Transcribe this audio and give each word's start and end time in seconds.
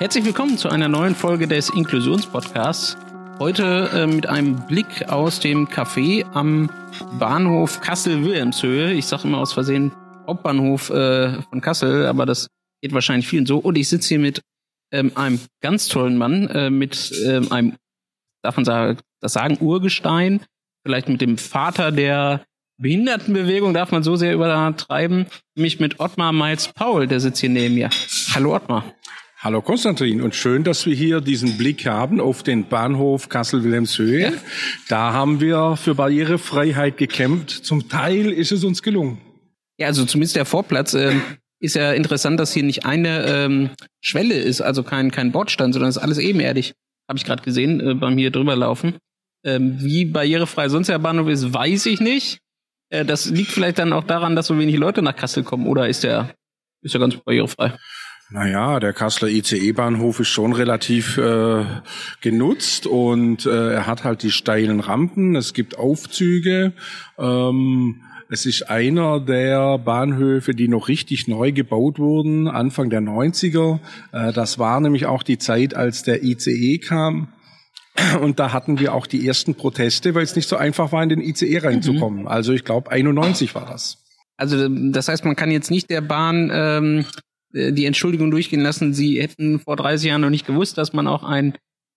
Herzlich 0.00 0.24
willkommen 0.24 0.56
zu 0.56 0.70
einer 0.70 0.88
neuen 0.88 1.14
Folge 1.14 1.46
des 1.46 1.68
Inklusionspodcasts. 1.68 2.96
Heute 3.38 3.90
äh, 3.92 4.06
mit 4.06 4.26
einem 4.26 4.66
Blick 4.66 5.10
aus 5.10 5.40
dem 5.40 5.68
Café 5.68 6.24
am 6.32 6.70
Bahnhof 7.18 7.82
Kassel-Wilhelmshöhe. 7.82 8.94
Ich 8.94 9.04
sage 9.04 9.24
immer 9.24 9.36
aus 9.36 9.52
Versehen 9.52 9.92
Hauptbahnhof 10.26 10.88
äh, 10.88 11.42
von 11.42 11.60
Kassel, 11.60 12.06
aber 12.06 12.24
das 12.24 12.48
geht 12.80 12.94
wahrscheinlich 12.94 13.28
vielen 13.28 13.44
so. 13.44 13.58
Und 13.58 13.76
ich 13.76 13.90
sitze 13.90 14.08
hier 14.08 14.20
mit 14.20 14.40
ähm, 14.90 15.12
einem 15.16 15.38
ganz 15.60 15.88
tollen 15.88 16.16
Mann, 16.16 16.48
äh, 16.48 16.70
mit 16.70 17.12
ähm, 17.26 17.52
einem, 17.52 17.76
darf 18.42 18.56
man 18.56 18.64
das 18.64 19.32
sagen, 19.34 19.58
Urgestein, 19.60 20.40
vielleicht 20.82 21.10
mit 21.10 21.20
dem 21.20 21.36
Vater 21.36 21.92
der 21.92 22.46
Behindertenbewegung, 22.78 23.74
darf 23.74 23.92
man 23.92 24.02
so 24.02 24.16
sehr 24.16 24.32
übertreiben, 24.32 25.26
nämlich 25.54 25.78
mit 25.78 26.00
Ottmar 26.00 26.32
Miles 26.32 26.68
Paul, 26.68 27.06
der 27.06 27.20
sitzt 27.20 27.40
hier 27.40 27.50
neben 27.50 27.74
mir. 27.74 27.90
Hallo 28.32 28.56
Ottmar. 28.56 28.82
Hallo 29.42 29.62
Konstantin 29.62 30.20
und 30.20 30.34
schön, 30.34 30.64
dass 30.64 30.84
wir 30.84 30.94
hier 30.94 31.22
diesen 31.22 31.56
Blick 31.56 31.86
haben 31.86 32.20
auf 32.20 32.42
den 32.42 32.68
Bahnhof 32.68 33.30
Kassel-Wilhelmshöhe. 33.30 34.20
Ja. 34.20 34.32
Da 34.90 35.14
haben 35.14 35.40
wir 35.40 35.76
für 35.76 35.94
Barrierefreiheit 35.94 36.98
gekämpft. 36.98 37.48
Zum 37.64 37.88
Teil 37.88 38.32
ist 38.32 38.52
es 38.52 38.64
uns 38.64 38.82
gelungen. 38.82 39.18
Ja, 39.78 39.86
also 39.86 40.04
zumindest 40.04 40.36
der 40.36 40.44
Vorplatz 40.44 40.92
äh, 40.92 41.14
ist 41.58 41.74
ja 41.74 41.92
interessant, 41.92 42.38
dass 42.38 42.52
hier 42.52 42.64
nicht 42.64 42.84
eine 42.84 43.24
ähm, 43.24 43.70
Schwelle 44.02 44.34
ist, 44.34 44.60
also 44.60 44.82
kein 44.82 45.10
kein 45.10 45.32
Bordstein, 45.32 45.72
sondern 45.72 45.88
es 45.88 45.96
ist 45.96 46.02
alles 46.02 46.18
ebenerdig. 46.18 46.74
Habe 47.08 47.16
ich 47.16 47.24
gerade 47.24 47.42
gesehen 47.42 47.80
äh, 47.80 47.94
beim 47.94 48.18
hier 48.18 48.30
drüber 48.30 48.56
laufen. 48.56 48.98
Ähm, 49.42 49.78
wie 49.80 50.04
barrierefrei 50.04 50.68
sonst 50.68 50.88
der 50.88 50.98
Bahnhof 50.98 51.28
ist, 51.28 51.54
weiß 51.54 51.86
ich 51.86 52.00
nicht. 52.00 52.40
Äh, 52.90 53.06
das 53.06 53.30
liegt 53.30 53.52
vielleicht 53.52 53.78
dann 53.78 53.94
auch 53.94 54.04
daran, 54.04 54.36
dass 54.36 54.48
so 54.48 54.58
wenig 54.58 54.76
Leute 54.76 55.00
nach 55.00 55.16
Kassel 55.16 55.44
kommen, 55.44 55.66
oder 55.66 55.88
ist 55.88 56.04
der 56.04 56.34
ist 56.82 56.92
der 56.92 57.00
ganz 57.00 57.16
barrierefrei? 57.16 57.72
Naja, 58.32 58.78
der 58.78 58.92
Kasseler 58.92 59.30
ICE-Bahnhof 59.30 60.20
ist 60.20 60.28
schon 60.28 60.52
relativ 60.52 61.18
äh, 61.18 61.64
genutzt 62.20 62.86
und 62.86 63.44
äh, 63.44 63.74
er 63.74 63.86
hat 63.88 64.04
halt 64.04 64.22
die 64.22 64.30
steilen 64.30 64.78
Rampen, 64.78 65.34
es 65.34 65.52
gibt 65.52 65.76
Aufzüge. 65.76 66.72
Ähm, 67.18 68.02
es 68.28 68.46
ist 68.46 68.70
einer 68.70 69.18
der 69.18 69.78
Bahnhöfe, 69.78 70.54
die 70.54 70.68
noch 70.68 70.86
richtig 70.86 71.26
neu 71.26 71.50
gebaut 71.50 71.98
wurden, 71.98 72.46
Anfang 72.46 72.88
der 72.88 73.00
90er. 73.00 73.80
Äh, 74.12 74.32
das 74.32 74.60
war 74.60 74.80
nämlich 74.80 75.06
auch 75.06 75.24
die 75.24 75.38
Zeit, 75.38 75.74
als 75.74 76.04
der 76.04 76.22
ICE 76.22 76.78
kam. 76.78 77.32
Und 78.20 78.38
da 78.38 78.52
hatten 78.52 78.78
wir 78.78 78.94
auch 78.94 79.08
die 79.08 79.26
ersten 79.26 79.56
Proteste, 79.56 80.14
weil 80.14 80.22
es 80.22 80.36
nicht 80.36 80.48
so 80.48 80.56
einfach 80.56 80.92
war, 80.92 81.02
in 81.02 81.08
den 81.08 81.20
ICE 81.20 81.58
reinzukommen. 81.58 82.20
Mhm. 82.20 82.28
Also 82.28 82.52
ich 82.52 82.64
glaube, 82.64 82.92
91 82.92 83.56
war 83.56 83.66
das. 83.66 83.98
Also 84.36 84.68
das 84.68 85.08
heißt, 85.08 85.24
man 85.24 85.34
kann 85.34 85.50
jetzt 85.50 85.70
nicht 85.72 85.90
der 85.90 86.00
Bahn 86.00 86.50
ähm, 86.54 87.00
äh, 87.00 87.29
die 87.52 87.84
Entschuldigung 87.84 88.30
durchgehen 88.30 88.60
lassen, 88.60 88.94
sie 88.94 89.20
hätten 89.20 89.60
vor 89.60 89.76
30 89.76 90.08
Jahren 90.08 90.20
noch 90.20 90.30
nicht 90.30 90.46
gewusst, 90.46 90.78
dass 90.78 90.92
man 90.92 91.06
auch 91.06 91.24
ein 91.24 91.54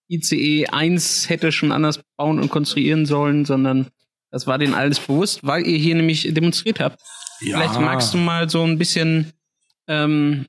ICE 0.10 0.68
1 0.68 1.30
hätte 1.30 1.52
schon 1.52 1.72
anders 1.72 2.02
bauen 2.18 2.40
und 2.40 2.50
konstruieren 2.50 3.06
sollen, 3.06 3.46
sondern 3.46 3.88
das 4.32 4.48
war 4.48 4.58
denen 4.58 4.74
alles 4.74 5.00
bewusst, 5.00 5.46
weil 5.46 5.68
ihr 5.68 5.78
hier 5.78 5.96
nämlich 5.96 6.34
demonstriert 6.34 6.80
habt. 6.80 7.02
Ja. 7.42 7.58
Vielleicht 7.58 7.80
magst 7.80 8.14
du 8.14 8.18
mal 8.18 8.50
so 8.50 8.64
ein 8.64 8.78
bisschen 8.78 9.32
ähm, 9.88 10.46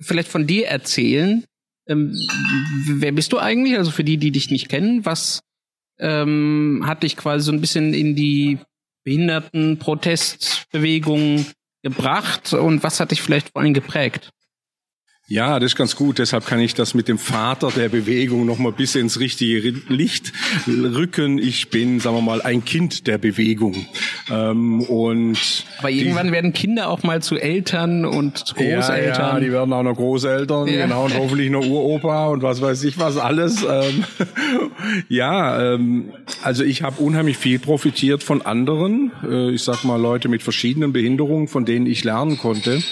vielleicht 0.00 0.28
von 0.28 0.46
dir 0.46 0.68
erzählen. 0.68 1.44
Ähm, 1.86 2.14
wer 2.86 3.12
bist 3.12 3.32
du 3.32 3.38
eigentlich? 3.38 3.76
Also 3.76 3.90
für 3.90 4.04
die, 4.04 4.18
die 4.18 4.30
dich 4.30 4.50
nicht 4.50 4.68
kennen, 4.68 5.04
was 5.04 5.40
ähm, 5.98 6.84
hat 6.86 7.02
dich 7.02 7.16
quasi 7.16 7.44
so 7.44 7.52
ein 7.52 7.60
bisschen 7.60 7.92
in 7.92 8.14
die 8.14 8.58
Behindertenprotestbewegung 9.04 11.44
gebracht 11.82 12.52
und 12.52 12.82
was 12.82 13.00
hat 13.00 13.10
dich 13.10 13.22
vielleicht 13.22 13.50
vor 13.50 13.62
allem 13.62 13.74
geprägt? 13.74 14.30
Ja, 15.30 15.58
das 15.58 15.72
ist 15.72 15.76
ganz 15.76 15.94
gut. 15.94 16.18
Deshalb 16.18 16.46
kann 16.46 16.58
ich 16.58 16.72
das 16.72 16.94
mit 16.94 17.06
dem 17.06 17.18
Vater 17.18 17.70
der 17.70 17.90
Bewegung 17.90 18.46
noch 18.46 18.56
mal 18.56 18.72
bis 18.72 18.94
ins 18.94 19.20
richtige 19.20 19.74
Licht 19.88 20.32
rücken. 20.66 21.36
Ich 21.36 21.68
bin, 21.68 22.00
sagen 22.00 22.16
wir 22.16 22.22
mal, 22.22 22.40
ein 22.40 22.64
Kind 22.64 23.06
der 23.06 23.18
Bewegung. 23.18 23.86
Ähm, 24.30 24.82
und 24.82 25.38
Aber 25.78 25.90
irgendwann 25.90 26.26
die, 26.26 26.32
werden 26.32 26.52
Kinder 26.52 26.88
auch 26.88 27.02
mal 27.02 27.22
zu 27.22 27.36
Eltern 27.36 28.04
und 28.04 28.38
zu 28.38 28.54
Großeltern. 28.54 29.04
Ja, 29.04 29.34
ja, 29.34 29.40
die 29.40 29.52
werden 29.52 29.72
auch 29.72 29.82
noch 29.82 29.96
Großeltern, 29.96 30.68
ja. 30.68 30.86
genau, 30.86 31.04
und 31.04 31.16
hoffentlich 31.16 31.50
noch 31.50 31.64
Uropa 31.64 32.28
und 32.28 32.42
was 32.42 32.60
weiß 32.60 32.84
ich 32.84 32.98
was 32.98 33.16
alles. 33.16 33.64
Ähm, 33.68 34.04
ja, 35.08 35.74
ähm, 35.74 36.12
also 36.42 36.64
ich 36.64 36.82
habe 36.82 37.02
unheimlich 37.02 37.38
viel 37.38 37.58
profitiert 37.58 38.22
von 38.22 38.42
anderen. 38.42 39.12
Äh, 39.28 39.50
ich 39.50 39.62
sag 39.62 39.84
mal 39.84 40.00
Leute 40.00 40.28
mit 40.28 40.42
verschiedenen 40.42 40.92
Behinderungen, 40.92 41.48
von 41.48 41.64
denen 41.64 41.86
ich 41.86 42.04
lernen 42.04 42.38
konnte. 42.38 42.82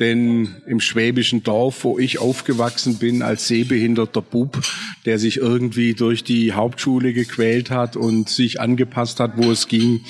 Denn 0.00 0.56
im 0.66 0.80
schwäbischen 0.80 1.44
Dorf, 1.44 1.84
wo 1.84 1.98
ich 2.00 2.18
aufgewachsen 2.18 2.98
bin 2.98 3.22
als 3.22 3.46
sehbehinderter 3.46 4.22
Bub, 4.22 4.60
der 5.04 5.20
sich 5.20 5.36
irgendwie 5.36 5.94
durch 5.94 6.24
die 6.24 6.52
Hauptschule 6.52 7.12
gequält 7.12 7.70
hat 7.70 7.96
und 7.96 8.28
sich 8.28 8.60
angepasst 8.60 9.20
hat, 9.20 9.36
wo 9.36 9.52
es 9.52 9.68
ging, 9.68 10.00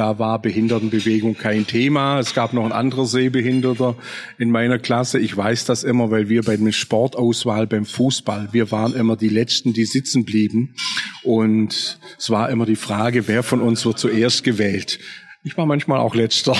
da 0.00 0.18
war 0.18 0.40
Behindertenbewegung 0.40 1.36
kein 1.36 1.66
Thema. 1.66 2.20
Es 2.20 2.32
gab 2.32 2.54
noch 2.54 2.64
ein 2.64 2.72
anderer 2.72 3.04
Sehbehinderter 3.04 3.96
in 4.38 4.50
meiner 4.50 4.78
Klasse. 4.78 5.18
Ich 5.18 5.36
weiß 5.36 5.66
das 5.66 5.84
immer, 5.84 6.10
weil 6.10 6.30
wir 6.30 6.42
bei 6.42 6.56
der 6.56 6.72
Sportauswahl 6.72 7.66
beim 7.66 7.84
Fußball, 7.84 8.48
wir 8.52 8.70
waren 8.70 8.94
immer 8.94 9.16
die 9.16 9.28
Letzten, 9.28 9.74
die 9.74 9.84
sitzen 9.84 10.24
blieben. 10.24 10.74
Und 11.22 11.98
es 12.18 12.30
war 12.30 12.48
immer 12.48 12.64
die 12.64 12.76
Frage, 12.76 13.28
wer 13.28 13.42
von 13.42 13.60
uns 13.60 13.84
wird 13.84 13.98
zuerst 13.98 14.42
gewählt. 14.42 15.00
Ich 15.44 15.58
war 15.58 15.66
manchmal 15.66 15.98
auch 15.98 16.14
letzter. 16.14 16.56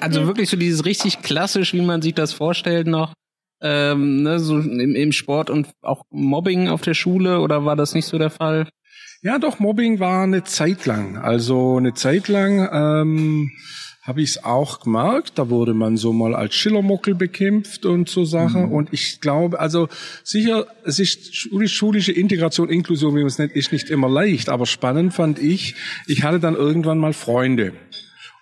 also 0.00 0.26
wirklich 0.26 0.48
so 0.48 0.56
dieses 0.56 0.86
richtig 0.86 1.20
klassisch, 1.20 1.74
wie 1.74 1.82
man 1.82 2.00
sich 2.00 2.14
das 2.14 2.32
vorstellt 2.32 2.86
noch. 2.86 3.12
Ähm, 3.60 4.22
ne, 4.22 4.38
so 4.38 4.58
im, 4.58 4.94
im 4.94 5.12
Sport 5.12 5.50
und 5.50 5.68
auch 5.82 6.04
Mobbing 6.08 6.68
auf 6.68 6.80
der 6.80 6.94
Schule 6.94 7.40
oder 7.40 7.66
war 7.66 7.76
das 7.76 7.92
nicht 7.92 8.06
so 8.06 8.16
der 8.16 8.30
Fall? 8.30 8.66
Ja, 9.22 9.38
doch, 9.38 9.58
Mobbing 9.58 9.98
war 9.98 10.22
eine 10.22 10.44
Zeit 10.44 10.86
lang. 10.86 11.16
Also 11.16 11.76
eine 11.76 11.94
Zeit 11.94 12.28
lang 12.28 12.68
ähm, 12.70 13.50
habe 14.02 14.22
ich 14.22 14.30
es 14.30 14.44
auch 14.44 14.80
gemerkt. 14.80 15.32
Da 15.38 15.50
wurde 15.50 15.74
man 15.74 15.96
so 15.96 16.12
mal 16.12 16.34
als 16.34 16.54
Schillermuckel 16.54 17.14
bekämpft 17.14 17.86
und 17.86 18.08
so 18.08 18.24
Sachen. 18.24 18.66
Mhm. 18.66 18.72
Und 18.72 18.92
ich 18.92 19.20
glaube, 19.20 19.58
also 19.58 19.88
sicher, 20.22 20.66
es 20.84 20.98
ist 21.00 21.34
schulische 21.34 22.12
Integration, 22.12 22.68
Inklusion, 22.68 23.14
wie 23.14 23.20
man 23.20 23.26
es 23.26 23.38
nennt, 23.38 23.52
ist 23.52 23.72
nicht 23.72 23.90
immer 23.90 24.08
leicht. 24.08 24.48
Aber 24.48 24.66
spannend 24.66 25.12
fand 25.12 25.38
ich, 25.38 25.74
ich 26.06 26.22
hatte 26.22 26.38
dann 26.38 26.54
irgendwann 26.54 26.98
mal 26.98 27.12
Freunde. 27.12 27.72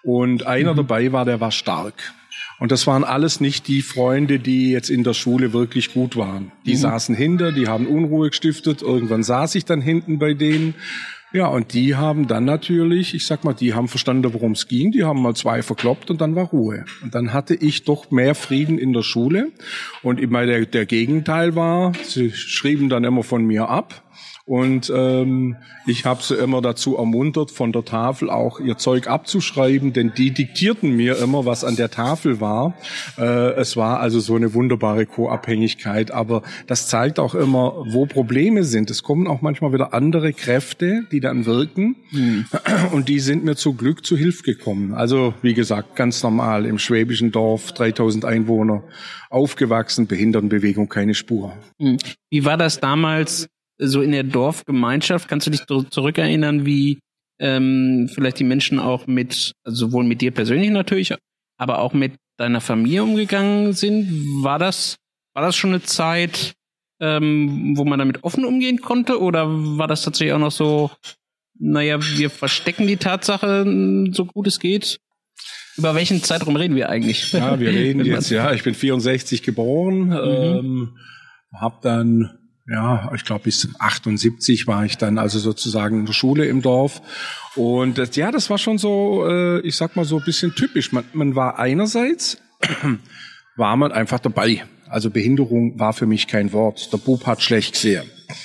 Und 0.03 0.47
einer 0.47 0.73
mhm. 0.73 0.79
dabei 0.79 1.13
war, 1.13 1.25
der 1.25 1.41
war 1.41 1.51
stark. 1.51 1.95
Und 2.59 2.73
das 2.73 2.87
waren 2.87 3.05
alles 3.05 3.41
nicht 3.41 3.69
die 3.69 3.83
Freunde, 3.83 4.39
die 4.39 4.71
jetzt 4.71 4.91
in 4.91 5.05
der 5.05 5.15
Schule 5.15 5.53
wirklich 5.53 5.93
gut 5.93 6.17
waren. 6.17 6.53
Die 6.67 6.75
mhm. 6.75 6.79
saßen 6.79 7.15
hinter, 7.15 7.53
die 7.53 7.69
haben 7.69 7.87
Unruhe 7.87 8.31
gestiftet. 8.31 8.83
Irgendwann 8.83 9.23
saß 9.23 9.55
ich 9.57 9.65
dann 9.65 9.81
hinten 9.81 10.19
bei 10.19 10.35
denen. 10.35 10.75
Ja, 11.35 11.49
und 11.49 11.75
die 11.75 11.97
haben 11.97 12.29
dann 12.29 12.45
natürlich, 12.45 13.13
ich 13.13 13.27
sag 13.27 13.43
mal, 13.43 13.55
die 13.55 13.75
haben 13.75 13.89
verstanden, 13.89 14.33
worum 14.33 14.53
es 14.53 14.69
ging, 14.69 14.93
die 14.93 15.03
haben 15.03 15.21
mal 15.21 15.35
zwei 15.35 15.63
verkloppt 15.63 16.09
und 16.13 16.21
dann 16.21 16.37
war 16.37 16.45
Ruhe. 16.45 16.85
Und 17.03 17.17
dann 17.17 17.33
hatte 17.33 17.57
ich 17.57 17.83
doch 17.83 18.13
mehr 18.13 18.37
Frieden 18.37 18.79
in 18.79 18.93
der 18.93 19.03
Schule. 19.03 19.51
Und 20.05 20.21
immer 20.21 20.47
der, 20.47 20.65
der 20.65 20.87
Gegenteil 20.87 21.57
war, 21.57 21.93
sie 22.05 22.31
schrieben 22.31 22.89
dann 22.89 23.03
immer 23.03 23.25
von 23.25 23.45
mir 23.45 23.69
ab. 23.69 24.05
Und 24.47 24.93
ähm, 24.95 25.57
ich 25.87 26.05
habe 26.05 26.23
sie 26.23 26.35
immer 26.35 26.61
dazu 26.61 26.97
ermuntert, 26.97 27.51
von 27.51 27.73
der 27.73 27.87
Tafel 27.87 28.29
auch 28.29 28.61
ihr 28.61 28.77
Zeug 28.77 29.07
abzuschreiben, 29.07 29.95
denn 29.95 30.13
die 30.15 30.33
diktierten 30.33 30.95
mir 30.95 31.17
immer, 31.17 31.47
was 31.47 31.65
an 31.65 31.77
der 31.77 31.91
Tafel 31.91 32.43
war. 32.43 32.75
Äh, 33.17 33.55
es 33.55 33.75
war 33.79 34.01
also 34.01 34.21
so 34.21 34.35
eine 34.35 34.53
wunderbare 34.53 35.07
Co-Abhängigkeit. 35.07 36.11
Aber 36.11 36.43
das 36.67 36.89
zeigt 36.89 37.19
auch 37.19 37.35
immer, 37.35 37.85
wo 37.87 38.05
Probleme 38.05 38.65
sind. 38.65 38.91
Es 38.91 39.03
kommen 39.03 39.27
auch 39.29 39.41
manchmal 39.41 39.73
wieder 39.73 39.95
andere 39.95 40.35
Kräfte, 40.35 41.05
die 41.11 41.21
dann 41.21 41.47
wirken. 41.47 41.97
Mhm. 42.11 42.45
Und 42.93 43.09
die 43.09 43.21
sind 43.21 43.45
mir 43.45 43.57
zu 43.57 43.73
Glück 43.73 44.05
zu 44.05 44.15
Hilfe 44.15 44.43
gekommen. 44.43 44.93
Also 44.93 45.33
wie 45.41 45.55
gesagt, 45.55 45.97
ganz 45.97 46.23
normal 46.23 46.67
im 46.67 46.79
schwäbischen 46.79 47.33
Dorf, 47.33 47.73
3000 47.73 48.27
Einwohner, 48.27 48.85
aufgewachsen, 49.31 50.07
Behindertenbewegung 50.07 50.91
keine 50.91 51.15
Spur. 51.15 51.55
Mhm. 51.79 51.97
Wie 52.29 52.45
war 52.45 52.59
das 52.59 52.79
damals? 52.79 53.49
So 53.79 54.03
in 54.03 54.13
der 54.13 54.23
Dorfgemeinschaft, 54.23 55.29
kannst 55.29 55.47
du 55.47 55.51
dich 55.51 55.63
zurückerinnern, 55.67 56.65
wie 56.67 56.99
ähm, 57.39 58.09
vielleicht 58.13 58.39
die 58.39 58.45
Menschen 58.45 58.79
auch 58.79 59.07
mit, 59.07 59.53
also 59.65 59.87
sowohl 59.87 60.05
mit 60.05 60.21
dir 60.21 60.31
persönlich 60.31 60.71
natürlich, 60.71 61.15
aber 61.57 61.79
auch 61.81 61.93
mit 61.93 62.13
deiner 62.37 62.61
Familie 62.61 63.03
umgegangen 63.03 63.73
sind? 63.73 64.09
War 64.43 64.59
das, 64.59 64.97
war 65.35 65.43
das 65.43 65.57
schon 65.57 65.71
eine 65.71 65.83
Zeit, 65.83 66.55
ähm, 67.01 67.75
wo 67.77 67.85
man 67.85 67.99
damit 67.99 68.23
offen 68.25 68.45
umgehen 68.45 68.81
konnte? 68.81 69.21
Oder 69.21 69.47
war 69.49 69.89
das 69.89 70.03
tatsächlich 70.03 70.33
auch 70.33 70.39
noch 70.39 70.53
so, 70.53 70.91
naja, 71.59 71.99
wir 72.01 72.31
verstecken 72.31 72.87
die 72.87 72.97
Tatsache 72.97 73.65
so 74.13 74.27
gut 74.27 74.47
es 74.47 74.61
geht? 74.61 74.99
Über 75.77 75.97
welchen 75.97 76.23
Zeitraum 76.23 76.55
reden 76.55 76.77
wir 76.77 76.89
eigentlich? 76.89 77.33
Ja, 77.33 77.59
wir 77.59 77.71
reden 77.71 78.05
jetzt, 78.05 78.31
ja, 78.31 78.53
ich 78.53 78.63
bin 78.63 78.75
64 78.75 79.43
geboren, 79.43 80.07
mhm. 80.07 80.13
ähm, 80.13 80.99
hab 81.53 81.83
dann 81.83 82.39
ja, 82.67 83.11
ich 83.15 83.25
glaube 83.25 83.45
bis 83.45 83.69
78 83.79 84.67
war 84.67 84.85
ich 84.85 84.97
dann 84.97 85.19
also 85.19 85.39
sozusagen 85.39 86.01
in 86.01 86.07
der 86.07 86.15
Schule 86.15 86.47
im 86.47 86.63
Dorf. 86.63 87.03
Und 87.57 87.99
das, 87.99 88.17
ja, 88.17 88.31
das 88.31 88.49
war 88.49 88.59
schon 88.59 88.79
so, 88.79 89.27
äh, 89.29 89.61
ich 89.61 89.77
sag 89.77 89.97
mal 89.97 90.05
so 90.05 90.19
ein 90.19 90.25
bisschen 90.25 90.55
typisch. 90.55 90.91
Man, 90.93 91.05
man 91.13 91.35
war 91.35 91.59
einerseits, 91.59 92.39
war 93.57 93.77
man 93.77 93.93
einfach 93.93 94.19
dabei. 94.19 94.65
Also 94.89 95.11
Behinderung 95.11 95.79
war 95.79 95.93
für 95.93 96.07
mich 96.07 96.27
kein 96.27 96.53
Wort. 96.53 96.93
Der 96.93 96.99
Bub 96.99 97.27
hat 97.27 97.43
schlecht 97.43 97.75
gesehen. 97.75 98.05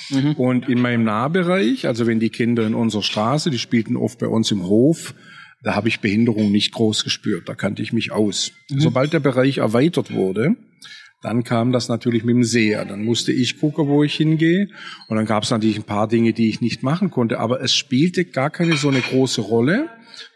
Mhm. 0.09 0.33
Und 0.33 0.67
in 0.67 0.81
meinem 0.81 1.03
Nahbereich, 1.03 1.87
also 1.87 2.05
wenn 2.05 2.19
die 2.19 2.29
Kinder 2.29 2.67
in 2.67 2.73
unserer 2.73 3.03
Straße, 3.03 3.49
die 3.49 3.59
spielten 3.59 3.95
oft 3.95 4.19
bei 4.19 4.27
uns 4.27 4.51
im 4.51 4.63
Hof, 4.63 5.13
da 5.63 5.75
habe 5.75 5.87
ich 5.87 5.99
Behinderung 5.99 6.51
nicht 6.51 6.73
groß 6.73 7.03
gespürt. 7.03 7.47
Da 7.47 7.55
kannte 7.55 7.81
ich 7.81 7.93
mich 7.93 8.11
aus. 8.11 8.51
Mhm. 8.69 8.81
Sobald 8.81 9.13
der 9.13 9.19
Bereich 9.19 9.59
erweitert 9.59 10.11
wurde, 10.11 10.55
dann 11.21 11.43
kam 11.43 11.71
das 11.71 11.89
natürlich 11.89 12.23
mit 12.23 12.35
dem 12.35 12.43
Seher. 12.43 12.85
Dann 12.85 13.03
musste 13.03 13.31
ich 13.31 13.59
gucken, 13.59 13.87
wo 13.87 14.03
ich 14.03 14.15
hingehe. 14.15 14.69
Und 15.07 15.17
dann 15.17 15.25
gab 15.25 15.43
es 15.43 15.51
natürlich 15.51 15.77
ein 15.77 15.83
paar 15.83 16.07
Dinge, 16.07 16.33
die 16.33 16.49
ich 16.49 16.61
nicht 16.61 16.81
machen 16.81 17.11
konnte. 17.11 17.39
Aber 17.39 17.61
es 17.61 17.73
spielte 17.75 18.25
gar 18.25 18.49
keine 18.49 18.77
so 18.77 18.87
eine 18.87 19.01
große 19.01 19.41
Rolle, 19.41 19.89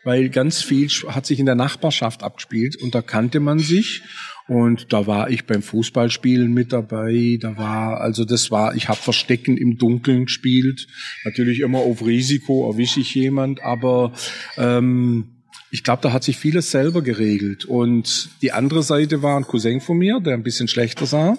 weil 0.03 0.29
ganz 0.29 0.61
viel 0.61 0.89
hat 1.07 1.25
sich 1.25 1.39
in 1.39 1.45
der 1.45 1.55
Nachbarschaft 1.55 2.23
abgespielt 2.23 2.75
und 2.81 2.93
da 2.93 3.01
kannte 3.01 3.39
man 3.39 3.59
sich. 3.59 4.01
Und 4.49 4.91
da 4.91 5.07
war 5.07 5.29
ich 5.29 5.45
beim 5.45 5.61
Fußballspielen 5.61 6.51
mit 6.53 6.73
dabei. 6.73 7.37
Da 7.39 7.57
war, 7.57 8.01
also 8.01 8.25
das 8.25 8.51
war, 8.51 8.75
ich 8.75 8.89
habe 8.89 8.99
Verstecken 8.99 9.55
im 9.55 9.77
Dunkeln 9.77 10.25
gespielt. 10.25 10.87
Natürlich 11.23 11.61
immer 11.61 11.79
auf 11.79 12.05
Risiko, 12.05 12.69
erwische 12.69 12.99
ich 12.99 13.15
jemand, 13.15 13.63
aber 13.63 14.11
ähm, 14.57 15.32
ich 15.73 15.83
glaube, 15.83 16.03
da 16.03 16.13
hat 16.13 16.23
sich 16.23 16.37
vieles 16.37 16.69
selber 16.69 17.01
geregelt. 17.01 17.65
Und 17.65 18.29
die 18.43 18.51
andere 18.51 18.83
Seite 18.83 19.23
war 19.23 19.37
ein 19.37 19.47
Cousin 19.47 19.81
von 19.81 19.97
mir, 19.97 20.19
der 20.19 20.35
ein 20.35 20.43
bisschen 20.43 20.67
schlechter 20.67 21.07
sah. 21.07 21.35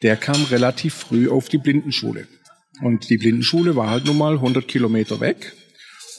Der 0.00 0.16
kam 0.16 0.44
relativ 0.44 0.94
früh 0.94 1.28
auf 1.28 1.48
die 1.48 1.58
Blindenschule. 1.58 2.28
Und 2.82 3.10
die 3.10 3.18
Blindenschule 3.18 3.74
war 3.74 3.90
halt 3.90 4.04
nun 4.04 4.16
mal 4.16 4.34
100 4.34 4.68
Kilometer 4.68 5.18
weg. 5.18 5.54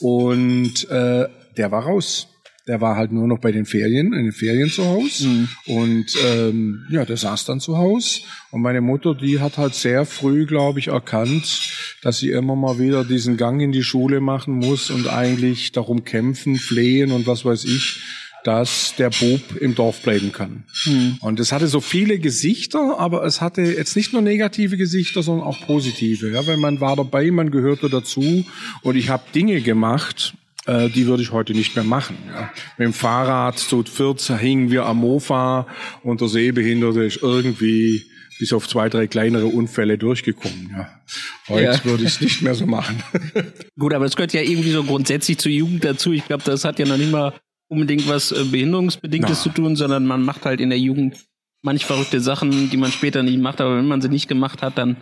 Und 0.00 0.86
äh, 0.90 1.28
der 1.56 1.70
war 1.70 1.84
raus. 1.84 2.28
Der 2.66 2.80
war 2.80 2.96
halt 2.96 3.12
nur 3.12 3.28
noch 3.28 3.38
bei 3.38 3.52
den 3.52 3.64
Ferien, 3.64 4.12
in 4.12 4.24
den 4.24 4.32
Ferien 4.32 4.70
zu 4.70 4.84
Hause. 4.84 5.28
Mhm. 5.28 5.48
Und 5.66 6.06
ähm, 6.26 6.86
ja, 6.90 7.04
der 7.04 7.16
saß 7.16 7.44
dann 7.44 7.60
zu 7.60 7.78
Hause. 7.78 8.22
Und 8.50 8.62
meine 8.62 8.80
Mutter, 8.80 9.14
die 9.14 9.40
hat 9.40 9.56
halt 9.56 9.74
sehr 9.74 10.04
früh, 10.04 10.46
glaube 10.46 10.80
ich, 10.80 10.88
erkannt, 10.88 11.70
dass 12.02 12.18
sie 12.18 12.30
immer 12.30 12.56
mal 12.56 12.78
wieder 12.78 13.04
diesen 13.04 13.36
Gang 13.36 13.60
in 13.60 13.72
die 13.72 13.84
Schule 13.84 14.20
machen 14.20 14.54
muss 14.54 14.90
und 14.90 15.08
eigentlich 15.08 15.72
darum 15.72 16.04
kämpfen, 16.04 16.56
flehen 16.56 17.12
und 17.12 17.26
was 17.26 17.44
weiß 17.44 17.64
ich, 17.64 18.00
dass 18.46 18.94
der 18.96 19.10
Bub 19.10 19.56
im 19.60 19.74
Dorf 19.74 20.02
bleiben 20.02 20.30
kann. 20.30 20.64
Mhm. 20.84 21.18
Und 21.20 21.40
es 21.40 21.50
hatte 21.50 21.66
so 21.66 21.80
viele 21.80 22.20
Gesichter, 22.20 22.96
aber 22.98 23.24
es 23.24 23.40
hatte 23.40 23.62
jetzt 23.62 23.96
nicht 23.96 24.12
nur 24.12 24.22
negative 24.22 24.76
Gesichter, 24.76 25.24
sondern 25.24 25.46
auch 25.46 25.66
positive. 25.66 26.30
Ja, 26.30 26.46
weil 26.46 26.56
man 26.56 26.80
war 26.80 26.94
dabei, 26.94 27.30
man 27.32 27.50
gehörte 27.50 27.90
dazu 27.90 28.44
und 28.82 28.96
ich 28.96 29.08
habe 29.08 29.24
Dinge 29.34 29.60
gemacht, 29.62 30.34
äh, 30.66 30.88
die 30.88 31.06
würde 31.06 31.22
ich 31.22 31.32
heute 31.32 31.52
nicht 31.52 31.74
mehr 31.74 31.84
machen. 31.84 32.16
Ja. 32.28 32.50
Mit 32.78 32.86
dem 32.86 32.92
Fahrrad 32.92 33.58
zu 33.58 33.82
14 33.82 34.38
hingen 34.38 34.70
wir 34.70 34.86
am 34.86 34.98
Mofa 34.98 35.66
und 36.02 36.20
der 36.20 36.28
Sehbehinderte 36.28 37.04
ist 37.04 37.22
irgendwie 37.22 38.04
bis 38.38 38.52
auf 38.52 38.68
zwei, 38.68 38.88
drei 38.88 39.06
kleinere 39.06 39.46
Unfälle 39.46 39.96
durchgekommen. 39.96 40.70
Ja. 40.70 41.00
Heute 41.48 41.62
ja. 41.62 41.84
würde 41.84 42.02
ich 42.04 42.10
es 42.10 42.20
nicht 42.20 42.42
mehr 42.42 42.54
so 42.54 42.66
machen. 42.66 43.02
Gut, 43.78 43.94
aber 43.94 44.04
das 44.04 44.16
gehört 44.16 44.32
ja 44.32 44.42
irgendwie 44.42 44.72
so 44.72 44.84
grundsätzlich 44.84 45.38
zur 45.38 45.52
Jugend 45.52 45.84
dazu. 45.84 46.12
Ich 46.12 46.26
glaube, 46.26 46.42
das 46.44 46.64
hat 46.64 46.78
ja 46.78 46.86
noch 46.86 46.98
nicht 46.98 47.12
mal 47.12 47.32
unbedingt 47.68 48.08
was 48.08 48.32
äh, 48.32 48.44
Behinderungsbedingtes 48.44 49.38
Na. 49.38 49.42
zu 49.42 49.48
tun, 49.50 49.76
sondern 49.76 50.06
man 50.06 50.22
macht 50.22 50.44
halt 50.44 50.60
in 50.60 50.70
der 50.70 50.78
Jugend 50.78 51.16
manch 51.62 51.84
verrückte 51.84 52.20
Sachen, 52.20 52.70
die 52.70 52.76
man 52.76 52.92
später 52.92 53.22
nicht 53.22 53.38
macht. 53.38 53.60
Aber 53.60 53.76
wenn 53.76 53.86
man 53.86 54.00
sie 54.00 54.08
nicht 54.08 54.28
gemacht 54.28 54.62
hat, 54.62 54.78
dann 54.78 54.98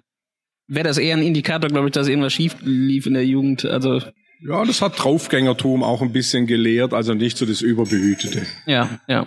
wäre 0.67 0.87
das 0.87 0.99
eher 0.99 1.17
ein 1.17 1.23
Indikator, 1.23 1.69
glaube 1.69 1.89
ich, 1.89 1.93
dass 1.93 2.09
irgendwas 2.09 2.33
schief 2.33 2.57
lief 2.61 3.07
in 3.07 3.15
der 3.15 3.27
Jugend. 3.27 3.65
Also 3.65 4.01
ja, 4.41 4.65
das 4.65 4.83
hat 4.83 5.03
Draufgängertum 5.03 5.83
auch 5.83 6.03
ein 6.03 6.13
bisschen 6.13 6.47
gelehrt, 6.47 6.93
also 6.93 7.15
nicht 7.15 7.37
so 7.37 7.47
das 7.47 7.61
Überbehütete. 7.61 8.47
Ja, 8.67 8.99
ja. 9.09 9.27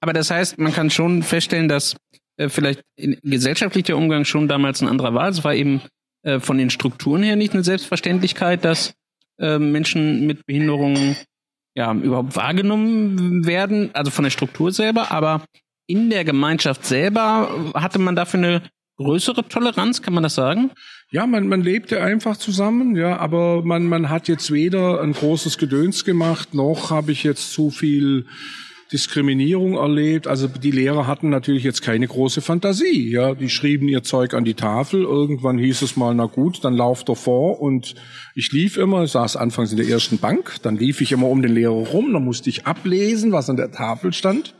Aber 0.00 0.12
das 0.12 0.30
heißt, 0.30 0.58
man 0.58 0.72
kann 0.72 0.90
schon 0.90 1.22
feststellen, 1.22 1.68
dass 1.68 1.96
äh, 2.36 2.48
vielleicht 2.48 2.82
in, 2.96 3.18
gesellschaftlich 3.22 3.84
der 3.84 3.96
Umgang 3.96 4.24
schon 4.24 4.48
damals 4.48 4.80
ein 4.80 4.88
anderer 4.88 5.14
war. 5.14 5.28
Es 5.28 5.44
war 5.44 5.54
eben 5.54 5.82
äh, 6.22 6.40
von 6.40 6.58
den 6.58 6.70
Strukturen 6.70 7.22
her 7.22 7.36
nicht 7.36 7.52
eine 7.52 7.64
Selbstverständlichkeit, 7.64 8.64
dass 8.64 8.94
äh, 9.38 9.58
Menschen 9.58 10.26
mit 10.26 10.46
Behinderungen 10.46 11.16
ja 11.74 11.92
überhaupt 11.92 12.36
wahrgenommen 12.36 13.46
werden, 13.46 13.90
also 13.94 14.10
von 14.10 14.24
der 14.24 14.30
Struktur 14.30 14.72
selber, 14.72 15.12
aber 15.12 15.44
in 15.86 16.10
der 16.10 16.24
Gemeinschaft 16.24 16.84
selber 16.84 17.72
hatte 17.74 17.98
man 17.98 18.16
dafür 18.16 18.38
eine 18.38 18.62
größere 18.98 19.48
Toleranz, 19.48 20.02
kann 20.02 20.14
man 20.14 20.22
das 20.22 20.34
sagen? 20.34 20.70
Ja, 21.10 21.26
man, 21.26 21.48
man 21.48 21.62
lebte 21.62 22.02
einfach 22.02 22.36
zusammen, 22.36 22.94
ja, 22.94 23.16
aber 23.16 23.64
man, 23.64 23.86
man 23.86 24.10
hat 24.10 24.28
jetzt 24.28 24.52
weder 24.52 25.00
ein 25.00 25.14
großes 25.14 25.56
Gedöns 25.56 26.04
gemacht, 26.04 26.52
noch 26.52 26.90
habe 26.90 27.12
ich 27.12 27.22
jetzt 27.22 27.52
zu 27.52 27.70
viel 27.70 28.26
Diskriminierung 28.92 29.74
erlebt. 29.74 30.26
Also 30.26 30.48
die 30.48 30.70
Lehrer 30.70 31.06
hatten 31.06 31.28
natürlich 31.28 31.62
jetzt 31.62 31.82
keine 31.82 32.06
große 32.06 32.40
Fantasie. 32.40 33.10
Ja, 33.10 33.34
die 33.34 33.50
schrieben 33.50 33.88
ihr 33.88 34.02
Zeug 34.02 34.34
an 34.34 34.44
die 34.44 34.54
Tafel. 34.54 35.02
Irgendwann 35.02 35.58
hieß 35.58 35.82
es 35.82 35.96
mal, 35.96 36.14
na 36.14 36.24
gut, 36.24 36.64
dann 36.64 36.74
lauf 36.74 37.04
vor. 37.14 37.60
Und 37.60 37.94
ich 38.34 38.52
lief 38.52 38.76
immer, 38.76 39.06
saß 39.06 39.36
anfangs 39.36 39.72
in 39.72 39.76
der 39.76 39.88
ersten 39.88 40.18
Bank, 40.18 40.56
dann 40.62 40.76
lief 40.76 41.00
ich 41.00 41.12
immer 41.12 41.28
um 41.28 41.42
den 41.42 41.54
Lehrer 41.54 41.72
rum, 41.72 42.12
dann 42.12 42.24
musste 42.24 42.50
ich 42.50 42.66
ablesen, 42.66 43.32
was 43.32 43.50
an 43.50 43.56
der 43.56 43.70
Tafel 43.70 44.12
stand. 44.12 44.54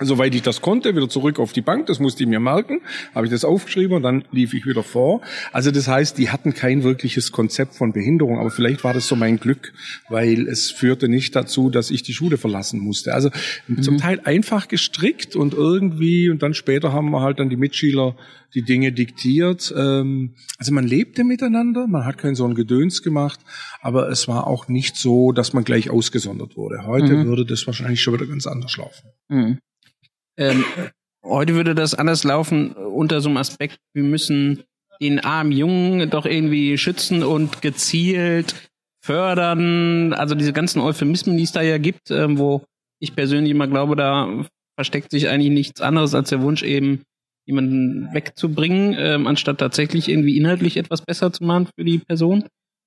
Soweit 0.00 0.34
ich 0.34 0.42
das 0.42 0.60
konnte, 0.60 0.96
wieder 0.96 1.08
zurück 1.08 1.38
auf 1.38 1.52
die 1.52 1.60
Bank, 1.60 1.86
das 1.86 2.00
musste 2.00 2.24
ich 2.24 2.28
mir 2.28 2.40
merken, 2.40 2.80
habe 3.14 3.26
ich 3.26 3.32
das 3.32 3.44
aufgeschrieben 3.44 3.96
und 3.96 4.02
dann 4.02 4.24
lief 4.32 4.52
ich 4.52 4.66
wieder 4.66 4.82
vor. 4.82 5.20
Also 5.52 5.70
das 5.70 5.86
heißt, 5.86 6.18
die 6.18 6.30
hatten 6.30 6.52
kein 6.52 6.82
wirkliches 6.82 7.30
Konzept 7.30 7.76
von 7.76 7.92
Behinderung, 7.92 8.40
aber 8.40 8.50
vielleicht 8.50 8.82
war 8.82 8.92
das 8.92 9.06
so 9.06 9.14
mein 9.14 9.38
Glück, 9.38 9.72
weil 10.08 10.48
es 10.48 10.72
führte 10.72 11.08
nicht 11.08 11.36
dazu, 11.36 11.70
dass 11.70 11.92
ich 11.92 12.02
die 12.02 12.12
Schule 12.12 12.38
verlassen 12.38 12.80
musste. 12.80 13.14
Also 13.14 13.30
mhm. 13.68 13.82
zum 13.82 13.98
Teil 13.98 14.20
einfach 14.24 14.66
gestrickt 14.66 15.36
und 15.36 15.54
irgendwie 15.54 16.28
und 16.28 16.42
dann 16.42 16.54
später 16.54 16.92
haben 16.92 17.10
wir 17.10 17.20
halt 17.20 17.38
dann 17.38 17.48
die 17.48 17.56
Mitschüler 17.56 18.16
die 18.52 18.62
Dinge 18.62 18.90
diktiert. 18.90 19.72
Ähm, 19.76 20.34
also 20.58 20.72
man 20.72 20.88
lebte 20.88 21.22
miteinander, 21.22 21.86
man 21.86 22.04
hat 22.04 22.18
kein 22.18 22.34
so 22.34 22.44
ein 22.44 22.56
Gedöns 22.56 23.02
gemacht, 23.02 23.38
aber 23.80 24.08
es 24.08 24.26
war 24.26 24.48
auch 24.48 24.66
nicht 24.66 24.96
so, 24.96 25.30
dass 25.30 25.52
man 25.52 25.62
gleich 25.62 25.88
ausgesondert 25.88 26.56
wurde. 26.56 26.84
Heute 26.84 27.14
mhm. 27.14 27.26
würde 27.26 27.46
das 27.46 27.64
wahrscheinlich 27.68 28.00
schon 28.00 28.14
wieder 28.14 28.26
ganz 28.26 28.48
anders 28.48 28.76
laufen. 28.76 29.10
Mhm. 29.28 29.58
Ähm, 30.36 30.64
heute 31.24 31.54
würde 31.54 31.74
das 31.74 31.94
anders 31.94 32.24
laufen 32.24 32.72
unter 32.72 33.20
so 33.20 33.28
einem 33.28 33.38
Aspekt, 33.38 33.78
wir 33.92 34.02
müssen 34.02 34.64
den 35.00 35.20
armen 35.20 35.52
Jungen 35.52 36.10
doch 36.10 36.26
irgendwie 36.26 36.78
schützen 36.78 37.22
und 37.22 37.62
gezielt 37.62 38.54
fördern. 39.04 40.12
Also 40.12 40.34
diese 40.34 40.52
ganzen 40.52 40.80
Euphemismen, 40.80 41.36
die 41.36 41.42
es 41.42 41.52
da 41.52 41.62
ja 41.62 41.78
gibt, 41.78 42.10
ähm, 42.10 42.38
wo 42.38 42.64
ich 43.00 43.14
persönlich 43.14 43.50
immer 43.50 43.66
glaube, 43.66 43.96
da 43.96 44.44
versteckt 44.76 45.10
sich 45.10 45.28
eigentlich 45.28 45.52
nichts 45.52 45.80
anderes 45.80 46.14
als 46.14 46.30
der 46.30 46.42
Wunsch 46.42 46.62
eben, 46.62 47.02
jemanden 47.46 48.08
wegzubringen, 48.14 48.96
ähm, 48.98 49.26
anstatt 49.26 49.58
tatsächlich 49.58 50.08
irgendwie 50.08 50.38
inhaltlich 50.38 50.78
etwas 50.78 51.02
besser 51.02 51.30
zu 51.30 51.44
machen 51.44 51.68
für 51.76 51.84
die 51.84 51.98
Person. 51.98 52.44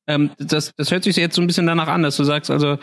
Ähm, 0.08 0.32
das, 0.40 0.72
das 0.76 0.90
hört 0.90 1.04
sich 1.04 1.16
jetzt 1.16 1.36
so 1.36 1.42
ein 1.42 1.48
bisschen 1.48 1.68
danach 1.68 1.88
an, 1.88 2.02
dass 2.02 2.18
du 2.18 2.24
sagst, 2.24 2.50
also 2.50 2.80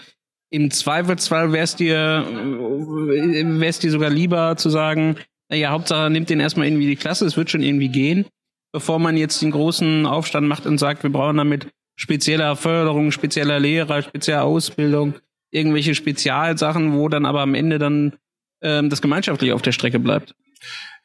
im 0.55 0.71
Zweifelsfall 0.71 1.51
wäre 1.51 1.65
es 1.65 1.75
dir, 1.75 2.25
wäre 2.31 3.67
es 3.67 3.81
dir 3.81 3.91
sogar 3.91 4.09
lieber 4.09 4.57
zu 4.57 4.71
sagen, 4.71 5.17
naja, 5.49 5.71
Hauptsache 5.71 6.09
nimmt 6.11 6.31
den 6.31 6.39
erstmal 6.39 6.69
irgendwie 6.69 6.87
die 6.87 6.95
Klasse, 6.95 7.27
es 7.27 7.37
wird 7.37 7.51
schon 7.51 7.63
irgendwie 7.63 7.89
gehen, 7.89 8.27
bevor 8.73 9.01
man 9.01 9.17
jetzt 9.17 9.43
den 9.43 9.51
großen 9.51 10.07
Aufstand 10.07 10.47
macht 10.47 10.65
und 10.67 10.79
sagt, 10.79 11.03
wir 11.03 11.11
brauchen 11.11 11.39
damit 11.39 11.67
spezieller 11.97 12.55
Förderung, 12.55 13.11
spezieller 13.11 13.59
Lehrer, 13.59 14.03
spezielle 14.03 14.43
Ausbildung, 14.43 15.15
irgendwelche 15.51 15.97
Spezialsachen, 15.97 16.93
wo 16.93 17.09
dann 17.09 17.27
aber 17.27 17.41
am 17.41 17.57
Ende 17.57 17.81
dann 17.81 18.13
ähm, 18.63 18.91
das 18.91 19.03
gemeinschaftlich 19.03 19.53
auf 19.53 19.63
der 19.63 19.73
Strecke 19.73 19.99
bleibt. 19.99 20.37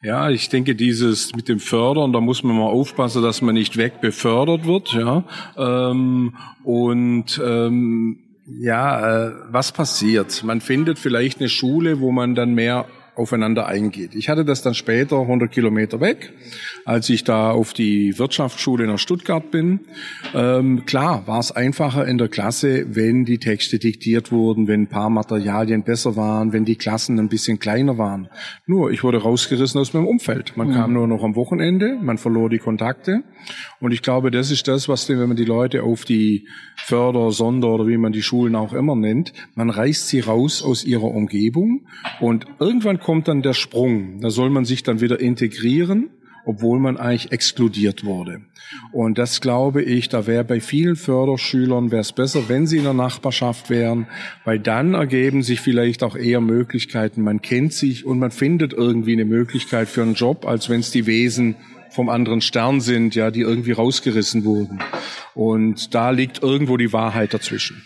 Ja, 0.00 0.30
ich 0.30 0.48
denke, 0.48 0.76
dieses 0.76 1.34
mit 1.34 1.48
dem 1.48 1.58
Fördern, 1.58 2.12
da 2.12 2.20
muss 2.20 2.44
man 2.44 2.56
mal 2.56 2.68
aufpassen, 2.68 3.20
dass 3.20 3.42
man 3.42 3.54
nicht 3.54 3.76
wegbefördert 3.76 4.64
wird, 4.64 4.92
ja. 4.92 5.24
Ähm, 5.56 6.36
und 6.62 7.40
ähm, 7.44 8.29
ja, 8.58 9.28
äh, 9.28 9.32
was 9.50 9.72
passiert? 9.72 10.42
Man 10.44 10.60
findet 10.60 10.98
vielleicht 10.98 11.38
eine 11.38 11.48
Schule, 11.48 12.00
wo 12.00 12.10
man 12.10 12.34
dann 12.34 12.54
mehr 12.54 12.86
aufeinander 13.14 13.66
eingeht. 13.66 14.14
Ich 14.14 14.28
hatte 14.28 14.44
das 14.44 14.62
dann 14.62 14.74
später 14.74 15.20
100 15.20 15.50
Kilometer 15.50 16.00
weg, 16.00 16.32
als 16.84 17.08
ich 17.08 17.24
da 17.24 17.50
auf 17.50 17.72
die 17.72 18.18
Wirtschaftsschule 18.18 18.86
nach 18.86 18.98
Stuttgart 18.98 19.50
bin. 19.50 19.80
Ähm, 20.34 20.84
klar, 20.86 21.26
war 21.26 21.40
es 21.40 21.52
einfacher 21.52 22.06
in 22.06 22.18
der 22.18 22.28
Klasse, 22.28 22.86
wenn 22.94 23.24
die 23.24 23.38
Texte 23.38 23.78
diktiert 23.78 24.32
wurden, 24.32 24.68
wenn 24.68 24.82
ein 24.82 24.88
paar 24.88 25.10
Materialien 25.10 25.82
besser 25.82 26.16
waren, 26.16 26.52
wenn 26.52 26.64
die 26.64 26.76
Klassen 26.76 27.18
ein 27.18 27.28
bisschen 27.28 27.58
kleiner 27.58 27.98
waren. 27.98 28.28
Nur, 28.66 28.90
ich 28.90 29.02
wurde 29.02 29.18
rausgerissen 29.18 29.80
aus 29.80 29.92
meinem 29.92 30.06
Umfeld. 30.06 30.56
Man 30.56 30.68
mhm. 30.68 30.74
kam 30.74 30.92
nur 30.92 31.06
noch 31.06 31.22
am 31.22 31.36
Wochenende, 31.36 31.98
man 32.00 32.18
verlor 32.18 32.48
die 32.48 32.58
Kontakte. 32.58 33.22
Und 33.80 33.92
ich 33.92 34.02
glaube, 34.02 34.30
das 34.30 34.50
ist 34.50 34.68
das, 34.68 34.88
was, 34.88 35.08
wenn 35.08 35.18
man 35.18 35.36
die 35.36 35.44
Leute 35.44 35.82
auf 35.82 36.04
die 36.04 36.46
Förder-, 36.76 37.32
Sonder- 37.32 37.74
oder 37.74 37.86
wie 37.86 37.96
man 37.96 38.12
die 38.12 38.22
Schulen 38.22 38.54
auch 38.54 38.72
immer 38.72 38.94
nennt, 38.94 39.32
man 39.54 39.70
reißt 39.70 40.08
sie 40.08 40.20
raus 40.20 40.62
aus 40.62 40.84
ihrer 40.84 41.04
Umgebung 41.04 41.86
und 42.20 42.46
irgendwann 42.58 42.99
kommt 43.00 43.28
dann 43.28 43.42
der 43.42 43.54
Sprung. 43.54 44.20
Da 44.20 44.30
soll 44.30 44.50
man 44.50 44.64
sich 44.64 44.82
dann 44.82 45.00
wieder 45.00 45.20
integrieren 45.20 46.10
obwohl 46.44 46.78
man 46.78 46.96
eigentlich 46.96 47.32
exkludiert 47.32 48.04
wurde. 48.04 48.42
Und 48.92 49.18
das 49.18 49.40
glaube 49.40 49.82
ich, 49.82 50.08
da 50.08 50.26
wäre 50.26 50.44
bei 50.44 50.60
vielen 50.60 50.96
Förderschülern 50.96 51.90
wäre 51.90 52.00
es 52.00 52.12
besser, 52.12 52.48
wenn 52.48 52.66
sie 52.66 52.78
in 52.78 52.84
der 52.84 52.94
Nachbarschaft 52.94 53.70
wären, 53.70 54.06
weil 54.44 54.58
dann 54.58 54.94
ergeben 54.94 55.42
sich 55.42 55.60
vielleicht 55.60 56.02
auch 56.02 56.16
eher 56.16 56.40
Möglichkeiten. 56.40 57.22
Man 57.22 57.42
kennt 57.42 57.72
sich 57.72 58.04
und 58.04 58.18
man 58.18 58.30
findet 58.30 58.72
irgendwie 58.72 59.12
eine 59.12 59.24
Möglichkeit 59.24 59.88
für 59.88 60.02
einen 60.02 60.14
Job, 60.14 60.46
als 60.46 60.68
wenn 60.68 60.80
es 60.80 60.90
die 60.90 61.06
Wesen 61.06 61.56
vom 61.90 62.08
anderen 62.08 62.40
Stern 62.40 62.80
sind, 62.80 63.14
ja, 63.16 63.30
die 63.30 63.40
irgendwie 63.40 63.72
rausgerissen 63.72 64.44
wurden. 64.44 64.78
Und 65.34 65.94
da 65.94 66.10
liegt 66.10 66.42
irgendwo 66.42 66.76
die 66.76 66.92
Wahrheit 66.92 67.34
dazwischen. 67.34 67.82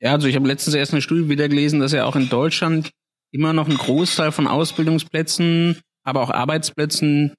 Ja, 0.00 0.12
also 0.12 0.26
ich 0.28 0.36
habe 0.36 0.46
letztens 0.46 0.74
erst 0.74 0.92
eine 0.92 1.00
Studie 1.00 1.28
wieder 1.28 1.48
gelesen, 1.48 1.80
dass 1.80 1.92
ja 1.92 2.04
auch 2.04 2.16
in 2.16 2.28
Deutschland 2.28 2.90
immer 3.32 3.52
noch 3.52 3.68
ein 3.68 3.76
Großteil 3.76 4.32
von 4.32 4.46
Ausbildungsplätzen, 4.46 5.80
aber 6.04 6.22
auch 6.22 6.30
Arbeitsplätzen 6.30 7.34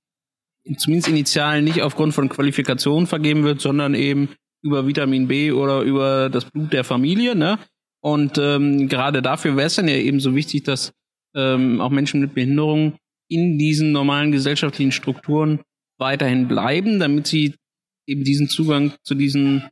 zumindest 0.78 1.08
initial 1.08 1.62
nicht 1.62 1.82
aufgrund 1.82 2.14
von 2.14 2.30
Qualifikation 2.30 3.08
vergeben 3.08 3.44
wird, 3.44 3.62
sondern 3.62 3.96
eben 3.96 4.30
über 4.62 4.88
Vitamin 4.88 5.28
B 5.28 5.52
oder 5.52 5.82
über 5.82 6.30
das 6.30 6.46
Blut 6.46 6.74
der 6.74 6.84
Familie. 6.84 7.36
Ne? 7.36 7.60
Und 8.02 8.38
ähm, 8.38 8.90
gerade 8.90 9.22
dafür 9.22 9.56
wäre 9.56 9.68
es 9.68 9.76
dann 9.76 9.88
ja 9.88 9.96
eben 9.96 10.20
so 10.20 10.36
wichtig, 10.36 10.64
dass 10.64 10.92
ähm, 11.36 11.80
auch 11.80 11.90
Menschen 11.90 12.20
mit 12.20 12.34
Behinderung 12.34 12.98
in 13.30 13.58
diesen 13.58 13.92
normalen 13.92 14.32
gesellschaftlichen 14.32 14.92
Strukturen 14.92 15.62
weiterhin 15.98 16.48
bleiben, 16.48 17.00
damit 17.00 17.28
sie 17.28 17.56
eben 18.08 18.24
diesen 18.24 18.50
Zugang 18.50 18.94
zu 19.04 19.16
diesen 19.16 19.70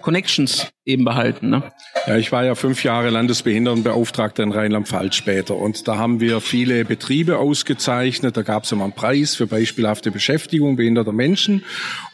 Connections 0.00 0.68
eben 0.84 1.04
behalten. 1.04 1.50
Ne? 1.50 1.62
Ja, 2.06 2.16
ich 2.16 2.32
war 2.32 2.44
ja 2.44 2.54
fünf 2.54 2.84
Jahre 2.84 3.10
Landesbehindertenbeauftragter 3.10 4.42
in 4.42 4.52
Rheinland-Pfalz 4.52 5.16
später 5.16 5.56
und 5.56 5.88
da 5.88 5.98
haben 5.98 6.20
wir 6.20 6.40
viele 6.40 6.84
Betriebe 6.84 7.38
ausgezeichnet. 7.38 8.36
Da 8.36 8.42
gab 8.42 8.64
es 8.64 8.72
immer 8.72 8.84
einen 8.84 8.92
Preis 8.92 9.34
für 9.34 9.46
beispielhafte 9.46 10.10
Beschäftigung 10.10 10.76
behinderter 10.76 11.12
Menschen 11.12 11.64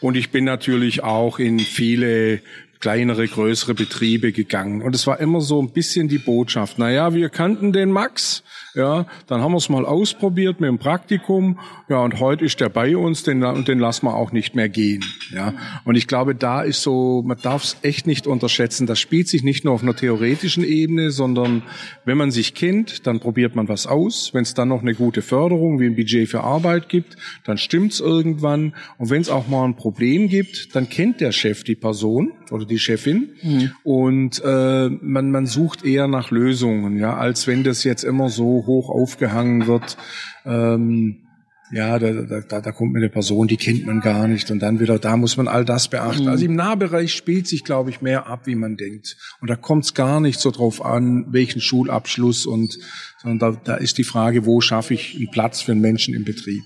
und 0.01 0.15
ich 0.15 0.31
bin 0.31 0.43
natürlich 0.45 1.03
auch 1.03 1.39
in 1.39 1.59
viele 1.59 2.41
kleinere, 2.79 3.25
größere 3.25 3.75
Betriebe 3.75 4.33
gegangen. 4.33 4.81
Und 4.81 4.93
es 4.93 5.07
war 5.07 5.21
immer 5.21 5.39
so 5.39 5.61
ein 5.61 5.71
bisschen 5.71 6.09
die 6.09 6.17
Botschaft, 6.17 6.79
naja, 6.79 7.13
wir 7.13 7.29
kannten 7.29 7.71
den 7.71 7.91
Max, 7.91 8.43
ja, 8.75 9.05
dann 9.27 9.41
haben 9.41 9.51
wir 9.51 9.57
es 9.57 9.69
mal 9.69 9.85
ausprobiert 9.85 10.59
mit 10.59 10.67
dem 10.67 10.79
Praktikum, 10.79 11.59
ja, 11.89 11.99
und 11.99 12.19
heute 12.19 12.45
ist 12.45 12.59
der 12.59 12.69
bei 12.69 12.97
uns, 12.97 13.23
den, 13.23 13.43
und 13.43 13.67
den 13.67 13.79
lassen 13.79 14.05
wir 14.05 14.15
auch 14.15 14.31
nicht 14.31 14.55
mehr 14.55 14.69
gehen, 14.69 15.03
ja. 15.33 15.53
Und 15.85 15.95
ich 15.95 16.07
glaube, 16.07 16.35
da 16.35 16.61
ist 16.61 16.81
so, 16.81 17.21
man 17.25 17.37
darf 17.41 17.63
es 17.63 17.77
echt 17.81 18.07
nicht 18.07 18.27
unterschätzen, 18.27 18.87
das 18.87 18.99
spielt 18.99 19.27
sich 19.27 19.43
nicht 19.43 19.63
nur 19.63 19.73
auf 19.73 19.83
einer 19.83 19.95
theoretischen 19.95 20.63
Ebene, 20.63 21.11
sondern 21.11 21.63
wenn 22.05 22.17
man 22.17 22.31
sich 22.31 22.53
kennt, 22.55 23.05
dann 23.07 23.19
probiert 23.19 23.55
man 23.55 23.67
was 23.67 23.87
aus. 23.87 24.33
Wenn 24.33 24.43
es 24.43 24.53
dann 24.53 24.69
noch 24.69 24.81
eine 24.81 24.93
gute 24.93 25.21
Förderung 25.21 25.79
wie 25.79 25.85
ein 25.85 25.95
Budget 25.95 26.29
für 26.29 26.41
Arbeit 26.41 26.89
gibt, 26.89 27.15
dann 27.45 27.57
stimmt's 27.57 27.99
irgendwann. 27.99 28.75
Und 28.97 29.09
wenn 29.09 29.21
es 29.21 29.29
auch 29.29 29.47
mal 29.47 29.65
ein 29.65 29.75
Problem 29.75 30.27
gibt, 30.27 30.75
dann 30.75 30.89
kennt 30.89 31.21
der 31.21 31.31
Chef 31.31 31.63
die 31.63 31.75
Person 31.75 32.31
oder 32.51 32.65
die 32.65 32.79
Chefin 32.79 33.29
mhm. 33.41 33.71
und 33.83 34.41
äh, 34.43 34.89
man, 34.89 35.31
man 35.31 35.45
sucht 35.45 35.83
eher 35.83 36.07
nach 36.07 36.31
Lösungen, 36.31 36.97
ja, 36.99 37.15
als 37.17 37.47
wenn 37.47 37.63
das 37.63 37.83
jetzt 37.83 38.03
immer 38.03 38.29
so 38.29 38.62
hoch 38.65 38.89
aufgehangen 38.89 39.67
wird. 39.67 39.97
Ähm, 40.45 41.23
ja, 41.71 41.97
da, 41.97 42.41
da, 42.41 42.61
da 42.61 42.71
kommt 42.71 42.93
mir 42.93 42.99
eine 42.99 43.09
Person, 43.09 43.47
die 43.47 43.57
kennt 43.57 43.85
man 43.87 43.99
gar 43.99 44.27
nicht 44.27 44.51
und 44.51 44.59
dann 44.59 44.79
wieder, 44.79 44.99
da 44.99 45.17
muss 45.17 45.37
man 45.37 45.47
all 45.47 45.65
das 45.65 45.87
beachten. 45.87 46.23
Mhm. 46.23 46.29
Also 46.29 46.45
im 46.45 46.55
Nahbereich 46.55 47.13
spielt 47.13 47.47
sich, 47.47 47.63
glaube 47.63 47.89
ich, 47.89 48.01
mehr 48.01 48.27
ab, 48.27 48.45
wie 48.45 48.53
man 48.53 48.77
denkt. 48.77 49.17
Und 49.41 49.49
da 49.49 49.55
kommt 49.55 49.85
es 49.85 49.93
gar 49.95 50.19
nicht 50.19 50.39
so 50.39 50.51
drauf 50.51 50.85
an, 50.85 51.25
welchen 51.29 51.61
Schulabschluss 51.61 52.45
und, 52.45 52.77
sondern 53.21 53.39
da, 53.39 53.61
da 53.63 53.75
ist 53.75 53.97
die 53.97 54.03
Frage, 54.03 54.45
wo 54.45 54.61
schaffe 54.61 54.93
ich 54.93 55.15
einen 55.15 55.31
Platz 55.31 55.61
für 55.61 55.71
einen 55.71 55.81
Menschen 55.81 56.13
im 56.13 56.25
Betrieb. 56.25 56.63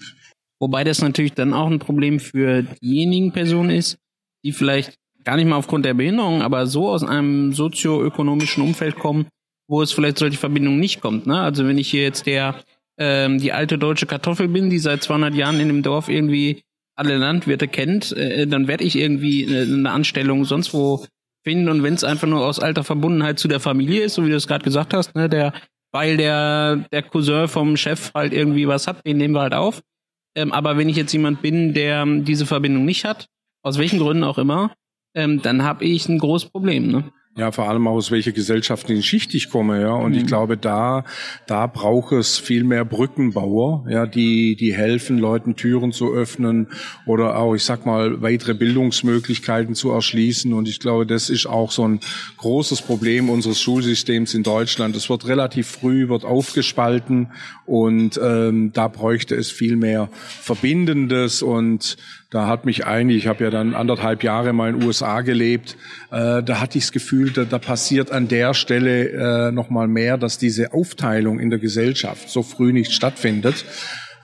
Wobei 0.59 0.83
das 0.83 1.01
natürlich 1.01 1.33
dann 1.33 1.53
auch 1.53 1.69
ein 1.69 1.79
Problem 1.79 2.19
für 2.19 2.63
diejenigen 2.63 3.31
Personen 3.31 3.69
ist, 3.69 3.97
die 4.43 4.51
vielleicht 4.51 4.95
gar 5.23 5.37
nicht 5.37 5.47
mal 5.47 5.55
aufgrund 5.55 5.85
der 5.85 5.93
Behinderung, 5.93 6.41
aber 6.41 6.67
so 6.67 6.89
aus 6.89 7.03
einem 7.03 7.53
sozioökonomischen 7.53 8.63
Umfeld 8.63 8.95
kommen, 8.97 9.27
wo 9.67 9.81
es 9.81 9.91
vielleicht 9.91 10.17
solche 10.17 10.37
Verbindungen 10.37 10.79
nicht 10.79 11.01
kommt. 11.01 11.27
Ne? 11.27 11.39
Also 11.39 11.65
wenn 11.67 11.77
ich 11.77 11.89
hier 11.89 12.03
jetzt 12.03 12.25
der 12.25 12.55
ähm, 12.97 13.39
die 13.39 13.53
alte 13.53 13.77
deutsche 13.77 14.07
Kartoffel 14.07 14.47
bin, 14.47 14.69
die 14.69 14.79
seit 14.79 15.03
200 15.03 15.35
Jahren 15.35 15.59
in 15.59 15.67
dem 15.67 15.83
Dorf 15.83 16.09
irgendwie 16.09 16.63
alle 16.95 17.17
Landwirte 17.17 17.67
kennt, 17.67 18.11
äh, 18.13 18.47
dann 18.47 18.67
werde 18.67 18.83
ich 18.83 18.97
irgendwie 18.97 19.45
eine, 19.47 19.61
eine 19.61 19.91
Anstellung 19.91 20.45
sonst 20.45 20.73
wo 20.73 21.05
finden 21.43 21.69
und 21.69 21.83
wenn 21.83 21.93
es 21.93 22.03
einfach 22.03 22.27
nur 22.27 22.45
aus 22.45 22.59
alter 22.59 22.83
Verbundenheit 22.83 23.39
zu 23.39 23.47
der 23.47 23.59
Familie 23.59 24.03
ist, 24.03 24.15
so 24.15 24.25
wie 24.25 24.29
du 24.29 24.35
es 24.35 24.47
gerade 24.47 24.63
gesagt 24.63 24.93
hast, 24.93 25.15
ne, 25.15 25.29
der 25.29 25.53
weil 25.93 26.17
der 26.17 26.87
der 26.91 27.03
Cousin 27.03 27.47
vom 27.47 27.77
Chef 27.77 28.11
halt 28.13 28.33
irgendwie 28.33 28.67
was 28.67 28.87
hat, 28.87 29.05
den 29.05 29.17
nehmen 29.17 29.33
wir 29.33 29.41
halt 29.41 29.53
auf. 29.53 29.81
Ähm, 30.35 30.51
aber 30.51 30.77
wenn 30.77 30.89
ich 30.89 30.97
jetzt 30.97 31.13
jemand 31.13 31.41
bin, 31.41 31.73
der 31.73 32.05
diese 32.05 32.45
Verbindung 32.45 32.85
nicht 32.85 33.05
hat, 33.05 33.27
aus 33.63 33.77
welchen 33.77 33.99
Gründen 33.99 34.23
auch 34.23 34.37
immer, 34.37 34.73
ähm, 35.15 35.41
dann 35.41 35.63
habe 35.63 35.85
ich 35.85 36.07
ein 36.09 36.19
großes 36.19 36.49
Problem. 36.49 36.91
Ne? 36.91 37.11
Ja, 37.37 37.51
vor 37.51 37.69
allem 37.69 37.87
aus 37.87 38.09
welcher 38.09 38.31
gesellschaftlichen 38.31 39.03
Schicht 39.03 39.35
ich 39.35 39.51
komme, 39.51 39.79
ja. 39.79 39.91
Und 39.91 40.13
mhm. 40.13 40.17
ich 40.17 40.25
glaube, 40.25 40.57
da, 40.57 41.05
da 41.45 41.67
braucht 41.67 42.11
es 42.13 42.39
viel 42.39 42.63
mehr 42.63 42.83
Brückenbauer, 42.83 43.85
ja, 43.87 44.07
die, 44.07 44.55
die 44.55 44.73
helfen, 44.73 45.19
Leuten 45.19 45.55
Türen 45.55 45.91
zu 45.91 46.11
öffnen 46.11 46.67
oder 47.05 47.37
auch, 47.37 47.53
ich 47.53 47.63
sag 47.63 47.85
mal, 47.85 48.23
weitere 48.23 48.55
Bildungsmöglichkeiten 48.55 49.75
zu 49.75 49.91
erschließen. 49.91 50.51
Und 50.51 50.67
ich 50.67 50.79
glaube, 50.79 51.05
das 51.05 51.29
ist 51.29 51.45
auch 51.45 51.69
so 51.69 51.87
ein 51.87 51.99
großes 52.37 52.81
Problem 52.81 53.29
unseres 53.29 53.61
Schulsystems 53.61 54.33
in 54.33 54.41
Deutschland. 54.41 54.95
Es 54.95 55.07
wird 55.07 55.27
relativ 55.27 55.67
früh, 55.67 56.09
wird 56.09 56.25
aufgespalten 56.25 57.29
und 57.67 58.19
ähm, 58.19 58.71
da 58.73 58.87
bräuchte 58.87 59.35
es 59.35 59.51
viel 59.51 59.75
mehr 59.75 60.09
Verbindendes 60.41 61.43
und 61.43 61.97
da 62.29 62.47
hat 62.47 62.65
mich 62.65 62.85
eigentlich, 62.85 63.23
ich 63.23 63.27
habe 63.27 63.43
ja 63.45 63.49
dann 63.49 63.73
anderthalb 63.73 64.23
Jahre 64.23 64.51
mal 64.51 64.69
in 64.69 64.79
den 64.79 64.87
USA 64.87 65.21
gelebt, 65.21 65.77
äh, 66.11 66.43
da 66.43 66.59
hatte 66.59 66.77
ich 66.77 66.85
das 66.85 66.91
Gefühl, 66.91 67.31
da, 67.31 67.45
da 67.45 67.57
passiert 67.57 68.11
an 68.11 68.27
der 68.27 68.53
Stelle 68.53 69.47
äh, 69.47 69.51
noch 69.51 69.69
mal 69.69 69.87
mehr, 69.87 70.17
dass 70.17 70.37
diese 70.37 70.73
Aufteilung 70.73 71.39
in 71.39 71.49
der 71.49 71.59
Gesellschaft 71.59 72.29
so 72.29 72.43
früh 72.43 72.73
nicht 72.73 72.91
stattfindet. 72.91 73.63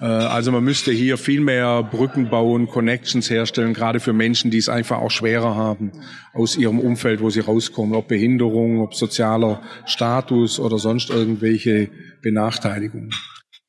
Äh, 0.02 0.06
also 0.06 0.52
man 0.52 0.66
müsste 0.66 0.92
hier 0.92 1.18
viel 1.18 1.40
mehr 1.40 1.82
Brücken 1.82 2.30
bauen, 2.30 2.68
Connections 2.68 3.30
herstellen, 3.30 3.74
gerade 3.74 4.02
für 4.02 4.12
Menschen, 4.12 4.52
die 4.52 4.58
es 4.58 4.68
einfach 4.68 4.98
auch 4.98 5.12
schwerer 5.12 5.56
haben 5.56 5.94
aus 6.34 6.58
ihrem 6.58 6.80
Umfeld, 6.80 7.22
wo 7.22 7.30
sie 7.30 7.40
rauskommen, 7.40 7.96
ob 7.96 8.10
Behinderung, 8.10 8.82
ob 8.82 8.96
sozialer 8.96 9.62
Status 9.86 10.60
oder 10.60 10.78
sonst 10.78 11.10
irgendwelche 11.10 11.90
Benachteiligungen. 12.22 13.12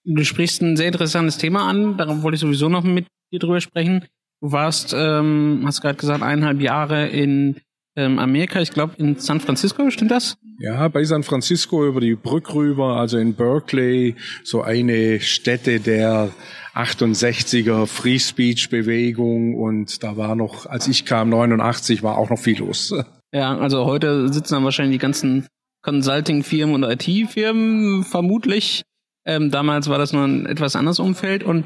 Du 0.05 0.25
sprichst 0.25 0.61
ein 0.61 0.76
sehr 0.76 0.88
interessantes 0.88 1.38
Thema 1.38 1.69
an, 1.69 1.97
darum 1.97 2.23
wollte 2.23 2.35
ich 2.35 2.41
sowieso 2.41 2.69
noch 2.69 2.83
mit 2.83 3.07
dir 3.33 3.38
drüber 3.38 3.61
sprechen. 3.61 4.05
Du 4.44 4.52
warst, 4.52 4.94
ähm, 4.94 5.62
hast 5.64 5.80
gerade 5.80 5.94
gesagt, 5.94 6.22
eineinhalb 6.22 6.60
Jahre 6.60 7.06
in 7.06 7.62
ähm, 7.96 8.18
Amerika, 8.18 8.60
ich 8.60 8.72
glaube 8.72 8.92
in 8.98 9.18
San 9.18 9.40
Francisco, 9.40 9.88
stimmt 9.88 10.10
das? 10.10 10.36
Ja, 10.58 10.86
bei 10.88 11.02
San 11.04 11.22
Francisco 11.22 11.86
über 11.86 12.02
die 12.02 12.14
Brücke 12.14 12.54
rüber, 12.54 12.98
also 12.98 13.16
in 13.16 13.32
Berkeley, 13.32 14.16
so 14.42 14.60
eine 14.60 15.20
Stätte 15.20 15.80
der 15.80 16.28
68er 16.74 17.86
Free 17.86 18.18
Speech 18.18 18.68
Bewegung 18.68 19.54
und 19.54 20.02
da 20.02 20.18
war 20.18 20.36
noch, 20.36 20.66
als 20.66 20.88
ich 20.88 21.06
kam, 21.06 21.30
89, 21.30 22.02
war 22.02 22.18
auch 22.18 22.28
noch 22.28 22.38
viel 22.38 22.58
los. 22.58 22.94
Ja, 23.32 23.56
also 23.56 23.86
heute 23.86 24.30
sitzen 24.30 24.56
dann 24.56 24.64
wahrscheinlich 24.64 24.96
die 24.96 25.02
ganzen 25.02 25.46
Consulting-Firmen 25.80 26.84
und 26.84 26.84
IT-Firmen 26.84 28.04
vermutlich. 28.04 28.82
Ähm, 29.24 29.50
damals 29.50 29.88
war 29.88 29.96
das 29.96 30.12
nur 30.12 30.24
ein 30.24 30.44
etwas 30.44 30.76
anderes 30.76 30.98
Umfeld 30.98 31.44
und 31.44 31.64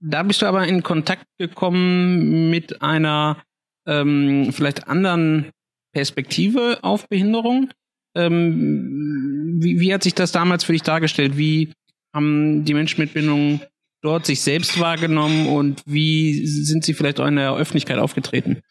da 0.00 0.22
bist 0.22 0.42
du 0.42 0.46
aber 0.46 0.66
in 0.66 0.82
Kontakt 0.82 1.26
gekommen 1.38 2.50
mit 2.50 2.82
einer 2.82 3.42
ähm, 3.86 4.52
vielleicht 4.52 4.88
anderen 4.88 5.50
Perspektive 5.92 6.78
auf 6.82 7.08
Behinderung. 7.08 7.70
Ähm, 8.16 9.58
wie, 9.60 9.80
wie 9.80 9.92
hat 9.94 10.02
sich 10.02 10.14
das 10.14 10.32
damals 10.32 10.64
für 10.64 10.72
dich 10.72 10.82
dargestellt? 10.82 11.36
Wie 11.36 11.72
haben 12.14 12.64
die 12.64 12.74
Menschen 12.74 13.00
mit 13.00 13.12
Behinderung 13.12 13.60
dort 14.02 14.26
sich 14.26 14.40
selbst 14.40 14.80
wahrgenommen 14.80 15.46
und 15.46 15.82
wie 15.86 16.46
sind 16.46 16.84
sie 16.84 16.94
vielleicht 16.94 17.20
auch 17.20 17.26
in 17.26 17.36
der 17.36 17.54
Öffentlichkeit 17.54 17.98
aufgetreten? 17.98 18.62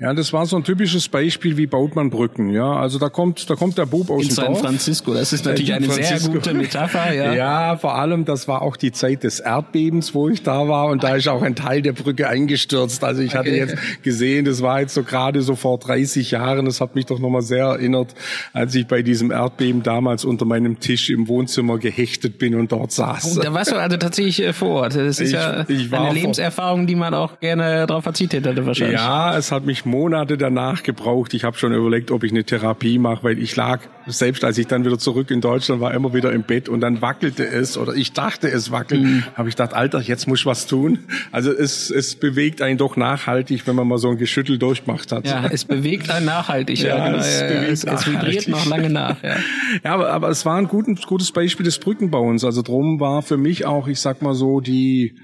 Ja, 0.00 0.14
das 0.14 0.32
war 0.32 0.46
so 0.46 0.54
ein 0.54 0.62
typisches 0.62 1.08
Beispiel, 1.08 1.56
wie 1.56 1.66
baut 1.66 1.96
man 1.96 2.08
Brücken. 2.08 2.50
Ja, 2.50 2.74
also 2.74 3.00
da 3.00 3.08
kommt, 3.08 3.50
da 3.50 3.56
kommt 3.56 3.78
der 3.78 3.86
Bub 3.86 4.10
aus 4.10 4.22
In 4.22 4.28
dem 4.28 4.34
San 4.34 4.46
Dorf. 4.46 4.60
Francisco, 4.60 5.12
das 5.12 5.32
ist 5.32 5.44
natürlich 5.44 5.74
eine 5.74 5.90
sehr 5.90 6.20
gute 6.20 6.54
Metapher. 6.54 7.12
Ja. 7.12 7.32
ja, 7.34 7.76
vor 7.76 7.96
allem, 7.96 8.24
das 8.24 8.46
war 8.46 8.62
auch 8.62 8.76
die 8.76 8.92
Zeit 8.92 9.24
des 9.24 9.40
Erdbebens, 9.40 10.14
wo 10.14 10.28
ich 10.28 10.44
da 10.44 10.68
war 10.68 10.86
und 10.86 11.02
da 11.02 11.16
ist 11.16 11.26
auch 11.26 11.42
ein 11.42 11.56
Teil 11.56 11.82
der 11.82 11.94
Brücke 11.94 12.28
eingestürzt. 12.28 13.02
Also 13.02 13.22
ich 13.22 13.34
hatte 13.34 13.50
jetzt 13.50 13.76
gesehen, 14.04 14.44
das 14.44 14.62
war 14.62 14.82
jetzt 14.82 14.94
so 14.94 15.02
gerade 15.02 15.42
so 15.42 15.56
vor 15.56 15.78
30 15.80 16.30
Jahren. 16.30 16.66
Das 16.66 16.80
hat 16.80 16.94
mich 16.94 17.06
doch 17.06 17.18
nochmal 17.18 17.42
sehr 17.42 17.64
erinnert, 17.64 18.14
als 18.52 18.76
ich 18.76 18.86
bei 18.86 19.02
diesem 19.02 19.32
Erdbeben 19.32 19.82
damals 19.82 20.24
unter 20.24 20.44
meinem 20.44 20.78
Tisch 20.78 21.10
im 21.10 21.26
Wohnzimmer 21.26 21.76
gehechtet 21.78 22.38
bin 22.38 22.54
und 22.54 22.70
dort 22.70 22.92
saß. 22.92 23.36
Oh, 23.36 23.42
da 23.42 23.52
warst 23.52 23.72
du 23.72 23.76
also 23.76 23.96
tatsächlich 23.96 24.42
äh, 24.44 24.52
vor 24.52 24.82
Ort. 24.82 24.94
Das 24.94 25.18
ist 25.18 25.20
ich, 25.20 25.32
ja 25.32 25.64
ich 25.66 25.92
eine 25.92 26.12
Lebenserfahrung, 26.12 26.86
die 26.86 26.94
man 26.94 27.14
auch 27.14 27.40
gerne 27.40 27.84
darauf 27.88 28.04
verzichtet 28.04 28.46
hätte 28.46 28.64
wahrscheinlich. 28.64 28.96
Ja, 28.96 29.36
es 29.36 29.50
hat 29.50 29.66
mich 29.66 29.87
Monate 29.88 30.38
danach 30.38 30.82
gebraucht. 30.82 31.34
Ich 31.34 31.44
habe 31.44 31.56
schon 31.58 31.72
überlegt, 31.72 32.10
ob 32.10 32.24
ich 32.24 32.30
eine 32.30 32.44
Therapie 32.44 32.98
mache, 32.98 33.24
weil 33.24 33.38
ich 33.38 33.56
lag, 33.56 33.80
selbst 34.06 34.44
als 34.44 34.58
ich 34.58 34.66
dann 34.66 34.84
wieder 34.84 34.98
zurück 34.98 35.30
in 35.30 35.40
Deutschland 35.40 35.80
war, 35.80 35.92
immer 35.92 36.14
wieder 36.14 36.32
im 36.32 36.44
Bett 36.44 36.68
und 36.68 36.80
dann 36.80 37.02
wackelte 37.02 37.46
es 37.46 37.76
oder 37.76 37.94
ich 37.94 38.12
dachte, 38.12 38.48
es 38.48 38.70
wackelt. 38.70 39.02
Mhm. 39.02 39.24
Habe 39.34 39.48
ich 39.48 39.56
gedacht, 39.56 39.74
Alter, 39.74 40.00
jetzt 40.00 40.28
muss 40.28 40.40
ich 40.40 40.46
was 40.46 40.66
tun. 40.66 41.00
Also 41.32 41.50
es, 41.52 41.90
es 41.90 42.14
bewegt 42.14 42.62
einen 42.62 42.78
doch 42.78 42.96
nachhaltig, 42.96 43.66
wenn 43.66 43.74
man 43.74 43.88
mal 43.88 43.98
so 43.98 44.10
ein 44.10 44.18
Geschüttel 44.18 44.58
durchmacht 44.58 45.12
hat. 45.12 45.26
Ja, 45.26 45.46
es 45.46 45.64
bewegt 45.64 46.10
einen 46.10 46.26
nachhaltig. 46.26 46.78
ja, 46.78 46.96
ja, 46.96 47.06
genau. 47.06 47.18
es, 47.18 47.40
ja, 47.40 47.46
es, 47.46 47.84
es 47.84 48.06
vibriert 48.06 48.48
noch 48.48 48.66
lange 48.66 48.90
nach. 48.90 49.22
Ja, 49.22 49.36
ja 49.82 49.94
aber, 49.94 50.10
aber 50.10 50.28
es 50.28 50.46
war 50.46 50.56
ein 50.56 50.68
guten, 50.68 50.94
gutes 50.96 51.32
Beispiel 51.32 51.64
des 51.64 51.78
Brückenbauens. 51.78 52.44
Also 52.44 52.62
drum 52.62 53.00
war 53.00 53.22
für 53.22 53.36
mich 53.36 53.66
auch, 53.66 53.88
ich 53.88 54.00
sag 54.00 54.22
mal 54.22 54.34
so, 54.34 54.60
die 54.60 55.18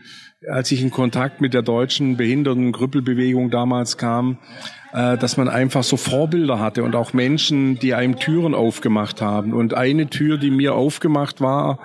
als 0.50 0.70
ich 0.72 0.82
in 0.82 0.90
Kontakt 0.90 1.40
mit 1.40 1.54
der 1.54 1.62
deutschen 1.62 2.16
Behindertengrüppelbewegung 2.16 3.50
damals 3.50 3.96
kam, 3.96 4.38
äh, 4.92 5.16
dass 5.16 5.36
man 5.36 5.48
einfach 5.48 5.82
so 5.82 5.96
Vorbilder 5.96 6.58
hatte 6.60 6.84
und 6.84 6.94
auch 6.94 7.12
Menschen, 7.12 7.78
die 7.78 7.94
einem 7.94 8.18
Türen 8.18 8.54
aufgemacht 8.54 9.20
haben. 9.20 9.52
Und 9.52 9.74
eine 9.74 10.08
Tür, 10.08 10.38
die 10.38 10.50
mir 10.50 10.74
aufgemacht 10.74 11.40
war, 11.40 11.78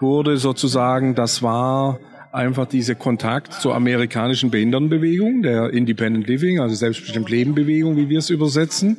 wurde 0.00 0.36
sozusagen, 0.36 1.14
das 1.14 1.42
war 1.42 1.98
einfach 2.36 2.66
dieser 2.66 2.94
Kontakt 2.94 3.54
zur 3.54 3.74
amerikanischen 3.74 4.50
Behindertenbewegung, 4.50 5.42
der 5.42 5.70
Independent 5.70 6.28
Living, 6.28 6.60
also 6.60 6.74
selbstbestimmt 6.74 7.30
Leben 7.30 7.54
Bewegung, 7.54 7.96
wie 7.96 8.08
wir 8.08 8.18
es 8.18 8.30
übersetzen. 8.30 8.98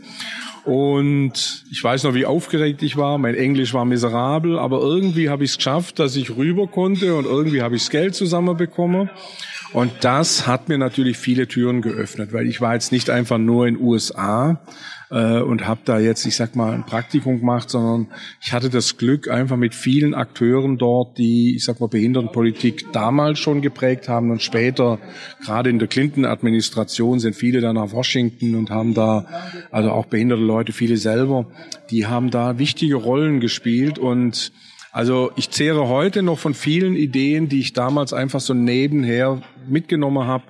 Und 0.66 1.64
ich 1.72 1.82
weiß 1.82 2.04
noch, 2.04 2.14
wie 2.14 2.26
aufgeregt 2.26 2.82
ich 2.84 2.98
war. 2.98 3.18
Mein 3.18 3.36
Englisch 3.36 3.74
war 3.74 3.86
miserabel, 3.86 4.60
aber 4.60 4.82
irgendwie 4.82 5.30
habe 5.30 5.46
ich 5.46 5.52
es 5.52 5.58
geschafft, 5.58 6.00
dass 6.00 6.16
ich 6.18 6.36
rüber 6.36 6.68
konnte 6.68 7.16
und 7.16 7.26
irgendwie 7.26 7.62
habe 7.62 7.76
ich 7.76 7.84
das 7.84 7.92
Geld 7.92 8.16
zusammenbekommen. 8.16 9.10
Und 9.72 9.92
das 10.02 10.48
hat 10.48 10.68
mir 10.68 10.78
natürlich 10.78 11.18
viele 11.18 11.48
Türen 11.48 11.82
geöffnet, 11.82 12.34
weil 12.34 12.48
ich 12.48 12.60
war 12.60 12.74
jetzt 12.74 12.92
nicht 12.92 13.10
einfach 13.10 13.38
nur 13.38 13.68
in 13.68 13.80
USA, 13.80 14.62
äh, 15.10 15.40
und 15.40 15.68
habe 15.68 15.82
da 15.86 16.00
jetzt, 16.00 16.26
ich 16.26 16.36
sag 16.36 16.56
mal, 16.56 16.74
ein 16.74 16.86
Praktikum 16.86 17.40
gemacht, 17.40 17.70
sondern 17.70 18.08
ich 18.42 18.54
hatte 18.54 18.70
das 18.70 18.98
Glück, 18.98 19.30
einfach 19.30 19.58
mit 19.58 19.74
vielen 19.74 20.14
Akteuren 20.14 20.78
dort, 20.78 21.18
die, 21.18 21.56
ich 21.56 21.64
sag 21.64 21.80
mal, 21.80 21.88
Behindertenpolitik 21.88 22.92
damals 22.94 23.40
schon 23.40 23.62
geprägt 23.62 24.10
haben 24.10 24.32
und 24.32 24.42
später, 24.42 25.00
gerade 25.44 25.70
in 25.70 25.80
der 25.80 25.88
Clinton-Administration, 25.88 27.20
sind 27.20 27.36
viele 27.36 27.62
da 27.62 27.74
nach 27.74 27.92
Washington 27.92 28.56
und 28.56 28.70
haben 28.70 28.94
da, 28.94 29.26
also 29.72 29.92
auch 29.92 30.06
behinderte 30.06 30.44
Leute, 30.44 30.74
viele 30.74 30.98
selber, 30.98 31.48
die 31.90 32.06
haben 32.06 32.30
da 32.30 32.60
wichtige 32.60 32.96
Rollen 32.96 33.40
gespielt 33.40 34.00
und 34.00 34.52
also 34.92 35.32
ich 35.36 35.52
zehre 35.52 35.90
heute 35.90 36.24
noch 36.24 36.40
von 36.40 36.56
vielen 36.56 36.96
Ideen, 36.96 37.50
die 37.50 37.60
ich 37.60 37.74
damals 37.74 38.14
einfach 38.14 38.40
so 38.40 38.56
nebenher 38.56 39.44
mitgenommen 39.68 40.26
habe 40.26 40.46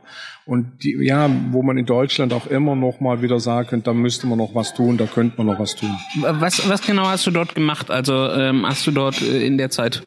und 0.47 0.83
die, 0.83 0.97
ja, 1.01 1.29
wo 1.51 1.61
man 1.61 1.77
in 1.77 1.85
Deutschland 1.85 2.33
auch 2.33 2.47
immer 2.47 2.75
noch 2.75 2.99
mal 2.99 3.21
wieder 3.21 3.39
sagen 3.39 3.67
könnte, 3.67 3.85
da 3.85 3.93
müsste 3.93 4.27
man 4.27 4.37
noch 4.37 4.55
was 4.55 4.73
tun, 4.73 4.97
da 4.97 5.05
könnte 5.05 5.37
man 5.37 5.47
noch 5.47 5.59
was 5.59 5.75
tun. 5.75 5.89
Was, 6.21 6.67
was 6.69 6.81
genau 6.81 7.05
hast 7.05 7.27
du 7.27 7.31
dort 7.31 7.53
gemacht? 7.53 7.91
Also 7.91 8.13
ähm, 8.31 8.65
hast 8.65 8.87
du 8.87 8.91
dort 8.91 9.21
äh, 9.21 9.45
in 9.45 9.57
der 9.57 9.69
Zeit 9.69 10.03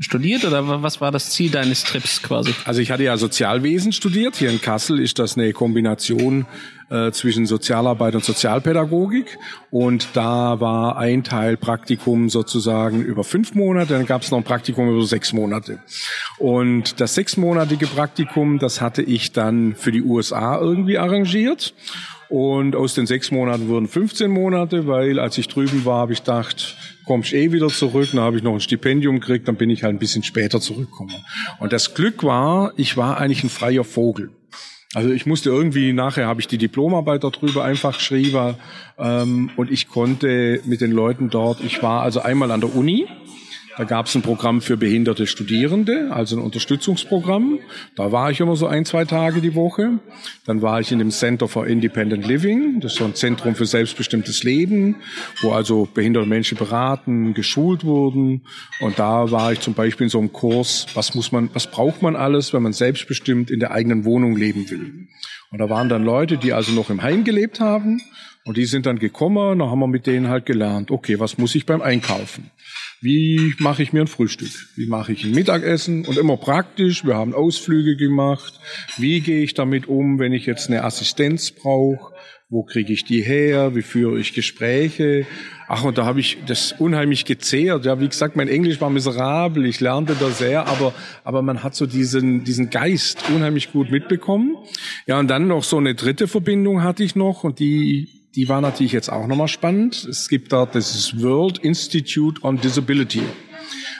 studiert 0.00 0.44
oder 0.44 0.82
was 0.82 1.00
war 1.00 1.12
das 1.12 1.30
Ziel 1.30 1.50
deines 1.50 1.84
Trips 1.84 2.22
quasi? 2.22 2.54
Also 2.64 2.80
ich 2.80 2.90
hatte 2.90 3.04
ja 3.04 3.16
Sozialwesen 3.16 3.92
studiert. 3.92 4.36
Hier 4.36 4.50
in 4.50 4.60
Kassel 4.60 4.98
ist 4.98 5.18
das 5.18 5.36
eine 5.36 5.52
Kombination 5.52 6.46
äh, 6.88 7.12
zwischen 7.12 7.44
Sozialarbeit 7.44 8.14
und 8.14 8.24
Sozialpädagogik. 8.24 9.38
Und 9.70 10.08
da 10.14 10.58
war 10.58 10.96
ein 10.96 11.22
Teil 11.22 11.58
Praktikum 11.58 12.30
sozusagen 12.30 13.02
über 13.02 13.24
fünf 13.24 13.54
Monate, 13.54 13.92
dann 13.92 14.06
gab 14.06 14.22
es 14.22 14.30
noch 14.30 14.38
ein 14.38 14.44
Praktikum 14.44 14.88
über 14.88 15.04
sechs 15.04 15.34
Monate. 15.34 15.80
Und 16.38 17.00
das 17.00 17.14
sechsmonatige 17.14 17.86
Praktikum, 17.86 18.58
das 18.58 18.80
hatte 18.80 19.02
ich 19.02 19.32
dann 19.32 19.74
für 19.76 19.92
die 19.92 20.02
USA 20.02 20.58
irgendwie 20.58 20.98
arrangiert. 20.98 21.74
Und 22.30 22.76
aus 22.76 22.94
den 22.94 23.06
sechs 23.06 23.32
Monaten 23.32 23.66
wurden 23.68 23.88
15 23.88 24.30
Monate, 24.30 24.86
weil 24.86 25.18
als 25.18 25.36
ich 25.36 25.48
drüben 25.48 25.84
war, 25.84 25.98
habe 25.98 26.12
ich 26.12 26.20
gedacht, 26.20 26.76
kommst 27.10 27.32
eh 27.32 27.50
wieder 27.50 27.66
zurück, 27.66 28.08
dann 28.12 28.20
habe 28.20 28.36
ich 28.36 28.44
noch 28.44 28.54
ein 28.54 28.60
Stipendium 28.60 29.18
gekriegt, 29.18 29.48
dann 29.48 29.56
bin 29.56 29.68
ich 29.68 29.82
halt 29.82 29.96
ein 29.96 29.98
bisschen 29.98 30.22
später 30.22 30.60
zurückgekommen. 30.60 31.16
Und 31.58 31.72
das 31.72 31.94
Glück 31.94 32.22
war, 32.22 32.72
ich 32.76 32.96
war 32.96 33.18
eigentlich 33.18 33.42
ein 33.42 33.50
freier 33.50 33.82
Vogel. 33.82 34.30
Also 34.94 35.10
ich 35.10 35.26
musste 35.26 35.50
irgendwie, 35.50 35.92
nachher 35.92 36.28
habe 36.28 36.40
ich 36.40 36.46
die 36.46 36.56
Diplomarbeit 36.56 37.24
darüber 37.24 37.64
einfach 37.64 37.96
geschrieben 37.96 38.54
ähm, 38.96 39.50
und 39.56 39.72
ich 39.72 39.88
konnte 39.88 40.60
mit 40.66 40.80
den 40.80 40.92
Leuten 40.92 41.30
dort, 41.30 41.60
ich 41.64 41.82
war 41.82 42.02
also 42.02 42.20
einmal 42.20 42.52
an 42.52 42.60
der 42.60 42.76
Uni, 42.76 43.08
da 43.76 43.84
gab 43.84 44.06
es 44.06 44.14
ein 44.14 44.22
Programm 44.22 44.60
für 44.60 44.76
behinderte 44.76 45.26
Studierende, 45.26 46.10
also 46.12 46.36
ein 46.36 46.42
Unterstützungsprogramm. 46.42 47.60
Da 47.96 48.12
war 48.12 48.30
ich 48.30 48.40
immer 48.40 48.56
so 48.56 48.66
ein, 48.66 48.84
zwei 48.84 49.04
Tage 49.04 49.40
die 49.40 49.54
Woche. 49.54 50.00
Dann 50.44 50.60
war 50.60 50.80
ich 50.80 50.90
in 50.92 50.98
dem 50.98 51.10
Center 51.10 51.48
for 51.48 51.66
Independent 51.66 52.26
Living. 52.26 52.80
Das 52.80 52.92
ist 52.92 52.98
so 52.98 53.04
ein 53.04 53.14
Zentrum 53.14 53.54
für 53.54 53.66
selbstbestimmtes 53.66 54.42
Leben, 54.42 54.96
wo 55.40 55.52
also 55.52 55.88
behinderte 55.92 56.28
Menschen 56.28 56.58
beraten, 56.58 57.32
geschult 57.34 57.84
wurden. 57.84 58.42
Und 58.80 58.98
da 58.98 59.30
war 59.30 59.52
ich 59.52 59.60
zum 59.60 59.74
Beispiel 59.74 60.04
in 60.04 60.10
so 60.10 60.18
einem 60.18 60.32
Kurs, 60.32 60.86
was 60.94 61.14
muss 61.14 61.32
man, 61.32 61.50
was 61.52 61.70
braucht 61.70 62.02
man 62.02 62.16
alles, 62.16 62.52
wenn 62.52 62.62
man 62.62 62.72
selbstbestimmt 62.72 63.50
in 63.50 63.60
der 63.60 63.70
eigenen 63.70 64.04
Wohnung 64.04 64.36
leben 64.36 64.68
will. 64.70 65.08
Und 65.50 65.58
da 65.58 65.70
waren 65.70 65.88
dann 65.88 66.04
Leute, 66.04 66.38
die 66.38 66.52
also 66.52 66.72
noch 66.72 66.90
im 66.90 67.02
Heim 67.02 67.24
gelebt 67.24 67.60
haben. 67.60 68.00
Und 68.44 68.56
die 68.56 68.64
sind 68.64 68.86
dann 68.86 68.98
gekommen, 68.98 69.58
da 69.58 69.66
haben 69.66 69.80
wir 69.80 69.86
mit 69.86 70.06
denen 70.06 70.28
halt 70.28 70.46
gelernt, 70.46 70.90
okay, 70.90 71.20
was 71.20 71.36
muss 71.38 71.54
ich 71.54 71.66
beim 71.66 71.82
Einkaufen? 71.82 72.50
Wie 73.02 73.54
mache 73.58 73.82
ich 73.82 73.94
mir 73.94 74.02
ein 74.02 74.06
Frühstück? 74.08 74.50
Wie 74.76 74.86
mache 74.86 75.12
ich 75.12 75.24
ein 75.24 75.30
Mittagessen? 75.30 76.04
Und 76.04 76.18
immer 76.18 76.36
praktisch, 76.36 77.02
wir 77.04 77.16
haben 77.16 77.32
Ausflüge 77.32 77.96
gemacht. 77.96 78.60
Wie 78.98 79.20
gehe 79.20 79.42
ich 79.42 79.54
damit 79.54 79.88
um, 79.88 80.18
wenn 80.18 80.34
ich 80.34 80.44
jetzt 80.44 80.68
eine 80.68 80.84
Assistenz 80.84 81.50
brauche? 81.50 82.12
Wo 82.50 82.62
kriege 82.62 82.92
ich 82.92 83.04
die 83.04 83.22
her? 83.22 83.74
Wie 83.74 83.80
führe 83.80 84.18
ich 84.18 84.34
Gespräche? 84.34 85.24
Ach, 85.66 85.84
und 85.84 85.96
da 85.96 86.04
habe 86.04 86.20
ich 86.20 86.38
das 86.46 86.72
unheimlich 86.72 87.24
gezehrt. 87.24 87.86
Ja, 87.86 88.00
wie 88.00 88.08
gesagt, 88.08 88.36
mein 88.36 88.48
Englisch 88.48 88.82
war 88.82 88.90
miserabel. 88.90 89.64
Ich 89.64 89.80
lernte 89.80 90.14
da 90.20 90.28
sehr, 90.28 90.66
aber, 90.66 90.92
aber 91.24 91.40
man 91.40 91.62
hat 91.62 91.74
so 91.74 91.86
diesen, 91.86 92.44
diesen 92.44 92.68
Geist 92.68 93.24
unheimlich 93.34 93.72
gut 93.72 93.90
mitbekommen. 93.90 94.56
Ja, 95.06 95.18
und 95.18 95.28
dann 95.28 95.46
noch 95.46 95.64
so 95.64 95.78
eine 95.78 95.94
dritte 95.94 96.28
Verbindung 96.28 96.82
hatte 96.82 97.02
ich 97.02 97.16
noch 97.16 97.44
und 97.44 97.60
die 97.60 98.19
die 98.36 98.48
war 98.48 98.60
natürlich 98.60 98.92
jetzt 98.92 99.10
auch 99.10 99.26
nochmal 99.26 99.48
spannend. 99.48 100.06
Es 100.08 100.28
gibt 100.28 100.52
dort 100.52 100.74
das 100.74 101.20
World 101.20 101.58
Institute 101.58 102.40
on 102.44 102.60
Disability. 102.60 103.22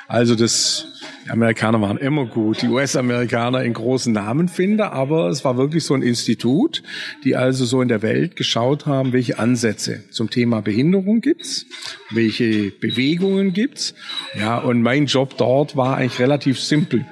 Also 0.07 0.35
das, 0.35 0.87
die 1.25 1.31
Amerikaner 1.31 1.81
waren 1.81 1.97
immer 1.97 2.27
gut, 2.27 2.62
die 2.62 2.69
US-Amerikaner 2.69 3.62
in 3.62 3.73
großen 3.73 4.12
Namen 4.12 4.49
finden, 4.49 4.81
aber 4.81 5.29
es 5.29 5.45
war 5.45 5.57
wirklich 5.57 5.85
so 5.85 5.95
ein 5.95 6.03
Institut, 6.03 6.83
die 7.25 7.37
also 7.37 7.64
so 7.64 7.81
in 7.81 7.88
der 7.88 8.03
Welt 8.03 8.35
geschaut 8.35 8.87
haben, 8.87 9.12
welche 9.12 9.38
Ansätze 9.38 10.03
zum 10.11 10.31
Thema 10.31 10.62
Behinderung 10.62 11.21
gibt's, 11.21 11.66
welche 12.11 12.71
Bewegungen 12.71 13.53
gibt's. 13.53 13.95
Ja, 14.38 14.59
und 14.59 14.83
mein 14.83 15.07
Job 15.07 15.37
dort 15.37 15.77
war 15.77 15.97
eigentlich 15.97 16.19
relativ 16.19 16.61
simpel. 16.61 17.07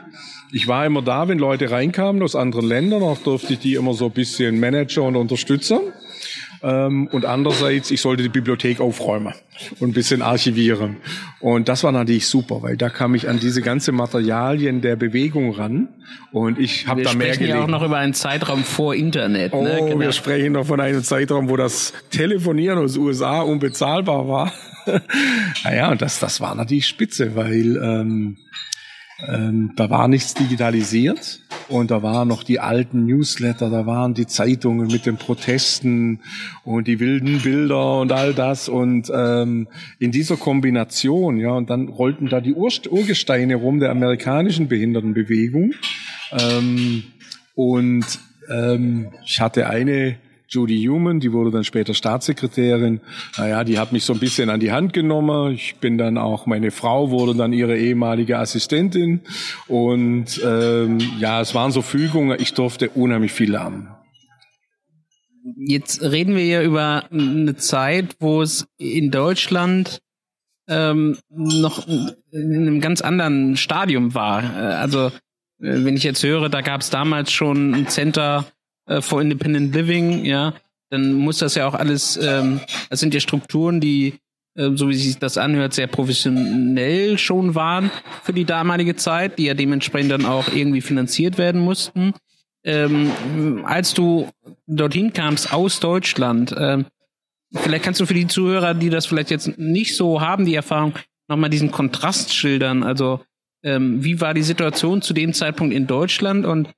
Ich 0.50 0.66
war 0.66 0.86
immer 0.86 1.02
da, 1.02 1.28
wenn 1.28 1.38
Leute 1.38 1.70
reinkamen 1.70 2.22
aus 2.22 2.34
anderen 2.34 2.66
Ländern, 2.66 3.02
auch 3.02 3.18
durfte 3.18 3.52
ich 3.52 3.58
die 3.58 3.74
immer 3.74 3.92
so 3.92 4.06
ein 4.06 4.12
bisschen 4.12 4.58
Manager 4.58 5.02
und 5.02 5.16
Unterstützer. 5.16 5.80
Ähm, 6.62 7.08
und 7.08 7.24
andererseits, 7.24 7.90
ich 7.90 8.00
sollte 8.00 8.22
die 8.22 8.28
Bibliothek 8.28 8.80
aufräumen 8.80 9.34
und 9.80 9.90
ein 9.90 9.92
bisschen 9.92 10.22
archivieren. 10.22 10.96
Und 11.40 11.68
das 11.68 11.84
war 11.84 11.92
natürlich 11.92 12.26
super, 12.26 12.62
weil 12.62 12.76
da 12.76 12.88
kam 12.88 13.14
ich 13.14 13.28
an 13.28 13.38
diese 13.38 13.62
ganze 13.62 13.92
Materialien 13.92 14.80
der 14.80 14.96
Bewegung 14.96 15.52
ran 15.52 15.88
und 16.32 16.58
ich 16.58 16.86
habe 16.86 17.02
da 17.02 17.12
mehr 17.14 17.28
gelesen. 17.28 17.40
Wir 17.40 17.46
sprechen 17.46 17.56
ja 17.56 17.64
auch 17.64 17.68
noch 17.68 17.82
über 17.84 17.98
einen 17.98 18.14
Zeitraum 18.14 18.64
vor 18.64 18.94
Internet. 18.94 19.52
Ne? 19.52 19.58
Oh, 19.58 19.62
ne? 19.62 19.76
genau. 19.76 20.00
wir 20.00 20.12
sprechen 20.12 20.52
noch 20.52 20.66
von 20.66 20.80
einem 20.80 21.02
Zeitraum, 21.02 21.48
wo 21.48 21.56
das 21.56 21.92
Telefonieren 22.10 22.78
aus 22.78 22.96
USA 22.96 23.40
unbezahlbar 23.40 24.28
war. 24.28 24.52
naja, 25.64 25.90
und 25.90 26.02
das, 26.02 26.18
das 26.18 26.40
war 26.40 26.54
natürlich 26.54 26.86
spitze, 26.86 27.36
weil 27.36 27.76
ähm, 27.76 28.36
ähm, 29.26 29.72
da 29.74 29.90
war 29.90 30.06
nichts 30.06 30.34
digitalisiert 30.34 31.40
und 31.68 31.90
da 31.90 32.02
waren 32.02 32.28
noch 32.28 32.44
die 32.44 32.60
alten 32.60 33.04
Newsletter, 33.04 33.68
da 33.68 33.84
waren 33.84 34.14
die 34.14 34.26
Zeitungen 34.26 34.86
mit 34.86 35.06
den 35.06 35.16
Protesten 35.16 36.20
und 36.64 36.86
die 36.86 37.00
wilden 37.00 37.40
Bilder 37.40 38.00
und 38.00 38.12
all 38.12 38.32
das. 38.32 38.68
Und 38.68 39.10
ähm, 39.12 39.66
in 39.98 40.12
dieser 40.12 40.36
Kombination, 40.36 41.38
ja, 41.38 41.50
und 41.50 41.68
dann 41.68 41.88
rollten 41.88 42.28
da 42.28 42.40
die 42.40 42.54
Ur 42.54 42.70
Urgesteine 42.90 43.56
rum 43.56 43.80
der 43.80 43.90
amerikanischen 43.90 44.68
Behindertenbewegung. 44.68 45.74
Ähm, 46.32 47.02
und 47.54 48.06
ähm, 48.48 49.08
ich 49.24 49.40
hatte 49.40 49.68
eine 49.68 50.16
Judy 50.48 50.82
Human, 50.84 51.20
die 51.20 51.32
wurde 51.32 51.50
dann 51.50 51.64
später 51.64 51.92
Staatssekretärin. 51.92 53.00
Naja, 53.36 53.64
die 53.64 53.78
hat 53.78 53.92
mich 53.92 54.04
so 54.04 54.14
ein 54.14 54.18
bisschen 54.18 54.48
an 54.48 54.60
die 54.60 54.72
Hand 54.72 54.94
genommen. 54.94 55.52
Ich 55.52 55.76
bin 55.76 55.98
dann 55.98 56.16
auch, 56.16 56.46
meine 56.46 56.70
Frau 56.70 57.10
wurde 57.10 57.34
dann 57.34 57.52
ihre 57.52 57.76
ehemalige 57.76 58.38
Assistentin. 58.38 59.20
Und 59.66 60.40
ähm, 60.44 60.98
ja, 61.18 61.40
es 61.40 61.54
waren 61.54 61.70
so 61.70 61.82
Fügungen, 61.82 62.38
ich 62.40 62.54
durfte 62.54 62.88
unheimlich 62.90 63.32
viel 63.32 63.50
lernen. 63.50 63.88
Jetzt 65.56 66.02
reden 66.02 66.34
wir 66.34 66.44
ja 66.44 66.62
über 66.62 67.04
eine 67.10 67.56
Zeit, 67.56 68.16
wo 68.18 68.42
es 68.42 68.66
in 68.78 69.10
Deutschland 69.10 70.00
ähm, 70.66 71.18
noch 71.30 71.86
in 71.86 72.54
einem 72.54 72.80
ganz 72.80 73.00
anderen 73.00 73.56
Stadium 73.56 74.14
war. 74.14 74.54
Also 74.54 75.06
äh, 75.06 75.12
wenn 75.84 75.96
ich 75.96 76.04
jetzt 76.04 76.22
höre, 76.22 76.48
da 76.48 76.60
gab 76.60 76.80
es 76.80 76.90
damals 76.90 77.32
schon 77.32 77.74
ein 77.74 77.88
Center 77.88 78.46
äh, 78.88 79.00
for 79.00 79.20
Independent 79.20 79.74
Living, 79.74 80.24
ja. 80.24 80.54
dann 80.90 81.12
muss 81.12 81.38
das 81.38 81.54
ja 81.54 81.66
auch 81.66 81.74
alles, 81.74 82.16
ähm, 82.16 82.60
das 82.90 83.00
sind 83.00 83.14
ja 83.14 83.20
Strukturen, 83.20 83.80
die, 83.80 84.14
äh, 84.54 84.70
so 84.74 84.88
wie 84.88 84.94
sich 84.94 85.18
das 85.18 85.38
anhört, 85.38 85.74
sehr 85.74 85.86
professionell 85.86 87.18
schon 87.18 87.54
waren 87.54 87.90
für 88.22 88.32
die 88.32 88.44
damalige 88.44 88.96
Zeit, 88.96 89.38
die 89.38 89.44
ja 89.44 89.54
dementsprechend 89.54 90.10
dann 90.10 90.26
auch 90.26 90.48
irgendwie 90.52 90.80
finanziert 90.80 91.38
werden 91.38 91.60
mussten. 91.60 92.14
Ähm, 92.64 93.64
als 93.64 93.94
du 93.94 94.28
dorthin 94.66 95.12
kamst 95.12 95.52
aus 95.52 95.80
Deutschland, 95.80 96.54
ähm, 96.58 96.86
vielleicht 97.54 97.84
kannst 97.84 98.00
du 98.00 98.06
für 98.06 98.14
die 98.14 98.26
Zuhörer, 98.26 98.74
die 98.74 98.90
das 98.90 99.06
vielleicht 99.06 99.30
jetzt 99.30 99.58
nicht 99.58 99.96
so 99.96 100.20
haben, 100.20 100.44
die 100.44 100.54
Erfahrung, 100.54 100.94
nochmal 101.28 101.50
diesen 101.50 101.70
Kontrast 101.70 102.34
schildern. 102.34 102.82
Also 102.82 103.20
ähm, 103.62 104.02
wie 104.02 104.20
war 104.20 104.34
die 104.34 104.42
Situation 104.42 105.02
zu 105.02 105.12
dem 105.12 105.34
Zeitpunkt 105.34 105.74
in 105.74 105.86
Deutschland 105.86 106.46
und 106.46 106.68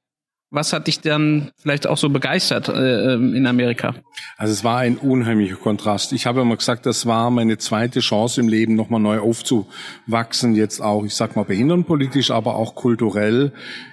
was 0.50 0.72
hat 0.72 0.88
dich 0.88 1.00
dann 1.00 1.52
vielleicht 1.56 1.86
auch 1.86 1.96
so 1.96 2.10
begeistert 2.10 2.68
äh, 2.68 3.14
ähm, 3.14 3.34
in 3.34 3.46
Amerika? 3.46 3.94
Also 4.36 4.52
es 4.52 4.64
war 4.64 4.78
ein 4.78 4.96
unheimlicher 4.96 5.54
Kontrast. 5.54 6.12
Ich 6.12 6.26
habe 6.26 6.40
immer 6.40 6.56
gesagt, 6.56 6.86
das 6.86 7.06
war 7.06 7.30
meine 7.30 7.58
zweite 7.58 8.00
Chance 8.00 8.40
im 8.40 8.48
Leben, 8.48 8.74
nochmal 8.74 9.00
neu 9.00 9.20
aufzuwachsen. 9.20 10.56
Jetzt 10.56 10.80
auch, 10.80 11.04
ich 11.04 11.14
sag 11.14 11.36
mal, 11.36 11.44
behindertenpolitisch, 11.44 12.32
aber 12.32 12.56
auch 12.56 12.74
kulturell, 12.74 13.52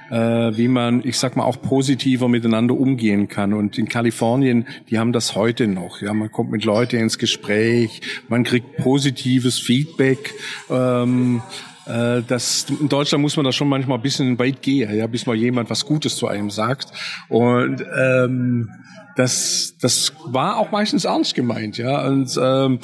äh, 0.09 0.15
wie 0.15 0.67
man, 0.67 1.01
ich 1.05 1.19
sag 1.19 1.35
mal, 1.35 1.43
auch 1.43 1.61
positiver 1.61 2.27
miteinander 2.27 2.73
umgehen 2.73 3.27
kann. 3.27 3.53
Und 3.53 3.77
in 3.77 3.87
Kalifornien, 3.87 4.67
die 4.89 4.97
haben 4.97 5.13
das 5.13 5.35
heute 5.35 5.67
noch. 5.67 6.01
Ja, 6.01 6.13
man 6.13 6.31
kommt 6.31 6.49
mit 6.49 6.65
Leuten 6.65 6.97
ins 6.97 7.19
Gespräch, 7.19 8.01
man 8.29 8.43
kriegt 8.43 8.77
positives 8.77 9.59
Feedback. 9.59 10.33
Ähm, 10.71 11.43
äh, 11.87 12.21
das, 12.27 12.65
in 12.69 12.89
Deutschland 12.89 13.21
muss 13.21 13.35
man 13.35 13.45
da 13.45 13.51
schon 13.51 13.69
manchmal 13.69 13.97
ein 13.97 14.01
bisschen 14.01 14.37
weit 14.39 14.61
gehen, 14.61 14.95
ja, 14.95 15.07
bis 15.07 15.25
mal 15.25 15.35
jemand 15.35 15.69
was 15.69 15.85
Gutes 15.85 16.15
zu 16.15 16.27
einem 16.27 16.49
sagt. 16.49 16.87
Und 17.29 17.83
ähm, 17.97 18.69
das, 19.17 19.73
das 19.81 20.13
war 20.25 20.57
auch 20.57 20.71
meistens 20.71 21.05
ernst 21.05 21.33
gemeint, 21.33 21.79
ja. 21.79 22.05
Und 22.05 22.39
ähm, 22.39 22.77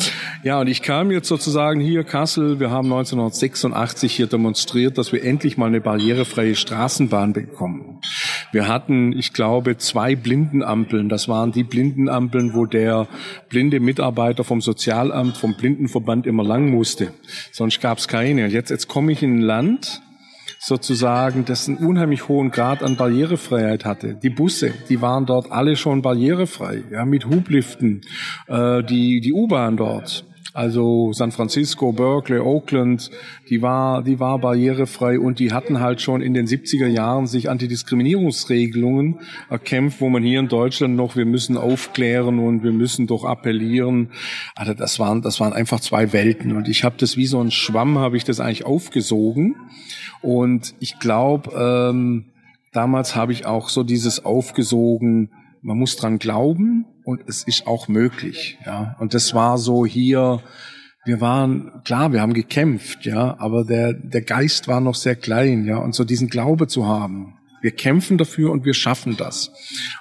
ja, 0.43 0.59
und 0.59 0.67
ich 0.67 0.81
kam 0.81 1.11
jetzt 1.11 1.27
sozusagen 1.27 1.79
hier 1.79 2.03
Kassel. 2.03 2.59
Wir 2.59 2.71
haben 2.71 2.91
1986 2.91 4.11
hier 4.11 4.25
demonstriert, 4.25 4.97
dass 4.97 5.11
wir 5.11 5.23
endlich 5.23 5.57
mal 5.57 5.67
eine 5.67 5.79
barrierefreie 5.79 6.55
Straßenbahn 6.55 7.33
bekommen. 7.33 8.01
Wir 8.51 8.67
hatten, 8.67 9.13
ich 9.13 9.33
glaube, 9.33 9.77
zwei 9.77 10.15
Blindenampeln. 10.15 11.07
Das 11.07 11.27
waren 11.27 11.51
die 11.51 11.63
Blindenampeln, 11.63 12.55
wo 12.55 12.65
der 12.65 13.07
blinde 13.49 13.79
Mitarbeiter 13.79 14.43
vom 14.43 14.59
Sozialamt, 14.59 15.37
vom 15.37 15.53
Blindenverband 15.53 16.25
immer 16.25 16.43
lang 16.43 16.71
musste. 16.71 17.13
Sonst 17.51 17.79
gab 17.79 17.99
es 17.99 18.07
keine. 18.07 18.47
Jetzt, 18.47 18.71
jetzt 18.71 18.87
komme 18.87 19.11
ich 19.11 19.21
in 19.21 19.37
ein 19.37 19.41
Land, 19.41 20.01
sozusagen, 20.63 21.43
das 21.43 21.67
einen 21.67 21.77
unheimlich 21.77 22.29
hohen 22.29 22.49
Grad 22.49 22.83
an 22.83 22.95
Barrierefreiheit 22.95 23.83
hatte. 23.83 24.15
Die 24.15 24.29
Busse, 24.29 24.73
die 24.87 25.01
waren 25.01 25.25
dort 25.25 25.51
alle 25.51 25.75
schon 25.75 26.01
barrierefrei, 26.01 26.83
ja, 26.89 27.03
mit 27.03 27.25
Hubliften, 27.25 28.01
äh, 28.47 28.81
die, 28.83 29.19
die 29.19 29.33
U-Bahn 29.33 29.75
dort. 29.75 30.25
Also 30.53 31.11
San 31.13 31.31
Francisco, 31.31 31.91
Berkeley, 31.93 32.39
Oakland, 32.39 33.09
die 33.49 33.63
war, 33.63 34.03
die 34.03 34.19
war 34.19 34.37
barrierefrei 34.37 35.19
und 35.19 35.39
die 35.39 35.51
hatten 35.51 35.79
halt 35.79 35.99
schon 35.99 36.21
in 36.21 36.35
den 36.35 36.45
70er 36.45 36.85
Jahren 36.85 37.25
sich 37.25 37.49
Antidiskriminierungsregelungen 37.49 39.19
erkämpft, 39.49 39.99
wo 39.99 40.09
man 40.09 40.21
hier 40.21 40.39
in 40.39 40.49
Deutschland 40.49 40.95
noch, 40.95 41.15
wir 41.15 41.25
müssen 41.25 41.57
aufklären 41.57 42.37
und 42.37 42.63
wir 42.63 42.71
müssen 42.71 43.07
doch 43.07 43.23
appellieren. 43.23 44.11
Also 44.53 44.75
das 44.75 44.99
waren, 44.99 45.23
das 45.23 45.39
waren 45.39 45.53
einfach 45.53 45.79
zwei 45.79 46.13
Welten. 46.13 46.55
Und 46.55 46.67
ich 46.67 46.83
habe 46.83 46.97
das 46.99 47.17
wie 47.17 47.25
so 47.25 47.41
ein 47.41 47.49
Schwamm, 47.49 47.97
habe 47.97 48.15
ich 48.15 48.23
das 48.23 48.39
eigentlich 48.39 48.63
aufgesogen. 48.63 49.55
Und 50.21 50.75
ich 50.79 50.99
glaube, 50.99 51.49
ähm, 51.57 52.25
damals 52.73 53.15
habe 53.15 53.31
ich 53.31 53.47
auch 53.47 53.69
so 53.69 53.81
dieses 53.81 54.23
aufgesogen, 54.23 55.31
man 55.63 55.79
muss 55.79 55.95
dran 55.95 56.19
glauben 56.19 56.85
und 57.03 57.21
es 57.27 57.43
ist 57.43 57.67
auch 57.67 57.87
möglich, 57.87 58.57
ja. 58.65 58.95
Und 58.99 59.13
das 59.13 59.33
war 59.33 59.57
so 59.57 59.85
hier, 59.85 60.41
wir 61.05 61.21
waren, 61.21 61.81
klar, 61.83 62.13
wir 62.13 62.21
haben 62.21 62.33
gekämpft, 62.33 63.05
ja, 63.05 63.35
aber 63.39 63.65
der, 63.65 63.93
der 63.93 64.21
Geist 64.21 64.67
war 64.67 64.79
noch 64.79 64.95
sehr 64.95 65.15
klein, 65.15 65.65
ja. 65.65 65.77
Und 65.77 65.95
so 65.95 66.03
diesen 66.03 66.29
Glaube 66.29 66.67
zu 66.67 66.85
haben, 66.87 67.35
wir 67.63 67.71
kämpfen 67.71 68.17
dafür 68.17 68.51
und 68.51 68.65
wir 68.65 68.73
schaffen 68.73 69.15
das. 69.15 69.49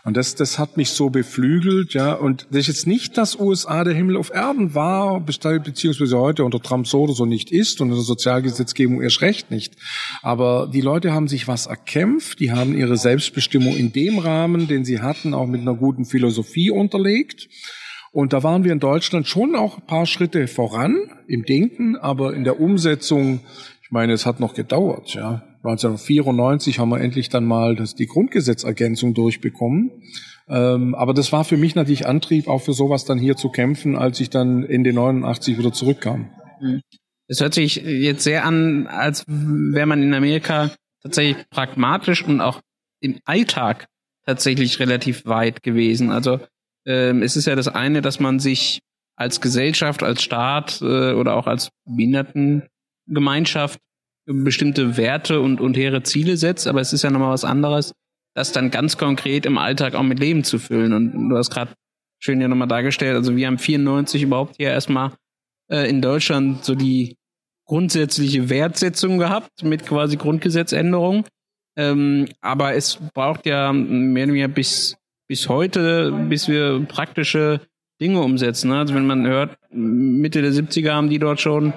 Und 0.04 0.16
das, 0.16 0.34
das 0.34 0.58
hat 0.58 0.76
mich 0.76 0.90
so 0.90 1.10
beflügelt, 1.10 1.94
ja. 1.94 2.12
Und 2.12 2.48
das 2.50 2.62
ist 2.62 2.66
jetzt 2.66 2.86
nicht, 2.88 3.16
dass 3.16 3.38
USA 3.38 3.84
der 3.84 3.94
Himmel 3.94 4.16
auf 4.16 4.34
Erden 4.34 4.74
war, 4.74 5.20
beziehungsweise 5.20 6.18
heute 6.18 6.44
unter 6.44 6.60
Trump 6.60 6.88
so 6.88 7.02
oder 7.02 7.14
so 7.14 7.24
nicht 7.24 7.52
ist 7.52 7.80
und 7.80 7.90
in 7.90 7.94
der 7.94 8.02
Sozialgesetzgebung 8.02 9.00
erst 9.00 9.20
recht 9.20 9.52
nicht. 9.52 9.76
Aber 10.22 10.68
die 10.72 10.80
Leute 10.80 11.12
haben 11.12 11.28
sich 11.28 11.46
was 11.46 11.66
erkämpft, 11.66 12.40
die 12.40 12.50
haben 12.50 12.76
ihre 12.76 12.96
Selbstbestimmung 12.96 13.76
in 13.76 13.92
dem 13.92 14.18
Rahmen, 14.18 14.66
den 14.66 14.84
sie 14.84 15.00
hatten, 15.00 15.32
auch 15.32 15.46
mit 15.46 15.60
einer 15.60 15.74
guten 15.74 16.04
Philosophie 16.04 16.72
unterlegt. 16.72 17.48
Und 18.10 18.32
da 18.32 18.42
waren 18.42 18.64
wir 18.64 18.72
in 18.72 18.80
Deutschland 18.80 19.28
schon 19.28 19.54
auch 19.54 19.78
ein 19.78 19.86
paar 19.86 20.06
Schritte 20.06 20.48
voran 20.48 20.96
im 21.28 21.44
Denken, 21.44 21.96
aber 21.96 22.34
in 22.34 22.42
der 22.42 22.58
Umsetzung, 22.58 23.38
ich 23.84 23.92
meine, 23.92 24.14
es 24.14 24.26
hat 24.26 24.40
noch 24.40 24.54
gedauert, 24.54 25.14
ja. 25.14 25.44
1994 25.64 26.78
haben 26.78 26.88
wir 26.88 27.00
endlich 27.00 27.28
dann 27.28 27.44
mal 27.44 27.76
das, 27.76 27.94
die 27.94 28.06
Grundgesetzergänzung 28.06 29.14
durchbekommen. 29.14 30.02
Ähm, 30.48 30.94
aber 30.96 31.14
das 31.14 31.32
war 31.32 31.44
für 31.44 31.56
mich 31.56 31.76
natürlich 31.76 32.06
Antrieb, 32.06 32.48
auch 32.48 32.58
für 32.58 32.72
sowas 32.72 33.04
dann 33.04 33.18
hier 33.18 33.36
zu 33.36 33.50
kämpfen, 33.50 33.96
als 33.96 34.18
ich 34.20 34.28
dann 34.28 34.64
Ende 34.64 34.92
89 34.92 35.58
wieder 35.58 35.72
zurückkam. 35.72 36.30
Es 37.28 37.40
hört 37.40 37.54
sich 37.54 37.76
jetzt 37.76 38.24
sehr 38.24 38.44
an, 38.44 38.88
als 38.88 39.24
wäre 39.26 39.86
man 39.86 40.02
in 40.02 40.12
Amerika 40.14 40.72
tatsächlich 41.02 41.48
pragmatisch 41.48 42.24
und 42.24 42.40
auch 42.40 42.60
im 43.00 43.20
Alltag 43.24 43.86
tatsächlich 44.26 44.80
relativ 44.80 45.26
weit 45.26 45.62
gewesen. 45.62 46.10
Also 46.10 46.40
ähm, 46.86 47.22
es 47.22 47.36
ist 47.36 47.46
ja 47.46 47.54
das 47.54 47.68
eine, 47.68 48.02
dass 48.02 48.20
man 48.20 48.40
sich 48.40 48.80
als 49.16 49.40
Gesellschaft, 49.40 50.02
als 50.02 50.22
Staat 50.22 50.80
äh, 50.82 51.12
oder 51.12 51.36
auch 51.36 51.46
als 51.46 51.70
Behindertengemeinschaft 51.84 53.78
bestimmte 54.26 54.96
Werte 54.96 55.40
und, 55.40 55.60
und 55.60 55.76
hehre 55.76 56.02
Ziele 56.02 56.36
setzt, 56.36 56.66
aber 56.66 56.80
es 56.80 56.92
ist 56.92 57.02
ja 57.02 57.10
nochmal 57.10 57.32
was 57.32 57.44
anderes, 57.44 57.92
das 58.34 58.52
dann 58.52 58.70
ganz 58.70 58.96
konkret 58.96 59.46
im 59.46 59.58
Alltag 59.58 59.94
auch 59.94 60.02
mit 60.02 60.20
Leben 60.20 60.44
zu 60.44 60.58
füllen. 60.58 60.92
Und 60.92 61.28
du 61.28 61.36
hast 61.36 61.50
gerade 61.50 61.72
schön 62.18 62.40
ja 62.40 62.48
nochmal 62.48 62.68
dargestellt, 62.68 63.16
also 63.16 63.36
wir 63.36 63.46
haben 63.46 63.58
94 63.58 64.22
überhaupt 64.22 64.56
hier 64.56 64.70
erstmal 64.70 65.12
äh, 65.70 65.88
in 65.88 66.00
Deutschland 66.00 66.64
so 66.64 66.74
die 66.74 67.16
grundsätzliche 67.66 68.48
Wertsetzung 68.48 69.18
gehabt 69.18 69.62
mit 69.62 69.86
quasi 69.86 70.16
Grundgesetzänderung. 70.16 71.24
Ähm, 71.76 72.28
aber 72.40 72.74
es 72.74 72.98
braucht 73.14 73.46
ja 73.46 73.72
mehr 73.72 74.24
oder 74.24 74.32
weniger 74.34 74.48
bis, 74.48 74.96
bis 75.26 75.48
heute, 75.48 76.12
bis 76.28 76.48
wir 76.48 76.84
praktische 76.86 77.60
Dinge 78.00 78.20
umsetzen. 78.20 78.70
Ne? 78.70 78.78
Also 78.78 78.94
wenn 78.94 79.06
man 79.06 79.26
hört, 79.26 79.56
Mitte 79.70 80.42
der 80.42 80.52
70er 80.52 80.92
haben 80.92 81.08
die 81.08 81.18
dort 81.18 81.40
schon 81.40 81.72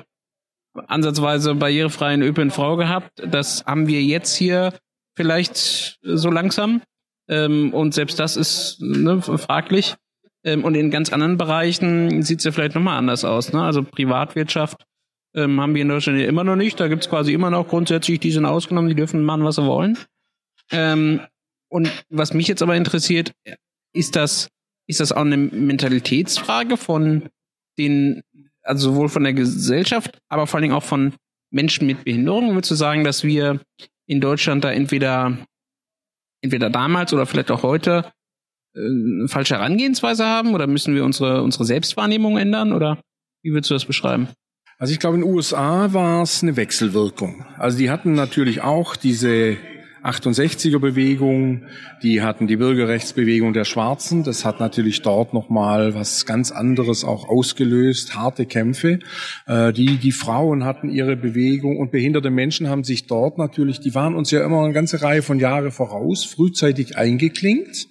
ansatzweise 0.88 1.56
barrierefreien 1.56 2.22
ÖPNV 2.22 2.78
gehabt. 2.78 3.24
Das 3.26 3.66
haben 3.66 3.88
wir 3.88 4.02
jetzt 4.02 4.36
hier 4.36 4.74
vielleicht 5.16 6.00
so 6.02 6.30
langsam. 6.30 6.82
Ähm, 7.28 7.74
und 7.74 7.94
selbst 7.94 8.20
das 8.20 8.38
ist 8.38 8.82
ne, 8.82 9.22
fraglich. 9.22 9.96
Ähm, 10.44 10.64
und 10.64 10.76
in 10.76 10.92
ganz 10.92 11.12
anderen 11.12 11.38
Bereichen 11.38 12.22
sieht 12.22 12.40
es 12.40 12.46
ja 12.46 12.52
vielleicht 12.52 12.76
nochmal 12.76 12.98
anders 12.98 13.26
aus. 13.26 13.52
Ne? 13.52 13.62
Also 13.64 13.84
Privatwirtschaft 13.84 14.86
ähm, 15.34 15.60
haben 15.60 15.74
wir 15.74 15.82
in 15.82 15.90
Deutschland 15.90 16.20
ja 16.20 16.28
immer 16.28 16.44
noch 16.44 16.56
nicht. 16.56 16.80
Da 16.80 16.88
gibt 16.88 17.04
es 17.04 17.10
quasi 17.10 17.34
immer 17.34 17.50
noch 17.50 17.68
grundsätzlich, 17.68 18.20
die 18.20 18.32
sind 18.32 18.46
ausgenommen, 18.46 18.90
die 18.90 18.96
dürfen 18.96 19.24
machen, 19.24 19.44
was 19.44 19.56
sie 19.56 19.66
wollen. 19.66 19.98
Ähm, 20.72 21.22
und 21.70 21.92
was 22.10 22.34
mich 22.34 22.48
jetzt 22.48 22.62
aber 22.62 22.76
interessiert, 22.76 23.32
ist 23.94 24.16
das, 24.16 24.50
ist 24.88 25.00
das 25.00 25.12
auch 25.12 25.22
eine 25.22 25.38
Mentalitätsfrage 25.38 26.78
von 26.78 27.30
den 27.78 28.22
also 28.66 28.92
sowohl 28.92 29.10
von 29.10 29.24
der 29.24 29.34
Gesellschaft, 29.34 30.18
aber 30.28 30.48
vor 30.48 30.58
allen 30.58 30.64
Dingen 30.64 30.76
auch 30.76 30.84
von 30.84 31.14
Menschen 31.52 31.88
mit 31.88 32.04
Behinderung. 32.04 32.54
Würdest 32.54 32.72
du 32.72 32.76
sagen, 32.76 33.04
dass 33.04 33.24
wir 33.24 33.62
in 34.08 34.22
Deutschland 34.22 34.64
da 34.64 34.72
entweder, 34.72 35.38
entweder 36.42 36.70
damals 36.70 37.14
oder 37.14 37.26
vielleicht 37.26 37.52
auch 37.52 37.64
heute 37.64 38.12
äh, 38.76 38.80
eine 38.80 39.28
falsche 39.28 39.56
Herangehensweise 39.56 40.26
haben 40.26 40.54
oder 40.54 40.68
müssen 40.68 40.96
wir 40.96 41.06
unsere, 41.06 41.44
unsere 41.44 41.66
Selbstwahrnehmung 41.66 42.38
ändern 42.38 42.74
oder 42.74 43.00
wie 43.44 43.52
würdest 43.52 43.70
du 43.70 43.76
das 43.76 43.86
beschreiben? 43.86 44.28
Also 44.78 44.92
ich 44.92 45.00
glaube, 45.00 45.16
in 45.16 45.22
den 45.22 45.34
USA 45.34 45.94
war 45.94 46.22
es 46.22 46.44
eine 46.44 46.58
Wechselwirkung. 46.58 47.46
Also 47.58 47.78
die 47.78 47.90
hatten 47.90 48.14
natürlich 48.14 48.62
auch 48.62 48.96
diese 48.96 49.58
68er 50.06 50.80
Bewegung, 50.80 51.64
die 52.04 52.22
hatten 52.22 52.46
die 52.46 52.58
Bürgerrechtsbewegung 52.58 53.54
der 53.54 53.66
Schwarzen. 53.66 54.24
Das 54.24 54.46
hat 54.46 54.60
natürlich 54.60 55.02
dort 55.02 55.34
nochmal 55.34 55.96
was 55.96 56.26
ganz 56.26 56.52
anderes 56.52 57.04
auch 57.04 57.28
ausgelöst, 57.28 58.16
harte 58.16 58.46
Kämpfe. 58.46 59.00
Äh, 59.48 59.74
die, 59.74 59.98
die 59.98 60.12
Frauen 60.12 60.64
hatten 60.64 60.90
ihre 60.90 61.16
Bewegung 61.16 61.78
und 61.78 61.92
behinderte 61.92 62.30
Menschen 62.30 62.70
haben 62.70 62.84
sich 62.84 63.08
dort 63.08 63.40
natürlich, 63.40 63.80
die 63.80 63.96
waren 63.96 64.16
uns 64.16 64.30
ja 64.30 64.46
immer 64.46 64.64
eine 64.64 64.74
ganze 64.74 65.02
Reihe 65.02 65.24
von 65.24 65.40
Jahre 65.40 65.72
voraus, 65.72 66.24
frühzeitig 66.24 66.98
eingeklinkt 66.98 67.88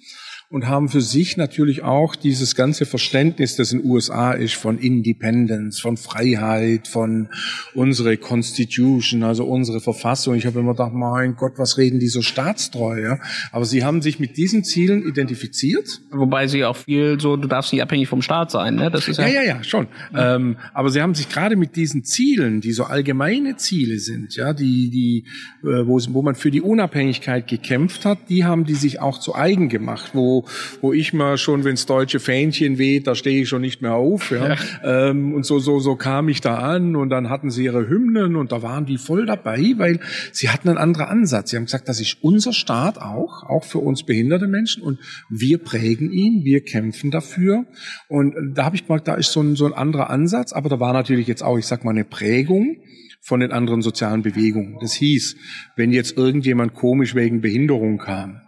und 0.55 0.69
haben 0.69 0.87
für 0.87 1.01
sich 1.01 1.35
natürlich 1.35 1.83
auch 1.83 2.15
dieses 2.15 2.55
ganze 2.55 2.85
Verständnis, 2.85 3.57
das 3.57 3.73
in 3.73 3.81
den 3.81 3.91
USA 3.91 4.31
ist, 4.31 4.53
von 4.53 4.77
Independence, 4.77 5.81
von 5.81 5.97
Freiheit, 5.97 6.87
von 6.87 7.27
unsere 7.73 8.15
Constitution, 8.15 9.23
also 9.23 9.43
unsere 9.43 9.81
Verfassung. 9.81 10.33
Ich 10.35 10.45
habe 10.45 10.61
immer 10.61 10.71
gedacht, 10.71 10.93
mein 10.93 11.35
Gott, 11.35 11.55
was 11.57 11.77
reden 11.77 11.99
die 11.99 12.07
so 12.07 12.21
staatstreu? 12.21 13.01
Ja? 13.01 13.19
Aber 13.51 13.65
sie 13.65 13.83
haben 13.83 14.01
sich 14.01 14.17
mit 14.21 14.37
diesen 14.37 14.63
Zielen 14.63 15.05
identifiziert. 15.05 15.99
Wobei 16.11 16.47
sie 16.47 16.63
auch 16.63 16.77
viel 16.77 17.19
so, 17.19 17.35
du 17.35 17.49
darfst 17.49 17.73
nicht 17.73 17.81
abhängig 17.81 18.07
vom 18.07 18.21
Staat 18.21 18.49
sein, 18.51 18.75
ne? 18.75 18.89
Das 18.89 19.09
ist 19.09 19.17
ja, 19.17 19.27
ja, 19.27 19.41
ja, 19.41 19.57
ja 19.57 19.63
schon. 19.65 19.87
Ja. 20.13 20.37
Ähm, 20.37 20.55
aber 20.73 20.89
sie 20.89 21.01
haben 21.01 21.15
sich 21.15 21.27
gerade 21.27 21.57
mit 21.57 21.75
diesen 21.75 22.05
Zielen, 22.05 22.61
die 22.61 22.71
so 22.71 22.85
allgemeine 22.85 23.57
Ziele 23.57 23.99
sind, 23.99 24.37
ja, 24.37 24.53
die, 24.53 24.89
die, 24.89 25.25
äh, 25.67 25.85
wo, 25.85 25.99
wo 26.11 26.21
man 26.21 26.35
für 26.35 26.49
die 26.49 26.61
Unabhängigkeit 26.61 27.45
gekämpft 27.45 28.05
hat, 28.05 28.29
die 28.29 28.45
haben 28.45 28.63
die 28.63 28.75
sich 28.75 29.01
auch 29.01 29.19
zu 29.19 29.35
eigen 29.35 29.67
gemacht, 29.67 30.11
wo, 30.13 30.44
wo 30.81 30.93
ich 30.93 31.13
mal 31.13 31.37
schon, 31.37 31.63
wenns 31.63 31.85
deutsche 31.85 32.19
Fähnchen 32.19 32.77
weht, 32.77 33.07
da 33.07 33.15
stehe 33.15 33.41
ich 33.41 33.49
schon 33.49 33.61
nicht 33.61 33.81
mehr 33.81 33.93
auf, 33.93 34.31
ja. 34.31 34.49
ja. 34.49 35.09
Ähm, 35.09 35.33
und 35.33 35.45
so, 35.45 35.59
so, 35.59 35.79
so 35.79 35.95
kam 35.95 36.29
ich 36.29 36.41
da 36.41 36.57
an 36.57 36.95
und 36.95 37.09
dann 37.09 37.29
hatten 37.29 37.49
sie 37.49 37.65
ihre 37.65 37.87
Hymnen 37.87 38.35
und 38.35 38.51
da 38.51 38.61
waren 38.61 38.85
die 38.85 38.97
voll 38.97 39.25
dabei, 39.25 39.73
weil 39.77 39.99
sie 40.31 40.49
hatten 40.49 40.69
einen 40.69 40.77
anderen 40.77 41.07
Ansatz. 41.07 41.51
Sie 41.51 41.57
haben 41.57 41.65
gesagt, 41.65 41.89
das 41.89 41.99
ist 41.99 42.17
unser 42.21 42.53
Staat 42.53 42.97
auch, 42.97 43.43
auch 43.43 43.63
für 43.63 43.79
uns 43.79 44.03
behinderte 44.03 44.47
Menschen 44.47 44.83
und 44.83 44.99
wir 45.29 45.57
prägen 45.57 46.11
ihn, 46.11 46.43
wir 46.43 46.61
kämpfen 46.61 47.11
dafür. 47.11 47.65
Und 48.07 48.35
da 48.53 48.65
habe 48.65 48.75
ich 48.75 48.85
gemerkt, 48.85 49.07
da 49.07 49.15
ist 49.15 49.31
so 49.31 49.41
ein, 49.41 49.55
so 49.55 49.65
ein 49.65 49.73
anderer 49.73 50.09
Ansatz, 50.09 50.53
aber 50.53 50.69
da 50.69 50.79
war 50.79 50.93
natürlich 50.93 51.27
jetzt 51.27 51.43
auch, 51.43 51.57
ich 51.57 51.65
sag 51.65 51.83
mal, 51.83 51.91
eine 51.91 52.05
Prägung 52.05 52.77
von 53.25 53.39
den 53.39 53.51
anderen 53.51 53.81
sozialen 53.81 54.21
Bewegungen. 54.21 54.77
Das 54.81 54.93
hieß, 54.93 55.35
wenn 55.75 55.91
jetzt 55.91 56.15
irgendjemand 56.15 56.75
komisch 56.75 57.15
wegen 57.15 57.41
Behinderung 57.41 57.97
kam, 57.97 58.41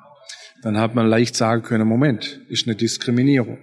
dann 0.62 0.78
hat 0.78 0.96
man 0.96 1.08
leicht 1.08 1.36
sagen 1.36 1.64
können, 1.64 1.88
Moment, 1.88 2.42
ist 2.50 2.68
eine 2.68 2.76
Diskriminierung. 2.76 3.58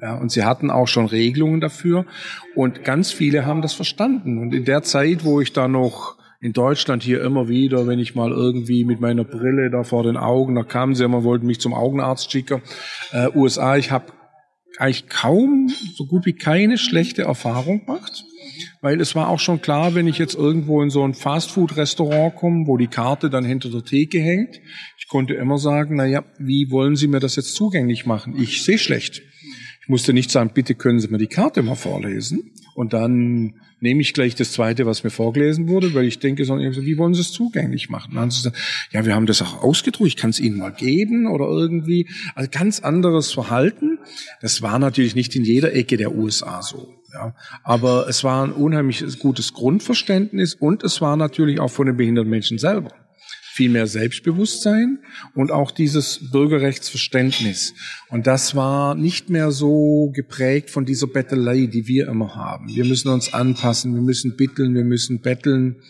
Ja, 0.00 0.14
und 0.16 0.30
sie 0.30 0.44
hatten 0.44 0.70
auch 0.70 0.86
schon 0.86 1.06
Regelungen 1.06 1.60
dafür 1.60 2.06
und 2.54 2.84
ganz 2.84 3.10
viele 3.10 3.46
haben 3.46 3.62
das 3.62 3.74
verstanden. 3.74 4.38
Und 4.38 4.54
in 4.54 4.64
der 4.64 4.82
Zeit, 4.82 5.24
wo 5.24 5.40
ich 5.40 5.52
da 5.52 5.66
noch 5.66 6.16
in 6.40 6.52
Deutschland 6.52 7.02
hier 7.02 7.20
immer 7.22 7.48
wieder, 7.48 7.88
wenn 7.88 7.98
ich 7.98 8.14
mal 8.14 8.30
irgendwie 8.30 8.84
mit 8.84 9.00
meiner 9.00 9.24
Brille 9.24 9.70
da 9.70 9.82
vor 9.82 10.04
den 10.04 10.16
Augen, 10.16 10.54
da 10.54 10.62
kamen 10.62 10.94
sie 10.94 11.02
immer, 11.02 11.24
wollten 11.24 11.46
mich 11.46 11.60
zum 11.60 11.74
Augenarzt 11.74 12.30
schicken. 12.30 12.62
Äh, 13.10 13.28
USA, 13.34 13.76
ich 13.76 13.90
habe 13.90 14.12
eigentlich 14.78 15.08
kaum, 15.08 15.68
so 15.96 16.06
gut 16.06 16.26
wie 16.26 16.34
keine 16.34 16.78
schlechte 16.78 17.22
Erfahrung 17.22 17.84
gemacht. 17.84 18.24
Weil 18.80 19.00
es 19.00 19.14
war 19.14 19.28
auch 19.28 19.40
schon 19.40 19.60
klar, 19.60 19.94
wenn 19.94 20.06
ich 20.06 20.18
jetzt 20.18 20.34
irgendwo 20.34 20.82
in 20.82 20.90
so 20.90 21.02
ein 21.04 21.14
Fastfood-Restaurant 21.14 22.36
komme, 22.36 22.66
wo 22.66 22.76
die 22.76 22.88
Karte 22.88 23.30
dann 23.30 23.44
hinter 23.44 23.70
der 23.70 23.84
Theke 23.84 24.20
hängt, 24.20 24.60
ich 24.98 25.08
konnte 25.08 25.34
immer 25.34 25.58
sagen, 25.58 25.96
na 25.96 26.06
ja, 26.06 26.24
wie 26.38 26.70
wollen 26.70 26.96
Sie 26.96 27.08
mir 27.08 27.20
das 27.20 27.36
jetzt 27.36 27.54
zugänglich 27.54 28.06
machen? 28.06 28.34
Ich 28.38 28.64
sehe 28.64 28.78
schlecht. 28.78 29.22
Ich 29.80 29.88
musste 29.88 30.12
nicht 30.12 30.30
sagen, 30.30 30.50
bitte 30.52 30.74
können 30.74 31.00
Sie 31.00 31.08
mir 31.08 31.18
die 31.18 31.28
Karte 31.28 31.62
mal 31.62 31.74
vorlesen. 31.74 32.52
Und 32.74 32.92
dann 32.92 33.54
nehme 33.80 34.00
ich 34.00 34.12
gleich 34.12 34.34
das 34.34 34.52
zweite, 34.52 34.86
was 34.86 35.02
mir 35.02 35.10
vorgelesen 35.10 35.68
wurde, 35.68 35.94
weil 35.94 36.04
ich 36.04 36.18
denke, 36.18 36.46
wie 36.46 36.98
wollen 36.98 37.14
Sie 37.14 37.22
es 37.22 37.32
zugänglich 37.32 37.88
machen? 37.88 38.10
Dann 38.12 38.22
haben 38.22 38.30
sie 38.30 38.42
gesagt, 38.42 38.58
ja, 38.92 39.06
wir 39.06 39.14
haben 39.14 39.26
das 39.26 39.40
auch 39.42 39.62
ausgedruckt, 39.62 40.08
ich 40.08 40.16
kann 40.16 40.30
es 40.30 40.40
Ihnen 40.40 40.58
mal 40.58 40.72
geben 40.72 41.26
oder 41.26 41.46
irgendwie. 41.46 42.08
Also 42.34 42.50
ganz 42.52 42.80
anderes 42.80 43.32
Verhalten. 43.32 43.98
Das 44.40 44.62
war 44.62 44.78
natürlich 44.78 45.14
nicht 45.14 45.34
in 45.34 45.44
jeder 45.44 45.72
Ecke 45.74 45.96
der 45.96 46.14
USA 46.14 46.62
so. 46.62 46.97
Ja, 47.12 47.34
aber 47.62 48.06
es 48.08 48.22
war 48.22 48.44
ein 48.44 48.52
unheimlich 48.52 49.18
gutes 49.18 49.54
Grundverständnis 49.54 50.54
und 50.54 50.84
es 50.84 51.00
war 51.00 51.16
natürlich 51.16 51.58
auch 51.58 51.70
von 51.70 51.86
den 51.86 51.96
behinderten 51.96 52.30
Menschen 52.30 52.58
selber 52.58 52.90
viel 53.58 53.70
mehr 53.70 53.88
Selbstbewusstsein 53.88 55.00
und 55.34 55.50
auch 55.50 55.72
dieses 55.72 56.30
Bürgerrechtsverständnis. 56.30 57.74
Und 58.08 58.28
das 58.28 58.54
war 58.54 58.94
nicht 58.94 59.30
mehr 59.30 59.50
so 59.50 60.12
geprägt 60.14 60.70
von 60.70 60.84
dieser 60.84 61.08
Bettelei, 61.08 61.66
die 61.66 61.88
wir 61.88 62.06
immer 62.06 62.36
haben. 62.36 62.68
Wir 62.68 62.84
müssen 62.84 63.08
uns 63.08 63.34
anpassen, 63.34 63.96
wir 63.96 64.02
müssen 64.02 64.36
bitteln, 64.36 64.76
wir 64.76 64.84
müssen 64.84 65.22
betteln. 65.22 65.82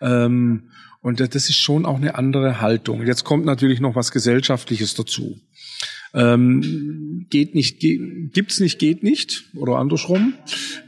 Ähm, 0.00 0.70
und 1.00 1.20
das 1.20 1.48
ist 1.48 1.58
schon 1.58 1.86
auch 1.86 1.98
eine 1.98 2.16
andere 2.16 2.60
Haltung. 2.60 3.06
Jetzt 3.06 3.22
kommt 3.22 3.44
natürlich 3.44 3.78
noch 3.78 3.94
was 3.94 4.10
Gesellschaftliches 4.10 4.94
dazu. 4.94 5.40
Ähm, 6.14 7.26
geht 7.30 7.54
nicht, 7.54 7.80
geht, 7.80 8.32
gibt's 8.32 8.60
nicht, 8.60 8.78
geht 8.78 9.02
nicht 9.02 9.44
oder 9.56 9.76
andersrum. 9.76 10.34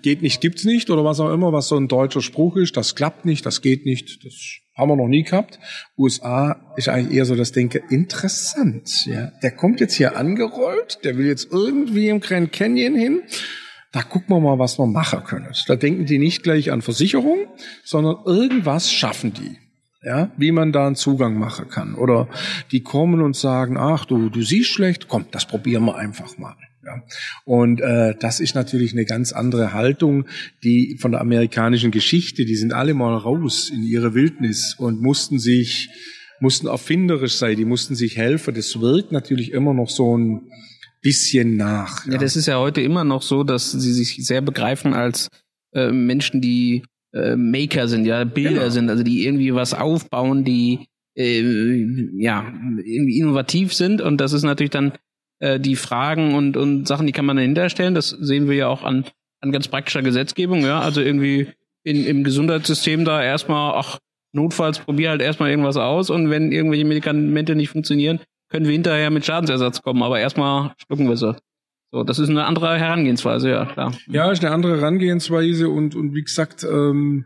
Geht 0.03 0.23
nicht, 0.23 0.41
gibt's 0.41 0.65
nicht 0.65 0.91
oder 0.91 1.05
was 1.05 1.21
auch 1.21 1.33
immer, 1.33 1.53
was 1.53 1.69
so 1.69 1.77
ein 1.77 1.89
deutscher 1.89 2.21
Spruch 2.21 2.57
ist. 2.57 2.77
Das 2.77 2.95
klappt 2.95 3.25
nicht, 3.25 3.47
das 3.47 3.63
geht 3.63 3.87
nicht, 3.87 4.25
das 4.25 4.35
haben 4.77 4.91
wir 4.91 4.97
noch 4.97 5.09
nie 5.09 5.23
gehabt. 5.23 5.59
USA 5.97 6.75
ist 6.77 6.89
eigentlich 6.89 7.17
eher 7.17 7.25
so 7.25 7.37
das 7.37 7.53
Denke, 7.53 7.83
interessant. 7.91 9.07
Ja, 9.07 9.33
der 9.43 9.53
kommt 9.53 9.81
jetzt 9.81 9.95
hier 9.95 10.17
angerollt, 10.17 10.99
der 11.05 11.17
will 11.17 11.27
jetzt 11.27 11.53
irgendwie 11.53 12.09
im 12.09 12.21
Grand 12.21 12.53
Canyon 12.53 12.95
hin. 12.95 13.23
Da 13.93 14.03
gucken 14.03 14.35
wir 14.35 14.41
mal, 14.41 14.59
was 14.59 14.79
wir 14.79 14.87
machen 14.87 15.23
können. 15.23 15.49
Da 15.69 15.77
denken 15.77 16.05
die 16.05 16.19
nicht 16.19 16.43
gleich 16.43 16.73
an 16.73 16.83
Versicherung, 16.83 17.47
sondern 17.85 18.17
irgendwas 18.27 18.93
schaffen 18.93 19.33
die 19.33 19.57
ja, 20.05 20.31
wie 20.37 20.53
man 20.53 20.73
da 20.73 20.87
einen 20.87 20.97
Zugang 20.97 21.39
machen 21.39 21.69
kann. 21.69 21.95
Oder 21.95 22.29
die 22.73 22.83
kommen 22.83 23.21
und 23.21 23.37
sagen, 23.37 23.77
ach 23.77 24.05
du, 24.05 24.29
du 24.29 24.43
siehst 24.43 24.71
schlecht, 24.71 25.09
komm, 25.09 25.27
das 25.31 25.47
probieren 25.47 25.85
wir 25.87 25.97
einfach 25.97 26.37
mal. 26.37 26.55
Ja. 26.85 27.03
Und 27.45 27.81
äh, 27.81 28.15
das 28.19 28.41
ist 28.41 28.55
natürlich 28.55 28.93
eine 28.93 29.07
ganz 29.07 29.33
andere 29.33 29.73
Haltung, 29.73 30.27
die 30.63 30.99
von 31.01 31.13
der 31.13 31.23
amerikanischen 31.23 31.91
Geschichte, 31.91 32.45
die 32.45 32.57
sind 32.57 32.75
alle 32.75 32.93
mal 32.93 33.17
raus 33.17 33.71
in 33.71 33.83
ihre 33.83 34.13
Wildnis 34.13 34.75
und 34.75 35.01
mussten 35.01 35.39
sich, 35.39 35.89
mussten 36.41 36.67
erfinderisch 36.67 37.37
sein, 37.37 37.57
die 37.57 37.65
mussten 37.65 37.95
sich 37.95 38.19
helfen. 38.19 38.55
Das 38.55 38.79
wirkt 38.81 39.13
natürlich 39.13 39.53
immer 39.53 39.73
noch 39.73 39.89
so 39.89 40.19
ein 40.19 40.43
bisschen 41.01 41.57
nach. 41.57 42.05
Ja, 42.05 42.13
ja 42.13 42.19
das 42.19 42.37
ist 42.37 42.47
ja 42.47 42.59
heute 42.59 42.83
immer 42.83 43.05
noch 43.05 43.23
so, 43.23 43.45
dass 43.45 43.73
sie 43.73 43.93
sich 43.93 44.27
sehr 44.27 44.43
begreifen 44.43 44.93
als 44.93 45.29
äh, 45.73 45.91
Menschen, 45.91 46.43
die 46.43 46.83
äh, 47.15 47.37
Maker 47.37 47.89
sind, 47.89 48.05
ja, 48.07 48.25
Bilder 48.25 48.51
genau. 48.51 48.69
sind, 48.69 48.91
also 48.91 49.03
die 49.03 49.25
irgendwie 49.25 49.55
was 49.55 49.73
aufbauen, 49.73 50.45
die 50.45 50.87
äh, 51.17 51.41
ja 52.19 52.53
irgendwie 52.85 53.19
innovativ 53.19 53.73
sind 53.73 54.01
und 54.01 54.21
das 54.21 54.33
ist 54.33 54.43
natürlich 54.43 54.71
dann 54.71 54.93
äh, 55.39 55.61
die 55.61 55.77
Fragen 55.77 56.35
und 56.35 56.57
und 56.57 56.87
Sachen, 56.89 57.07
die 57.07 57.13
kann 57.13 57.25
man 57.25 57.37
dahinter 57.37 57.71
stellen. 57.71 57.95
Das 57.95 58.11
sehen 58.11 58.49
wir 58.49 58.57
ja 58.57 58.69
auch 58.69 58.83
an 58.83 59.05
an 59.41 59.53
ganz 59.53 59.69
praktischer 59.69 60.03
Gesetzgebung, 60.03 60.65
ja, 60.65 60.81
also 60.81 61.01
irgendwie 61.01 61.49
in, 61.85 62.05
im 62.05 62.25
Gesundheitssystem 62.25 63.05
da 63.05 63.23
erstmal, 63.23 63.75
ach 63.77 63.99
notfalls 64.33 64.81
probier 64.81 65.11
halt 65.11 65.23
erstmal 65.23 65.51
irgendwas 65.51 65.77
aus 65.77 66.11
und 66.11 66.31
wenn 66.31 66.51
irgendwelche 66.51 66.85
Medikamente 66.85 67.55
nicht 67.55 67.69
funktionieren, 67.69 68.21
können 68.49 68.67
wir 68.67 68.73
hinterher 68.73 69.11
mit 69.11 69.25
Schadensersatz 69.25 69.83
kommen, 69.83 70.03
aber 70.03 70.19
erstmal 70.19 70.73
schlucken 70.79 71.09
wir 71.09 71.17
sie. 71.17 71.37
So, 71.95 72.03
das 72.03 72.19
ist 72.19 72.29
eine 72.29 72.45
andere 72.45 72.77
Herangehensweise, 72.77 73.51
ja, 73.51 73.67
klar. 73.67 73.95
Ja, 74.09 74.29
ist 74.33 74.45
eine 74.45 74.53
andere 74.53 74.79
Herangehensweise 74.79 75.69
und, 75.69 75.95
und 75.95 76.13
wie 76.13 76.25
gesagt, 76.25 76.65
ähm, 76.65 77.25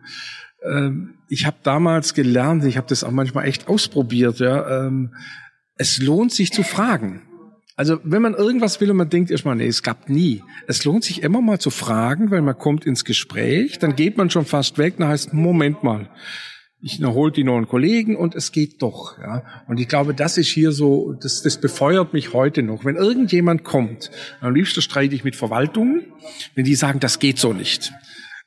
ähm, 0.63 1.15
ich 1.31 1.47
habe 1.47 1.57
damals 1.63 2.13
gelernt, 2.13 2.63
ich 2.67 2.77
habe 2.77 2.87
das 2.87 3.03
auch 3.03 3.11
manchmal 3.11 3.47
echt 3.47 3.67
ausprobiert, 3.67 4.41
ja, 4.41 4.85
ähm, 4.87 5.15
es 5.79 6.03
lohnt 6.03 6.33
sich 6.33 6.53
zu 6.53 6.63
fragen. 6.63 7.23
Also 7.77 7.99
wenn 8.05 8.21
man 8.21 8.35
irgendwas 8.35 8.79
will 8.83 8.91
und 8.91 8.99
man 8.99 9.09
denkt 9.09 9.31
erstmal, 9.31 9.57
nee, 9.57 9.69
es 9.69 9.83
gab 9.83 10.11
nie. 10.11 10.43
Es 10.67 10.85
lohnt 10.85 11.03
sich 11.03 11.23
immer 11.23 11.41
mal 11.41 11.59
zu 11.59 11.71
fragen, 11.71 12.31
weil 12.31 12.43
man 12.43 12.59
kommt 12.59 12.85
ins 12.85 13.07
Gespräch, 13.07 13.79
dann 13.79 13.97
geht 13.97 14.19
man 14.19 14.29
schon 14.29 14.45
fast 14.45 14.77
weg, 14.77 14.97
dann 14.99 15.09
heißt, 15.09 15.33
Moment 15.33 15.83
mal, 15.83 16.11
ich 16.81 17.01
erholt 17.01 17.37
die 17.37 17.45
neuen 17.45 17.67
Kollegen 17.67 18.17
und 18.17 18.35
es 18.35 18.53
geht 18.53 18.83
doch. 18.83 19.19
Ja. 19.19 19.43
Und 19.67 19.81
ich 19.81 19.89
glaube, 19.89 20.15
das 20.15 20.39
ist 20.39 20.49
hier 20.49 20.71
so, 20.71 21.15
das, 21.21 21.43
das 21.43 21.61
befeuert 21.61 22.13
mich 22.13 22.33
heute 22.33 22.63
noch. 22.63 22.85
Wenn 22.85 22.97
irgendjemand 22.97 23.65
kommt, 23.65 24.11
am 24.41 24.55
liebsten 24.55 24.81
streite 24.81 25.15
ich 25.15 25.25
mit 25.25 25.35
Verwaltungen, 25.35 26.13
wenn 26.55 26.65
die 26.65 26.77
sagen, 26.77 27.01
das 27.01 27.19
geht 27.19 27.39
so 27.39 27.53
nicht 27.53 27.93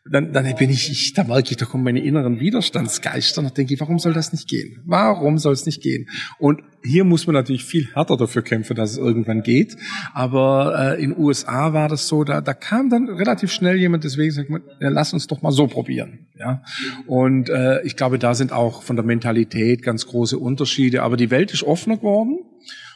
dann, 0.10 0.34
dann 0.34 0.56
bin 0.56 0.72
ich, 0.72 0.90
ich, 0.90 1.14
da 1.14 1.24
merke 1.24 1.52
ich, 1.52 1.58
da 1.58 1.66
kommen 1.66 1.84
meine 1.84 2.04
inneren 2.04 2.40
Widerstandsgeister 2.40 3.42
und 3.42 3.56
denke 3.56 3.76
ich, 3.76 3.80
warum 3.80 4.00
soll 4.00 4.14
das 4.14 4.32
nicht 4.32 4.48
gehen? 4.48 4.82
Warum 4.86 5.38
soll 5.38 5.54
es 5.54 5.68
nicht 5.68 5.84
gehen? 5.84 6.10
Und 6.40 6.62
hier 6.84 7.04
muss 7.04 7.28
man 7.28 7.36
natürlich 7.36 7.66
viel 7.66 7.88
härter 7.94 8.18
dafür 8.18 8.42
kämpfen, 8.42 8.76
dass 8.76 8.92
es 8.92 8.98
irgendwann 8.98 9.44
geht. 9.44 9.78
Aber 10.14 10.96
äh, 10.98 11.04
in 11.04 11.16
USA 11.16 11.74
war 11.74 11.88
das 11.88 12.08
so, 12.08 12.24
da, 12.24 12.42
da 12.42 12.56
kam 12.56 12.90
dann 12.90 13.10
relativ 13.10 13.52
schnell 13.52 13.78
jemand, 13.78 14.04
deswegen 14.04 14.32
sagt 14.32 14.50
man, 14.50 14.64
ja, 14.80 14.90
lass 14.90 15.14
uns 15.14 15.28
doch 15.28 15.44
mal 15.44 15.52
so 15.52 15.68
probieren. 15.68 16.28
Ja. 16.40 16.64
Und 17.06 17.50
äh, 17.50 17.84
ich 17.84 17.96
glaube, 17.96 18.18
da 18.18 18.34
sind 18.34 18.52
auch 18.52 18.82
von 18.82 18.96
der 18.96 19.06
Mentalität 19.06 19.84
ganz 19.84 20.08
große 20.08 20.40
Unterschiede. 20.40 21.04
Aber 21.04 21.16
die 21.16 21.30
Welt 21.30 21.54
ist 21.54 21.62
offener 21.62 21.98
geworden 21.98 22.40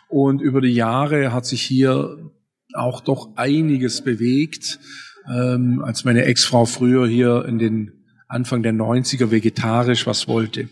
und 0.10 0.42
über 0.42 0.60
die 0.60 0.74
Jahre 0.74 1.32
hat 1.32 1.46
sich 1.46 1.62
hier 1.62 2.32
auch 2.74 3.02
doch 3.02 3.38
einiges 3.38 4.02
bewegt 4.02 4.80
ähm, 5.34 5.82
als 5.84 6.06
meine 6.06 6.26
Ex-Frau 6.26 6.66
früher 6.66 7.08
hier 7.08 7.46
in 7.48 7.60
den 7.60 7.92
Anfang 8.28 8.64
der 8.64 8.74
90er 8.74 9.30
vegetarisch 9.30 10.08
was 10.08 10.28
wollte. 10.28 10.68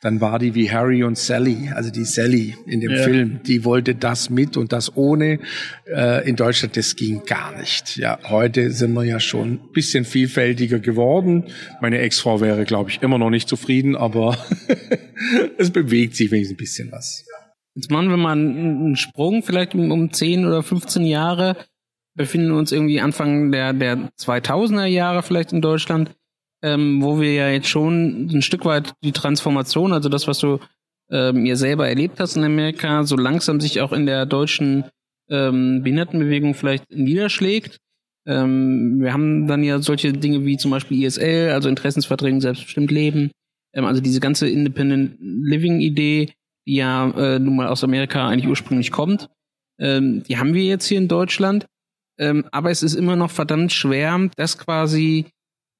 Dann 0.00 0.20
war 0.20 0.38
die 0.38 0.54
wie 0.54 0.70
Harry 0.70 1.04
und 1.04 1.16
Sally, 1.16 1.70
also 1.72 1.90
die 1.90 2.04
Sally 2.04 2.56
in 2.66 2.80
dem 2.80 2.90
ja. 2.90 3.02
Film, 3.04 3.40
die 3.46 3.64
wollte 3.64 3.94
das 3.94 4.30
mit 4.30 4.56
und 4.56 4.72
das 4.72 4.96
ohne. 4.96 5.38
Äh, 5.86 6.28
in 6.28 6.34
Deutschland, 6.34 6.76
das 6.76 6.96
ging 6.96 7.24
gar 7.24 7.56
nicht. 7.56 7.96
Ja, 7.96 8.18
heute 8.28 8.72
sind 8.72 8.94
wir 8.94 9.04
ja 9.04 9.20
schon 9.20 9.52
ein 9.52 9.72
bisschen 9.72 10.04
vielfältiger 10.04 10.80
geworden. 10.80 11.44
Meine 11.80 11.98
Ex-Frau 11.98 12.40
wäre, 12.40 12.64
glaube 12.64 12.90
ich, 12.90 13.00
immer 13.02 13.18
noch 13.18 13.30
nicht 13.30 13.48
zufrieden, 13.48 13.94
aber 13.94 14.36
es 15.58 15.70
bewegt 15.70 16.16
sich 16.16 16.30
wenigstens 16.32 16.54
ein 16.54 16.58
bisschen 16.58 16.92
was. 16.92 17.24
Jetzt 17.74 17.90
machen 17.92 18.08
wir 18.08 18.16
mal 18.16 18.32
einen 18.32 18.96
Sprung, 18.96 19.44
vielleicht 19.44 19.74
um, 19.74 19.92
um 19.92 20.12
10 20.12 20.46
oder 20.46 20.64
15 20.64 21.04
Jahre. 21.04 21.56
Befinden 22.18 22.52
uns 22.52 22.72
irgendwie 22.72 23.00
Anfang 23.00 23.50
der, 23.50 23.72
der 23.72 24.10
2000er 24.20 24.84
Jahre 24.84 25.22
vielleicht 25.22 25.52
in 25.52 25.62
Deutschland, 25.62 26.10
ähm, 26.62 27.02
wo 27.02 27.20
wir 27.20 27.32
ja 27.32 27.48
jetzt 27.48 27.68
schon 27.68 28.26
ein 28.26 28.42
Stück 28.42 28.66
weit 28.66 28.92
die 29.02 29.12
Transformation, 29.12 29.92
also 29.94 30.10
das, 30.10 30.28
was 30.28 30.38
du 30.40 30.58
ähm, 31.10 31.46
ihr 31.46 31.56
selber 31.56 31.88
erlebt 31.88 32.20
hast 32.20 32.36
in 32.36 32.44
Amerika, 32.44 33.04
so 33.04 33.16
langsam 33.16 33.60
sich 33.60 33.80
auch 33.80 33.92
in 33.92 34.04
der 34.04 34.26
deutschen 34.26 34.84
ähm, 35.30 35.82
Behindertenbewegung 35.82 36.54
vielleicht 36.54 36.90
niederschlägt. 36.90 37.78
Ähm, 38.26 39.00
wir 39.00 39.12
haben 39.12 39.46
dann 39.46 39.62
ja 39.62 39.80
solche 39.80 40.12
Dinge 40.12 40.44
wie 40.44 40.58
zum 40.58 40.70
Beispiel 40.70 41.02
ISL, 41.02 41.50
also 41.50 41.68
Interessensverträge 41.68 42.40
selbstbestimmt 42.40 42.90
leben. 42.90 43.30
Ähm, 43.74 43.84
also 43.84 44.02
diese 44.02 44.20
ganze 44.20 44.48
Independent 44.48 45.16
Living 45.20 45.80
Idee, 45.80 46.32
die 46.66 46.76
ja 46.76 47.08
äh, 47.10 47.38
nun 47.38 47.56
mal 47.56 47.68
aus 47.68 47.84
Amerika 47.84 48.28
eigentlich 48.28 48.48
ursprünglich 48.48 48.90
kommt. 48.90 49.30
Ähm, 49.78 50.22
die 50.24 50.36
haben 50.36 50.54
wir 50.54 50.64
jetzt 50.64 50.86
hier 50.86 50.98
in 50.98 51.08
Deutschland. 51.08 51.66
Ähm, 52.18 52.44
aber 52.50 52.70
es 52.70 52.82
ist 52.82 52.94
immer 52.94 53.16
noch 53.16 53.30
verdammt 53.30 53.72
schwer, 53.72 54.28
das 54.36 54.58
quasi 54.58 55.26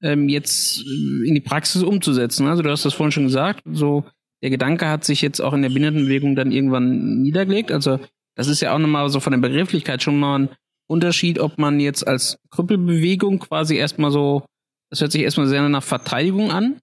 ähm, 0.01 0.29
jetzt 0.29 0.81
in 1.25 1.35
die 1.35 1.41
Praxis 1.41 1.83
umzusetzen. 1.83 2.47
Also 2.47 2.63
du 2.63 2.69
hast 2.69 2.85
das 2.85 2.93
vorhin 2.93 3.11
schon 3.11 3.25
gesagt, 3.25 3.61
so 3.69 4.05
der 4.41 4.49
Gedanke 4.49 4.87
hat 4.87 5.03
sich 5.03 5.21
jetzt 5.21 5.41
auch 5.41 5.53
in 5.53 5.61
der 5.61 5.69
Behindertenbewegung 5.69 6.35
dann 6.35 6.51
irgendwann 6.51 7.21
niedergelegt. 7.21 7.71
Also 7.71 7.99
das 8.35 8.47
ist 8.47 8.61
ja 8.61 8.73
auch 8.73 8.79
nochmal 8.79 9.09
so 9.09 9.19
von 9.19 9.31
der 9.31 9.39
Begrifflichkeit 9.39 10.01
schon 10.01 10.17
mal 10.17 10.39
ein 10.39 10.49
Unterschied, 10.87 11.39
ob 11.39 11.57
man 11.57 11.79
jetzt 11.79 12.07
als 12.07 12.39
Krüppelbewegung 12.49 13.39
quasi 13.39 13.75
erstmal 13.75 14.11
so, 14.11 14.45
das 14.89 15.01
hört 15.01 15.11
sich 15.11 15.21
erstmal 15.21 15.47
sehr 15.47 15.67
nach 15.67 15.83
Verteidigung 15.83 16.51
an, 16.51 16.79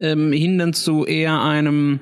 ähm, 0.00 0.32
hin 0.32 0.58
dann 0.58 0.72
zu 0.72 1.04
eher 1.04 1.42
einem 1.42 2.00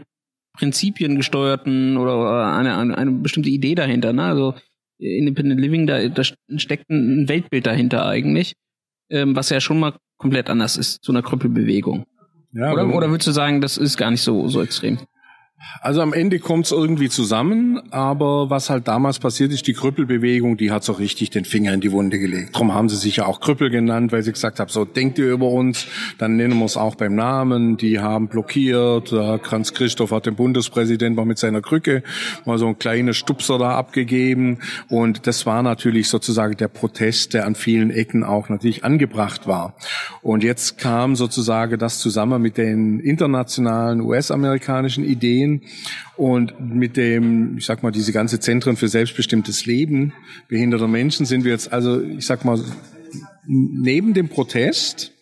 prinzipiengesteuerten 0.59 1.97
oder 1.97 2.55
eine, 2.55 2.77
eine, 2.77 2.99
eine 2.99 3.11
bestimmte 3.13 3.49
Idee 3.49 3.75
dahinter. 3.75 4.13
Ne? 4.13 4.25
Also 4.25 4.55
Independent 5.01 5.61
Living, 5.61 5.87
da, 5.87 6.09
da 6.09 6.23
steckt 6.25 6.91
ein 6.91 7.29
Weltbild 7.29 7.67
dahinter 7.67 8.07
eigentlich, 8.07 8.55
ähm, 9.11 9.35
was 9.35 9.51
ja 9.51 9.61
schon 9.61 9.81
mal 9.81 9.95
komplett 10.19 10.51
anders 10.51 10.77
ist 10.77 11.03
zu 11.03 11.13
einer 11.13 11.23
Krüppelbewegung. 11.23 12.05
Ja, 12.53 12.73
oder, 12.73 12.95
oder 12.95 13.11
würdest 13.11 13.29
du 13.29 13.33
sagen, 13.33 13.61
das 13.61 13.77
ist 13.79 13.97
gar 13.97 14.11
nicht 14.11 14.23
so, 14.23 14.49
so 14.49 14.63
extrem? 14.63 14.99
Also 15.83 16.01
am 16.01 16.13
Ende 16.13 16.39
kommt 16.39 16.67
es 16.67 16.73
irgendwie 16.73 17.09
zusammen, 17.09 17.81
aber 17.91 18.51
was 18.51 18.71
halt 18.71 18.89
damals 18.89 19.19
passiert 19.19 19.53
ist, 19.53 19.67
die 19.67 19.73
Krüppelbewegung, 19.73 20.57
die 20.57 20.71
hat 20.71 20.85
so 20.85 20.93
richtig 20.93 21.31
den 21.31 21.45
Finger 21.45 21.73
in 21.75 21.81
die 21.81 21.93
Wunde 21.93 22.19
gelegt. 22.19 22.55
Darum 22.55 22.75
haben 22.75 22.89
sie 22.89 22.97
sich 22.97 23.17
ja 23.17 23.27
auch 23.27 23.41
Krüppel 23.41 23.71
genannt, 23.71 24.11
weil 24.11 24.23
sie 24.23 24.33
gesagt 24.33 24.59
haben, 24.59 24.69
so 24.69 24.85
denkt 24.85 25.19
ihr 25.19 25.31
über 25.31 25.49
uns, 25.49 25.87
dann 26.19 26.37
nennen 26.37 26.59
wir 26.59 26.65
es 26.65 26.77
auch 26.77 26.95
beim 26.95 27.15
Namen. 27.15 27.77
Die 27.77 27.99
haben 27.99 28.29
blockiert, 28.29 29.11
Kranz 29.43 29.75
Christoph 29.75 30.13
hat 30.13 30.27
den 30.27 30.35
Bundespräsident 30.35 31.17
mal 31.17 31.27
mit 31.27 31.39
seiner 31.39 31.61
Krücke 31.61 32.03
mal 32.47 32.59
so 32.59 32.67
ein 32.67 32.79
kleines 32.79 33.17
Stupser 33.17 33.59
da 33.59 33.77
abgegeben 33.77 34.59
und 34.89 35.27
das 35.27 35.47
war 35.47 35.63
natürlich 35.63 36.09
sozusagen 36.09 36.57
der 36.57 36.69
Protest, 36.69 37.35
der 37.35 37.47
an 37.47 37.55
vielen 37.55 37.91
Ecken 37.91 38.25
auch 38.25 38.49
natürlich 38.49 38.85
angebracht 38.85 39.47
war. 39.47 39.75
Und 40.23 40.43
jetzt 40.43 40.79
kam 40.79 41.17
sozusagen 41.17 41.79
das 41.79 41.99
zusammen 41.99 42.41
mit 42.41 42.57
den 42.57 43.01
internationalen 43.01 44.01
US-amerikanischen 44.01 45.05
Ideen, 45.05 45.50
Medien 45.51 45.63
und 46.17 46.61
mit 46.61 46.97
dem, 46.97 47.59
ich 47.59 47.67
sag 47.67 47.83
mal, 47.83 47.91
diese 47.91 48.13
ganze 48.13 48.41
Zentren 48.41 48.77
für 48.77 48.89
selbstbestimmtes 48.89 49.67
Leben 49.67 50.13
behinderter 50.49 50.89
Menschen 50.89 51.27
sind 51.27 51.45
wir 51.45 51.53
jetzt, 51.53 51.73
also 51.73 52.03
ich 52.03 52.27
sag 52.27 52.45
mal, 52.45 52.61
neben 53.47 54.15
dem 54.15 54.29
Protest 54.29 55.13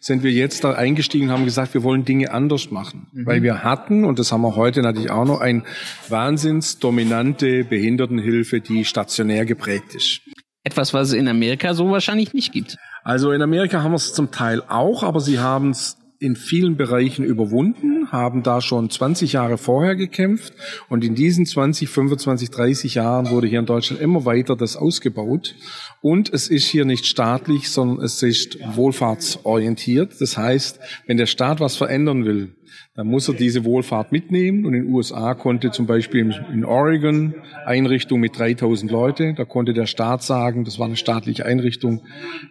sind 0.00 0.22
wir 0.22 0.30
jetzt 0.30 0.62
da 0.62 0.72
eingestiegen 0.72 1.28
und 1.28 1.32
haben 1.32 1.44
gesagt, 1.44 1.74
wir 1.74 1.82
wollen 1.82 2.04
Dinge 2.04 2.30
anders 2.30 2.70
machen. 2.70 3.08
Mhm. 3.12 3.26
Weil 3.26 3.42
wir 3.42 3.64
hatten, 3.64 4.04
und 4.04 4.18
das 4.18 4.30
haben 4.30 4.42
wir 4.42 4.54
heute 4.54 4.82
natürlich 4.82 5.10
auch 5.10 5.24
noch, 5.24 5.40
eine 5.40 5.62
wahnsinns 6.08 6.78
dominante 6.78 7.64
Behindertenhilfe, 7.64 8.60
die 8.60 8.84
stationär 8.84 9.46
geprägt 9.46 9.94
ist. 9.94 10.20
Etwas, 10.62 10.92
was 10.92 11.08
es 11.08 11.14
in 11.14 11.28
Amerika 11.28 11.74
so 11.74 11.90
wahrscheinlich 11.90 12.34
nicht 12.34 12.52
gibt. 12.52 12.76
Also 13.04 13.32
in 13.32 13.40
Amerika 13.40 13.82
haben 13.82 13.92
wir 13.92 13.96
es 13.96 14.12
zum 14.12 14.30
Teil 14.32 14.62
auch, 14.68 15.02
aber 15.02 15.20
sie 15.20 15.38
haben 15.38 15.70
es 15.70 15.96
in 16.18 16.36
vielen 16.36 16.76
Bereichen 16.76 17.24
überwunden, 17.24 18.10
haben 18.10 18.42
da 18.42 18.60
schon 18.60 18.90
20 18.90 19.34
Jahre 19.34 19.58
vorher 19.58 19.96
gekämpft 19.96 20.54
und 20.88 21.04
in 21.04 21.14
diesen 21.14 21.46
20, 21.46 21.88
25, 21.88 22.50
30 22.50 22.94
Jahren 22.94 23.30
wurde 23.30 23.46
hier 23.46 23.58
in 23.58 23.66
Deutschland 23.66 24.00
immer 24.00 24.24
weiter 24.24 24.56
das 24.56 24.76
ausgebaut 24.76 25.54
und 26.00 26.32
es 26.32 26.48
ist 26.48 26.66
hier 26.66 26.84
nicht 26.84 27.06
staatlich, 27.06 27.70
sondern 27.70 28.04
es 28.04 28.22
ist 28.22 28.58
wohlfahrtsorientiert. 28.76 30.20
Das 30.20 30.36
heißt, 30.36 30.80
wenn 31.06 31.16
der 31.16 31.26
Staat 31.26 31.60
was 31.60 31.76
verändern 31.76 32.24
will, 32.24 32.55
dann 32.94 33.06
muss 33.06 33.28
er 33.28 33.34
diese 33.34 33.64
Wohlfahrt 33.64 34.12
mitnehmen. 34.12 34.64
Und 34.64 34.74
in 34.74 34.84
den 34.84 34.94
USA 34.94 35.34
konnte 35.34 35.70
zum 35.70 35.86
Beispiel 35.86 36.34
in 36.52 36.64
Oregon 36.64 37.34
Einrichtung 37.64 38.20
mit 38.20 38.38
3000 38.38 38.90
Leute, 38.90 39.34
da 39.34 39.44
konnte 39.44 39.72
der 39.72 39.86
Staat 39.86 40.22
sagen, 40.22 40.64
das 40.64 40.78
war 40.78 40.86
eine 40.86 40.96
staatliche 40.96 41.46
Einrichtung, 41.46 42.02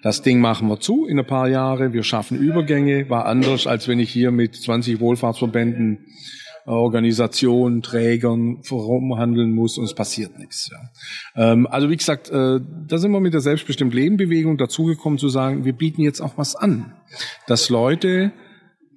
das 0.03 0.21
Ding 0.21 0.39
machen 0.39 0.67
wir 0.67 0.79
zu 0.79 1.05
in 1.05 1.19
ein 1.19 1.25
paar 1.25 1.47
Jahre, 1.47 1.93
wir 1.93 2.03
schaffen 2.03 2.37
Übergänge, 2.37 3.09
war 3.09 3.25
anders, 3.25 3.67
als 3.67 3.87
wenn 3.87 3.99
ich 3.99 4.11
hier 4.11 4.31
mit 4.31 4.55
20 4.55 4.99
Wohlfahrtsverbänden 4.99 6.05
äh, 6.67 6.71
Organisationen, 6.71 7.81
Trägern 7.83 8.61
herumhandeln 8.67 9.53
muss 9.53 9.77
und 9.77 9.83
es 9.85 9.93
passiert 9.93 10.39
nichts. 10.39 10.71
Ja. 10.71 11.51
Ähm, 11.51 11.67
also 11.67 11.89
wie 11.89 11.97
gesagt, 11.97 12.29
äh, 12.29 12.59
da 12.87 12.97
sind 12.97 13.11
wir 13.11 13.19
mit 13.19 13.33
der 13.33 13.41
selbstbestimmt 13.41 13.93
Leben 13.93 14.17
Bewegung 14.17 14.57
dazugekommen 14.57 15.19
zu 15.19 15.29
sagen, 15.29 15.63
wir 15.63 15.73
bieten 15.73 16.01
jetzt 16.01 16.21
auch 16.21 16.37
was 16.37 16.55
an, 16.55 16.93
dass 17.47 17.69
Leute 17.69 18.31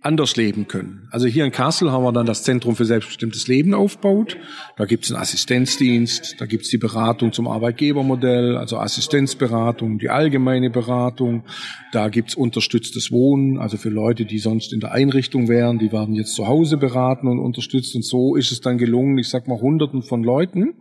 anders 0.01 0.37
leben 0.37 0.69
können. 0.69 1.09
Also 1.11 1.27
hier 1.27 1.45
in 1.45 1.51
Kassel 1.51 1.91
haben 1.91 2.05
wir 2.05 2.13
dann 2.13 2.27
das 2.27 2.45
Zentrum 2.45 2.77
für 2.77 2.85
selbstbestimmtes 2.85 3.49
Leben 3.49 3.75
aufgebaut. 3.75 4.37
Da 4.77 4.85
gibt 4.85 5.05
es 5.05 5.11
einen 5.11 5.21
Assistenzdienst, 5.21 6.37
da 6.39 6.47
gibt 6.47 6.65
es 6.65 6.71
die 6.71 6.79
Beratung 6.79 7.33
zum 7.33 7.49
Arbeitgebermodell, 7.49 8.57
also 8.57 8.79
Assistenzberatung, 8.79 9.99
die 9.99 10.09
allgemeine 10.09 10.71
Beratung. 10.71 11.45
Da 11.93 12.09
gibt 12.09 12.31
es 12.31 12.35
unterstütztes 12.37 13.11
Wohnen, 13.11 13.59
also 13.59 13.77
für 13.77 13.91
Leute, 13.91 14.25
die 14.25 14.39
sonst 14.39 14.73
in 14.73 14.81
der 14.81 14.93
Einrichtung 14.93 15.49
wären, 15.49 15.79
die 15.79 15.91
werden 15.91 16.15
jetzt 16.15 16.35
zu 16.35 16.47
Hause 16.47 16.77
beraten 16.77 17.27
und 17.27 17.41
unterstützt. 17.41 17.97
Und 17.97 18.05
so 18.05 18.37
ist 18.37 18.53
es 18.53 18.61
dann 18.61 18.79
gelungen, 18.79 19.19
ich 19.19 19.29
sag 19.29 19.49
mal, 19.49 19.61
Hunderten 19.61 20.03
von 20.03 20.23
Leuten, 20.23 20.75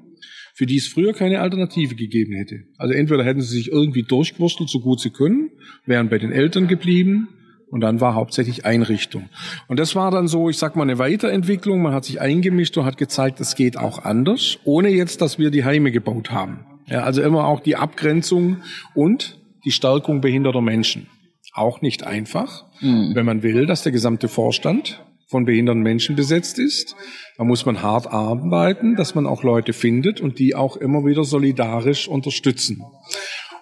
für 0.54 0.68
die 0.68 0.78
es 0.78 0.88
früher 0.88 1.14
keine 1.14 1.42
Alternative 1.42 1.96
gegeben 1.96 2.34
hätte. 2.34 2.66
Also 2.78 2.94
entweder 2.94 3.24
hätten 3.24 3.42
sie 3.42 3.58
sich 3.58 3.72
irgendwie 3.72 4.04
durchgewurstelt, 4.04 4.70
so 4.70 4.80
gut 4.80 5.00
sie 5.00 5.10
können, 5.10 5.50
wären 5.88 6.10
bei 6.10 6.20
den 6.20 6.32
Eltern 6.32 6.68
geblieben 6.68 7.30
und 7.70 7.82
dann 7.82 8.00
war 8.00 8.16
hauptsächlich 8.16 8.66
Einrichtung. 8.66 9.30
Und 9.68 9.80
das 9.80 9.96
war 9.96 10.12
dann 10.12 10.28
so, 10.28 10.50
ich 10.50 10.58
sag 10.58 10.76
mal, 10.76 10.84
eine 10.84 11.00
Weiterentwicklung. 11.00 11.82
Man 11.82 11.94
hat 11.94 12.06
sich 12.06 12.22
eingemischt 12.22 12.78
und 12.78 12.86
hat 12.86 12.98
gezeigt, 12.98 13.40
es 13.42 13.56
geht 13.56 13.78
auch 13.78 14.04
anders, 14.04 14.58
ohne 14.64 14.90
jetzt, 14.90 15.22
dass 15.22 15.38
wir 15.38 15.52
die 15.52 15.66
Heime 15.66 15.92
gebaut 15.92 16.32
haben. 16.32 16.66
Ja, 16.88 17.04
also 17.04 17.22
immer 17.22 17.46
auch 17.46 17.60
die 17.60 17.76
Abgrenzung 17.76 18.58
und 18.94 19.40
die 19.66 19.72
Stärkung 19.72 20.22
behinderter 20.22 20.62
Menschen. 20.62 21.08
Auch 21.54 21.82
nicht 21.82 22.06
einfach, 22.06 22.66
mhm. 22.80 23.12
wenn 23.14 23.26
man 23.26 23.44
will, 23.44 23.66
dass 23.66 23.84
der 23.84 23.92
gesamte 23.92 24.28
Vorstand 24.28 25.04
von 25.28 25.44
behinderten 25.44 25.82
Menschen 25.84 26.16
besetzt 26.16 26.58
ist. 26.58 26.96
Da 27.38 27.44
muss 27.44 27.66
man 27.66 27.82
hart 27.82 28.08
arbeiten, 28.08 28.96
dass 28.96 29.14
man 29.14 29.28
auch 29.28 29.44
Leute 29.44 29.74
findet 29.74 30.22
und 30.22 30.40
die 30.40 30.56
auch 30.56 30.78
immer 30.78 31.06
wieder 31.06 31.26
solidarisch 31.26 32.08
unterstützen. 32.08 32.84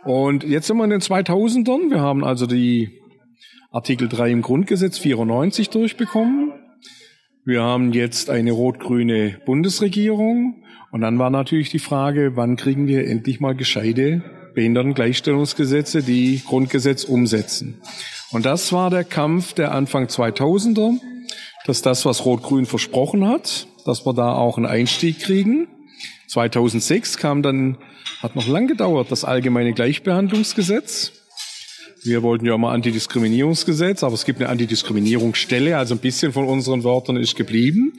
Und 0.03 0.43
jetzt 0.43 0.67
sind 0.67 0.77
wir 0.77 0.83
in 0.83 0.91
den 0.91 1.01
2000ern. 1.01 1.89
Wir 1.89 2.01
haben 2.01 2.23
also 2.23 2.45
die 2.45 3.01
Artikel 3.75 4.07
3 4.07 4.31
im 4.31 4.41
Grundgesetz 4.41 4.99
94 4.99 5.69
durchbekommen. 5.69 6.53
Wir 7.43 7.61
haben 7.61 7.91
jetzt 7.91 8.29
eine 8.29 8.53
rot-grüne 8.53 9.41
Bundesregierung. 9.45 10.63
Und 10.93 11.01
dann 11.01 11.19
war 11.19 11.29
natürlich 11.29 11.71
die 11.71 11.79
Frage, 11.79 12.37
wann 12.37 12.55
kriegen 12.55 12.87
wir 12.87 13.05
endlich 13.05 13.41
mal 13.41 13.53
gescheite 13.53 14.23
Behindertengleichstellungsgesetze, 14.53 16.03
die 16.03 16.41
Grundgesetz 16.47 17.03
umsetzen. 17.03 17.81
Und 18.31 18.45
das 18.45 18.71
war 18.71 18.89
der 18.89 19.03
Kampf 19.03 19.51
der 19.51 19.73
Anfang 19.73 20.05
2000er, 20.05 20.97
dass 21.65 21.81
das, 21.81 22.05
was 22.05 22.23
Rot-Grün 22.23 22.65
versprochen 22.65 23.27
hat, 23.27 23.67
dass 23.85 24.05
wir 24.05 24.13
da 24.13 24.35
auch 24.35 24.55
einen 24.55 24.67
Einstieg 24.67 25.19
kriegen. 25.19 25.67
2006 26.27 27.17
kam 27.17 27.41
dann, 27.41 27.77
hat 28.23 28.37
noch 28.37 28.47
lang 28.47 28.67
gedauert, 28.67 29.11
das 29.11 29.25
allgemeine 29.25 29.73
Gleichbehandlungsgesetz. 29.73 31.24
Wir 32.05 32.21
wollten 32.21 32.45
ja 32.45 32.57
mal 32.57 32.73
Antidiskriminierungsgesetz, 32.73 34.03
aber 34.03 34.13
es 34.13 34.25
gibt 34.25 34.39
eine 34.39 34.49
Antidiskriminierungsstelle, 34.49 35.75
also 35.75 35.95
ein 35.95 35.99
bisschen 35.99 36.33
von 36.33 36.45
unseren 36.45 36.83
Wörtern 36.83 37.17
ist 37.17 37.35
geblieben. 37.35 37.93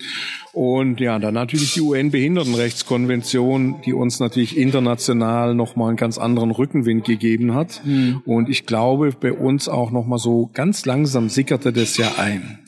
Und 0.53 1.01
ja, 1.01 1.19
dann 1.19 1.35
natürlich 1.35 1.75
die 1.75 1.81
UN-Behindertenrechtskonvention, 1.81 3.83
die 3.85 3.93
uns 3.93 4.21
natürlich 4.21 4.57
international 4.57 5.55
nochmal 5.55 5.89
einen 5.89 5.97
ganz 5.97 6.19
anderen 6.19 6.53
Rückenwind 6.53 7.05
gegeben 7.05 7.55
hat. 7.55 7.83
Mhm. 7.85 8.23
Und 8.25 8.49
ich 8.49 8.65
glaube, 8.65 9.13
bei 9.21 9.33
uns 9.33 9.69
auch 9.69 9.91
nochmal 9.91 10.19
so 10.19 10.51
ganz 10.55 10.87
langsam 10.87 11.29
sickerte 11.29 11.73
das 11.73 11.97
ja 11.97 12.13
ein. 12.17 12.61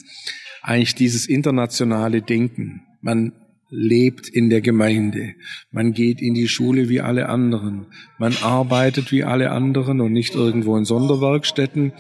Eigentlich 0.63 0.97
dieses 0.97 1.27
internationale 1.27 2.21
Denken. 2.21 2.83
Man 3.01 3.33
lebt 3.71 4.29
in 4.29 4.49
der 4.49 4.61
Gemeinde. 4.61 5.35
Man 5.71 5.93
geht 5.93 6.23
in 6.23 6.35
die 6.35 6.49
Schule 6.49 6.89
wie 6.89 7.01
alle 7.01 7.29
anderen. 7.29 7.87
Man 8.19 8.35
arbeitet 8.43 9.13
wie 9.13 9.25
alle 9.25 9.51
anderen 9.51 10.01
und 10.01 10.13
nicht 10.13 10.35
irgendwo 10.35 10.77
in 10.77 10.85
Sonderwerkstätten. 10.85 11.93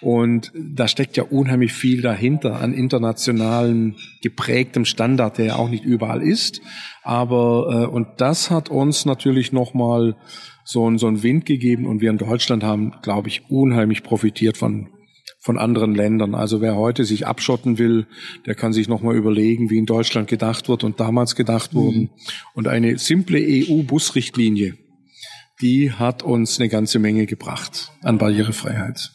Und 0.00 0.50
da 0.54 0.88
steckt 0.88 1.16
ja 1.16 1.24
unheimlich 1.24 1.72
viel 1.72 2.00
dahinter 2.00 2.60
an 2.60 2.72
internationalen 2.72 3.96
geprägtem 4.22 4.84
Standard, 4.84 5.38
der 5.38 5.46
ja 5.46 5.56
auch 5.56 5.68
nicht 5.68 5.84
überall 5.84 6.22
ist. 6.22 6.62
Aber 7.02 7.86
äh, 7.88 7.94
und 7.94 8.08
das 8.16 8.50
hat 8.50 8.70
uns 8.70 9.04
natürlich 9.04 9.52
nochmal 9.52 10.16
so, 10.64 10.96
so 10.96 11.06
einen 11.06 11.22
Wind 11.22 11.44
gegeben 11.44 11.86
und 11.86 12.00
wir 12.00 12.10
in 12.10 12.18
Deutschland 12.18 12.62
haben, 12.62 12.92
glaube 13.02 13.28
ich, 13.28 13.50
unheimlich 13.50 14.02
profitiert 14.02 14.56
von 14.56 14.88
von 15.40 15.58
anderen 15.58 15.94
Ländern. 15.94 16.34
Also 16.34 16.60
wer 16.60 16.76
heute 16.76 17.04
sich 17.04 17.26
abschotten 17.26 17.78
will, 17.78 18.06
der 18.46 18.54
kann 18.54 18.72
sich 18.72 18.88
nochmal 18.88 19.16
überlegen, 19.16 19.70
wie 19.70 19.78
in 19.78 19.86
Deutschland 19.86 20.28
gedacht 20.28 20.68
wird 20.68 20.84
und 20.84 21.00
damals 21.00 21.34
gedacht 21.34 21.72
mhm. 21.72 21.78
wurden. 21.78 22.10
Und 22.54 22.68
eine 22.68 22.98
simple 22.98 23.38
EU-Busrichtlinie, 23.40 24.74
die 25.60 25.92
hat 25.92 26.22
uns 26.22 26.60
eine 26.60 26.68
ganze 26.68 26.98
Menge 26.98 27.26
gebracht 27.26 27.90
an 28.02 28.18
Barrierefreiheit. 28.18 29.10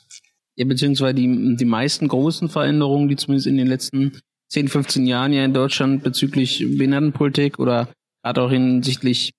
Ja, 0.56 0.66
beziehungsweise 0.66 1.14
die, 1.14 1.56
die 1.58 1.66
meisten 1.66 2.08
großen 2.08 2.50
Veränderungen, 2.50 3.08
die 3.08 3.18
zumindest 3.18 3.48
in 3.48 3.58
den 3.58 3.68
letzten 3.68 4.20
10, 4.50 4.68
15 4.68 5.06
Jahren 5.06 5.34
ja 5.34 5.44
in 5.46 5.54
Deutschland 5.54 6.04
bezüglich 6.04 6.60
Behindertenpolitik 6.60 7.60
oder 7.60 7.90
gerade 8.24 8.42
auch 8.42 8.52
hinsichtlich 8.52 9.34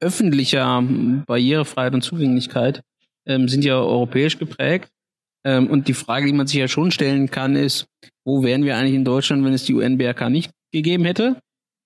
öffentlicher 0.00 0.82
Barrierefreiheit 1.26 1.94
und 1.94 2.02
Zugänglichkeit 2.02 2.82
ähm, 3.26 3.48
sind 3.48 3.64
ja 3.64 3.76
europäisch 3.78 4.38
geprägt. 4.38 4.90
Ähm, 5.44 5.68
und 5.68 5.88
die 5.88 5.94
Frage, 5.94 6.26
die 6.26 6.32
man 6.32 6.46
sich 6.46 6.58
ja 6.58 6.68
schon 6.68 6.90
stellen 6.90 7.30
kann, 7.30 7.56
ist, 7.56 7.86
wo 8.24 8.42
wären 8.42 8.64
wir 8.64 8.76
eigentlich 8.76 8.94
in 8.94 9.04
Deutschland, 9.04 9.44
wenn 9.44 9.52
es 9.52 9.64
die 9.64 9.74
UN-BRK 9.74 10.30
nicht 10.30 10.50
gegeben 10.72 11.04
hätte? 11.04 11.36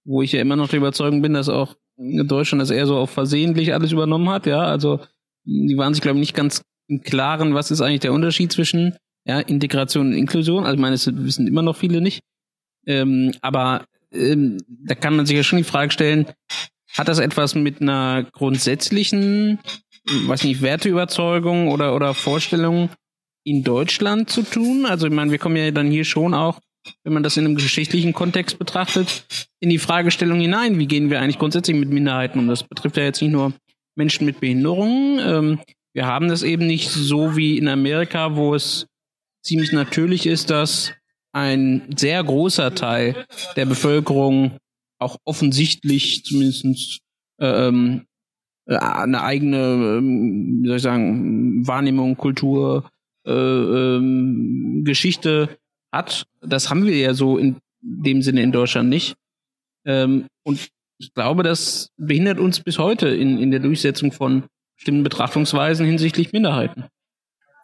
Wo 0.04 0.22
ich 0.22 0.32
ja 0.32 0.40
immer 0.40 0.56
noch 0.56 0.68
der 0.68 0.78
Überzeugung 0.78 1.22
bin, 1.22 1.34
dass 1.34 1.48
auch 1.48 1.76
Deutschland 1.96 2.62
das 2.62 2.70
eher 2.70 2.86
so 2.86 2.96
auf 2.96 3.10
versehentlich 3.10 3.74
alles 3.74 3.92
übernommen 3.92 4.28
hat, 4.30 4.46
ja. 4.46 4.62
Also 4.62 5.00
die 5.44 5.76
waren 5.76 5.94
sich, 5.94 6.02
glaube 6.02 6.18
ich, 6.18 6.22
nicht 6.22 6.34
ganz 6.34 6.62
im 6.88 7.02
Klaren, 7.02 7.54
was 7.54 7.70
ist 7.70 7.80
eigentlich 7.80 8.00
der 8.00 8.12
Unterschied 8.12 8.52
zwischen 8.52 8.96
ja, 9.24 9.40
Integration 9.40 10.08
und 10.08 10.12
Inklusion. 10.14 10.64
Also 10.64 10.74
ich 10.74 10.80
meine, 10.80 10.94
das 10.94 11.06
wissen 11.12 11.46
immer 11.46 11.62
noch 11.62 11.76
viele 11.76 12.00
nicht. 12.00 12.22
Ähm, 12.86 13.32
aber 13.40 13.84
ähm, 14.12 14.58
da 14.68 14.94
kann 14.94 15.16
man 15.16 15.26
sich 15.26 15.36
ja 15.36 15.42
schon 15.42 15.58
die 15.58 15.64
Frage 15.64 15.92
stellen, 15.92 16.26
hat 16.96 17.08
das 17.08 17.18
etwas 17.18 17.54
mit 17.54 17.80
einer 17.80 18.26
grundsätzlichen, 18.32 19.60
weiß 20.26 20.44
nicht, 20.44 20.60
Werteüberzeugung 20.60 21.68
oder, 21.68 21.94
oder 21.94 22.14
Vorstellung 22.14 22.90
in 23.44 23.64
Deutschland 23.64 24.30
zu 24.30 24.42
tun? 24.42 24.86
Also 24.86 25.06
ich 25.06 25.12
meine, 25.12 25.30
wir 25.30 25.38
kommen 25.38 25.56
ja 25.56 25.70
dann 25.70 25.90
hier 25.90 26.04
schon 26.04 26.34
auch, 26.34 26.60
wenn 27.04 27.12
man 27.12 27.22
das 27.22 27.36
in 27.36 27.44
einem 27.44 27.54
geschichtlichen 27.54 28.12
Kontext 28.12 28.58
betrachtet, 28.58 29.24
in 29.60 29.70
die 29.70 29.78
Fragestellung 29.78 30.40
hinein, 30.40 30.78
wie 30.78 30.86
gehen 30.86 31.10
wir 31.10 31.20
eigentlich 31.20 31.38
grundsätzlich 31.38 31.76
mit 31.76 31.90
Minderheiten 31.90 32.38
um? 32.38 32.48
Das 32.48 32.64
betrifft 32.64 32.96
ja 32.96 33.04
jetzt 33.04 33.22
nicht 33.22 33.30
nur 33.30 33.52
Menschen 33.94 34.26
mit 34.26 34.40
Behinderungen. 34.40 35.20
Ähm, 35.20 35.58
wir 35.94 36.06
haben 36.06 36.28
das 36.28 36.42
eben 36.42 36.66
nicht 36.66 36.88
so 36.88 37.36
wie 37.36 37.58
in 37.58 37.68
Amerika, 37.68 38.36
wo 38.36 38.54
es 38.54 38.86
ziemlich 39.44 39.72
natürlich 39.72 40.26
ist, 40.26 40.50
dass 40.50 40.92
ein 41.32 41.82
sehr 41.96 42.22
großer 42.22 42.74
Teil 42.74 43.26
der 43.56 43.66
Bevölkerung 43.66 44.58
auch 44.98 45.16
offensichtlich 45.24 46.24
zumindest 46.24 47.00
äh, 47.40 47.68
ähm, 47.68 48.06
äh, 48.66 48.76
eine 48.76 49.22
eigene, 49.22 49.98
ähm, 49.98 50.60
wie 50.62 50.68
soll 50.68 50.76
ich 50.76 50.82
sagen, 50.82 51.66
Wahrnehmung, 51.66 52.16
Kultur, 52.16 52.88
äh, 53.26 53.32
ähm, 53.32 54.82
Geschichte 54.84 55.58
hat. 55.92 56.26
Das 56.40 56.70
haben 56.70 56.84
wir 56.86 56.96
ja 56.96 57.14
so 57.14 57.38
in 57.38 57.56
dem 57.80 58.22
Sinne 58.22 58.42
in 58.42 58.52
Deutschland 58.52 58.88
nicht. 58.88 59.14
Ähm, 59.84 60.26
und 60.44 60.70
ich 60.98 61.12
glaube, 61.14 61.42
das 61.42 61.88
behindert 61.96 62.38
uns 62.38 62.60
bis 62.60 62.78
heute 62.78 63.08
in, 63.08 63.38
in 63.38 63.50
der 63.50 63.60
Durchsetzung 63.60 64.12
von 64.12 64.44
bestimmten 64.76 65.02
Betrachtungsweisen 65.02 65.86
hinsichtlich 65.86 66.32
Minderheiten. 66.32 66.84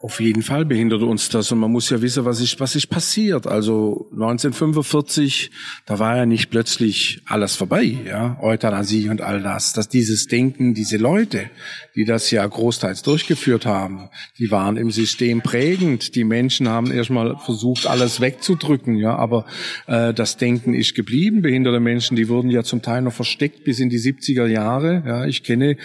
Auf 0.01 0.20
jeden 0.20 0.42
Fall 0.42 0.64
behindert 0.64 1.03
uns 1.03 1.28
das 1.28 1.51
und 1.51 1.59
man 1.59 1.72
muss 1.72 1.90
ja 1.90 2.01
wissen, 2.01 2.24
was 2.24 2.40
ist, 2.40 2.61
was 2.61 2.76
ist 2.76 2.86
passiert. 2.86 3.49
Also 3.49 4.07
1945, 4.12 5.51
da 5.86 5.99
war 5.99 6.16
ja 6.16 6.24
nicht 6.24 6.51
plötzlich 6.51 7.20
alles 7.26 7.57
vorbei, 7.57 7.99
ja, 8.07 8.38
Euthanasie 8.40 9.09
und 9.09 9.22
all 9.22 9.42
das. 9.42 9.72
Dass 9.72 9.88
dieses 9.88 10.28
Denken, 10.28 10.72
diese 10.72 10.99
Leute, 10.99 11.51
die 11.96 12.05
das 12.05 12.30
ja 12.30 12.46
großteils 12.46 13.03
durchgeführt 13.03 13.66
haben, 13.66 14.09
die 14.38 14.53
waren 14.53 14.76
im 14.76 14.92
System 14.92 15.42
prägend. 15.42 16.14
Die 16.14 16.22
Menschen 16.22 16.68
haben 16.68 16.92
erstmal 16.92 17.36
versucht, 17.38 17.88
alles 17.88 18.20
wegzudrücken, 18.20 18.94
ja, 18.94 19.16
aber 19.16 19.46
äh, 19.88 20.14
das 20.14 20.36
Denken 20.36 20.74
ist 20.74 20.94
geblieben. 20.94 21.42
Behinderte 21.42 21.80
Menschen, 21.80 22.16
die 22.16 22.28
wurden 22.28 22.51
ja 22.51 22.62
zum 22.62 22.82
Teil 22.82 23.03
noch 23.03 23.14
versteckt 23.14 23.64
bis 23.64 23.80
in 23.80 23.88
die 23.88 23.99
70er 23.99 24.46
Jahre. 24.46 25.03
Ja, 25.05 25.26
ich 25.26 25.42
kenne 25.42 25.76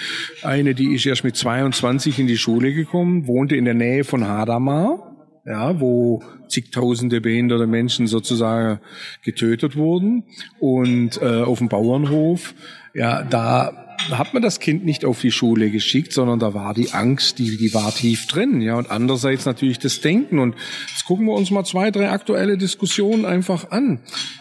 eine, 0.43 0.75
die 0.75 0.93
ist 0.93 1.07
erst 1.07 1.23
mit 1.23 1.35
22 1.35 2.19
in 2.19 2.27
die 2.27 2.37
Schule 2.37 2.75
gekommen, 2.75 3.25
wohnte 3.25 3.55
in 3.55 3.65
der 3.65 3.73
Nähe 3.73 4.02
von 4.03 4.27
Hadamar, 4.27 5.15
ja, 5.45 5.79
wo 5.79 6.21
zigtausende 6.47 7.19
behinderte 7.21 7.67
Menschen 7.67 8.07
sozusagen 8.07 8.79
getötet 9.23 9.75
wurden. 9.75 10.23
Und 10.59 11.21
äh, 11.21 11.41
auf 11.41 11.59
dem 11.59 11.69
Bauernhof, 11.69 12.53
ja, 12.93 13.23
da 13.23 13.83
hat 14.11 14.33
man 14.33 14.43
das 14.43 14.59
Kind 14.59 14.85
nicht 14.85 15.05
auf 15.05 15.21
die 15.21 15.31
Schule 15.31 15.69
geschickt, 15.69 16.13
sondern 16.13 16.39
da 16.39 16.53
war 16.53 16.73
die 16.73 16.91
Angst, 16.91 17.39
die, 17.39 17.57
die 17.57 17.73
war 17.73 17.93
tief 17.93 18.27
drin, 18.27 18.61
ja, 18.61 18.75
und 18.75 18.91
andererseits 18.91 19.45
natürlich 19.45 19.79
das 19.79 20.01
Denken. 20.01 20.39
Und 20.39 20.55
jetzt 20.89 21.05
gucken 21.05 21.25
wir 21.25 21.33
uns 21.33 21.51
mal 21.51 21.63
zwei, 21.63 21.91
drei 21.91 22.09
aktuelle 22.09 22.57
Diskussionen 22.57 23.25
einfach 23.25 23.71
an. 23.71 23.99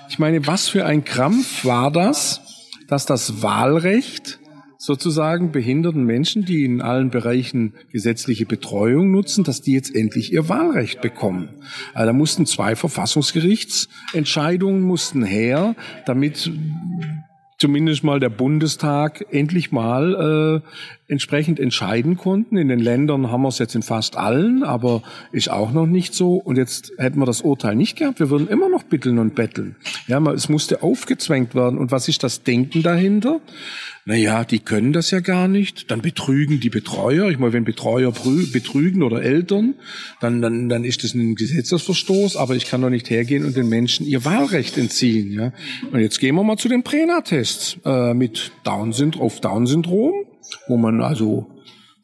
Ich 0.08 0.18
meine, 0.18 0.46
was 0.46 0.68
für 0.68 0.84
ein 0.84 1.04
Krampf 1.04 1.64
war 1.64 1.90
das, 1.90 2.40
dass 2.88 3.06
das 3.06 3.42
Wahlrecht 3.42 4.38
sozusagen 4.82 5.52
behinderten 5.52 6.02
Menschen, 6.02 6.44
die 6.44 6.64
in 6.64 6.82
allen 6.82 7.10
Bereichen 7.10 7.74
gesetzliche 7.92 8.46
Betreuung 8.46 9.12
nutzen, 9.12 9.44
dass 9.44 9.60
die 9.60 9.74
jetzt 9.74 9.94
endlich 9.94 10.32
ihr 10.32 10.48
Wahlrecht 10.48 11.00
bekommen. 11.00 11.50
Also 11.94 12.08
da 12.08 12.12
mussten 12.12 12.46
zwei 12.46 12.74
Verfassungsgerichtsentscheidungen 12.74 14.82
mussten 14.82 15.22
her, 15.22 15.76
damit 16.04 16.50
zumindest 17.58 18.02
mal 18.02 18.18
der 18.18 18.30
Bundestag 18.30 19.24
endlich 19.30 19.70
mal 19.70 20.62
äh, 20.64 20.68
entsprechend 21.12 21.60
entscheiden 21.60 22.16
konnten. 22.16 22.56
In 22.56 22.68
den 22.68 22.80
Ländern 22.80 23.30
haben 23.30 23.42
wir 23.42 23.48
es 23.48 23.58
jetzt 23.58 23.76
in 23.76 23.82
fast 23.82 24.16
allen, 24.16 24.64
aber 24.64 25.02
ist 25.30 25.50
auch 25.50 25.70
noch 25.70 25.86
nicht 25.86 26.14
so. 26.14 26.34
Und 26.34 26.56
jetzt 26.56 26.92
hätten 26.98 27.20
wir 27.20 27.26
das 27.26 27.42
Urteil 27.42 27.76
nicht 27.76 27.96
gehabt. 27.96 28.18
Wir 28.18 28.30
würden 28.30 28.48
immer 28.48 28.68
noch 28.68 28.82
bitteln 28.82 29.18
und 29.18 29.34
betteln. 29.34 29.76
Ja, 30.08 30.18
es 30.32 30.48
musste 30.48 30.82
aufgezwängt 30.82 31.54
werden. 31.54 31.78
Und 31.78 31.92
was 31.92 32.08
ist 32.08 32.24
das 32.24 32.42
Denken 32.42 32.82
dahinter? 32.82 33.40
naja, 34.04 34.44
die 34.44 34.58
können 34.58 34.92
das 34.92 35.10
ja 35.12 35.20
gar 35.20 35.46
nicht, 35.46 35.90
dann 35.90 36.02
betrügen 36.02 36.58
die 36.58 36.70
Betreuer. 36.70 37.30
Ich 37.30 37.38
meine, 37.38 37.52
wenn 37.52 37.64
Betreuer 37.64 38.12
betrügen 38.52 39.02
oder 39.02 39.22
Eltern, 39.22 39.74
dann, 40.20 40.42
dann, 40.42 40.68
dann 40.68 40.84
ist 40.84 41.04
das 41.04 41.14
ein 41.14 41.36
Gesetzesverstoß, 41.36 42.36
aber 42.36 42.56
ich 42.56 42.66
kann 42.66 42.82
doch 42.82 42.90
nicht 42.90 43.10
hergehen 43.10 43.44
und 43.44 43.56
den 43.56 43.68
Menschen 43.68 44.04
ihr 44.04 44.24
Wahlrecht 44.24 44.76
entziehen. 44.76 45.32
Ja? 45.32 45.52
Und 45.92 46.00
jetzt 46.00 46.18
gehen 46.18 46.34
wir 46.34 46.42
mal 46.42 46.56
zu 46.56 46.68
den 46.68 46.82
Prena-Tests 46.82 47.78
äh, 47.84 48.12
mit 48.14 48.50
Down-Syndrom, 48.64 49.22
auf 49.22 49.40
Down-Syndrom, 49.40 50.14
wo 50.68 50.76
man 50.76 51.00
also 51.00 51.46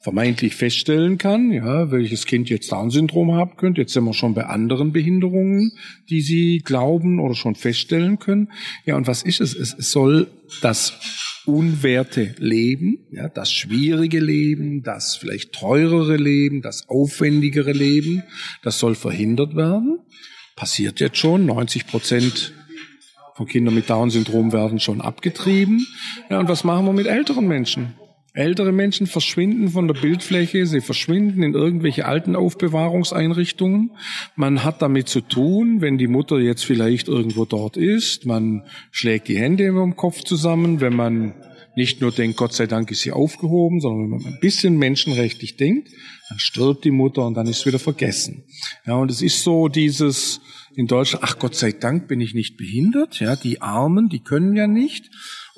vermeintlich 0.00 0.54
feststellen 0.54 1.18
kann, 1.18 1.50
ja, 1.50 1.90
welches 1.90 2.24
Kind 2.24 2.48
jetzt 2.48 2.70
Down-Syndrom 2.70 3.32
haben 3.34 3.56
könnte. 3.56 3.80
Jetzt 3.80 3.92
sind 3.92 4.04
wir 4.04 4.14
schon 4.14 4.32
bei 4.32 4.46
anderen 4.46 4.92
Behinderungen, 4.92 5.72
die 6.08 6.20
sie 6.20 6.62
glauben 6.64 7.18
oder 7.18 7.34
schon 7.34 7.56
feststellen 7.56 8.18
können. 8.18 8.52
Ja, 8.84 8.96
und 8.96 9.06
was 9.06 9.22
ist 9.22 9.40
es? 9.40 9.54
Es 9.54 9.90
soll 9.90 10.28
das 10.62 10.94
unwerte 11.46 12.34
Leben, 12.38 12.98
ja, 13.10 13.28
das 13.28 13.52
schwierige 13.52 14.20
Leben, 14.20 14.82
das 14.82 15.16
vielleicht 15.16 15.52
teurere 15.52 16.16
Leben, 16.16 16.62
das 16.62 16.88
aufwendigere 16.88 17.72
Leben, 17.72 18.22
das 18.62 18.78
soll 18.78 18.94
verhindert 18.94 19.56
werden. 19.56 19.98
Passiert 20.54 21.00
jetzt 21.00 21.18
schon. 21.18 21.46
90 21.46 21.86
Prozent 21.86 22.52
von 23.34 23.46
Kindern 23.46 23.74
mit 23.74 23.90
Down-Syndrom 23.90 24.52
werden 24.52 24.80
schon 24.80 25.00
abgetrieben. 25.00 25.86
Ja, 26.30 26.38
und 26.38 26.48
was 26.48 26.64
machen 26.64 26.86
wir 26.86 26.92
mit 26.92 27.06
älteren 27.06 27.46
Menschen? 27.46 27.94
Ältere 28.34 28.72
Menschen 28.72 29.06
verschwinden 29.06 29.70
von 29.70 29.88
der 29.88 29.94
Bildfläche, 29.94 30.66
sie 30.66 30.80
verschwinden 30.80 31.42
in 31.42 31.54
irgendwelche 31.54 32.06
alten 32.06 32.36
Aufbewahrungseinrichtungen. 32.36 33.92
Man 34.36 34.64
hat 34.64 34.82
damit 34.82 35.08
zu 35.08 35.22
tun, 35.22 35.80
wenn 35.80 35.98
die 35.98 36.06
Mutter 36.06 36.38
jetzt 36.38 36.64
vielleicht 36.64 37.08
irgendwo 37.08 37.46
dort 37.46 37.76
ist, 37.76 38.26
man 38.26 38.64
schlägt 38.90 39.28
die 39.28 39.38
Hände 39.38 39.64
dem 39.64 39.96
Kopf 39.96 40.22
zusammen, 40.22 40.80
wenn 40.80 40.94
man 40.94 41.34
nicht 41.74 42.00
nur 42.00 42.10
denkt, 42.10 42.36
Gott 42.36 42.52
sei 42.52 42.66
Dank 42.66 42.90
ist 42.90 43.02
sie 43.02 43.12
aufgehoben, 43.12 43.80
sondern 43.80 44.10
wenn 44.10 44.22
man 44.22 44.34
ein 44.34 44.40
bisschen 44.40 44.76
menschenrechtlich 44.78 45.56
denkt, 45.56 45.88
dann 46.28 46.38
stirbt 46.40 46.84
die 46.84 46.90
Mutter 46.90 47.24
und 47.24 47.34
dann 47.34 47.46
ist 47.46 47.60
es 47.60 47.66
wieder 47.66 47.78
vergessen. 47.78 48.44
Ja, 48.84 48.96
und 48.96 49.10
es 49.10 49.22
ist 49.22 49.44
so 49.44 49.68
dieses 49.68 50.40
in 50.74 50.86
Deutschland, 50.86 51.24
ach 51.26 51.38
Gott 51.38 51.54
sei 51.54 51.72
Dank 51.72 52.08
bin 52.08 52.20
ich 52.20 52.34
nicht 52.34 52.56
behindert, 52.56 53.20
ja, 53.20 53.36
die 53.36 53.62
Armen, 53.62 54.08
die 54.08 54.20
können 54.20 54.54
ja 54.56 54.66
nicht. 54.66 55.08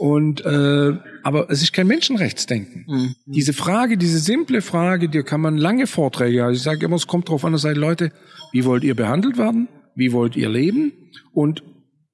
Und 0.01 0.43
äh, 0.47 0.97
aber 1.23 1.51
es 1.51 1.61
ist 1.61 1.75
kein 1.75 1.87
Menschenrechtsdenken. 1.87 2.87
Mhm. 2.89 3.15
Diese 3.27 3.53
Frage, 3.53 3.99
diese 3.99 4.19
simple 4.19 4.63
Frage, 4.63 5.11
die 5.11 5.23
kann 5.23 5.43
man 5.43 5.59
lange 5.59 5.87
Vorträge. 5.87 6.43
Also 6.43 6.57
ich 6.57 6.63
sage 6.63 6.87
immer, 6.87 6.97
es 6.97 7.07
kommt 7.07 7.29
darauf 7.29 7.45
an, 7.45 7.53
dass 7.53 7.65
Leute, 7.65 8.11
wie 8.53 8.65
wollt 8.65 8.83
ihr 8.83 8.95
behandelt 8.95 9.37
werden? 9.37 9.69
Wie 9.95 10.13
wollt 10.13 10.37
ihr 10.37 10.49
leben? 10.49 10.93
Und 11.35 11.63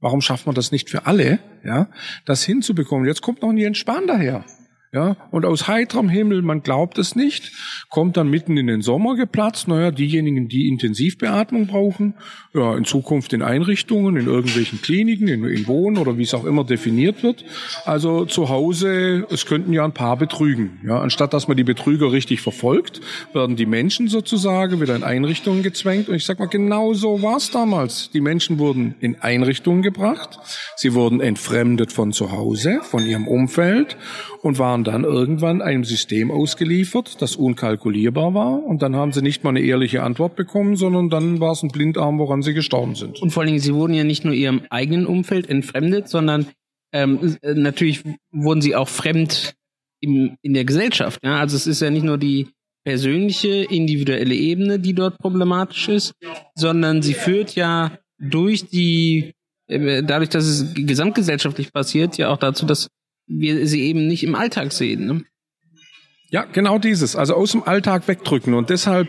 Warum 0.00 0.20
schafft 0.20 0.46
man 0.46 0.54
das 0.54 0.72
nicht 0.72 0.90
für 0.90 1.06
alle, 1.06 1.40
ja, 1.64 1.88
das 2.26 2.44
hinzubekommen? 2.44 3.06
Jetzt 3.06 3.22
kommt 3.22 3.42
noch 3.42 3.48
ein 3.48 3.56
Jens 3.56 3.78
Spahn 3.78 4.06
daher. 4.06 4.44
Ja, 4.92 5.16
und 5.30 5.44
aus 5.44 5.68
heiterem 5.68 6.08
Himmel, 6.08 6.42
man 6.42 6.62
glaubt 6.62 6.96
es 6.98 7.16
nicht, 7.16 7.52
kommt 7.90 8.16
dann 8.16 8.30
mitten 8.30 8.56
in 8.56 8.66
den 8.66 8.82
Sommer 8.82 9.16
geplatzt, 9.16 9.68
naja, 9.68 9.90
diejenigen, 9.90 10.48
die 10.48 10.68
Intensivbeatmung 10.68 11.66
brauchen, 11.66 12.14
ja, 12.54 12.74
in 12.76 12.84
Zukunft 12.84 13.32
in 13.32 13.42
Einrichtungen, 13.42 14.16
in 14.16 14.26
irgendwelchen 14.26 14.80
Kliniken, 14.80 15.28
in, 15.28 15.44
in 15.44 15.66
Wohnen 15.66 15.98
oder 15.98 16.16
wie 16.18 16.22
es 16.22 16.34
auch 16.34 16.44
immer 16.44 16.64
definiert 16.64 17.22
wird. 17.22 17.44
Also 17.84 18.24
zu 18.24 18.48
Hause, 18.48 19.26
es 19.30 19.44
könnten 19.44 19.72
ja 19.72 19.84
ein 19.84 19.92
paar 19.92 20.16
betrügen. 20.16 20.80
Ja, 20.86 21.00
anstatt 21.00 21.34
dass 21.34 21.48
man 21.48 21.56
die 21.56 21.64
Betrüger 21.64 22.12
richtig 22.12 22.40
verfolgt, 22.40 23.00
werden 23.32 23.56
die 23.56 23.66
Menschen 23.66 24.08
sozusagen 24.08 24.80
wieder 24.80 24.96
in 24.96 25.02
Einrichtungen 25.02 25.62
gezwängt. 25.62 26.08
Und 26.08 26.14
ich 26.14 26.24
sag 26.24 26.38
mal, 26.38 26.46
genau 26.46 26.94
so 26.94 27.22
war 27.22 27.36
es 27.36 27.50
damals. 27.50 28.10
Die 28.12 28.20
Menschen 28.20 28.58
wurden 28.58 28.94
in 29.00 29.20
Einrichtungen 29.20 29.82
gebracht, 29.82 30.38
sie 30.76 30.94
wurden 30.94 31.20
entfremdet 31.20 31.92
von 31.92 32.12
zu 32.12 32.32
Hause, 32.32 32.80
von 32.82 33.04
ihrem 33.04 33.28
Umfeld 33.28 33.96
und 34.42 34.58
waren 34.58 34.75
dann 34.84 35.04
irgendwann 35.04 35.62
einem 35.62 35.84
System 35.84 36.30
ausgeliefert, 36.30 37.20
das 37.20 37.36
unkalkulierbar 37.36 38.34
war. 38.34 38.64
Und 38.64 38.82
dann 38.82 38.96
haben 38.96 39.12
sie 39.12 39.22
nicht 39.22 39.44
mal 39.44 39.50
eine 39.50 39.60
ehrliche 39.60 40.02
Antwort 40.02 40.36
bekommen, 40.36 40.76
sondern 40.76 41.10
dann 41.10 41.40
war 41.40 41.52
es 41.52 41.62
ein 41.62 41.68
Blindarm, 41.68 42.18
woran 42.18 42.42
sie 42.42 42.54
gestorben 42.54 42.94
sind. 42.94 43.20
Und 43.20 43.30
vor 43.30 43.42
allen 43.42 43.48
Dingen, 43.48 43.60
sie 43.60 43.74
wurden 43.74 43.94
ja 43.94 44.04
nicht 44.04 44.24
nur 44.24 44.34
ihrem 44.34 44.62
eigenen 44.70 45.06
Umfeld 45.06 45.48
entfremdet, 45.48 46.08
sondern 46.08 46.46
ähm, 46.92 47.36
äh, 47.42 47.54
natürlich 47.54 48.02
wurden 48.32 48.60
sie 48.60 48.74
auch 48.74 48.88
fremd 48.88 49.54
im, 50.00 50.36
in 50.42 50.54
der 50.54 50.64
Gesellschaft. 50.64 51.20
Ja? 51.22 51.38
Also 51.38 51.56
es 51.56 51.66
ist 51.66 51.80
ja 51.80 51.90
nicht 51.90 52.04
nur 52.04 52.18
die 52.18 52.48
persönliche, 52.84 53.64
individuelle 53.64 54.34
Ebene, 54.34 54.78
die 54.78 54.94
dort 54.94 55.18
problematisch 55.18 55.88
ist, 55.88 56.12
sondern 56.54 57.02
sie 57.02 57.14
führt 57.14 57.56
ja 57.56 57.98
durch 58.18 58.68
die, 58.68 59.34
äh, 59.68 60.02
dadurch, 60.02 60.30
dass 60.30 60.44
es 60.44 60.74
gesamtgesellschaftlich 60.74 61.72
passiert, 61.72 62.16
ja 62.16 62.28
auch 62.28 62.38
dazu, 62.38 62.64
dass 62.64 62.88
wir 63.26 63.66
sie 63.66 63.82
eben 63.82 64.06
nicht 64.06 64.24
im 64.24 64.34
Alltag 64.34 64.72
sehen. 64.72 65.06
Ne? 65.06 65.24
Ja, 66.30 66.44
genau 66.44 66.78
dieses. 66.78 67.16
Also 67.16 67.34
aus 67.34 67.52
dem 67.52 67.62
Alltag 67.62 68.08
wegdrücken. 68.08 68.54
Und 68.54 68.70
deshalb, 68.70 69.08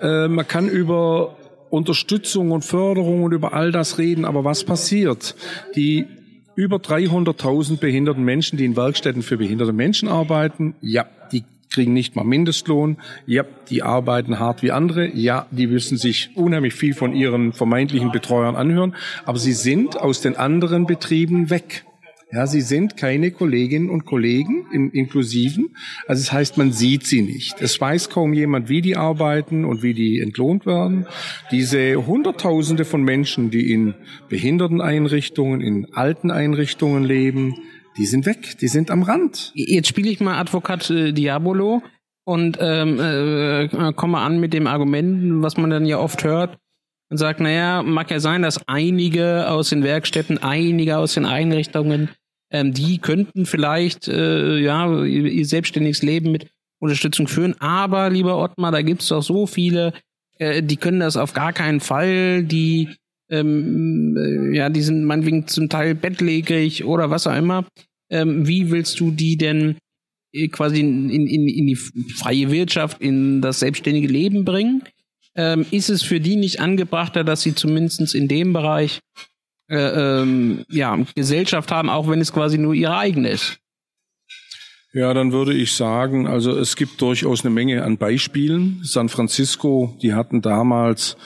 äh, 0.00 0.28
man 0.28 0.46
kann 0.46 0.68
über 0.68 1.36
Unterstützung 1.70 2.50
und 2.52 2.64
Förderung 2.64 3.24
und 3.24 3.32
über 3.32 3.52
all 3.52 3.72
das 3.72 3.98
reden, 3.98 4.24
aber 4.24 4.44
was 4.44 4.64
passiert? 4.64 5.34
Die 5.74 6.06
über 6.54 6.76
300.000 6.78 7.78
behinderten 7.78 8.24
Menschen, 8.24 8.56
die 8.56 8.64
in 8.64 8.76
Werkstätten 8.76 9.22
für 9.22 9.36
behinderte 9.36 9.72
Menschen 9.72 10.08
arbeiten, 10.08 10.74
ja, 10.80 11.06
die 11.32 11.44
kriegen 11.70 11.92
nicht 11.92 12.16
mal 12.16 12.24
Mindestlohn. 12.24 12.96
Ja, 13.26 13.44
die 13.68 13.82
arbeiten 13.82 14.38
hart 14.38 14.62
wie 14.62 14.72
andere. 14.72 15.08
Ja, 15.14 15.46
die 15.50 15.66
müssen 15.66 15.98
sich 15.98 16.30
unheimlich 16.34 16.74
viel 16.74 16.94
von 16.94 17.12
ihren 17.12 17.52
vermeintlichen 17.52 18.12
Betreuern 18.12 18.56
anhören. 18.56 18.94
Aber 19.24 19.38
sie 19.38 19.52
sind 19.52 20.00
aus 20.00 20.20
den 20.20 20.36
anderen 20.36 20.86
Betrieben 20.86 21.50
weg. 21.50 21.84
Ja, 22.32 22.48
sie 22.48 22.60
sind 22.60 22.96
keine 22.96 23.30
Kolleginnen 23.30 23.88
und 23.88 24.04
Kollegen 24.04 24.66
im 24.72 24.90
Inklusiven. 24.90 25.76
Also 26.08 26.22
das 26.22 26.32
heißt, 26.32 26.58
man 26.58 26.72
sieht 26.72 27.06
sie 27.06 27.22
nicht. 27.22 27.62
Es 27.62 27.80
weiß 27.80 28.10
kaum 28.10 28.32
jemand, 28.32 28.68
wie 28.68 28.82
die 28.82 28.96
arbeiten 28.96 29.64
und 29.64 29.84
wie 29.84 29.94
die 29.94 30.18
entlohnt 30.20 30.66
werden. 30.66 31.06
Diese 31.52 32.04
Hunderttausende 32.04 32.84
von 32.84 33.02
Menschen, 33.02 33.50
die 33.50 33.72
in 33.72 33.94
Behinderteneinrichtungen, 34.28 35.60
in 35.60 35.86
alten 35.92 36.32
Einrichtungen 36.32 37.04
leben, 37.04 37.54
die 37.96 38.06
sind 38.06 38.26
weg, 38.26 38.58
die 38.60 38.68
sind 38.68 38.90
am 38.90 39.04
Rand. 39.04 39.52
Jetzt 39.54 39.88
spiele 39.88 40.10
ich 40.10 40.18
mal 40.20 40.38
Advokat 40.38 40.90
äh, 40.90 41.12
Diabolo 41.12 41.82
und 42.24 42.58
ähm, 42.60 42.98
äh, 42.98 43.92
komme 43.92 44.18
an 44.18 44.40
mit 44.40 44.52
dem 44.52 44.66
Argument, 44.66 45.42
was 45.42 45.56
man 45.56 45.70
dann 45.70 45.86
ja 45.86 45.98
oft 45.98 46.24
hört, 46.24 46.58
und 47.10 47.18
sagt, 47.18 47.40
naja, 47.40 47.82
mag 47.82 48.10
ja 48.10 48.20
sein, 48.20 48.42
dass 48.42 48.66
einige 48.66 49.48
aus 49.48 49.70
den 49.70 49.82
Werkstätten, 49.82 50.42
einige 50.42 50.98
aus 50.98 51.14
den 51.14 51.24
Einrichtungen, 51.24 52.10
ähm, 52.50 52.72
die 52.72 52.98
könnten 52.98 53.46
vielleicht 53.46 54.08
äh, 54.08 54.58
ja 54.58 55.04
ihr 55.04 55.46
selbstständiges 55.46 56.02
Leben 56.02 56.32
mit 56.32 56.48
Unterstützung 56.80 57.28
führen. 57.28 57.54
Aber, 57.60 58.10
lieber 58.10 58.38
Ottmar, 58.38 58.72
da 58.72 58.82
gibt's 58.82 59.08
doch 59.08 59.22
so 59.22 59.46
viele, 59.46 59.92
äh, 60.38 60.62
die 60.62 60.76
können 60.76 61.00
das 61.00 61.16
auf 61.16 61.32
gar 61.32 61.52
keinen 61.52 61.80
Fall, 61.80 62.44
die 62.44 62.90
ähm, 63.30 64.16
äh, 64.16 64.56
ja, 64.56 64.68
die 64.68 64.82
sind 64.82 65.04
meinetwegen 65.04 65.46
zum 65.48 65.68
Teil 65.68 65.94
bettlägerig 65.94 66.84
oder 66.84 67.10
was 67.10 67.26
auch 67.26 67.36
immer. 67.36 67.66
Ähm, 68.10 68.46
wie 68.46 68.70
willst 68.70 69.00
du 69.00 69.10
die 69.10 69.36
denn 69.36 69.76
äh, 70.32 70.48
quasi 70.48 70.80
in, 70.80 71.10
in, 71.10 71.26
in 71.26 71.66
die 71.66 71.76
freie 71.76 72.50
Wirtschaft, 72.50 73.00
in 73.00 73.40
das 73.40 73.60
selbstständige 73.60 74.08
Leben 74.08 74.44
bringen? 74.44 74.82
Ähm, 75.36 75.66
ist 75.70 75.90
es 75.90 76.02
für 76.02 76.20
die 76.20 76.36
nicht 76.36 76.60
angebrachter, 76.60 77.24
dass 77.24 77.42
sie 77.42 77.54
zumindest 77.54 78.14
in 78.14 78.28
dem 78.28 78.52
Bereich 78.52 79.00
äh, 79.68 79.76
ähm, 79.76 80.64
ja, 80.68 80.98
Gesellschaft 81.14 81.70
haben, 81.70 81.90
auch 81.90 82.08
wenn 82.08 82.20
es 82.20 82.32
quasi 82.32 82.58
nur 82.58 82.74
ihre 82.74 82.96
eigene 82.96 83.30
ist? 83.30 83.58
Ja, 84.92 85.12
dann 85.12 85.32
würde 85.32 85.52
ich 85.52 85.74
sagen, 85.74 86.26
also 86.26 86.58
es 86.58 86.74
gibt 86.74 87.02
durchaus 87.02 87.44
eine 87.44 87.52
Menge 87.52 87.84
an 87.84 87.98
Beispielen. 87.98 88.80
San 88.82 89.10
Francisco, 89.10 89.94
die 90.00 90.14
hatten 90.14 90.40
damals, 90.40 91.18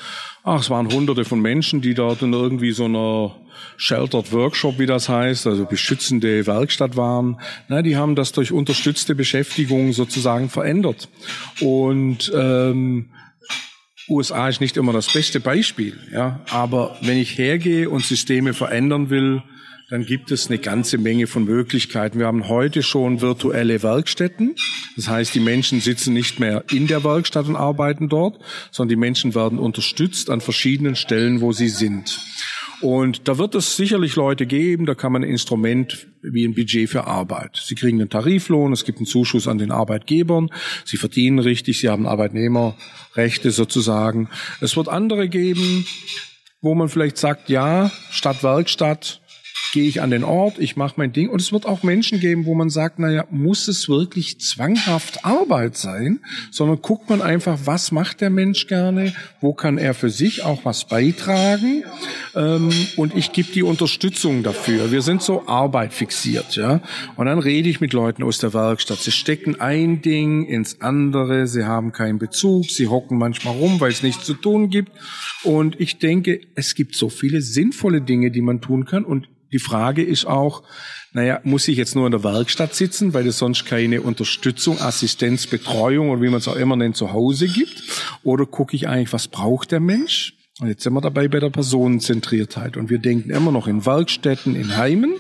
ach, 0.42 0.60
es 0.60 0.70
waren 0.70 0.92
hunderte 0.92 1.24
von 1.24 1.40
Menschen, 1.40 1.80
die 1.80 1.94
dort 1.94 2.22
in 2.22 2.32
irgendwie 2.32 2.72
so 2.72 2.86
einer 2.86 3.36
Sheltered 3.76 4.32
Workshop, 4.32 4.80
wie 4.80 4.86
das 4.86 5.08
heißt, 5.08 5.46
also 5.46 5.66
beschützende 5.66 6.46
Werkstatt 6.48 6.96
waren. 6.96 7.40
Na, 7.68 7.82
die 7.82 7.96
haben 7.96 8.16
das 8.16 8.32
durch 8.32 8.50
unterstützte 8.50 9.14
Beschäftigung 9.14 9.92
sozusagen 9.92 10.48
verändert. 10.48 11.08
Und 11.60 12.32
ähm, 12.34 13.10
USA 14.10 14.48
ist 14.48 14.60
nicht 14.60 14.76
immer 14.76 14.92
das 14.92 15.12
beste 15.12 15.40
Beispiel, 15.40 15.98
ja. 16.12 16.40
Aber 16.50 16.96
wenn 17.00 17.16
ich 17.16 17.38
hergehe 17.38 17.88
und 17.88 18.04
Systeme 18.04 18.52
verändern 18.52 19.08
will, 19.10 19.42
dann 19.90 20.06
gibt 20.06 20.30
es 20.30 20.46
eine 20.46 20.58
ganze 20.58 20.98
Menge 20.98 21.26
von 21.26 21.44
Möglichkeiten. 21.44 22.20
Wir 22.20 22.26
haben 22.26 22.48
heute 22.48 22.82
schon 22.82 23.20
virtuelle 23.20 23.82
Werkstätten. 23.82 24.54
Das 24.94 25.08
heißt, 25.08 25.34
die 25.34 25.40
Menschen 25.40 25.80
sitzen 25.80 26.14
nicht 26.14 26.38
mehr 26.38 26.64
in 26.70 26.86
der 26.86 27.02
Werkstatt 27.02 27.48
und 27.48 27.56
arbeiten 27.56 28.08
dort, 28.08 28.38
sondern 28.70 28.90
die 28.90 28.96
Menschen 28.96 29.34
werden 29.34 29.58
unterstützt 29.58 30.30
an 30.30 30.40
verschiedenen 30.40 30.94
Stellen, 30.94 31.40
wo 31.40 31.52
sie 31.52 31.68
sind. 31.68 32.20
Und 32.80 33.28
da 33.28 33.36
wird 33.36 33.54
es 33.54 33.76
sicherlich 33.76 34.16
Leute 34.16 34.46
geben, 34.46 34.86
da 34.86 34.94
kann 34.94 35.12
man 35.12 35.22
ein 35.22 35.28
Instrument 35.28 36.06
wie 36.22 36.46
ein 36.46 36.54
Budget 36.54 36.88
für 36.88 37.06
Arbeit. 37.06 37.60
Sie 37.62 37.74
kriegen 37.74 38.00
einen 38.00 38.08
Tariflohn, 38.08 38.72
es 38.72 38.84
gibt 38.84 38.98
einen 38.98 39.06
Zuschuss 39.06 39.48
an 39.48 39.58
den 39.58 39.70
Arbeitgebern, 39.70 40.50
sie 40.84 40.96
verdienen 40.96 41.38
richtig, 41.38 41.78
sie 41.80 41.90
haben 41.90 42.06
Arbeitnehmerrechte 42.06 43.50
sozusagen. 43.50 44.30
Es 44.60 44.76
wird 44.76 44.88
andere 44.88 45.28
geben, 45.28 45.86
wo 46.62 46.74
man 46.74 46.88
vielleicht 46.88 47.18
sagt, 47.18 47.50
ja, 47.50 47.90
Stadt 48.10 48.42
Werkstatt, 48.42 49.19
gehe 49.72 49.88
ich 49.88 50.02
an 50.02 50.10
den 50.10 50.24
Ort, 50.24 50.58
ich 50.58 50.76
mache 50.76 50.94
mein 50.96 51.12
Ding. 51.12 51.28
Und 51.28 51.40
es 51.40 51.52
wird 51.52 51.66
auch 51.66 51.82
Menschen 51.82 52.20
geben, 52.20 52.46
wo 52.46 52.54
man 52.54 52.70
sagt, 52.70 52.98
naja, 52.98 53.24
muss 53.30 53.68
es 53.68 53.88
wirklich 53.88 54.40
zwanghaft 54.40 55.24
Arbeit 55.24 55.76
sein, 55.76 56.20
sondern 56.50 56.82
guckt 56.82 57.08
man 57.08 57.22
einfach, 57.22 57.58
was 57.64 57.92
macht 57.92 58.20
der 58.20 58.30
Mensch 58.30 58.66
gerne, 58.66 59.14
wo 59.40 59.52
kann 59.52 59.78
er 59.78 59.94
für 59.94 60.10
sich 60.10 60.44
auch 60.44 60.64
was 60.64 60.86
beitragen. 60.86 61.84
Ähm, 62.34 62.70
und 62.96 63.16
ich 63.16 63.32
gebe 63.32 63.52
die 63.52 63.62
Unterstützung 63.62 64.42
dafür. 64.42 64.92
Wir 64.92 65.02
sind 65.02 65.22
so 65.22 65.46
Arbeit 65.46 65.92
fixiert, 65.92 66.56
ja. 66.56 66.80
Und 67.16 67.26
dann 67.26 67.38
rede 67.38 67.68
ich 67.68 67.80
mit 67.80 67.92
Leuten 67.92 68.22
aus 68.22 68.38
der 68.38 68.52
Werkstatt. 68.52 68.98
Sie 68.98 69.12
stecken 69.12 69.60
ein 69.60 70.02
Ding 70.02 70.46
ins 70.46 70.80
andere, 70.80 71.46
sie 71.46 71.64
haben 71.64 71.92
keinen 71.92 72.18
Bezug, 72.18 72.66
sie 72.66 72.88
hocken 72.88 73.18
manchmal 73.18 73.56
rum, 73.56 73.80
weil 73.80 73.90
es 73.90 74.02
nichts 74.02 74.24
zu 74.24 74.34
tun 74.34 74.70
gibt. 74.70 74.92
Und 75.42 75.80
ich 75.80 75.98
denke, 75.98 76.40
es 76.54 76.74
gibt 76.74 76.94
so 76.94 77.08
viele 77.08 77.40
sinnvolle 77.40 78.00
Dinge, 78.00 78.30
die 78.30 78.42
man 78.42 78.60
tun 78.60 78.84
kann. 78.84 79.04
Und 79.04 79.28
die 79.52 79.58
Frage 79.58 80.02
ist 80.02 80.26
auch, 80.26 80.62
naja, 81.12 81.40
muss 81.42 81.66
ich 81.66 81.76
jetzt 81.76 81.96
nur 81.96 82.06
in 82.06 82.12
der 82.12 82.22
Werkstatt 82.22 82.74
sitzen, 82.74 83.14
weil 83.14 83.26
es 83.26 83.38
sonst 83.38 83.64
keine 83.66 84.02
Unterstützung, 84.02 84.80
Assistenz, 84.80 85.46
Betreuung 85.46 86.10
oder 86.10 86.22
wie 86.22 86.28
man 86.28 86.38
es 86.38 86.48
auch 86.48 86.56
immer 86.56 86.76
nennt, 86.76 86.96
zu 86.96 87.12
Hause 87.12 87.48
gibt? 87.48 87.82
Oder 88.22 88.46
gucke 88.46 88.76
ich 88.76 88.88
eigentlich, 88.88 89.12
was 89.12 89.26
braucht 89.26 89.72
der 89.72 89.80
Mensch? 89.80 90.34
Und 90.60 90.68
jetzt 90.68 90.82
sind 90.82 90.92
wir 90.92 91.00
dabei 91.00 91.26
bei 91.26 91.40
der 91.40 91.48
Personenzentriertheit. 91.48 92.76
Und 92.76 92.90
wir 92.90 92.98
denken 92.98 93.30
immer 93.30 93.50
noch 93.50 93.66
in 93.66 93.86
Werkstätten, 93.86 94.54
in 94.54 94.76
Heimen. 94.76 95.14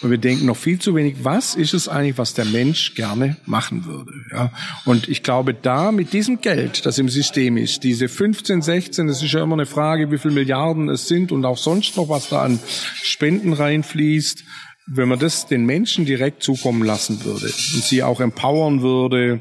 Und 0.00 0.10
wir 0.10 0.18
denken 0.18 0.46
noch 0.46 0.56
viel 0.56 0.80
zu 0.80 0.96
wenig, 0.96 1.18
was 1.22 1.54
ist 1.54 1.74
es 1.74 1.88
eigentlich, 1.88 2.18
was 2.18 2.34
der 2.34 2.44
Mensch 2.44 2.94
gerne 2.96 3.36
machen 3.46 3.84
würde. 3.86 4.10
Ja? 4.32 4.52
Und 4.86 5.08
ich 5.08 5.22
glaube, 5.22 5.54
da 5.54 5.92
mit 5.92 6.12
diesem 6.12 6.40
Geld, 6.40 6.86
das 6.86 6.98
im 6.98 7.08
System 7.08 7.56
ist, 7.56 7.84
diese 7.84 8.08
15, 8.08 8.62
16, 8.62 9.06
das 9.06 9.22
ist 9.22 9.32
ja 9.32 9.44
immer 9.44 9.54
eine 9.54 9.66
Frage, 9.66 10.10
wie 10.10 10.18
viel 10.18 10.32
Milliarden 10.32 10.88
es 10.88 11.06
sind 11.06 11.30
und 11.30 11.44
auch 11.44 11.58
sonst 11.58 11.96
noch, 11.96 12.08
was 12.08 12.28
da 12.28 12.42
an 12.42 12.58
Spenden 12.94 13.52
reinfließt, 13.52 14.44
wenn 14.92 15.08
man 15.08 15.20
das 15.20 15.46
den 15.46 15.66
Menschen 15.66 16.04
direkt 16.04 16.42
zukommen 16.42 16.82
lassen 16.82 17.24
würde 17.24 17.46
und 17.46 17.84
sie 17.84 18.02
auch 18.02 18.20
empowern 18.20 18.82
würde, 18.82 19.40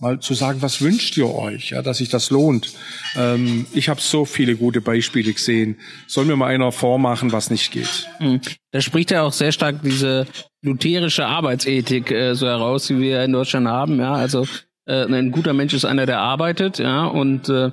mal 0.00 0.20
zu 0.20 0.34
sagen, 0.34 0.62
was 0.62 0.80
wünscht 0.80 1.16
ihr 1.16 1.32
euch, 1.32 1.70
ja, 1.70 1.82
dass 1.82 1.98
sich 1.98 2.08
das 2.08 2.30
lohnt. 2.30 2.72
Ähm, 3.16 3.66
ich 3.72 3.88
habe 3.88 4.00
so 4.00 4.24
viele 4.24 4.56
gute 4.56 4.80
Beispiele 4.80 5.32
gesehen. 5.32 5.76
Soll 6.06 6.24
mir 6.24 6.36
mal 6.36 6.46
einer 6.46 6.72
vormachen, 6.72 7.32
was 7.32 7.50
nicht 7.50 7.70
geht. 7.72 8.06
Mhm. 8.20 8.40
Da 8.70 8.80
spricht 8.80 9.10
ja 9.10 9.22
auch 9.22 9.32
sehr 9.32 9.52
stark 9.52 9.82
diese 9.82 10.26
lutherische 10.62 11.26
Arbeitsethik 11.26 12.10
äh, 12.10 12.34
so 12.34 12.46
heraus, 12.46 12.86
die 12.86 12.98
wir 12.98 13.22
in 13.24 13.32
Deutschland 13.32 13.66
haben. 13.66 13.98
Ja, 13.98 14.12
also 14.14 14.46
äh, 14.86 15.04
ein 15.04 15.32
guter 15.32 15.52
Mensch 15.52 15.74
ist 15.74 15.84
einer, 15.84 16.06
der 16.06 16.20
arbeitet, 16.20 16.78
ja, 16.78 17.06
und 17.06 17.48
äh, 17.48 17.70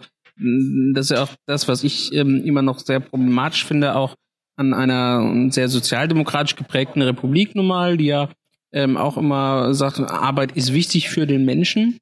das 0.93 1.05
ist 1.05 1.11
ja 1.11 1.23
auch 1.23 1.29
das, 1.45 1.67
was 1.67 1.83
ich 1.83 2.13
ähm, 2.13 2.43
immer 2.43 2.61
noch 2.61 2.79
sehr 2.79 2.99
problematisch 2.99 3.65
finde, 3.65 3.95
auch 3.95 4.15
an 4.57 4.73
einer 4.73 5.51
sehr 5.51 5.69
sozialdemokratisch 5.69 6.55
geprägten 6.55 7.01
Republik 7.01 7.55
nun 7.55 7.67
mal, 7.67 7.97
die 7.97 8.05
ja 8.05 8.29
ähm, 8.73 8.97
auch 8.97 9.17
immer 9.17 9.73
sagt, 9.73 9.99
Arbeit 9.99 10.51
ist 10.53 10.73
wichtig 10.73 11.09
für 11.09 11.25
den 11.25 11.45
Menschen. 11.45 11.99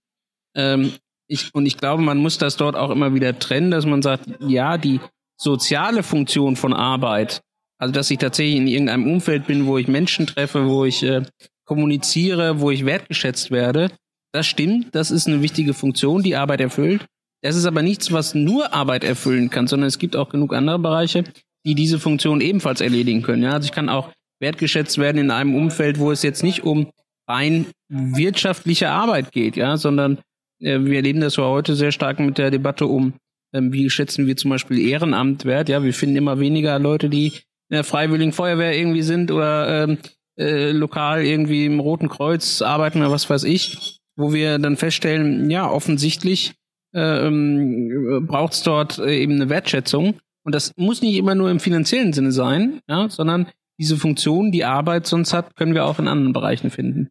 Ähm, 0.56 0.94
ich, 1.28 1.54
und 1.54 1.66
ich 1.66 1.78
glaube, 1.78 2.02
man 2.04 2.18
muss 2.18 2.38
das 2.38 2.58
dort 2.58 2.76
auch 2.76 2.90
immer 2.90 3.14
wieder 3.14 3.38
trennen, 3.40 3.72
dass 3.72 3.86
man 3.86 4.02
sagt, 4.02 4.26
ja, 4.40 4.78
die 4.78 5.00
soziale 5.38 6.04
Funktion 6.04 6.56
von 6.56 6.74
Arbeit, 6.74 7.42
also 7.80 7.94
dass 7.94 8.12
ich 8.12 8.20
tatsächlich 8.20 8.58
in 8.58 8.68
irgendeinem 8.68 9.12
Umfeld 9.12 9.48
bin, 9.48 9.66
wo 9.66 9.78
ich 9.78 9.88
Menschen 9.88 10.28
treffe, 10.28 10.68
wo 10.68 10.86
ich 10.86 11.04
äh, 11.04 11.24
kommuniziere, 11.66 12.60
wo 12.60 12.72
ich 12.72 12.86
wertgeschätzt 12.86 13.52
werde, 13.52 13.90
das 14.34 14.48
stimmt, 14.48 14.96
das 14.96 15.12
ist 15.12 15.28
eine 15.28 15.42
wichtige 15.42 15.74
Funktion, 15.74 16.24
die 16.24 16.36
Arbeit 16.36 16.62
erfüllt. 16.62 17.06
Das 17.42 17.56
ist 17.56 17.66
aber 17.66 17.82
nichts, 17.82 18.12
was 18.12 18.36
nur 18.36 18.74
Arbeit 18.74 19.04
erfüllen 19.04 19.50
kann, 19.50 19.68
sondern 19.68 19.88
es 19.88 20.00
gibt 20.00 20.16
auch 20.16 20.30
genug 20.30 20.54
andere 20.54 20.80
Bereiche, 20.80 21.24
die 21.66 21.76
diese 21.76 22.00
Funktion 22.00 22.42
ebenfalls 22.42 22.82
erledigen 22.82 23.22
können. 23.22 23.44
Ja, 23.44 23.52
also 23.52 23.66
ich 23.66 23.72
kann 23.72 23.90
auch 23.90 24.10
wertgeschätzt 24.40 24.98
werden 24.98 25.18
in 25.18 25.32
einem 25.32 25.56
Umfeld, 25.56 26.00
wo 26.00 26.12
es 26.12 26.24
jetzt 26.24 26.44
nicht 26.44 26.64
um 26.64 26.92
rein 27.28 27.68
wirtschaftliche 27.90 28.90
Arbeit 28.90 29.32
geht, 29.32 29.56
ja, 29.56 29.78
sondern 29.78 30.20
wir 30.64 30.96
erleben 30.96 31.22
das 31.22 31.36
ja 31.36 31.44
heute 31.44 31.76
sehr 31.76 31.92
stark 31.92 32.20
mit 32.20 32.38
der 32.38 32.52
Debatte 32.52 32.86
um, 32.86 33.14
ähm, 33.54 33.72
wie 33.74 33.90
schätzen 33.90 34.28
wir 34.28 34.38
zum 34.38 34.50
Beispiel 34.50 34.80
Ehrenamt 34.80 35.46
wert. 35.46 35.70
Ja, 35.70 35.84
wir 35.84 35.94
finden 35.94 36.16
immer 36.16 36.40
weniger 36.40 36.80
Leute, 36.80 37.10
die 37.10 37.28
in 37.28 37.76
der 37.76 37.84
Freiwilligen 37.84 38.32
Feuerwehr 38.32 38.78
irgendwie 38.78 39.02
sind 39.02 39.32
oder 39.32 39.84
ähm, 39.84 39.98
äh, 40.38 40.72
lokal 40.72 41.24
irgendwie 41.24 41.66
im 41.66 41.80
Roten 41.80 42.10
Kreuz 42.10 42.62
arbeiten 42.62 43.00
oder 43.00 43.12
was 43.12 43.30
weiß 43.30 43.44
ich, 43.44 44.00
wo 44.16 44.34
wir 44.34 44.58
dann 44.60 44.78
feststellen, 44.78 45.50
ja, 45.50 45.70
offensichtlich 45.70 46.54
äh, 46.94 47.28
ähm, 47.28 48.26
braucht 48.28 48.54
es 48.54 48.64
dort 48.64 49.00
äh, 49.00 49.22
eben 49.22 49.34
eine 49.34 49.50
Wertschätzung. 49.50 50.20
Und 50.44 50.54
das 50.56 50.74
muss 50.76 51.02
nicht 51.02 51.18
immer 51.18 51.36
nur 51.36 51.50
im 51.50 51.60
finanziellen 51.60 52.14
Sinne 52.14 52.32
sein, 52.32 52.80
ja, 52.88 53.10
sondern 53.10 53.48
diese 53.80 53.98
Funktion, 53.98 54.52
die 54.52 54.66
Arbeit 54.66 55.08
sonst 55.08 55.34
hat, 55.34 55.56
können 55.56 55.74
wir 55.74 55.86
auch 55.86 56.00
in 56.00 56.08
anderen 56.08 56.34
Bereichen 56.34 56.70
finden. 56.70 57.10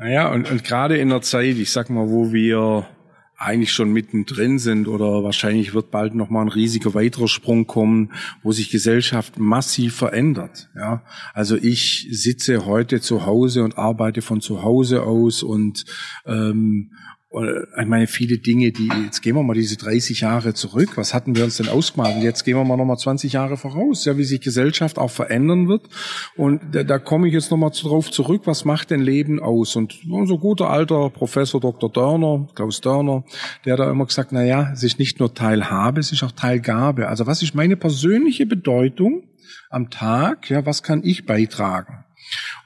Naja, 0.00 0.32
und, 0.32 0.50
und 0.50 0.64
gerade 0.64 0.96
in 0.96 1.10
der 1.10 1.20
Zeit, 1.20 1.56
ich 1.56 1.70
sag 1.70 1.90
mal, 1.90 2.08
wo 2.08 2.32
wir 2.32 2.88
eigentlich 3.36 3.72
schon 3.72 3.92
mittendrin 3.92 4.58
sind 4.58 4.88
oder 4.88 5.22
wahrscheinlich 5.24 5.74
wird 5.74 5.90
bald 5.90 6.14
noch 6.14 6.30
mal 6.30 6.40
ein 6.40 6.48
riesiger 6.48 6.94
weiterer 6.94 7.28
Sprung 7.28 7.66
kommen, 7.66 8.12
wo 8.42 8.52
sich 8.52 8.70
Gesellschaft 8.70 9.38
massiv 9.38 9.96
verändert. 9.96 10.70
Ja, 10.74 11.02
also 11.34 11.56
ich 11.56 12.08
sitze 12.10 12.64
heute 12.64 13.02
zu 13.02 13.26
Hause 13.26 13.62
und 13.62 13.76
arbeite 13.76 14.22
von 14.22 14.40
zu 14.40 14.62
Hause 14.62 15.02
aus 15.02 15.42
und 15.42 15.84
ähm, 16.24 16.92
ich 17.32 17.86
meine, 17.86 18.08
viele 18.08 18.38
Dinge, 18.38 18.72
die, 18.72 18.88
jetzt 19.04 19.22
gehen 19.22 19.36
wir 19.36 19.44
mal 19.44 19.54
diese 19.54 19.76
30 19.76 20.22
Jahre 20.22 20.52
zurück, 20.52 20.96
was 20.96 21.14
hatten 21.14 21.36
wir 21.36 21.44
uns 21.44 21.58
denn 21.58 21.68
ausgemalt? 21.68 22.16
Und 22.16 22.22
jetzt 22.22 22.44
gehen 22.44 22.56
wir 22.56 22.64
mal 22.64 22.76
nochmal 22.76 22.98
20 22.98 23.32
Jahre 23.32 23.56
voraus, 23.56 24.04
ja, 24.04 24.18
wie 24.18 24.24
sich 24.24 24.40
Gesellschaft 24.40 24.98
auch 24.98 25.12
verändern 25.12 25.68
wird. 25.68 25.88
Und 26.36 26.60
da, 26.72 26.82
da 26.82 26.98
komme 26.98 27.28
ich 27.28 27.34
jetzt 27.34 27.52
nochmal 27.52 27.70
drauf 27.70 28.10
zurück, 28.10 28.42
was 28.46 28.64
macht 28.64 28.90
denn 28.90 29.00
Leben 29.00 29.38
aus? 29.38 29.76
Und 29.76 30.00
unser 30.10 30.38
guter 30.38 30.70
alter 30.70 31.08
Professor 31.10 31.60
Dr. 31.60 31.92
Dörner, 31.92 32.48
Klaus 32.56 32.80
Dörner, 32.80 33.24
der 33.64 33.74
hat 33.74 33.80
da 33.80 33.88
immer 33.88 34.06
gesagt, 34.06 34.32
na 34.32 34.44
ja, 34.44 34.72
es 34.72 34.82
ist 34.82 34.98
nicht 34.98 35.20
nur 35.20 35.32
Teilhabe, 35.32 36.00
es 36.00 36.10
ist 36.10 36.24
auch 36.24 36.32
Teilgabe. 36.32 37.06
Also 37.06 37.28
was 37.28 37.42
ist 37.42 37.54
meine 37.54 37.76
persönliche 37.76 38.44
Bedeutung 38.44 39.22
am 39.70 39.88
Tag? 39.88 40.50
Ja, 40.50 40.66
was 40.66 40.82
kann 40.82 41.02
ich 41.04 41.26
beitragen? 41.26 42.04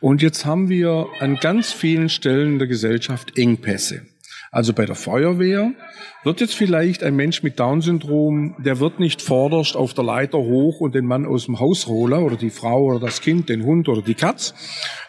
Und 0.01 0.23
jetzt 0.23 0.47
haben 0.47 0.71
wir 0.71 1.07
an 1.21 1.37
ganz 1.37 1.71
vielen 1.71 2.09
Stellen 2.09 2.59
der 2.59 2.69
Gesellschaft 2.69 3.39
Engpässe. 3.39 4.07
Also 4.55 4.73
bei 4.73 4.87
der 4.87 4.95
Feuerwehr 4.95 5.73
wird 6.23 6.41
jetzt 6.41 6.55
vielleicht 6.55 7.03
ein 7.03 7.17
Mensch 7.17 7.43
mit 7.43 7.59
Down-Syndrom, 7.59 8.55
der 8.65 8.79
wird 8.79 9.01
nicht 9.01 9.21
vorderst 9.21 9.77
auf 9.77 9.95
der 9.95 10.05
Leiter 10.05 10.39
hoch 10.39 10.81
und 10.81 10.95
den 10.95 11.07
Mann 11.07 11.27
aus 11.27 11.47
dem 11.47 11.59
Haus 11.59 11.89
holen 11.89 12.23
oder 12.23 12.37
die 12.37 12.51
Frau 12.51 12.85
oder 12.85 13.01
das 13.01 13.21
Kind, 13.21 13.49
den 13.49 13.65
Hund 13.65 13.89
oder 13.89 14.01
die 14.01 14.15
Katz. 14.15 14.55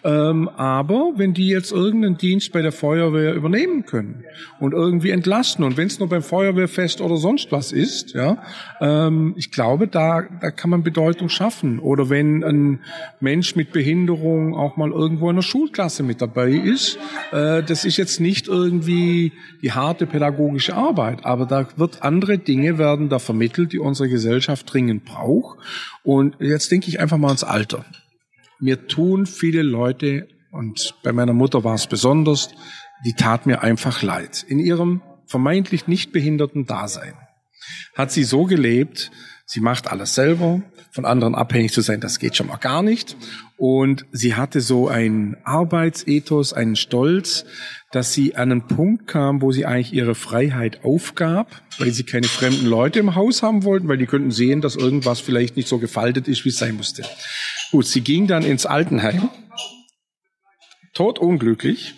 Ähm, 0.04 0.50
aber 0.50 1.14
wenn 1.16 1.36
die 1.36 1.48
jetzt 1.48 1.72
irgendeinen 1.72 2.18
Dienst 2.18 2.52
bei 2.54 2.64
der 2.64 2.72
Feuerwehr 2.72 3.36
übernehmen 3.36 3.86
können 3.86 4.24
und 4.60 4.74
irgendwie 4.74 5.12
entlasten 5.12 5.64
und 5.64 5.78
wenn 5.78 5.88
es 5.88 6.00
nur 6.00 6.10
beim 6.10 6.24
Feuerwehrfest 6.24 7.00
oder 7.00 7.18
sonst 7.18 7.52
was 7.52 7.72
ist, 7.72 8.14
ja, 8.14 8.40
ähm, 8.82 9.36
ich 9.38 9.52
glaube, 9.52 9.88
da, 9.88 10.24
da 10.42 10.50
kann 10.50 10.72
man 10.72 10.82
Bedeutung 10.82 11.30
schaffen. 11.30 11.78
Oder 11.78 12.10
wenn 12.10 12.44
ein 12.44 12.80
Mensch 13.20 13.56
mit 13.56 13.72
Behinderung 13.72 14.56
auch 14.56 14.76
mal 14.76 14.92
irgendwo 14.92 15.30
in 15.30 15.36
der 15.36 15.44
Schulklasse 15.44 16.02
mit 16.02 16.20
dabei 16.20 16.50
ist, 16.50 16.98
äh, 17.32 17.62
das 17.62 17.86
ist 17.86 17.98
jetzt 17.98 18.20
nicht 18.20 18.48
irgendwie 18.48 19.32
die 19.62 19.72
harte 19.72 20.06
pädagogische 20.06 20.76
Arbeit 20.76 21.26
aber 21.26 21.46
da 21.46 21.68
wird 21.78 22.04
andere 22.04 22.38
Dinge 22.38 22.78
werden 22.78 23.10
da 23.10 23.20
vermittelt, 23.20 23.74
die 23.74 23.80
unsere 23.80 24.10
Gesellschaft 24.10 24.72
dringend 24.72 25.06
braucht. 25.06 25.60
Und 26.04 26.36
jetzt 26.40 26.72
denke 26.72 26.88
ich 26.88 27.00
einfach 27.00 27.18
mal 27.18 27.28
ans 27.28 27.44
Alter. 27.44 27.86
Mir 28.60 28.88
tun 28.88 29.26
viele 29.26 29.64
Leute, 29.64 30.28
und 30.52 30.96
bei 31.04 31.12
meiner 31.12 31.34
Mutter 31.34 31.64
war 31.64 31.76
es 31.76 31.88
besonders, 31.88 32.50
die 33.06 33.14
tat 33.14 33.46
mir 33.46 33.62
einfach 33.62 34.02
leid. 34.02 34.46
In 34.48 34.60
ihrem 34.60 35.02
vermeintlich 35.26 35.88
nicht 35.88 36.12
behinderten 36.12 36.66
Dasein 36.66 37.16
hat 37.96 38.12
sie 38.12 38.24
so 38.24 38.44
gelebt, 38.44 39.12
sie 39.46 39.60
macht 39.60 39.88
alles 39.88 40.16
selber, 40.16 40.62
von 40.96 41.04
anderen 41.04 41.36
abhängig 41.36 41.74
zu 41.74 41.82
sein, 41.82 42.00
das 42.00 42.20
geht 42.20 42.38
schon 42.38 42.48
mal 42.48 42.56
gar 42.56 42.82
nicht. 42.82 43.18
Und 43.58 44.06
sie 44.14 44.36
hatte 44.36 44.62
so 44.62 44.88
ein 44.88 45.36
Arbeitsethos, 45.44 46.54
einen 46.54 46.78
Stolz, 46.78 47.44
dass 47.92 48.14
sie 48.14 48.36
an 48.36 48.50
einen 48.50 48.68
Punkt 48.68 49.06
kam, 49.06 49.42
wo 49.42 49.52
sie 49.52 49.66
eigentlich 49.66 49.92
ihre 49.92 50.16
Freiheit 50.16 50.86
aufgab, 50.86 51.62
weil 51.80 51.92
sie 51.92 52.04
keine 52.04 52.28
fremden 52.28 52.66
Leute 52.66 53.00
im 53.00 53.14
Haus 53.14 53.44
haben 53.44 53.66
wollten, 53.66 53.90
weil 53.90 53.98
die 53.98 54.06
könnten 54.06 54.32
sehen, 54.32 54.62
dass 54.62 54.78
irgendwas 54.78 55.20
vielleicht 55.20 55.58
nicht 55.58 55.68
so 55.68 55.80
gefaltet 55.80 56.30
ist, 56.30 56.46
wie 56.46 56.50
es 56.50 56.58
sein 56.58 56.78
musste. 56.78 57.04
Gut, 57.72 57.86
sie 57.88 58.02
ging 58.02 58.28
dann 58.28 58.44
ins 58.46 58.66
Altenheim, 58.66 59.30
totunglücklich, 60.94 61.94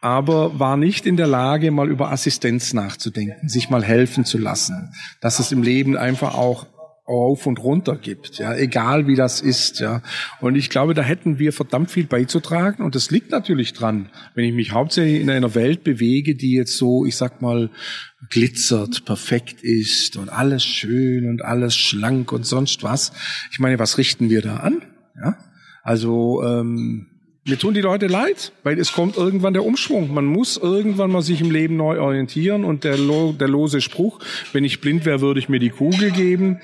aber 0.00 0.58
war 0.58 0.76
nicht 0.76 1.06
in 1.06 1.16
der 1.16 1.28
Lage, 1.28 1.70
mal 1.70 1.88
über 1.88 2.10
Assistenz 2.10 2.72
nachzudenken, 2.72 3.48
sich 3.48 3.70
mal 3.70 3.84
helfen 3.84 4.24
zu 4.24 4.36
lassen, 4.36 4.92
dass 5.20 5.38
es 5.38 5.52
im 5.52 5.62
Leben 5.62 5.96
einfach 5.96 6.34
auch 6.34 6.66
auf 7.04 7.46
und 7.46 7.58
runter 7.58 7.96
gibt, 7.96 8.38
ja, 8.38 8.54
egal 8.54 9.08
wie 9.08 9.16
das 9.16 9.40
ist, 9.40 9.80
ja. 9.80 10.02
Und 10.40 10.54
ich 10.54 10.70
glaube, 10.70 10.94
da 10.94 11.02
hätten 11.02 11.38
wir 11.40 11.52
verdammt 11.52 11.90
viel 11.90 12.06
beizutragen 12.06 12.84
und 12.84 12.94
das 12.94 13.10
liegt 13.10 13.32
natürlich 13.32 13.72
dran, 13.72 14.08
wenn 14.34 14.44
ich 14.44 14.54
mich 14.54 14.72
hauptsächlich 14.72 15.20
in 15.20 15.28
einer 15.28 15.54
Welt 15.56 15.82
bewege, 15.82 16.36
die 16.36 16.52
jetzt 16.52 16.76
so, 16.76 17.04
ich 17.04 17.16
sag 17.16 17.42
mal, 17.42 17.70
glitzert, 18.30 19.04
perfekt 19.04 19.62
ist 19.62 20.16
und 20.16 20.28
alles 20.28 20.64
schön 20.64 21.28
und 21.28 21.44
alles 21.44 21.74
schlank 21.74 22.30
und 22.30 22.46
sonst 22.46 22.84
was. 22.84 23.12
Ich 23.50 23.58
meine, 23.58 23.80
was 23.80 23.98
richten 23.98 24.30
wir 24.30 24.40
da 24.40 24.58
an? 24.58 24.82
Ja, 25.16 25.36
also 25.82 26.42
ähm, 26.44 27.08
mir 27.44 27.58
tun 27.58 27.74
die 27.74 27.80
Leute 27.80 28.06
leid, 28.06 28.52
weil 28.62 28.78
es 28.78 28.92
kommt 28.92 29.16
irgendwann 29.16 29.52
der 29.52 29.64
Umschwung. 29.64 30.14
Man 30.14 30.26
muss 30.26 30.56
irgendwann 30.56 31.10
mal 31.10 31.22
sich 31.22 31.40
im 31.40 31.50
Leben 31.50 31.76
neu 31.76 31.98
orientieren 31.98 32.62
und 32.62 32.84
der, 32.84 32.96
lo 32.96 33.32
der 33.32 33.48
lose 33.48 33.80
Spruch, 33.80 34.20
wenn 34.52 34.62
ich 34.62 34.80
blind 34.80 35.04
wäre, 35.04 35.20
würde 35.20 35.40
ich 35.40 35.48
mir 35.48 35.58
die 35.58 35.70
Kugel 35.70 36.12
geben. 36.12 36.60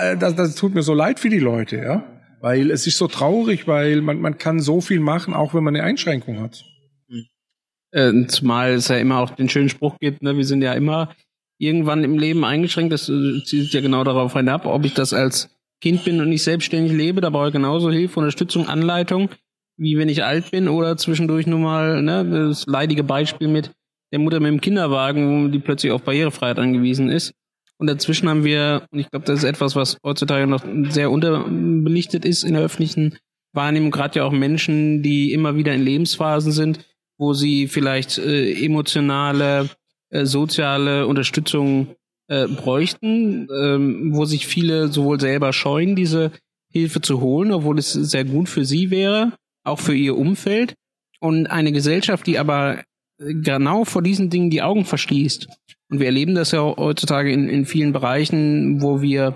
Äh, 0.00 0.16
das, 0.16 0.34
das 0.34 0.54
tut 0.54 0.74
mir 0.74 0.82
so 0.82 0.94
leid 0.94 1.20
für 1.20 1.28
die 1.28 1.38
Leute, 1.38 1.76
ja. 1.76 2.04
Weil 2.40 2.70
es 2.70 2.86
ist 2.86 2.96
so 2.96 3.06
traurig, 3.06 3.66
weil 3.66 4.00
man, 4.00 4.20
man 4.20 4.38
kann 4.38 4.60
so 4.60 4.80
viel 4.80 5.00
machen, 5.00 5.34
auch 5.34 5.52
wenn 5.52 5.62
man 5.62 5.76
eine 5.76 5.84
Einschränkung 5.84 6.40
hat. 6.40 6.64
Äh, 7.92 8.26
zumal 8.28 8.72
es 8.72 8.88
ja 8.88 8.96
immer 8.96 9.18
auch 9.18 9.30
den 9.30 9.48
schönen 9.48 9.68
Spruch 9.68 9.98
gibt, 9.98 10.22
ne, 10.22 10.36
wir 10.36 10.44
sind 10.44 10.62
ja 10.62 10.74
immer 10.74 11.12
irgendwann 11.58 12.04
im 12.04 12.18
Leben 12.18 12.44
eingeschränkt. 12.44 12.92
Das 12.92 13.08
äh, 13.08 13.42
zieht 13.44 13.72
ja 13.72 13.80
genau 13.80 14.04
darauf 14.04 14.32
hinab, 14.34 14.64
ob 14.64 14.84
ich 14.84 14.94
das 14.94 15.12
als 15.12 15.50
Kind 15.82 16.04
bin 16.04 16.20
und 16.20 16.28
nicht 16.28 16.44
selbstständig 16.44 16.92
lebe, 16.92 17.20
da 17.20 17.30
brauche 17.30 17.48
ich 17.48 17.52
genauso 17.52 17.90
Hilfe, 17.90 18.20
Unterstützung, 18.20 18.68
Anleitung 18.68 19.30
wie 19.80 19.96
wenn 19.96 20.10
ich 20.10 20.22
alt 20.22 20.50
bin 20.50 20.68
oder 20.68 20.98
zwischendurch 20.98 21.46
nur 21.46 21.58
mal 21.58 22.02
ne, 22.02 22.24
das 22.24 22.66
leidige 22.66 23.02
Beispiel 23.02 23.48
mit 23.48 23.72
der 24.12 24.18
Mutter 24.18 24.38
mit 24.38 24.50
dem 24.50 24.60
Kinderwagen, 24.60 25.52
die 25.52 25.58
plötzlich 25.58 25.90
auf 25.90 26.02
Barrierefreiheit 26.02 26.58
angewiesen 26.58 27.08
ist. 27.08 27.32
Und 27.80 27.86
dazwischen 27.86 28.28
haben 28.28 28.44
wir, 28.44 28.86
und 28.90 28.98
ich 28.98 29.10
glaube, 29.10 29.24
das 29.24 29.38
ist 29.38 29.44
etwas, 29.44 29.74
was 29.74 29.96
heutzutage 30.04 30.46
noch 30.46 30.62
sehr 30.90 31.10
unterbelichtet 31.10 32.26
ist 32.26 32.44
in 32.44 32.52
der 32.52 32.62
öffentlichen 32.62 33.16
Wahrnehmung, 33.54 33.90
gerade 33.90 34.18
ja 34.18 34.24
auch 34.26 34.32
Menschen, 34.32 35.02
die 35.02 35.32
immer 35.32 35.56
wieder 35.56 35.72
in 35.72 35.82
Lebensphasen 35.82 36.52
sind, 36.52 36.84
wo 37.16 37.32
sie 37.32 37.68
vielleicht 37.68 38.18
äh, 38.18 38.52
emotionale, 38.52 39.70
äh, 40.10 40.26
soziale 40.26 41.06
Unterstützung 41.06 41.96
äh, 42.28 42.48
bräuchten, 42.48 43.48
ähm, 43.50 44.10
wo 44.12 44.26
sich 44.26 44.46
viele 44.46 44.88
sowohl 44.88 45.18
selber 45.18 45.54
scheuen, 45.54 45.96
diese 45.96 46.32
Hilfe 46.70 47.00
zu 47.00 47.22
holen, 47.22 47.50
obwohl 47.50 47.78
es 47.78 47.94
sehr 47.94 48.26
gut 48.26 48.50
für 48.50 48.66
sie 48.66 48.90
wäre, 48.90 49.32
auch 49.64 49.80
für 49.80 49.94
ihr 49.94 50.18
Umfeld. 50.18 50.74
Und 51.18 51.46
eine 51.46 51.72
Gesellschaft, 51.72 52.26
die 52.26 52.38
aber 52.38 52.84
genau 53.16 53.86
vor 53.86 54.02
diesen 54.02 54.28
Dingen 54.28 54.50
die 54.50 54.60
Augen 54.60 54.84
verschließt. 54.84 55.48
Und 55.90 55.98
wir 55.98 56.06
erleben 56.06 56.34
das 56.34 56.52
ja 56.52 56.60
heutzutage 56.60 57.32
in, 57.32 57.48
in 57.48 57.66
vielen 57.66 57.92
Bereichen, 57.92 58.80
wo 58.80 59.02
wir 59.02 59.34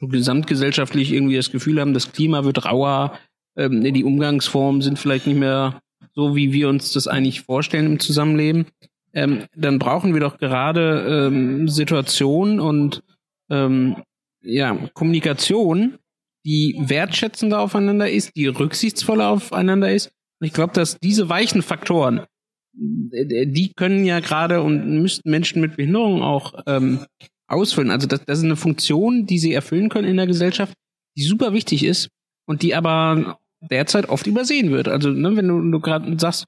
so 0.00 0.08
gesamtgesellschaftlich 0.08 1.12
irgendwie 1.12 1.36
das 1.36 1.52
Gefühl 1.52 1.80
haben, 1.80 1.94
das 1.94 2.12
Klima 2.12 2.44
wird 2.44 2.64
rauer, 2.64 3.18
ähm, 3.56 3.84
die 3.84 4.04
Umgangsformen 4.04 4.80
sind 4.80 4.98
vielleicht 4.98 5.26
nicht 5.26 5.38
mehr 5.38 5.80
so, 6.14 6.34
wie 6.34 6.52
wir 6.52 6.68
uns 6.68 6.92
das 6.92 7.06
eigentlich 7.06 7.42
vorstellen 7.42 7.86
im 7.86 8.00
Zusammenleben. 8.00 8.66
Ähm, 9.12 9.44
dann 9.54 9.78
brauchen 9.78 10.14
wir 10.14 10.20
doch 10.20 10.38
gerade 10.38 11.28
ähm, 11.28 11.68
Situationen 11.68 12.60
und 12.60 13.02
ähm, 13.50 13.96
ja, 14.42 14.76
Kommunikation, 14.94 15.98
die 16.44 16.76
wertschätzender 16.78 17.60
aufeinander 17.60 18.10
ist, 18.10 18.34
die 18.36 18.46
rücksichtsvoller 18.46 19.28
aufeinander 19.28 19.92
ist. 19.92 20.12
Und 20.40 20.46
ich 20.46 20.52
glaube, 20.52 20.72
dass 20.72 20.98
diese 20.98 21.28
weichen 21.28 21.62
Faktoren, 21.62 22.22
die 22.76 23.72
können 23.76 24.04
ja 24.04 24.20
gerade 24.20 24.62
und 24.62 25.00
müssten 25.00 25.30
Menschen 25.30 25.60
mit 25.60 25.76
Behinderung 25.76 26.22
auch 26.22 26.54
ähm, 26.66 27.00
ausfüllen. 27.46 27.90
Also 27.90 28.06
das, 28.06 28.24
das 28.24 28.38
ist 28.38 28.44
eine 28.44 28.56
Funktion, 28.56 29.26
die 29.26 29.38
sie 29.38 29.52
erfüllen 29.52 29.88
können 29.88 30.08
in 30.08 30.16
der 30.16 30.26
Gesellschaft, 30.26 30.74
die 31.16 31.22
super 31.22 31.52
wichtig 31.52 31.84
ist 31.84 32.08
und 32.46 32.62
die 32.62 32.74
aber 32.74 33.38
derzeit 33.60 34.08
oft 34.08 34.26
übersehen 34.26 34.70
wird. 34.70 34.88
Also 34.88 35.10
ne, 35.10 35.36
wenn 35.36 35.48
du, 35.48 35.70
du 35.70 35.80
gerade 35.80 36.18
sagst, 36.18 36.46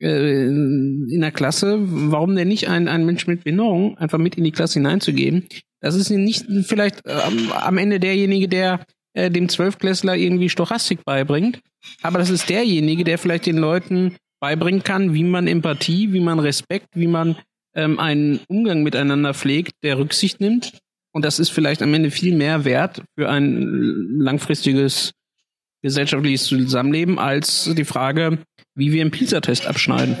äh, 0.00 0.46
in 0.46 1.20
der 1.20 1.32
Klasse, 1.32 1.78
warum 1.80 2.36
denn 2.36 2.48
nicht 2.48 2.68
einen, 2.68 2.88
einen 2.88 3.06
Menschen 3.06 3.30
mit 3.30 3.44
Behinderung 3.44 3.96
einfach 3.98 4.18
mit 4.18 4.36
in 4.36 4.44
die 4.44 4.52
Klasse 4.52 4.74
hineinzugeben? 4.74 5.46
Das 5.80 5.94
ist 5.94 6.10
nicht 6.10 6.46
vielleicht 6.62 7.06
äh, 7.06 7.20
am 7.52 7.78
Ende 7.78 8.00
derjenige, 8.00 8.48
der 8.48 8.84
äh, 9.14 9.30
dem 9.30 9.48
Zwölfklässler 9.48 10.16
irgendwie 10.16 10.48
Stochastik 10.48 11.04
beibringt, 11.04 11.60
aber 12.02 12.18
das 12.18 12.30
ist 12.30 12.48
derjenige, 12.48 13.04
der 13.04 13.18
vielleicht 13.18 13.46
den 13.46 13.56
Leuten 13.56 14.16
beibringen 14.40 14.82
kann, 14.82 15.14
wie 15.14 15.24
man 15.24 15.46
Empathie, 15.46 16.12
wie 16.12 16.20
man 16.20 16.38
Respekt, 16.38 16.88
wie 16.94 17.06
man 17.06 17.36
ähm, 17.74 17.98
einen 17.98 18.40
Umgang 18.48 18.82
miteinander 18.82 19.34
pflegt, 19.34 19.72
der 19.82 19.98
Rücksicht 19.98 20.40
nimmt. 20.40 20.78
Und 21.12 21.24
das 21.24 21.38
ist 21.38 21.50
vielleicht 21.50 21.82
am 21.82 21.94
Ende 21.94 22.10
viel 22.10 22.36
mehr 22.36 22.64
wert 22.64 23.02
für 23.16 23.28
ein 23.28 23.62
langfristiges 24.18 25.12
gesellschaftliches 25.82 26.44
Zusammenleben 26.44 27.18
als 27.18 27.70
die 27.74 27.84
Frage, 27.84 28.38
wie 28.74 28.92
wir 28.92 29.02
einen 29.02 29.10
PISA-Test 29.10 29.66
abschneiden. 29.66 30.16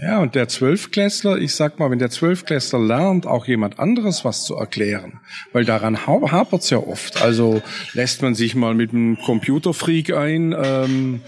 Ja, 0.00 0.20
und 0.20 0.34
der 0.34 0.48
Zwölfklässler, 0.48 1.36
ich 1.36 1.54
sag 1.54 1.78
mal, 1.78 1.90
wenn 1.90 1.98
der 1.98 2.08
Zwölfklässler 2.08 2.78
lernt, 2.78 3.26
auch 3.26 3.46
jemand 3.46 3.78
anderes 3.78 4.24
was 4.24 4.44
zu 4.44 4.56
erklären, 4.56 5.20
weil 5.52 5.66
daran 5.66 6.06
hapert's 6.06 6.70
ja 6.70 6.78
oft. 6.78 7.20
Also 7.20 7.60
lässt 7.92 8.22
man 8.22 8.34
sich 8.34 8.54
mal 8.54 8.74
mit 8.74 8.92
einem 8.92 9.18
Computerfreak 9.18 10.14
ein, 10.14 10.54
ähm, 10.56 11.20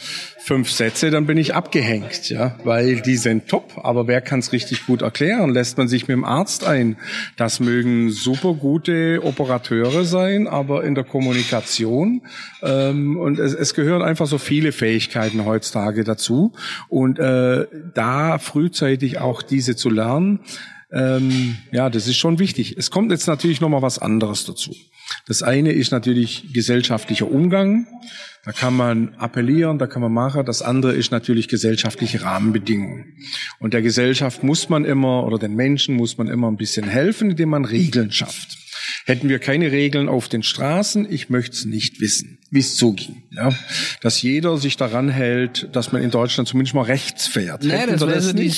fünf 0.45 0.71
Sätze, 0.71 1.11
dann 1.11 1.25
bin 1.25 1.39
ich 1.39 1.55
abgehängt, 1.55 2.29
ja, 2.29 2.59
weil 2.65 3.01
die 3.01 3.17
sind 3.17 3.49
top. 3.49 3.81
Aber 3.83 4.07
wer 4.07 4.21
kann 4.21 4.41
es 4.41 4.53
richtig 4.53 4.85
gut 4.85 5.01
erklären? 5.01 5.49
Lässt 5.51 5.79
man 5.79 5.89
sich 5.89 6.03
mit 6.07 6.17
dem 6.17 6.25
Arzt 6.25 6.65
ein? 6.65 6.99
Das 7.39 7.61
mögen 7.61 8.11
super 8.11 8.53
gute 8.53 9.21
Operateure 9.25 10.05
sein, 10.05 10.47
aber 10.47 10.85
in 10.85 10.95
der 10.95 11.05
Kommunikation 11.05 12.21
ähm, 12.63 13.17
und 13.17 13.39
es, 13.39 13.55
es 13.55 13.73
gehören 13.73 14.03
einfach 14.03 14.27
so 14.27 14.37
viele 14.37 14.73
Fähigkeiten 14.73 15.47
heutzutage 15.47 16.05
dazu 16.05 16.53
und 16.89 17.19
äh, 17.19 17.67
da 17.95 18.39
frühzeitig 18.55 19.19
auch 19.19 19.43
diese 19.43 19.75
zu 19.75 19.91
lernen. 19.91 20.39
Ähm, 20.93 21.57
ja, 21.73 21.91
das 21.91 22.07
ist 22.07 22.17
schon 22.19 22.39
wichtig. 22.39 22.77
Es 22.79 22.93
kommt 22.93 23.11
jetzt 23.11 23.27
natürlich 23.27 23.61
noch 23.61 23.69
mal 23.69 23.83
was 23.83 23.99
anderes 23.99 24.45
dazu. 24.45 24.73
Das 25.27 25.43
eine 25.43 25.73
ist 25.73 25.91
natürlich 25.91 26.53
gesellschaftlicher 26.53 27.29
Umgang. 27.29 27.89
Da 28.45 28.53
kann 28.53 28.77
man 28.77 29.15
appellieren, 29.15 29.79
da 29.79 29.89
kann 29.89 30.03
man 30.03 30.13
machen. 30.13 30.47
Das 30.47 30.63
andere 30.63 30.93
ist 30.93 31.11
natürlich 31.11 31.49
gesellschaftliche 31.49 32.23
Rahmenbedingungen. 32.23 33.17
Und 33.59 33.75
der 33.75 33.83
Gesellschaft 33.83 34.45
muss 34.45 34.69
man 34.69 34.85
immer 34.85 35.27
oder 35.27 35.39
den 35.39 35.57
Menschen 35.57 35.97
muss 35.97 36.17
man 36.17 36.29
immer 36.29 36.49
ein 36.49 36.57
bisschen 36.57 36.87
helfen, 36.87 37.31
indem 37.31 37.49
man 37.49 37.65
Regeln 37.65 38.13
schafft. 38.13 38.57
Hätten 39.07 39.29
wir 39.29 39.39
keine 39.39 39.73
Regeln 39.73 40.09
auf 40.09 40.29
den 40.29 40.43
Straßen, 40.43 41.11
ich 41.11 41.31
möchte 41.31 41.57
es 41.57 41.65
nicht 41.65 42.01
wissen, 42.01 42.39
wie 42.51 42.61
es 42.61 42.77
zuging. 42.77 43.23
Ja? 43.31 43.51
Dass 44.01 44.23
jeder 44.23 44.57
sich 44.57 44.77
daran 44.77 45.09
hält, 45.09 45.69
dass 45.73 45.93
man 45.93 46.03
in 46.03 46.11
Deutschland 46.11 46.49
zumindest 46.49 46.75
mal 46.75 46.83
rechts 46.83 47.27
fährt. 47.27 47.65
Naja, 47.65 47.87
das 47.87 48.01
wäre 48.01 48.21
so, 48.21 48.33
die, 48.33 48.51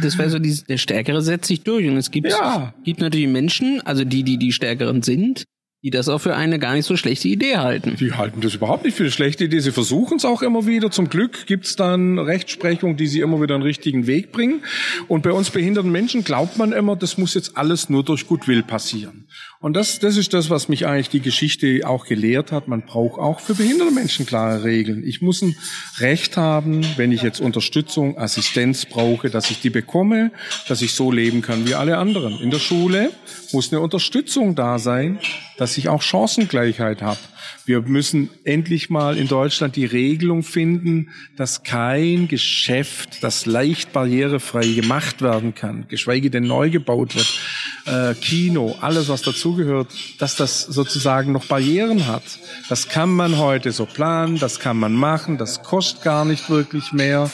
das 0.00 0.18
wär 0.18 0.30
so 0.30 0.38
die, 0.38 0.56
der 0.68 0.78
Stärkere 0.78 1.22
setzt 1.22 1.46
sich 1.46 1.62
durch. 1.62 1.86
Und 1.86 1.96
es 1.96 2.10
gibt, 2.10 2.28
ja. 2.28 2.74
gibt 2.84 3.00
natürlich 3.00 3.28
Menschen, 3.28 3.80
also 3.82 4.04
die, 4.04 4.22
die 4.22 4.38
die 4.38 4.52
Stärkeren 4.52 5.02
sind, 5.02 5.44
die 5.84 5.90
das 5.90 6.08
auch 6.08 6.20
für 6.20 6.36
eine 6.36 6.60
gar 6.60 6.74
nicht 6.74 6.86
so 6.86 6.96
schlechte 6.96 7.26
Idee 7.26 7.56
halten. 7.56 7.96
Die 7.98 8.12
halten 8.12 8.40
das 8.40 8.54
überhaupt 8.54 8.84
nicht 8.84 8.96
für 8.96 9.02
eine 9.02 9.10
schlechte 9.10 9.44
Idee. 9.44 9.58
Sie 9.58 9.72
versuchen 9.72 10.18
es 10.18 10.24
auch 10.24 10.42
immer 10.42 10.64
wieder. 10.66 10.92
Zum 10.92 11.08
Glück 11.08 11.46
gibt's 11.46 11.74
dann 11.74 12.20
Rechtsprechung, 12.20 12.96
die 12.96 13.08
sie 13.08 13.18
immer 13.18 13.42
wieder 13.42 13.56
einen 13.56 13.64
richtigen 13.64 14.06
Weg 14.06 14.30
bringen. 14.30 14.62
Und 15.08 15.22
bei 15.24 15.32
uns 15.32 15.50
behinderten 15.50 15.90
Menschen 15.90 16.22
glaubt 16.22 16.56
man 16.56 16.72
immer, 16.72 16.94
das 16.94 17.18
muss 17.18 17.34
jetzt 17.34 17.56
alles 17.56 17.88
nur 17.88 18.04
durch 18.04 18.28
Goodwill 18.28 18.62
passieren. 18.62 19.26
Und 19.62 19.74
das, 19.74 20.00
das 20.00 20.16
ist 20.16 20.34
das, 20.34 20.50
was 20.50 20.68
mich 20.68 20.88
eigentlich 20.88 21.08
die 21.08 21.20
Geschichte 21.20 21.82
auch 21.86 22.04
gelehrt 22.04 22.50
hat. 22.50 22.66
Man 22.66 22.82
braucht 22.82 23.20
auch 23.20 23.38
für 23.38 23.54
behinderte 23.54 23.92
Menschen 23.92 24.26
klare 24.26 24.64
Regeln. 24.64 25.06
Ich 25.06 25.22
muss 25.22 25.40
ein 25.40 25.54
Recht 25.98 26.36
haben, 26.36 26.84
wenn 26.96 27.12
ich 27.12 27.22
jetzt 27.22 27.40
Unterstützung, 27.40 28.18
Assistenz 28.18 28.86
brauche, 28.86 29.30
dass 29.30 29.52
ich 29.52 29.60
die 29.60 29.70
bekomme, 29.70 30.32
dass 30.66 30.82
ich 30.82 30.94
so 30.94 31.12
leben 31.12 31.42
kann 31.42 31.64
wie 31.64 31.76
alle 31.76 31.98
anderen. 31.98 32.40
In 32.40 32.50
der 32.50 32.58
Schule 32.58 33.12
muss 33.52 33.72
eine 33.72 33.80
Unterstützung 33.80 34.56
da 34.56 34.80
sein, 34.80 35.20
dass 35.58 35.78
ich 35.78 35.88
auch 35.88 36.02
Chancengleichheit 36.02 37.00
habe. 37.00 37.20
Wir 37.64 37.80
müssen 37.82 38.28
endlich 38.44 38.90
mal 38.90 39.16
in 39.16 39.28
Deutschland 39.28 39.76
die 39.76 39.84
Regelung 39.84 40.42
finden, 40.42 41.10
dass 41.36 41.62
kein 41.62 42.26
Geschäft, 42.26 43.22
das 43.22 43.46
leicht 43.46 43.92
barrierefrei 43.92 44.66
gemacht 44.66 45.22
werden 45.22 45.54
kann, 45.54 45.86
geschweige 45.88 46.30
denn 46.30 46.44
neu 46.44 46.70
gebaut 46.70 47.14
wird, 47.14 47.40
äh, 47.86 48.14
Kino, 48.14 48.76
alles 48.80 49.08
was 49.08 49.22
dazugehört, 49.22 49.88
dass 50.18 50.36
das 50.36 50.62
sozusagen 50.62 51.32
noch 51.32 51.46
Barrieren 51.46 52.06
hat. 52.06 52.22
Das 52.68 52.88
kann 52.88 53.10
man 53.10 53.38
heute 53.38 53.70
so 53.72 53.86
planen, 53.86 54.38
das 54.38 54.58
kann 54.58 54.76
man 54.76 54.94
machen, 54.94 55.38
das 55.38 55.62
kostet 55.62 56.02
gar 56.02 56.24
nicht 56.24 56.50
wirklich 56.50 56.92
mehr. 56.92 57.30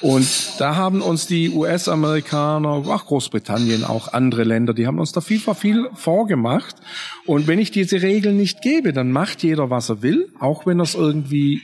Und 0.00 0.28
da 0.58 0.76
haben 0.76 1.00
uns 1.00 1.26
die 1.26 1.50
US-Amerikaner, 1.50 2.68
auch 2.68 3.06
Großbritannien, 3.06 3.84
auch 3.84 4.12
andere 4.12 4.44
Länder, 4.44 4.74
die 4.74 4.86
haben 4.86 4.98
uns 4.98 5.12
da 5.12 5.20
viel, 5.20 5.40
viel 5.54 5.88
vorgemacht. 5.94 6.76
Und 7.24 7.46
wenn 7.46 7.60
ich 7.60 7.70
diese 7.70 8.02
Regeln 8.02 8.36
nicht 8.36 8.62
gebe, 8.62 8.92
dann 8.92 9.12
macht 9.12 9.42
jeder, 9.44 9.70
was 9.72 9.88
er 9.88 10.02
will, 10.02 10.28
auch 10.38 10.66
wenn 10.66 10.78
er 10.78 10.84
es 10.84 10.94
irgendwie 10.94 11.60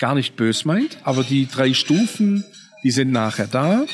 gar 0.00 0.16
nicht 0.16 0.34
bös 0.34 0.64
meint. 0.64 0.98
Aber 1.04 1.22
die 1.22 1.46
drei 1.46 1.72
Stufen, 1.72 2.44
die 2.82 2.90
sind 2.90 3.12
nachher 3.12 3.46
da. 3.46 3.84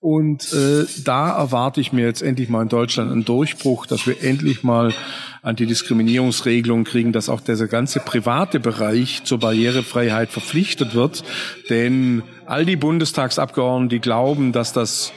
Und 0.00 0.52
äh, 0.52 0.86
da 1.04 1.36
erwarte 1.36 1.80
ich 1.80 1.92
mir 1.92 2.06
jetzt 2.06 2.22
endlich 2.22 2.48
mal 2.48 2.62
in 2.62 2.68
Deutschland 2.68 3.10
einen 3.10 3.24
Durchbruch, 3.24 3.86
dass 3.86 4.06
wir 4.06 4.22
endlich 4.22 4.62
mal 4.62 4.94
Antidiskriminierungsregelungen 5.42 6.84
kriegen, 6.84 7.12
dass 7.12 7.28
auch 7.28 7.40
dieser 7.40 7.66
ganze 7.66 8.00
private 8.00 8.60
Bereich 8.60 9.22
zur 9.24 9.38
Barrierefreiheit 9.38 10.30
verpflichtet 10.30 10.94
wird. 10.94 11.24
Denn 11.68 12.22
all 12.46 12.64
die 12.64 12.76
Bundestagsabgeordneten, 12.76 13.88
die 13.88 14.00
glauben, 14.00 14.52
dass 14.52 14.72
das 14.72 15.12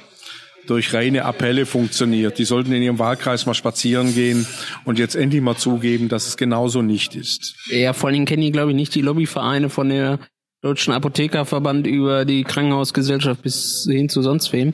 durch 0.67 0.93
reine 0.93 1.25
Appelle 1.25 1.65
funktioniert. 1.65 2.37
Die 2.37 2.45
sollten 2.45 2.71
in 2.71 2.81
ihrem 2.81 2.99
Wahlkreis 2.99 3.45
mal 3.45 3.53
spazieren 3.53 4.13
gehen 4.13 4.45
und 4.85 4.99
jetzt 4.99 5.15
endlich 5.15 5.41
mal 5.41 5.57
zugeben, 5.57 6.09
dass 6.09 6.27
es 6.27 6.37
genauso 6.37 6.81
nicht 6.81 7.15
ist. 7.15 7.55
Ja, 7.69 7.93
vor 7.93 8.09
allem 8.09 8.25
kennen 8.25 8.41
die, 8.41 8.51
glaube 8.51 8.71
ich, 8.71 8.75
nicht 8.75 8.95
die 8.95 9.01
Lobbyvereine 9.01 9.69
von 9.69 9.89
der 9.89 10.19
Deutschen 10.61 10.93
Apothekerverband 10.93 11.87
über 11.87 12.25
die 12.25 12.43
Krankenhausgesellschaft 12.43 13.41
bis 13.41 13.87
hin 13.89 14.09
zu 14.09 14.21
sonst 14.21 14.53
wem. 14.53 14.73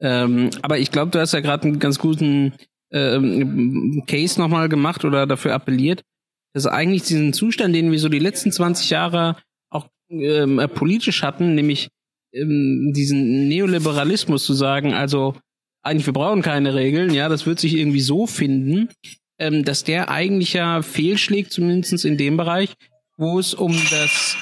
Ähm, 0.00 0.50
aber 0.62 0.78
ich 0.78 0.90
glaube, 0.90 1.10
du 1.12 1.20
hast 1.20 1.32
ja 1.32 1.40
gerade 1.40 1.64
einen 1.64 1.78
ganz 1.78 1.98
guten 1.98 2.54
ähm, 2.92 4.02
Case 4.06 4.40
nochmal 4.40 4.68
gemacht 4.68 5.04
oder 5.04 5.26
dafür 5.26 5.54
appelliert, 5.54 6.02
dass 6.54 6.66
eigentlich 6.66 7.02
diesen 7.02 7.32
Zustand, 7.32 7.74
den 7.74 7.92
wir 7.92 7.98
so 7.98 8.08
die 8.08 8.18
letzten 8.18 8.50
20 8.50 8.90
Jahre 8.90 9.36
auch 9.70 9.88
ähm, 10.10 10.60
politisch 10.74 11.22
hatten, 11.22 11.54
nämlich 11.54 11.88
diesen 12.32 13.48
Neoliberalismus 13.48 14.44
zu 14.44 14.54
sagen, 14.54 14.92
also 14.94 15.34
eigentlich 15.82 16.06
wir 16.06 16.12
brauchen 16.12 16.42
keine 16.42 16.74
Regeln, 16.74 17.14
ja, 17.14 17.28
das 17.28 17.46
wird 17.46 17.58
sich 17.58 17.74
irgendwie 17.74 18.00
so 18.00 18.26
finden, 18.26 18.88
ähm, 19.38 19.64
dass 19.64 19.84
der 19.84 20.10
eigentlich 20.10 20.52
ja 20.52 20.82
fehlschlägt, 20.82 21.52
zumindest 21.52 22.04
in 22.04 22.18
dem 22.18 22.36
Bereich, 22.36 22.74
wo 23.16 23.38
es 23.38 23.54
um 23.54 23.72
das 23.90 24.36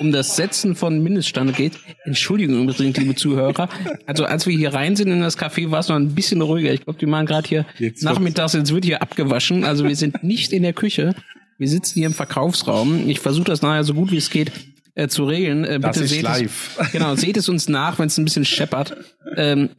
um 0.00 0.12
das 0.12 0.36
Setzen 0.36 0.76
von 0.76 1.02
Mindeststande 1.02 1.52
geht. 1.52 1.72
Entschuldigung 2.04 2.62
übrigens, 2.62 2.96
liebe 2.98 3.16
Zuhörer. 3.16 3.68
Also 4.06 4.26
als 4.26 4.46
wir 4.46 4.56
hier 4.56 4.72
rein 4.72 4.94
sind 4.94 5.10
in 5.10 5.20
das 5.20 5.36
Café, 5.36 5.72
war 5.72 5.80
es 5.80 5.88
noch 5.88 5.96
ein 5.96 6.14
bisschen 6.14 6.40
ruhiger. 6.40 6.72
Ich 6.72 6.84
glaube, 6.84 7.00
die 7.00 7.06
machen 7.06 7.26
gerade 7.26 7.48
hier 7.48 7.66
jetzt 7.78 8.04
nachmittags, 8.04 8.52
jetzt 8.52 8.72
wird 8.72 8.84
hier 8.84 9.02
abgewaschen. 9.02 9.64
Also 9.64 9.84
wir 9.88 9.96
sind 9.96 10.22
nicht 10.22 10.52
in 10.52 10.62
der 10.62 10.72
Küche. 10.72 11.16
Wir 11.58 11.68
sitzen 11.68 11.94
hier 11.94 12.06
im 12.06 12.14
Verkaufsraum. 12.14 13.08
Ich 13.08 13.18
versuche 13.18 13.46
das 13.46 13.62
nachher 13.62 13.82
so 13.82 13.94
gut 13.94 14.12
wie 14.12 14.18
es 14.18 14.30
geht 14.30 14.52
äh, 14.98 15.08
zu 15.08 15.24
regeln. 15.24 15.64
Äh, 15.64 15.78
bitte 15.80 16.06
seht 16.06 16.22
live. 16.22 16.78
Es, 16.80 16.92
genau, 16.92 17.14
seht 17.14 17.36
es 17.36 17.48
uns 17.48 17.68
nach, 17.68 17.98
wenn 17.98 18.08
es 18.08 18.18
ein 18.18 18.24
bisschen 18.24 18.44
scheppert. 18.44 18.96
Ähm, 19.36 19.70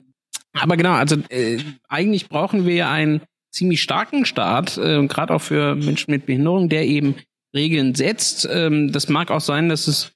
aber 0.53 0.77
genau, 0.77 0.93
also 0.93 1.17
äh, 1.29 1.59
eigentlich 1.89 2.29
brauchen 2.29 2.65
wir 2.65 2.89
einen 2.89 3.21
ziemlich 3.51 3.81
starken 3.81 4.25
Staat, 4.25 4.77
äh, 4.77 5.05
gerade 5.07 5.33
auch 5.33 5.41
für 5.41 5.75
Menschen 5.75 6.11
mit 6.11 6.25
Behinderung, 6.25 6.69
der 6.69 6.85
eben 6.85 7.15
Regeln 7.53 7.95
setzt. 7.95 8.47
Ähm, 8.49 8.91
das 8.91 9.09
mag 9.09 9.29
auch 9.29 9.41
sein, 9.41 9.67
dass 9.67 9.87
es 9.87 10.13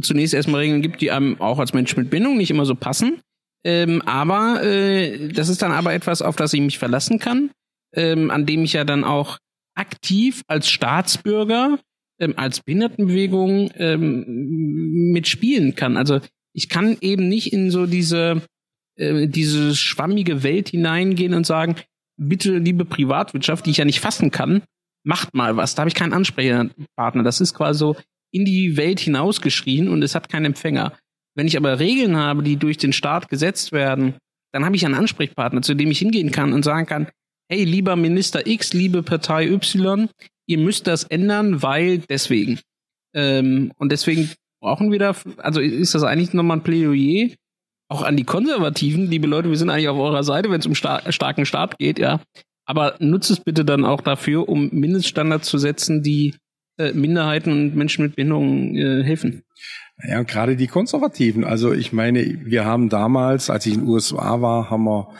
zunächst 0.00 0.34
erstmal 0.34 0.60
Regeln 0.60 0.82
gibt, 0.82 1.00
die 1.00 1.10
einem 1.10 1.40
auch 1.40 1.58
als 1.58 1.72
Mensch 1.72 1.96
mit 1.96 2.10
Bindung 2.10 2.36
nicht 2.36 2.50
immer 2.50 2.66
so 2.66 2.76
passen. 2.76 3.20
Ähm, 3.64 4.02
aber 4.02 4.62
äh, 4.62 5.28
das 5.28 5.48
ist 5.48 5.62
dann 5.62 5.72
aber 5.72 5.94
etwas, 5.94 6.22
auf 6.22 6.36
das 6.36 6.52
ich 6.52 6.60
mich 6.60 6.78
verlassen 6.78 7.18
kann, 7.18 7.50
ähm, 7.94 8.30
an 8.30 8.46
dem 8.46 8.62
ich 8.62 8.74
ja 8.74 8.84
dann 8.84 9.02
auch 9.02 9.38
aktiv 9.74 10.42
als 10.46 10.68
Staatsbürger, 10.68 11.78
ähm, 12.18 12.34
als 12.36 12.60
Behindertenbewegung 12.60 13.70
ähm, 13.76 15.12
mitspielen 15.12 15.74
kann. 15.74 15.96
Also 15.96 16.20
ich 16.52 16.68
kann 16.68 16.96
eben 17.00 17.28
nicht 17.28 17.52
in 17.52 17.70
so 17.70 17.86
diese, 17.86 18.42
äh, 18.96 19.26
diese 19.28 19.74
schwammige 19.74 20.42
Welt 20.42 20.68
hineingehen 20.68 21.34
und 21.34 21.46
sagen, 21.46 21.76
bitte, 22.16 22.58
liebe 22.58 22.84
Privatwirtschaft, 22.84 23.66
die 23.66 23.70
ich 23.70 23.78
ja 23.78 23.84
nicht 23.84 24.00
fassen 24.00 24.30
kann, 24.30 24.62
macht 25.04 25.34
mal 25.34 25.56
was. 25.56 25.74
Da 25.74 25.80
habe 25.80 25.88
ich 25.88 25.94
keinen 25.94 26.12
Ansprechpartner. 26.12 27.22
Das 27.22 27.40
ist 27.40 27.54
quasi 27.54 27.78
so 27.78 27.96
in 28.32 28.44
die 28.44 28.76
Welt 28.76 29.00
hinausgeschrien 29.00 29.88
und 29.88 30.02
es 30.02 30.14
hat 30.14 30.28
keinen 30.28 30.46
Empfänger. 30.46 30.96
Wenn 31.36 31.46
ich 31.46 31.56
aber 31.56 31.78
Regeln 31.78 32.16
habe, 32.16 32.42
die 32.42 32.56
durch 32.56 32.78
den 32.78 32.92
Staat 32.92 33.28
gesetzt 33.28 33.72
werden, 33.72 34.14
dann 34.52 34.64
habe 34.64 34.76
ich 34.76 34.84
einen 34.84 34.94
Ansprechpartner, 34.94 35.62
zu 35.62 35.74
dem 35.74 35.90
ich 35.90 35.98
hingehen 35.98 36.30
kann 36.30 36.52
und 36.52 36.64
sagen 36.64 36.86
kann, 36.86 37.08
hey, 37.50 37.64
lieber 37.64 37.96
Minister 37.96 38.46
X, 38.46 38.72
liebe 38.72 39.02
Partei 39.02 39.48
Y, 39.48 40.08
ihr 40.46 40.58
müsst 40.58 40.86
das 40.86 41.04
ändern, 41.04 41.62
weil 41.62 41.98
deswegen. 41.98 42.60
Ähm, 43.14 43.72
und 43.76 43.92
deswegen 43.92 44.30
brauchen 44.60 44.90
wir 44.90 44.98
da, 44.98 45.14
also 45.38 45.60
ist 45.60 45.94
das 45.94 46.02
eigentlich 46.02 46.32
nochmal 46.32 46.58
ein 46.58 46.62
Plädoyer, 46.62 47.30
auch 47.88 48.02
an 48.02 48.16
die 48.16 48.24
Konservativen, 48.24 49.10
liebe 49.10 49.26
Leute, 49.26 49.50
wir 49.50 49.56
sind 49.56 49.70
eigentlich 49.70 49.88
auf 49.88 49.98
eurer 49.98 50.24
Seite, 50.24 50.50
wenn 50.50 50.60
es 50.60 50.66
um 50.66 50.74
star 50.74 51.12
starken 51.12 51.46
Staat 51.46 51.78
geht, 51.78 51.98
ja. 51.98 52.20
Aber 52.66 52.96
nutzt 52.98 53.30
es 53.30 53.40
bitte 53.40 53.64
dann 53.64 53.84
auch 53.84 54.00
dafür, 54.00 54.48
um 54.48 54.70
Mindeststandards 54.72 55.48
zu 55.48 55.58
setzen, 55.58 56.02
die 56.02 56.34
äh, 56.78 56.92
Minderheiten 56.92 57.52
und 57.52 57.76
Menschen 57.76 58.04
mit 58.04 58.16
Behinderungen 58.16 58.74
äh, 58.74 59.04
helfen. 59.04 59.42
Ja, 60.02 60.22
gerade 60.22 60.56
die 60.56 60.66
Konservativen. 60.66 61.44
Also 61.44 61.72
ich 61.72 61.92
meine, 61.92 62.38
wir 62.44 62.64
haben 62.64 62.88
damals, 62.88 63.48
als 63.50 63.66
ich 63.66 63.74
in 63.74 63.80
den 63.80 63.88
USA 63.88 64.40
war, 64.40 64.70
haben 64.70 64.84
wir 64.84 65.12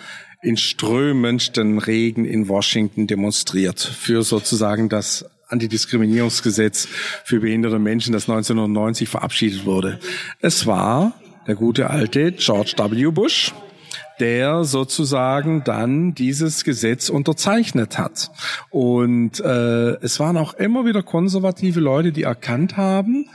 in 0.45 0.57
strömendsten 0.57 1.79
Regen 1.79 2.25
in 2.25 2.49
Washington 2.49 3.07
demonstriert 3.07 3.81
für 3.81 4.23
sozusagen 4.23 4.89
das 4.89 5.25
Antidiskriminierungsgesetz 5.49 6.87
für 7.25 7.41
behinderte 7.41 7.79
Menschen, 7.79 8.13
das 8.13 8.29
1990 8.29 9.09
verabschiedet 9.09 9.65
wurde. 9.65 9.99
Es 10.41 10.67
war 10.67 11.15
der 11.47 11.55
gute 11.55 11.91
alte 11.91 12.33
George 12.33 12.75
W. 12.77 13.11
Bush, 13.11 13.55
der 14.21 14.65
sozusagen 14.65 15.65
dann 15.65 16.15
dieses 16.15 16.65
Gesetz 16.65 17.09
unterzeichnet 17.09 17.99
hat. 17.99 18.31
Und 18.71 19.41
äh, 19.41 19.95
es 20.03 20.21
waren 20.21 20.37
auch 20.37 20.55
immer 20.55 20.85
wieder 20.85 21.03
konservative 21.03 21.81
Leute, 21.81 22.13
die 22.13 22.23
erkannt 22.23 22.77
haben, 22.77 23.29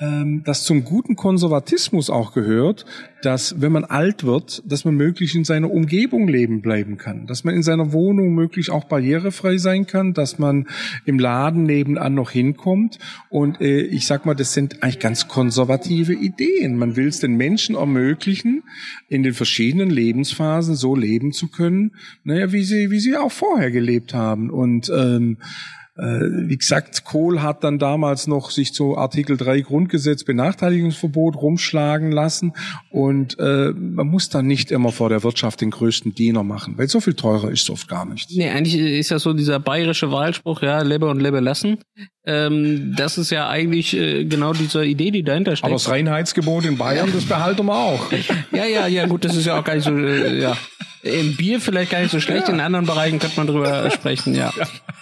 ähm, 0.00 0.42
dass 0.44 0.64
zum 0.64 0.84
guten 0.84 1.14
Konservatismus 1.14 2.08
auch 2.08 2.32
gehört, 2.32 2.86
dass 3.22 3.60
wenn 3.60 3.72
man 3.72 3.84
alt 3.84 4.24
wird, 4.24 4.62
dass 4.64 4.86
man 4.86 4.94
möglichst 4.94 5.36
in 5.36 5.44
seiner 5.44 5.70
Umgebung 5.70 6.26
leben 6.26 6.62
bleiben 6.62 6.96
kann, 6.96 7.26
dass 7.26 7.44
man 7.44 7.54
in 7.54 7.62
seiner 7.62 7.92
Wohnung 7.92 8.34
möglichst 8.34 8.70
auch 8.70 8.84
barrierefrei 8.84 9.58
sein 9.58 9.86
kann, 9.86 10.14
dass 10.14 10.38
man 10.38 10.66
im 11.04 11.18
Laden 11.18 11.64
nebenan 11.64 12.14
noch 12.14 12.30
hinkommt. 12.30 12.98
Und 13.28 13.60
äh, 13.60 13.82
ich 13.82 14.06
sag 14.06 14.24
mal, 14.24 14.34
das 14.34 14.54
sind 14.54 14.82
eigentlich 14.82 15.00
ganz 15.00 15.28
konservative 15.28 16.14
Ideen. 16.14 16.78
Man 16.78 16.96
will 16.96 17.08
es 17.08 17.20
den 17.20 17.36
Menschen 17.36 17.74
ermöglichen, 17.74 18.62
in 19.08 19.22
den 19.22 19.34
verschiedenen 19.34 19.90
Lebensphasen 19.90 20.76
so 20.76 20.96
leben 20.96 21.32
zu 21.32 21.48
können, 21.48 21.92
naja, 22.24 22.52
wie 22.52 22.62
sie, 22.62 22.90
wie 22.90 23.00
sie 23.00 23.16
auch 23.16 23.32
vorher 23.32 23.70
gelebt 23.70 24.14
haben. 24.14 24.48
Und 24.48 24.90
ähm, 24.94 25.36
äh, 25.40 25.79
wie 26.00 26.56
gesagt, 26.56 27.04
Kohl 27.04 27.42
hat 27.42 27.62
dann 27.64 27.78
damals 27.78 28.26
noch 28.26 28.50
sich 28.50 28.72
zu 28.72 28.96
Artikel 28.96 29.36
3 29.36 29.60
Grundgesetz 29.60 30.24
Benachteiligungsverbot 30.24 31.36
rumschlagen 31.36 32.10
lassen 32.10 32.52
und 32.90 33.38
äh, 33.38 33.72
man 33.72 34.06
muss 34.06 34.28
dann 34.28 34.46
nicht 34.46 34.70
immer 34.70 34.92
vor 34.92 35.08
der 35.08 35.22
Wirtschaft 35.22 35.60
den 35.60 35.70
größten 35.70 36.14
Diener 36.14 36.42
machen, 36.42 36.78
weil 36.78 36.88
so 36.88 37.00
viel 37.00 37.14
teurer 37.14 37.50
ist 37.50 37.62
es 37.62 37.70
oft 37.70 37.88
gar 37.88 38.06
nicht. 38.06 38.30
Nee, 38.30 38.48
eigentlich 38.48 38.76
ist 38.76 39.10
ja 39.10 39.18
so 39.18 39.32
dieser 39.32 39.60
bayerische 39.60 40.10
Wahlspruch, 40.10 40.62
ja, 40.62 40.80
lebe 40.82 41.08
und 41.08 41.20
lebe 41.20 41.40
lassen. 41.40 41.78
Ähm, 42.26 42.94
das 42.96 43.16
ist 43.16 43.30
ja 43.30 43.48
eigentlich 43.48 43.96
äh, 43.96 44.24
genau 44.24 44.52
diese 44.52 44.84
Idee, 44.84 45.10
die 45.10 45.22
dahinter 45.22 45.56
steckt. 45.56 45.64
Aber 45.64 45.74
das 45.74 45.88
Reinheitsgebot 45.88 46.66
in 46.66 46.76
Bayern, 46.76 47.10
das 47.14 47.24
behalten 47.24 47.64
wir 47.64 47.74
auch. 47.74 48.12
ja, 48.52 48.66
ja, 48.66 48.86
ja, 48.86 49.06
gut, 49.06 49.24
das 49.24 49.36
ist 49.36 49.46
ja 49.46 49.58
auch 49.58 49.64
gar 49.64 49.74
nicht 49.74 49.84
so, 49.84 49.96
äh, 49.96 50.38
ja. 50.40 50.56
Im 51.02 51.34
Bier 51.36 51.62
vielleicht 51.62 51.90
gar 51.90 52.00
nicht 52.00 52.10
so 52.10 52.20
schlecht, 52.20 52.48
ja. 52.48 52.54
in 52.54 52.60
anderen 52.60 52.84
Bereichen 52.84 53.18
könnte 53.18 53.38
man 53.38 53.46
drüber 53.46 53.90
sprechen, 53.94 54.34
ja. 54.34 54.52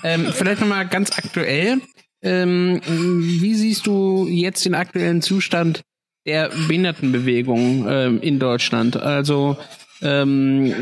Ähm, 0.04 0.28
vielleicht 0.32 0.60
nochmal 0.60 0.86
ganz 0.86 1.10
aktuell. 1.18 1.80
Ähm, 2.22 2.80
wie 2.86 3.54
siehst 3.54 3.86
du 3.86 4.28
jetzt 4.28 4.64
den 4.64 4.74
aktuellen 4.74 5.20
Zustand 5.20 5.82
der 6.24 6.50
Behindertenbewegung 6.50 7.86
ähm, 7.88 8.20
in 8.20 8.38
Deutschland? 8.38 8.96
Also 8.96 9.56
ähm, 10.02 10.72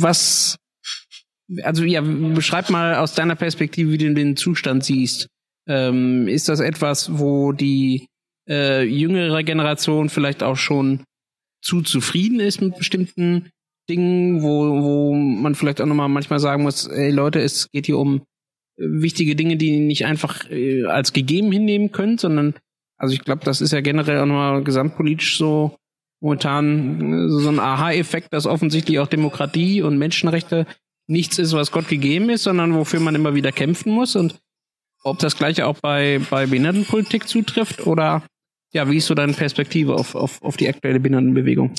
was, 0.00 0.56
also 1.62 1.84
ja, 1.84 2.00
beschreib 2.00 2.70
mal 2.70 2.96
aus 2.96 3.14
deiner 3.14 3.34
Perspektive, 3.34 3.90
wie 3.90 3.98
du 3.98 4.14
den 4.14 4.36
Zustand 4.36 4.84
siehst. 4.84 5.28
Ähm, 5.68 6.28
ist 6.28 6.48
das 6.48 6.60
etwas, 6.60 7.18
wo 7.18 7.52
die 7.52 8.06
äh, 8.48 8.82
jüngere 8.82 9.42
Generation 9.42 10.08
vielleicht 10.08 10.42
auch 10.42 10.56
schon 10.56 11.04
zu 11.62 11.82
zufrieden 11.82 12.40
ist 12.40 12.60
mit 12.60 12.76
bestimmten 12.76 13.50
Dingen, 13.88 14.42
wo, 14.42 14.82
wo 14.82 15.14
man 15.14 15.54
vielleicht 15.54 15.80
auch 15.80 15.86
nochmal 15.86 16.08
manchmal 16.08 16.40
sagen 16.40 16.62
muss, 16.62 16.86
ey 16.86 17.10
Leute, 17.10 17.40
es 17.40 17.70
geht 17.70 17.86
hier 17.86 17.98
um 17.98 18.22
äh, 18.76 18.84
wichtige 18.84 19.36
Dinge, 19.36 19.56
die 19.56 19.78
nicht 19.78 20.06
einfach 20.06 20.50
äh, 20.50 20.84
als 20.84 21.12
gegeben 21.12 21.52
hinnehmen 21.52 21.92
können, 21.92 22.18
sondern, 22.18 22.54
also 22.96 23.14
ich 23.14 23.20
glaube, 23.20 23.44
das 23.44 23.60
ist 23.60 23.72
ja 23.72 23.80
generell 23.80 24.18
auch 24.18 24.26
nochmal 24.26 24.64
gesamtpolitisch 24.64 25.38
so 25.38 25.76
momentan 26.20 27.26
äh, 27.26 27.28
so 27.28 27.48
ein 27.48 27.58
Aha-Effekt, 27.58 28.32
dass 28.32 28.46
offensichtlich 28.46 28.98
auch 28.98 29.08
Demokratie 29.08 29.82
und 29.82 29.98
Menschenrechte 29.98 30.66
nichts 31.06 31.38
ist, 31.38 31.52
was 31.52 31.72
Gott 31.72 31.88
gegeben 31.88 32.30
ist, 32.30 32.44
sondern 32.44 32.74
wofür 32.74 33.00
man 33.00 33.14
immer 33.14 33.34
wieder 33.34 33.52
kämpfen 33.52 33.92
muss. 33.92 34.16
Und 34.16 34.40
ob 35.02 35.18
das 35.18 35.36
gleiche 35.36 35.66
auch 35.66 35.78
bei, 35.80 36.20
bei 36.30 36.46
Behindertenpolitik 36.46 37.28
zutrifft 37.28 37.86
oder 37.86 38.22
ja, 38.72 38.88
wie 38.88 38.96
ist 38.96 39.06
so 39.06 39.14
deine 39.14 39.34
Perspektive 39.34 39.94
auf, 39.94 40.14
auf, 40.14 40.40
auf 40.42 40.56
die 40.56 40.68
aktuelle 40.68 41.00
Behindertenbewegung? 41.00 41.74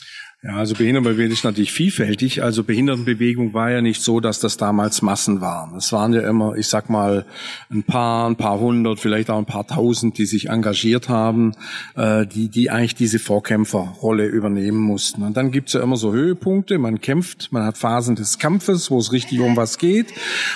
Ja, 0.45 0.57
also 0.57 0.75
Behindertenbewegung 0.75 1.31
ist 1.31 1.45
natürlich 1.45 1.71
vielfältig. 1.71 2.43
Also 2.43 2.65
Behindertenbewegung 2.65 3.53
war 3.53 3.71
ja 3.71 3.81
nicht 3.81 4.01
so, 4.01 4.19
dass 4.19 4.41
das 4.41 4.57
damals 4.57 5.01
Massen 5.01 5.39
waren. 5.39 5.77
Es 5.77 5.93
waren 5.93 6.11
ja 6.11 6.27
immer, 6.27 6.55
ich 6.57 6.67
sag 6.67 6.89
mal, 6.89 7.25
ein 7.71 7.83
paar, 7.83 8.29
ein 8.29 8.35
paar 8.35 8.59
hundert, 8.59 8.99
vielleicht 8.99 9.29
auch 9.29 9.37
ein 9.37 9.45
paar 9.45 9.65
tausend, 9.65 10.17
die 10.17 10.25
sich 10.25 10.49
engagiert 10.49 11.07
haben, 11.07 11.53
äh, 11.95 12.27
die, 12.27 12.49
die 12.49 12.69
eigentlich 12.69 12.93
diese 12.93 13.19
Vorkämpferrolle 13.19 14.25
übernehmen 14.25 14.79
mussten. 14.79 15.23
Und 15.23 15.37
dann 15.37 15.51
gibt's 15.51 15.71
ja 15.71 15.81
immer 15.81 15.95
so 15.95 16.11
Höhepunkte. 16.11 16.77
Man 16.77 16.99
kämpft, 16.99 17.53
man 17.53 17.63
hat 17.63 17.77
Phasen 17.77 18.17
des 18.17 18.37
Kampfes, 18.37 18.91
wo 18.91 18.97
es 18.97 19.13
richtig 19.13 19.39
um 19.39 19.55
was 19.55 19.77
geht. 19.77 20.07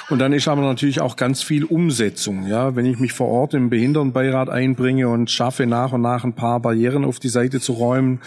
Und 0.09 0.19
dann 0.19 0.33
ist 0.33 0.49
aber 0.49 0.63
natürlich 0.63 0.99
auch 0.99 1.15
ganz 1.15 1.43
viel 1.43 1.63
Umsetzung. 1.63 2.45
Ja, 2.45 2.75
wenn 2.75 2.85
ich 2.85 2.99
mich 2.99 3.13
vor 3.13 3.29
Ort 3.29 3.53
im 3.53 3.69
Behindertenbeirat 3.69 4.49
einbringe 4.49 5.07
und 5.07 5.31
schaffe, 5.31 5.65
nach 5.65 5.93
und 5.93 6.01
nach 6.01 6.25
ein 6.25 6.33
paar 6.33 6.59
Barrieren 6.59 7.05
auf 7.05 7.19
die 7.19 7.29
Seite 7.29 7.61
zu 7.61 7.71
räumen, 7.71 8.19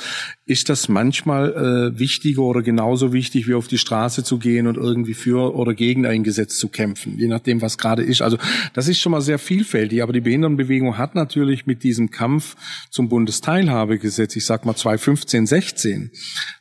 ist 0.50 0.68
das 0.68 0.88
manchmal 0.88 1.92
äh, 1.94 1.98
wichtiger 1.98 2.42
oder 2.42 2.62
genauso 2.62 3.12
wichtig, 3.12 3.46
wie 3.46 3.54
auf 3.54 3.68
die 3.68 3.78
Straße 3.78 4.24
zu 4.24 4.38
gehen 4.38 4.66
und 4.66 4.76
irgendwie 4.76 5.14
für 5.14 5.54
oder 5.54 5.74
gegen 5.74 6.06
ein 6.06 6.24
Gesetz 6.24 6.58
zu 6.58 6.68
kämpfen, 6.68 7.16
je 7.18 7.28
nachdem, 7.28 7.62
was 7.62 7.78
gerade 7.78 8.02
ist. 8.02 8.20
Also 8.20 8.36
das 8.74 8.88
ist 8.88 9.00
schon 9.00 9.12
mal 9.12 9.20
sehr 9.20 9.38
vielfältig, 9.38 10.02
aber 10.02 10.12
die 10.12 10.20
Behindertenbewegung 10.20 10.98
hat 10.98 11.14
natürlich 11.14 11.66
mit 11.66 11.84
diesem 11.84 12.10
Kampf 12.10 12.56
zum 12.90 13.08
Bundesteilhabegesetz, 13.08 14.34
ich 14.34 14.44
sag 14.44 14.66
mal 14.66 14.74
2015, 14.74 15.46
16, 15.46 16.10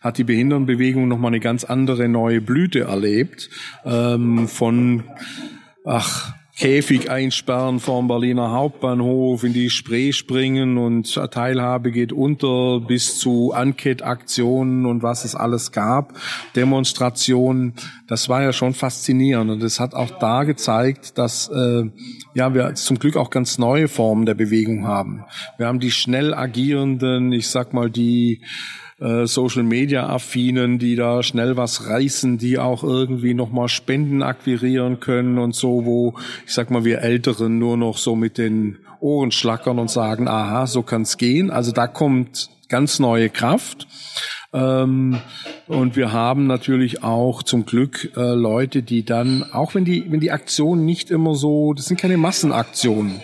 hat 0.01 0.19
die 0.19 0.23
Behindertenbewegung 0.23 1.07
nochmal 1.07 1.29
eine 1.29 1.39
ganz 1.39 1.63
andere 1.63 2.07
neue 2.07 2.41
Blüte 2.41 2.81
erlebt 2.81 3.49
ähm, 3.85 4.47
von 4.47 5.03
ach, 5.83 6.38
Käfig 6.59 7.09
einsperren 7.09 7.79
vorm 7.79 8.09
Berliner 8.09 8.51
Hauptbahnhof, 8.51 9.45
in 9.45 9.53
die 9.53 9.69
Spree 9.69 10.11
springen 10.11 10.77
und 10.77 11.13
Teilhabe 11.31 11.89
geht 11.89 12.11
unter 12.11 12.81
bis 12.81 13.17
zu 13.17 13.53
Enquete-Aktionen 13.55 14.85
und 14.85 15.01
was 15.01 15.23
es 15.23 15.35
alles 15.35 15.71
gab, 15.71 16.15
Demonstrationen. 16.57 17.75
Das 18.09 18.27
war 18.27 18.43
ja 18.43 18.51
schon 18.51 18.73
faszinierend 18.73 19.51
und 19.51 19.63
es 19.63 19.79
hat 19.79 19.93
auch 19.93 20.19
da 20.19 20.43
gezeigt, 20.43 21.17
dass 21.17 21.47
äh, 21.47 21.85
ja 22.33 22.53
wir 22.53 22.75
zum 22.75 22.99
Glück 22.99 23.15
auch 23.15 23.29
ganz 23.29 23.57
neue 23.57 23.87
Formen 23.87 24.25
der 24.25 24.33
Bewegung 24.33 24.85
haben. 24.85 25.23
Wir 25.57 25.67
haben 25.67 25.79
die 25.79 25.91
schnell 25.91 26.33
agierenden, 26.33 27.31
ich 27.31 27.47
sag 27.47 27.71
mal 27.71 27.89
die 27.89 28.41
äh, 28.99 29.25
Social 29.25 29.63
Media 29.63 30.07
affinen, 30.07 30.79
die 30.79 30.95
da 30.95 31.23
schnell 31.23 31.57
was 31.57 31.87
reißen, 31.87 32.37
die 32.37 32.59
auch 32.59 32.83
irgendwie 32.83 33.33
nochmal 33.33 33.69
Spenden 33.69 34.21
akquirieren 34.23 34.99
können 34.99 35.37
und 35.37 35.55
so, 35.55 35.85
wo 35.85 36.13
ich 36.45 36.53
sag 36.53 36.71
mal 36.71 36.85
wir 36.85 37.01
Älteren 37.01 37.59
nur 37.59 37.77
noch 37.77 37.97
so 37.97 38.15
mit 38.15 38.37
den 38.37 38.77
Ohren 38.99 39.31
schlackern 39.31 39.79
und 39.79 39.89
sagen, 39.89 40.27
aha, 40.27 40.67
so 40.67 40.83
kann's 40.83 41.17
gehen. 41.17 41.49
Also 41.51 41.71
da 41.71 41.87
kommt 41.87 42.49
ganz 42.67 42.99
neue 42.99 43.29
Kraft. 43.29 43.87
Ähm, 44.51 45.19
und 45.67 45.95
wir 45.95 46.11
haben 46.11 46.47
natürlich 46.47 47.03
auch 47.03 47.43
zum 47.43 47.65
Glück 47.65 48.11
äh, 48.17 48.33
Leute, 48.33 48.81
die 48.81 49.05
dann, 49.05 49.43
auch 49.51 49.75
wenn 49.75 49.85
die, 49.85 50.11
wenn 50.11 50.19
die 50.19 50.31
Aktionen 50.31 50.85
nicht 50.85 51.11
immer 51.11 51.35
so, 51.35 51.73
das 51.73 51.85
sind 51.85 51.99
keine 51.99 52.17
Massenaktionen, 52.17 53.21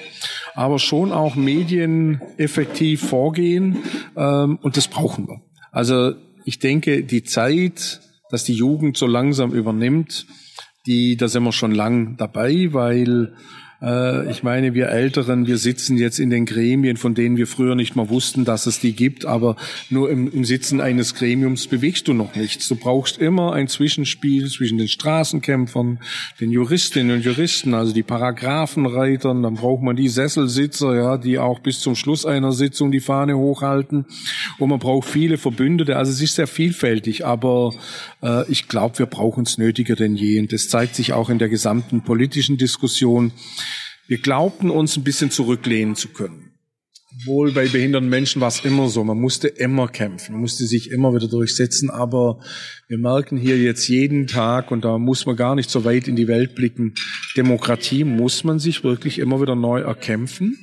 aber 0.53 0.77
schon 0.77 1.11
auch 1.11 1.35
medieneffektiv 1.35 3.09
vorgehen 3.09 3.79
ähm, 4.15 4.59
und 4.61 4.77
das 4.77 4.87
brauchen 4.87 5.27
wir. 5.27 5.41
Also 5.75 6.13
ich 6.45 6.59
denke, 6.59 7.03
die 7.03 7.23
Zeit, 7.23 7.99
dass 8.29 8.45
die 8.45 8.53
Jugend 8.53 8.95
so 8.95 9.07
langsam 9.07 9.51
übernimmt, 9.51 10.25
die, 10.87 11.17
da 11.17 11.27
sind 11.27 11.43
wir 11.43 11.51
schon 11.51 11.75
lang 11.75 12.15
dabei, 12.15 12.69
weil 12.71 13.33
ich 13.81 14.43
meine, 14.43 14.73
wir 14.73 14.89
Älteren, 14.89 15.47
wir 15.47 15.57
sitzen 15.57 15.97
jetzt 15.97 16.19
in 16.19 16.29
den 16.29 16.45
Gremien, 16.45 16.97
von 16.97 17.13
denen 17.13 17.37
wir 17.37 17.45
früher 17.45 17.75
nicht 17.75 17.95
mal 17.95 18.09
wussten, 18.09 18.45
dass 18.45 18.65
es 18.67 18.79
die 18.79 18.93
gibt, 18.93 19.25
aber 19.25 19.57
nur 19.89 20.09
im, 20.09 20.31
im 20.31 20.45
Sitzen 20.45 20.81
eines 20.81 21.13
Gremiums 21.13 21.67
bewegst 21.67 22.07
du 22.07 22.13
noch 22.13 22.35
nichts. 22.35 22.67
Du 22.67 22.75
brauchst 22.75 23.17
immer 23.17 23.53
ein 23.53 23.67
Zwischenspiel 23.67 24.49
zwischen 24.49 24.77
den 24.77 24.87
Straßenkämpfern, 24.87 25.99
den 26.39 26.51
Juristinnen 26.51 27.17
und 27.17 27.25
Juristen, 27.25 27.73
also 27.73 27.93
die 27.93 28.03
Paragraphenreitern, 28.03 29.43
dann 29.43 29.55
braucht 29.55 29.83
man 29.83 29.95
die 29.95 30.09
Sesselsitzer, 30.09 30.95
ja, 30.95 31.17
die 31.17 31.37
auch 31.37 31.59
bis 31.59 31.79
zum 31.79 31.95
Schluss 31.95 32.25
einer 32.25 32.51
Sitzung 32.51 32.91
die 32.91 32.99
Fahne 32.99 33.37
hochhalten. 33.37 34.05
Und 34.57 34.69
man 34.69 34.79
braucht 34.79 35.07
viele 35.07 35.37
Verbündete. 35.37 35.97
Also 35.97 36.11
es 36.11 36.21
ist 36.21 36.35
sehr 36.35 36.47
vielfältig, 36.47 37.25
aber 37.25 37.73
äh, 38.21 38.49
ich 38.49 38.67
glaube, 38.67 38.99
wir 38.99 39.05
brauchen 39.05 39.43
es 39.43 39.57
nötiger 39.57 39.95
denn 39.95 40.15
je. 40.15 40.39
Und 40.39 40.53
das 40.53 40.69
zeigt 40.69 40.95
sich 40.95 41.13
auch 41.13 41.29
in 41.29 41.39
der 41.39 41.49
gesamten 41.49 42.01
politischen 42.01 42.57
Diskussion. 42.57 43.31
Wir 44.07 44.19
glaubten 44.19 44.69
uns 44.69 44.97
ein 44.97 45.03
bisschen 45.03 45.31
zurücklehnen 45.31 45.95
zu 45.95 46.09
können. 46.09 46.51
Wohl 47.23 47.53
bei 47.53 47.67
behinderten 47.67 48.09
Menschen 48.09 48.41
war 48.41 48.49
es 48.49 48.63
immer 48.65 48.89
so. 48.89 49.03
Man 49.03 49.19
musste 49.19 49.47
immer 49.47 49.87
kämpfen, 49.87 50.33
man 50.33 50.41
musste 50.41 50.65
sich 50.65 50.91
immer 50.91 51.15
wieder 51.15 51.27
durchsetzen. 51.27 51.89
Aber 51.89 52.39
wir 52.87 52.97
merken 52.97 53.37
hier 53.37 53.57
jetzt 53.57 53.87
jeden 53.87 54.27
Tag, 54.27 54.69
und 54.69 54.83
da 54.83 54.97
muss 54.97 55.25
man 55.25 55.35
gar 55.35 55.55
nicht 55.55 55.69
so 55.69 55.85
weit 55.85 56.07
in 56.07 56.15
die 56.15 56.27
Welt 56.27 56.55
blicken, 56.55 56.93
Demokratie 57.37 58.03
muss 58.03 58.43
man 58.43 58.59
sich 58.59 58.83
wirklich 58.83 59.17
immer 59.17 59.41
wieder 59.41 59.55
neu 59.55 59.79
erkämpfen. 59.81 60.57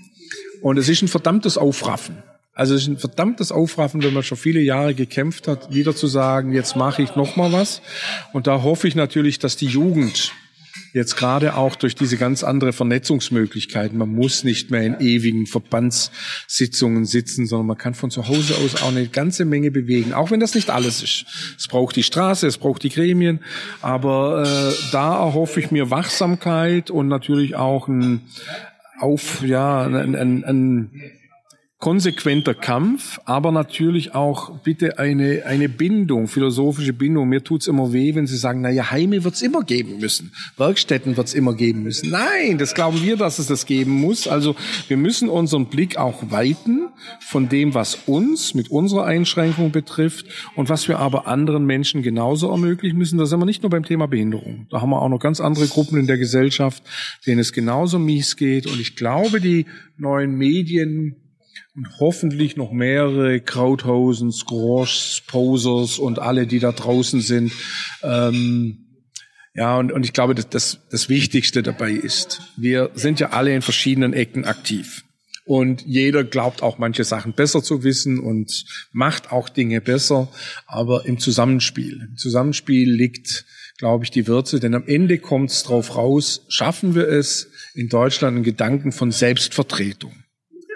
Und 0.60 0.78
es 0.78 0.88
ist 0.88 1.02
ein 1.02 1.08
verdammtes 1.08 1.58
Aufraffen. 1.58 2.22
Also 2.54 2.74
es 2.74 2.82
ist 2.82 2.88
ein 2.88 2.98
verdammtes 2.98 3.50
Aufraffen, 3.50 4.02
wenn 4.02 4.12
man 4.12 4.22
schon 4.22 4.36
viele 4.36 4.60
Jahre 4.60 4.94
gekämpft 4.94 5.48
hat, 5.48 5.72
wieder 5.72 5.96
zu 5.96 6.06
sagen, 6.06 6.52
jetzt 6.52 6.76
mache 6.76 7.02
ich 7.02 7.16
noch 7.16 7.34
mal 7.34 7.50
was. 7.50 7.80
Und 8.34 8.46
da 8.46 8.62
hoffe 8.62 8.86
ich 8.86 8.94
natürlich, 8.94 9.38
dass 9.38 9.56
die 9.56 9.66
Jugend 9.66 10.32
Jetzt 10.92 11.16
gerade 11.16 11.56
auch 11.56 11.76
durch 11.76 11.94
diese 11.94 12.16
ganz 12.16 12.44
andere 12.44 12.72
Vernetzungsmöglichkeiten. 12.72 13.98
Man 13.98 14.14
muss 14.14 14.44
nicht 14.44 14.70
mehr 14.70 14.82
in 14.82 15.00
ewigen 15.00 15.46
Verbandssitzungen 15.46 17.04
sitzen, 17.04 17.46
sondern 17.46 17.66
man 17.66 17.78
kann 17.78 17.94
von 17.94 18.10
zu 18.10 18.28
Hause 18.28 18.56
aus 18.56 18.82
auch 18.82 18.88
eine 18.88 19.06
ganze 19.08 19.44
Menge 19.44 19.70
bewegen. 19.70 20.12
Auch 20.12 20.30
wenn 20.30 20.40
das 20.40 20.54
nicht 20.54 20.70
alles 20.70 21.02
ist. 21.02 21.24
Es 21.58 21.68
braucht 21.68 21.96
die 21.96 22.02
Straße, 22.02 22.46
es 22.46 22.58
braucht 22.58 22.82
die 22.82 22.90
Gremien. 22.90 23.40
Aber 23.80 24.44
äh, 24.44 24.74
da 24.92 25.18
erhoffe 25.24 25.60
ich 25.60 25.70
mir 25.70 25.90
Wachsamkeit 25.90 26.90
und 26.90 27.08
natürlich 27.08 27.56
auch 27.56 27.88
ein 27.88 28.22
auf, 28.98 29.42
ja, 29.42 29.84
ein, 29.84 30.14
ein, 30.14 30.44
ein 30.44 30.90
konsequenter 31.82 32.54
Kampf, 32.54 33.18
aber 33.24 33.50
natürlich 33.50 34.14
auch 34.14 34.60
bitte 34.60 35.00
eine, 35.00 35.46
eine 35.46 35.68
Bindung, 35.68 36.28
philosophische 36.28 36.92
Bindung. 36.92 37.28
Mir 37.28 37.42
tut's 37.42 37.66
immer 37.66 37.92
weh, 37.92 38.14
wenn 38.14 38.28
Sie 38.28 38.36
sagen, 38.36 38.60
na 38.60 38.70
ja, 38.70 38.92
Heime 38.92 39.24
wird's 39.24 39.42
immer 39.42 39.64
geben 39.64 39.98
müssen, 39.98 40.32
Werkstätten 40.56 41.16
wird's 41.16 41.34
immer 41.34 41.54
geben 41.54 41.82
müssen. 41.82 42.10
Nein, 42.10 42.56
das 42.56 42.74
glauben 42.74 43.02
wir, 43.02 43.16
dass 43.16 43.40
es 43.40 43.48
das 43.48 43.66
geben 43.66 43.90
muss. 43.90 44.28
Also 44.28 44.54
wir 44.86 44.96
müssen 44.96 45.28
unseren 45.28 45.66
Blick 45.66 45.96
auch 45.96 46.30
weiten 46.30 46.86
von 47.18 47.48
dem, 47.48 47.74
was 47.74 47.98
uns 48.06 48.54
mit 48.54 48.70
unserer 48.70 49.04
Einschränkung 49.06 49.72
betrifft 49.72 50.26
und 50.54 50.68
was 50.68 50.86
wir 50.86 51.00
aber 51.00 51.26
anderen 51.26 51.66
Menschen 51.66 52.02
genauso 52.02 52.48
ermöglichen 52.52 52.96
müssen. 52.96 53.18
Da 53.18 53.26
sind 53.26 53.40
wir 53.40 53.44
nicht 53.44 53.64
nur 53.64 53.70
beim 53.70 53.84
Thema 53.84 54.06
Behinderung. 54.06 54.68
Da 54.70 54.80
haben 54.80 54.90
wir 54.90 55.02
auch 55.02 55.08
noch 55.08 55.18
ganz 55.18 55.40
andere 55.40 55.66
Gruppen 55.66 55.98
in 55.98 56.06
der 56.06 56.18
Gesellschaft, 56.18 56.84
denen 57.26 57.40
es 57.40 57.52
genauso 57.52 57.98
mies 57.98 58.36
geht. 58.36 58.68
Und 58.68 58.80
ich 58.80 58.94
glaube, 58.94 59.40
die 59.40 59.66
neuen 59.96 60.36
Medien 60.38 61.16
und 61.74 61.88
hoffentlich 62.00 62.56
noch 62.56 62.72
mehrere 62.72 63.40
Krauthausen, 63.40 64.32
Squash, 64.32 65.22
Posers 65.26 65.98
und 65.98 66.18
alle, 66.18 66.46
die 66.46 66.58
da 66.58 66.72
draußen 66.72 67.20
sind. 67.20 67.52
Ähm, 68.02 68.82
ja, 69.54 69.78
und, 69.78 69.92
und 69.92 70.04
ich 70.04 70.12
glaube, 70.12 70.34
dass 70.34 70.48
das, 70.48 70.78
das 70.90 71.08
Wichtigste 71.08 71.62
dabei 71.62 71.92
ist, 71.92 72.40
wir 72.56 72.90
sind 72.94 73.20
ja 73.20 73.30
alle 73.30 73.54
in 73.54 73.62
verschiedenen 73.62 74.12
Ecken 74.12 74.44
aktiv. 74.44 75.04
Und 75.44 75.82
jeder 75.84 76.24
glaubt 76.24 76.62
auch 76.62 76.78
manche 76.78 77.04
Sachen 77.04 77.32
besser 77.32 77.62
zu 77.62 77.82
wissen 77.82 78.20
und 78.20 78.64
macht 78.92 79.32
auch 79.32 79.48
Dinge 79.48 79.80
besser. 79.80 80.28
Aber 80.66 81.04
im 81.04 81.18
Zusammenspiel, 81.18 82.08
im 82.10 82.16
Zusammenspiel 82.16 82.90
liegt, 82.90 83.44
glaube 83.76 84.04
ich, 84.04 84.10
die 84.10 84.28
Würze. 84.28 84.60
Denn 84.60 84.74
am 84.74 84.86
Ende 84.86 85.18
kommt 85.18 85.50
es 85.50 85.64
drauf 85.64 85.96
raus, 85.96 86.42
schaffen 86.48 86.94
wir 86.94 87.08
es 87.08 87.50
in 87.74 87.88
Deutschland 87.88 88.36
einen 88.36 88.44
Gedanken 88.44 88.92
von 88.92 89.10
Selbstvertretung. 89.10 90.21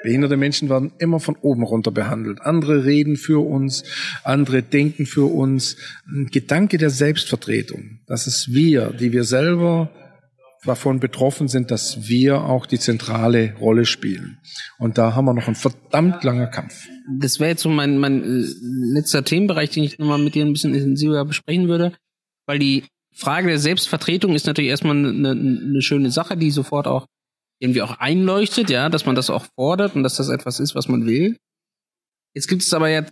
Behinderte 0.06 0.36
Menschen 0.36 0.70
werden 0.70 0.92
immer 1.00 1.18
von 1.18 1.34
oben 1.34 1.64
runter 1.64 1.90
behandelt. 1.90 2.40
Andere 2.40 2.84
reden 2.84 3.16
für 3.16 3.44
uns, 3.44 3.82
andere 4.22 4.62
denken 4.62 5.04
für 5.04 5.24
uns. 5.24 5.78
Ein 6.06 6.26
Gedanke 6.26 6.78
der 6.78 6.90
Selbstvertretung, 6.90 7.98
dass 8.06 8.28
es 8.28 8.52
wir, 8.52 8.92
die 8.92 9.10
wir 9.10 9.24
selber 9.24 9.90
davon 10.64 11.00
betroffen 11.00 11.48
sind, 11.48 11.72
dass 11.72 12.08
wir 12.08 12.42
auch 12.42 12.66
die 12.66 12.78
zentrale 12.78 13.54
Rolle 13.60 13.84
spielen. 13.84 14.38
Und 14.78 14.96
da 14.96 15.16
haben 15.16 15.24
wir 15.24 15.34
noch 15.34 15.48
einen 15.48 15.56
verdammt 15.56 16.22
langer 16.22 16.46
Kampf. 16.46 16.86
Das 17.18 17.40
wäre 17.40 17.50
jetzt 17.50 17.62
so 17.62 17.68
mein, 17.68 17.98
mein 17.98 18.22
äh, 18.22 18.46
letzter 18.94 19.24
Themenbereich, 19.24 19.70
den 19.70 19.82
ich 19.82 19.98
nochmal 19.98 20.20
mit 20.20 20.36
dir 20.36 20.46
ein 20.46 20.52
bisschen 20.52 20.72
intensiver 20.72 21.24
besprechen 21.24 21.66
würde, 21.66 21.94
weil 22.46 22.60
die 22.60 22.84
Frage 23.12 23.48
der 23.48 23.58
Selbstvertretung 23.58 24.36
ist 24.36 24.46
natürlich 24.46 24.70
erstmal 24.70 24.96
eine, 24.96 25.30
eine 25.30 25.82
schöne 25.82 26.12
Sache, 26.12 26.36
die 26.36 26.52
sofort 26.52 26.86
auch 26.86 27.06
irgendwie 27.58 27.82
auch 27.82 27.98
einleuchtet, 27.98 28.70
ja, 28.70 28.88
dass 28.88 29.06
man 29.06 29.14
das 29.14 29.30
auch 29.30 29.46
fordert 29.54 29.94
und 29.94 30.02
dass 30.02 30.16
das 30.16 30.28
etwas 30.28 30.60
ist, 30.60 30.74
was 30.74 30.88
man 30.88 31.06
will. 31.06 31.36
Jetzt 32.34 32.48
gibt 32.48 32.62
es 32.62 32.72
aber 32.74 32.88
ja 32.88 33.06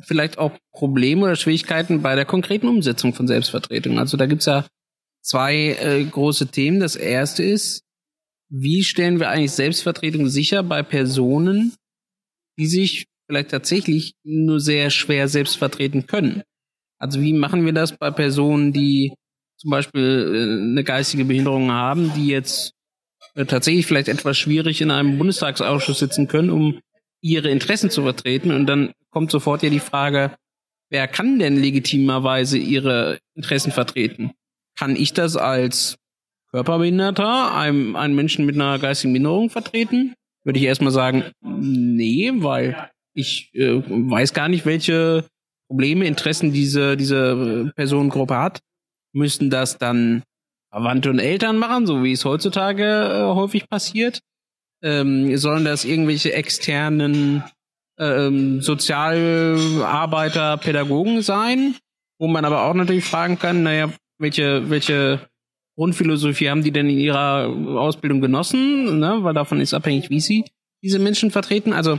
vielleicht 0.00 0.38
auch 0.38 0.52
Probleme 0.72 1.24
oder 1.24 1.36
Schwierigkeiten 1.36 2.02
bei 2.02 2.14
der 2.14 2.24
konkreten 2.24 2.68
Umsetzung 2.68 3.14
von 3.14 3.26
Selbstvertretung. 3.26 3.98
Also 3.98 4.16
da 4.16 4.26
gibt's 4.26 4.46
ja 4.46 4.66
zwei 5.22 5.76
äh, 5.80 6.04
große 6.04 6.48
Themen. 6.48 6.80
Das 6.80 6.96
erste 6.96 7.42
ist, 7.42 7.82
wie 8.50 8.84
stellen 8.84 9.18
wir 9.18 9.30
eigentlich 9.30 9.52
Selbstvertretung 9.52 10.28
sicher 10.28 10.62
bei 10.62 10.82
Personen, 10.82 11.74
die 12.58 12.66
sich 12.66 13.06
vielleicht 13.26 13.50
tatsächlich 13.50 14.14
nur 14.24 14.60
sehr 14.60 14.90
schwer 14.90 15.28
selbst 15.28 15.56
vertreten 15.56 16.06
können? 16.06 16.42
Also 16.98 17.20
wie 17.20 17.32
machen 17.32 17.64
wir 17.64 17.72
das 17.72 17.96
bei 17.96 18.10
Personen, 18.10 18.72
die 18.72 19.12
zum 19.56 19.70
Beispiel 19.70 20.02
äh, 20.34 20.70
eine 20.70 20.84
geistige 20.84 21.24
Behinderung 21.24 21.70
haben, 21.70 22.12
die 22.14 22.28
jetzt 22.28 22.74
tatsächlich 23.34 23.86
vielleicht 23.86 24.08
etwas 24.08 24.38
schwierig 24.38 24.80
in 24.80 24.90
einem 24.90 25.18
Bundestagsausschuss 25.18 25.98
sitzen 25.98 26.28
können, 26.28 26.50
um 26.50 26.80
ihre 27.20 27.50
Interessen 27.50 27.90
zu 27.90 28.02
vertreten. 28.02 28.50
Und 28.52 28.66
dann 28.66 28.92
kommt 29.10 29.30
sofort 29.30 29.62
ja 29.62 29.70
die 29.70 29.80
Frage, 29.80 30.34
wer 30.90 31.08
kann 31.08 31.38
denn 31.38 31.56
legitimerweise 31.56 32.58
ihre 32.58 33.18
Interessen 33.34 33.72
vertreten? 33.72 34.32
Kann 34.76 34.96
ich 34.96 35.12
das 35.12 35.36
als 35.36 35.96
Körperbehinderter, 36.50 37.54
einem, 37.54 37.96
einem 37.96 38.14
Menschen 38.14 38.44
mit 38.44 38.56
einer 38.56 38.78
geistigen 38.78 39.12
Behinderung 39.12 39.48
vertreten? 39.48 40.14
Würde 40.44 40.58
ich 40.58 40.64
erstmal 40.66 40.92
sagen, 40.92 41.24
nee, 41.40 42.30
weil 42.34 42.90
ich 43.14 43.50
äh, 43.54 43.82
weiß 43.86 44.34
gar 44.34 44.48
nicht, 44.48 44.66
welche 44.66 45.24
Probleme, 45.68 46.06
Interessen 46.06 46.52
diese, 46.52 46.96
diese 46.96 47.72
Personengruppe 47.76 48.36
hat. 48.36 48.60
Müssen 49.14 49.50
das 49.50 49.78
dann 49.78 50.22
Verwandte 50.72 51.10
und 51.10 51.18
Eltern 51.18 51.58
machen, 51.58 51.86
so 51.86 52.02
wie 52.02 52.12
es 52.12 52.24
heutzutage 52.24 52.84
äh, 52.84 53.34
häufig 53.34 53.68
passiert? 53.68 54.20
Ähm, 54.82 55.36
sollen 55.36 55.66
das 55.66 55.84
irgendwelche 55.84 56.32
externen 56.32 57.44
ähm, 57.98 58.62
Sozialarbeiter, 58.62 60.56
Pädagogen 60.56 61.20
sein? 61.22 61.76
Wo 62.18 62.26
man 62.26 62.46
aber 62.46 62.62
auch 62.62 62.74
natürlich 62.74 63.04
fragen 63.04 63.38
kann, 63.38 63.62
naja, 63.62 63.92
welche, 64.18 64.70
welche 64.70 65.28
Grundphilosophie 65.76 66.48
haben 66.48 66.62
die 66.62 66.72
denn 66.72 66.88
in 66.88 66.98
ihrer 66.98 67.48
Ausbildung 67.78 68.22
genossen? 68.22 68.98
Ne? 68.98 69.18
Weil 69.22 69.34
davon 69.34 69.60
ist 69.60 69.74
abhängig, 69.74 70.08
wie 70.08 70.20
sie 70.20 70.44
diese 70.82 70.98
Menschen 70.98 71.30
vertreten. 71.30 71.74
Also 71.74 71.98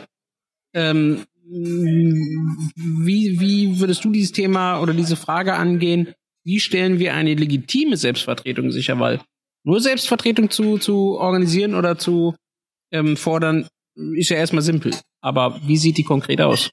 ähm, 0.74 1.26
wie, 1.46 3.40
wie 3.40 3.80
würdest 3.80 4.04
du 4.04 4.12
dieses 4.12 4.32
Thema 4.32 4.80
oder 4.82 4.94
diese 4.94 5.16
Frage 5.16 5.54
angehen? 5.54 6.16
Wie 6.44 6.60
stellen 6.60 7.00
wir 7.00 7.14
eine 7.14 7.34
legitime 7.34 7.98
Selbstvertretung 7.98 8.72
sicher? 8.72 9.00
Weil 9.00 9.22
nur 9.64 9.80
Selbstvertretung 9.80 10.50
zu, 10.50 10.78
zu 10.78 11.18
organisieren 11.18 11.74
oder 11.76 11.98
zu 11.98 12.36
ähm, 12.92 13.18
fordern, 13.18 13.68
ist 14.16 14.30
ja 14.30 14.38
erstmal 14.38 14.64
simpel. 14.64 14.94
Aber 15.22 15.60
wie 15.66 15.78
sieht 15.78 15.98
die 15.98 16.04
konkret 16.04 16.42
aus? 16.42 16.70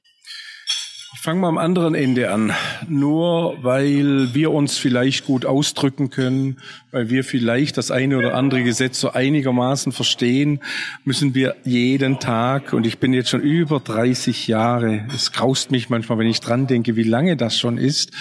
Ich 1.21 1.25
fange 1.25 1.41
mal 1.41 1.49
am 1.49 1.59
anderen 1.59 1.93
Ende 1.93 2.31
an. 2.31 2.51
Nur 2.89 3.55
weil 3.61 4.33
wir 4.33 4.49
uns 4.49 4.79
vielleicht 4.79 5.23
gut 5.23 5.45
ausdrücken 5.45 6.09
können, 6.09 6.57
weil 6.89 7.11
wir 7.11 7.23
vielleicht 7.23 7.77
das 7.77 7.91
eine 7.91 8.17
oder 8.17 8.33
andere 8.33 8.63
Gesetz 8.63 8.99
so 8.99 9.11
einigermaßen 9.11 9.91
verstehen, 9.91 10.61
müssen 11.03 11.35
wir 11.35 11.57
jeden 11.63 12.17
Tag, 12.17 12.73
und 12.73 12.87
ich 12.87 12.97
bin 12.97 13.13
jetzt 13.13 13.29
schon 13.29 13.41
über 13.41 13.79
30 13.79 14.47
Jahre, 14.47 15.05
es 15.13 15.31
graust 15.31 15.69
mich 15.69 15.91
manchmal, 15.91 16.17
wenn 16.17 16.25
ich 16.25 16.39
dran 16.39 16.65
denke, 16.65 16.95
wie 16.95 17.03
lange 17.03 17.37
das 17.37 17.55
schon 17.55 17.77
ist, 17.77 18.13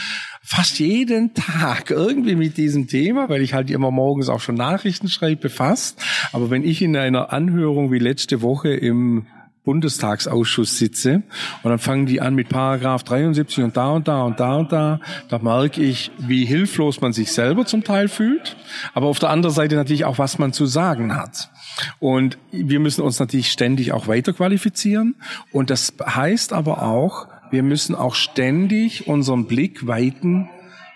fast 0.43 0.79
jeden 0.79 1.33
Tag 1.33 1.91
irgendwie 1.91 2.35
mit 2.35 2.59
diesem 2.59 2.87
Thema, 2.87 3.31
weil 3.31 3.41
ich 3.41 3.55
halt 3.55 3.71
immer 3.71 3.91
morgens 3.91 4.29
auch 4.29 4.41
schon 4.41 4.57
Nachrichten 4.57 5.09
schreibe, 5.09 5.41
befasst. 5.41 5.99
Aber 6.33 6.51
wenn 6.51 6.65
ich 6.65 6.83
in 6.83 6.95
einer 6.95 7.33
Anhörung 7.33 7.91
wie 7.93 7.99
letzte 7.99 8.43
Woche 8.43 8.75
im 8.75 9.25
Bundestagsausschuss 9.65 10.79
sitze 10.79 11.23
und 11.63 11.71
dann 11.71 11.79
fangen 11.79 12.07
die 12.07 12.21
an 12.21 12.35
mit 12.35 12.49
Paragraph 12.49 13.03
73 13.05 13.65
und 13.65 13.77
da 13.77 13.91
und 13.91 14.09
da 14.09 14.23
und 14.23 14.41
da 14.41 14.57
und 14.57 14.73
da. 14.73 15.01
Da 15.29 15.39
merke 15.39 15.83
ich, 15.83 16.11
wie 16.19 16.45
hilflos 16.45 17.01
man 17.01 17.13
sich 17.13 17.33
selber 17.33 17.67
zum 17.67 17.85
Teil 17.85 18.09
fühlt, 18.09 18.57
aber 18.95 19.07
auf 19.07 19.19
der 19.19 19.31
anderen 19.31 19.55
Seite 19.55 19.77
natürlich 19.77 20.05
auch, 20.05 20.19
was 20.19 20.39
man 20.39 20.53
zu 20.53 20.67
sagen 20.67 21.15
hat. 21.15 21.51
Und 21.99 22.39
wir 22.51 22.81
müssen 22.81 23.03
uns 23.03 23.21
natürlich 23.21 23.51
ständig 23.53 23.93
auch 23.93 24.09
weiter 24.09 24.33
qualifizieren 24.33 25.17
und 25.53 25.71
das 25.71 25.93
heißt 26.05 26.53
aber 26.53 26.83
auch, 26.83 27.29
wir 27.51 27.63
müssen 27.63 27.95
auch 27.95 28.15
ständig 28.15 29.09
unseren 29.09 29.47
Blick 29.47 29.87
weiten, 29.87 30.49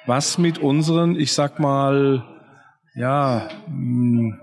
was 0.07 0.39
mit 0.39 0.59
unseren, 0.59 1.17
ich 1.17 1.33
sag 1.33 1.59
mal, 1.59 2.25
ja, 2.95 3.49
hm, 3.67 4.39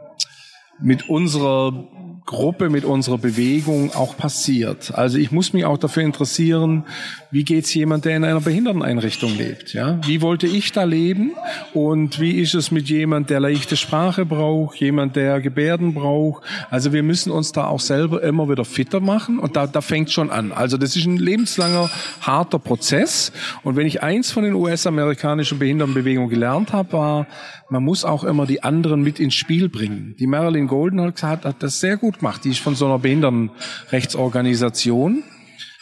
mit 0.80 1.09
unserer 1.09 1.88
Gruppe, 2.26 2.69
mit 2.69 2.86
unserer 2.86 3.17
Bewegung 3.17 3.93
auch 3.93 4.15
passiert. 4.15 4.93
Also 4.93 5.17
ich 5.17 5.32
muss 5.32 5.53
mich 5.53 5.65
auch 5.65 5.78
dafür 5.78 6.03
interessieren, 6.03 6.86
wie 7.32 7.45
geht's 7.45 7.73
jemand, 7.73 8.05
der 8.05 8.17
in 8.17 8.25
einer 8.25 8.41
Behinderteneinrichtung 8.41 9.38
lebt? 9.38 9.73
Ja, 9.73 9.99
wie 10.05 10.21
wollte 10.21 10.47
ich 10.47 10.73
da 10.73 10.84
leben? 10.84 11.32
Und 11.73 12.19
wie 12.19 12.39
ist 12.39 12.53
es 12.53 12.69
mit 12.71 12.89
jemand, 12.89 13.29
der 13.29 13.39
leichte 13.39 13.77
Sprache 13.77 14.25
braucht, 14.25 14.75
jemand, 14.77 15.15
der 15.15 15.39
Gebärden 15.39 15.93
braucht? 15.93 16.43
Also 16.69 16.91
wir 16.91 17.03
müssen 17.03 17.32
uns 17.32 17.53
da 17.53 17.67
auch 17.67 17.79
selber 17.79 18.21
immer 18.21 18.49
wieder 18.49 18.65
fitter 18.65 18.99
machen 18.99 19.39
und 19.39 19.55
da, 19.55 19.65
da 19.65 19.79
fängt 19.79 20.11
schon 20.11 20.29
an. 20.29 20.51
Also 20.51 20.75
das 20.77 20.97
ist 20.97 21.05
ein 21.05 21.15
lebenslanger, 21.17 21.89
harter 22.19 22.59
Prozess. 22.59 23.32
Und 23.63 23.77
wenn 23.77 23.88
ich 23.88 24.03
eins 24.03 24.32
von 24.32 24.43
den 24.43 24.53
US-amerikanischen 24.53 25.57
Behindertenbewegungen 25.57 26.29
gelernt 26.29 26.73
habe, 26.73 26.91
war, 26.93 27.27
man 27.69 27.84
muss 27.84 28.03
auch 28.03 28.25
immer 28.25 28.45
die 28.45 28.63
anderen 28.63 29.01
mit 29.01 29.21
ins 29.21 29.36
Spiel 29.36 29.69
bringen. 29.69 30.17
Die 30.19 30.27
Marilyn 30.27 30.67
Golden 30.67 30.99
hat, 30.99 31.23
hat 31.23 31.63
das 31.63 31.79
sehr 31.79 31.95
gut 31.95 32.19
gemacht. 32.19 32.43
Die 32.43 32.49
ist 32.49 32.59
von 32.59 32.75
so 32.75 32.86
einer 32.86 32.99
Behindertenrechtsorganisation, 32.99 35.23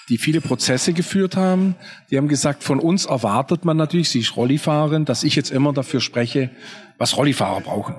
die 0.09 0.17
viele 0.17 0.41
Prozesse 0.41 0.93
geführt 0.93 1.37
haben. 1.37 1.75
Die 2.09 2.17
haben 2.17 2.27
gesagt, 2.27 2.63
von 2.63 2.79
uns 2.79 3.05
erwartet 3.05 3.63
man 3.65 3.77
natürlich, 3.77 4.09
sie 4.09 4.19
ist 4.19 4.35
Rollifahrerin, 4.35 5.05
dass 5.05 5.23
ich 5.23 5.35
jetzt 5.35 5.51
immer 5.51 5.71
dafür 5.71 6.01
spreche, 6.01 6.49
was 6.97 7.15
Rollifahrer 7.15 7.61
brauchen. 7.61 7.95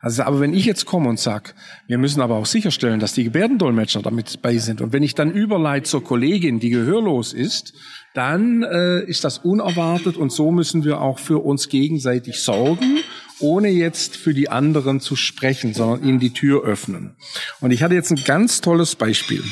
Also, 0.00 0.22
aber 0.24 0.38
wenn 0.40 0.52
ich 0.52 0.66
jetzt 0.66 0.84
komme 0.84 1.08
und 1.08 1.18
sag, 1.18 1.54
wir 1.86 1.96
müssen 1.96 2.20
aber 2.20 2.36
auch 2.36 2.44
sicherstellen, 2.44 3.00
dass 3.00 3.14
die 3.14 3.24
Gebärdendolmetscher 3.24 4.02
damit 4.02 4.42
bei 4.42 4.58
sind. 4.58 4.82
Und 4.82 4.92
wenn 4.92 5.02
ich 5.02 5.14
dann 5.14 5.32
überleite 5.32 5.88
zur 5.88 6.04
Kollegin, 6.04 6.60
die 6.60 6.68
gehörlos 6.68 7.32
ist, 7.32 7.72
dann 8.12 8.62
äh, 8.62 9.02
ist 9.04 9.24
das 9.24 9.38
unerwartet 9.38 10.18
und 10.18 10.30
so 10.30 10.52
müssen 10.52 10.84
wir 10.84 11.00
auch 11.00 11.18
für 11.18 11.42
uns 11.42 11.70
gegenseitig 11.70 12.40
sorgen 12.40 12.98
ohne 13.40 13.68
jetzt 13.68 14.16
für 14.16 14.34
die 14.34 14.48
anderen 14.48 15.00
zu 15.00 15.16
sprechen, 15.16 15.74
sondern 15.74 16.06
ihnen 16.06 16.18
die 16.18 16.32
Tür 16.32 16.64
öffnen. 16.64 17.16
Und 17.60 17.70
ich 17.70 17.82
hatte 17.82 17.94
jetzt 17.94 18.10
ein 18.10 18.22
ganz 18.24 18.60
tolles 18.60 18.94
Beispiel. 18.94 19.42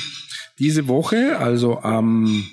Diese 0.62 0.86
Woche, 0.86 1.40
also 1.40 1.80
am 1.80 2.48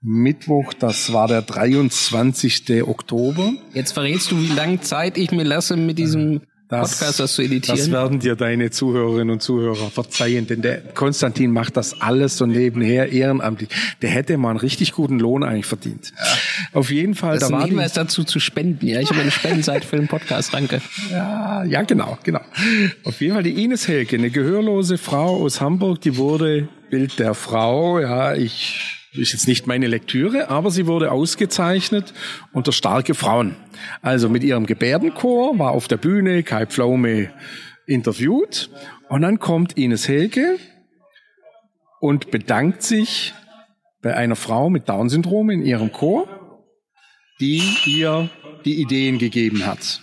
Mittwoch, 0.00 0.72
das 0.72 1.12
war 1.12 1.26
der 1.26 1.42
23. 1.42 2.84
Oktober. 2.84 3.54
Jetzt 3.72 3.90
verrätst 3.90 4.30
du, 4.30 4.38
wie 4.38 4.54
lange 4.54 4.80
Zeit 4.80 5.18
ich 5.18 5.32
mir 5.32 5.42
lasse 5.42 5.76
mit 5.76 5.98
diesem 5.98 6.42
das, 6.80 6.98
Podcast 6.98 7.34
zu 7.34 7.42
editieren. 7.42 7.78
Das 7.78 7.90
werden 7.90 8.20
dir 8.20 8.36
deine 8.36 8.70
Zuhörerinnen 8.70 9.30
und 9.30 9.42
Zuhörer 9.42 9.90
verzeihen, 9.90 10.46
denn 10.46 10.62
der 10.62 10.80
Konstantin 10.80 11.50
macht 11.50 11.76
das 11.76 12.00
alles 12.00 12.36
so 12.36 12.46
nebenher 12.46 13.12
ehrenamtlich. 13.12 13.68
Der 14.02 14.10
hätte 14.10 14.36
mal 14.36 14.50
einen 14.50 14.58
richtig 14.58 14.92
guten 14.92 15.18
Lohn 15.18 15.42
eigentlich 15.42 15.66
verdient. 15.66 16.12
Ja. 16.16 16.78
Auf 16.78 16.90
jeden 16.90 17.14
Fall. 17.14 17.38
Das 17.38 17.48
da 17.48 17.56
ist 17.58 17.62
ein 17.62 17.68
Hinweis 17.70 17.92
dazu 17.92 18.24
zu 18.24 18.40
spenden. 18.40 18.86
Ja, 18.86 19.00
ich 19.00 19.10
habe 19.10 19.20
eine 19.20 19.30
Spendenseite 19.30 19.86
für 19.86 19.96
den 19.96 20.08
Podcast. 20.08 20.54
Danke. 20.54 20.80
Ja, 21.10 21.64
ja, 21.64 21.82
genau, 21.82 22.18
genau. 22.22 22.40
Auf 23.04 23.20
jeden 23.20 23.34
Fall 23.34 23.42
die 23.42 23.64
Ines 23.64 23.88
Helke, 23.88 24.16
eine 24.16 24.30
gehörlose 24.30 24.98
Frau 24.98 25.42
aus 25.42 25.60
Hamburg, 25.60 26.00
die 26.00 26.16
wurde 26.16 26.68
Bild 26.90 27.18
der 27.18 27.34
Frau. 27.34 28.00
Ja, 28.00 28.34
ich 28.34 29.03
ist 29.14 29.32
jetzt 29.32 29.48
nicht 29.48 29.66
meine 29.66 29.86
Lektüre, 29.86 30.48
aber 30.48 30.70
sie 30.70 30.86
wurde 30.86 31.12
ausgezeichnet 31.12 32.12
unter 32.52 32.72
starke 32.72 33.14
Frauen. 33.14 33.56
Also 34.02 34.28
mit 34.28 34.42
ihrem 34.42 34.66
Gebärdenchor 34.66 35.58
war 35.58 35.72
auf 35.72 35.88
der 35.88 35.96
Bühne 35.96 36.42
Kai 36.42 36.66
Pflaume 36.66 37.30
interviewt 37.86 38.70
und 39.08 39.22
dann 39.22 39.38
kommt 39.38 39.76
Ines 39.76 40.08
Helge 40.08 40.58
und 42.00 42.30
bedankt 42.30 42.82
sich 42.82 43.34
bei 44.02 44.14
einer 44.14 44.36
Frau 44.36 44.68
mit 44.68 44.88
Down-Syndrom 44.88 45.50
in 45.50 45.62
ihrem 45.62 45.92
Chor, 45.92 46.28
die 47.40 47.62
ihr 47.86 48.28
die 48.64 48.80
Ideen 48.80 49.18
gegeben 49.18 49.64
hat. 49.64 50.00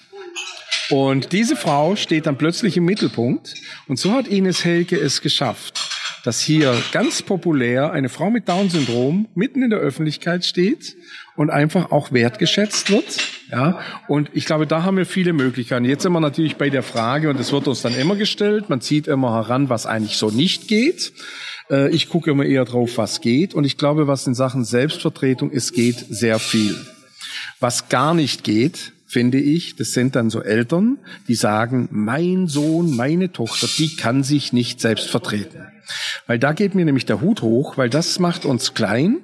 Und 0.89 1.31
diese 1.31 1.55
Frau 1.55 1.95
steht 1.95 2.25
dann 2.25 2.37
plötzlich 2.37 2.77
im 2.77 2.85
Mittelpunkt 2.85 3.55
und 3.87 3.97
so 3.97 4.11
hat 4.11 4.27
Ines 4.27 4.65
Helge 4.65 4.99
es 4.99 5.21
geschafft, 5.21 5.90
dass 6.23 6.41
hier 6.41 6.75
ganz 6.91 7.21
populär 7.21 7.91
eine 7.91 8.09
Frau 8.09 8.29
mit 8.29 8.47
Down-Syndrom 8.47 9.27
mitten 9.35 9.63
in 9.63 9.69
der 9.69 9.79
Öffentlichkeit 9.79 10.45
steht 10.45 10.95
und 11.35 11.49
einfach 11.49 11.91
auch 11.91 12.11
wertgeschätzt 12.11 12.91
wird. 12.91 13.17
Ja, 13.51 13.79
und 14.07 14.29
ich 14.33 14.45
glaube, 14.45 14.67
da 14.67 14.83
haben 14.83 14.97
wir 14.97 15.05
viele 15.05 15.33
Möglichkeiten. 15.33 15.85
Jetzt 15.85 16.03
sind 16.03 16.13
wir 16.13 16.19
natürlich 16.19 16.55
bei 16.55 16.69
der 16.69 16.83
Frage, 16.83 17.29
und 17.29 17.39
es 17.39 17.51
wird 17.51 17.67
uns 17.67 17.81
dann 17.81 17.95
immer 17.95 18.15
gestellt, 18.15 18.69
man 18.69 18.81
zieht 18.81 19.07
immer 19.07 19.33
heran, 19.33 19.69
was 19.69 19.85
eigentlich 19.85 20.17
so 20.17 20.29
nicht 20.29 20.67
geht. 20.67 21.11
Äh, 21.69 21.89
ich 21.89 22.09
gucke 22.09 22.31
immer 22.31 22.45
eher 22.45 22.65
drauf, 22.65 22.97
was 22.97 23.21
geht. 23.21 23.53
Und 23.53 23.65
ich 23.65 23.77
glaube, 23.77 24.07
was 24.07 24.27
in 24.27 24.35
Sachen 24.35 24.63
Selbstvertretung 24.63 25.51
ist, 25.51 25.73
geht 25.73 25.97
sehr 25.97 26.39
viel. 26.39 26.75
Was 27.59 27.89
gar 27.89 28.13
nicht 28.13 28.43
geht, 28.43 28.93
finde 29.11 29.39
ich, 29.39 29.75
das 29.75 29.91
sind 29.91 30.15
dann 30.15 30.29
so 30.29 30.41
Eltern, 30.41 30.97
die 31.27 31.35
sagen, 31.35 31.89
mein 31.91 32.47
Sohn, 32.47 32.95
meine 32.95 33.31
Tochter, 33.31 33.67
die 33.77 33.97
kann 33.97 34.23
sich 34.23 34.53
nicht 34.53 34.79
selbst 34.79 35.09
vertreten. 35.09 35.67
Weil 36.27 36.39
da 36.39 36.53
geht 36.53 36.75
mir 36.75 36.85
nämlich 36.85 37.05
der 37.05 37.19
Hut 37.19 37.41
hoch, 37.41 37.77
weil 37.77 37.89
das 37.89 38.19
macht 38.19 38.45
uns 38.45 38.73
klein 38.73 39.17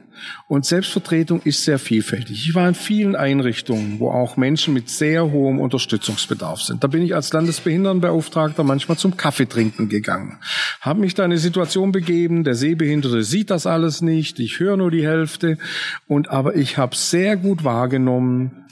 und 0.48 0.66
Selbstvertretung 0.66 1.42
ist 1.44 1.64
sehr 1.64 1.80
vielfältig. 1.80 2.48
Ich 2.48 2.56
war 2.56 2.68
in 2.68 2.76
vielen 2.76 3.16
Einrichtungen, 3.16 4.00
wo 4.00 4.10
auch 4.10 4.36
Menschen 4.36 4.74
mit 4.74 4.90
sehr 4.90 5.32
hohem 5.32 5.60
Unterstützungsbedarf 5.60 6.62
sind. 6.62 6.84
Da 6.84 6.88
bin 6.88 7.02
ich 7.02 7.16
als 7.16 7.32
Landesbehindertenbeauftragter 7.32 8.64
manchmal 8.64 8.98
zum 8.98 9.16
Kaffeetrinken 9.16 9.88
gegangen. 9.88 10.38
Habe 10.82 11.00
mich 11.00 11.14
da 11.14 11.24
in 11.24 11.32
eine 11.32 11.40
Situation 11.40 11.94
begeben, 11.94 12.44
der 12.44 12.56
Sehbehinderte 12.56 13.24
sieht 13.24 13.52
das 13.52 13.66
alles 13.66 14.02
nicht, 14.02 14.40
ich 14.40 14.60
höre 14.60 14.76
nur 14.76 14.92
die 14.92 15.06
Hälfte 15.06 15.58
und 16.08 16.30
aber 16.30 16.56
ich 16.56 16.78
habe 16.78 16.96
sehr 16.96 17.38
gut 17.38 17.64
wahrgenommen, 17.64 18.67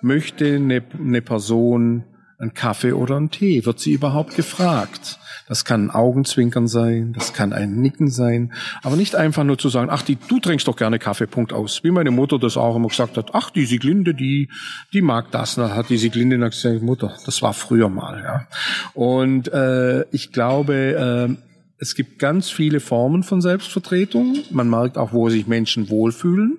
möchte 0.00 0.54
eine, 0.54 0.82
eine 0.98 1.22
Person 1.22 2.04
einen 2.38 2.54
Kaffee 2.54 2.92
oder 2.92 3.16
einen 3.16 3.30
Tee? 3.30 3.64
Wird 3.66 3.80
sie 3.80 3.92
überhaupt 3.92 4.34
gefragt? 4.34 5.18
Das 5.46 5.64
kann 5.64 5.86
ein 5.86 5.90
Augenzwinkern 5.90 6.68
sein, 6.68 7.12
das 7.12 7.32
kann 7.32 7.52
ein 7.52 7.80
Nicken 7.80 8.08
sein, 8.08 8.52
aber 8.84 8.94
nicht 8.94 9.16
einfach 9.16 9.42
nur 9.42 9.58
zu 9.58 9.68
sagen, 9.68 9.88
ach, 9.90 10.02
die, 10.02 10.16
du 10.28 10.38
trinkst 10.38 10.68
doch 10.68 10.76
gerne 10.76 11.00
Kaffee, 11.00 11.26
Punkt 11.26 11.52
aus. 11.52 11.82
Wie 11.82 11.90
meine 11.90 12.12
Mutter 12.12 12.38
das 12.38 12.56
auch 12.56 12.76
immer 12.76 12.86
gesagt 12.86 13.16
hat, 13.16 13.30
ach, 13.32 13.50
die 13.50 13.66
Sieglinde, 13.66 14.14
die, 14.14 14.48
die 14.92 15.02
mag 15.02 15.32
das. 15.32 15.58
Und 15.58 15.64
dann 15.64 15.74
hat 15.74 15.90
die 15.90 15.98
Sieglinde 15.98 16.38
gesagt, 16.38 16.82
Mutter, 16.82 17.16
das 17.26 17.42
war 17.42 17.52
früher 17.52 17.88
mal, 17.88 18.22
ja. 18.22 18.46
Und 18.94 19.52
äh, 19.52 20.02
ich 20.12 20.30
glaube, 20.30 21.36
äh, 21.36 21.36
es 21.78 21.96
gibt 21.96 22.20
ganz 22.20 22.48
viele 22.48 22.78
Formen 22.78 23.24
von 23.24 23.40
Selbstvertretung. 23.40 24.36
Man 24.50 24.70
merkt 24.70 24.98
auch, 24.98 25.12
wo 25.12 25.30
sich 25.30 25.48
Menschen 25.48 25.90
wohlfühlen. 25.90 26.58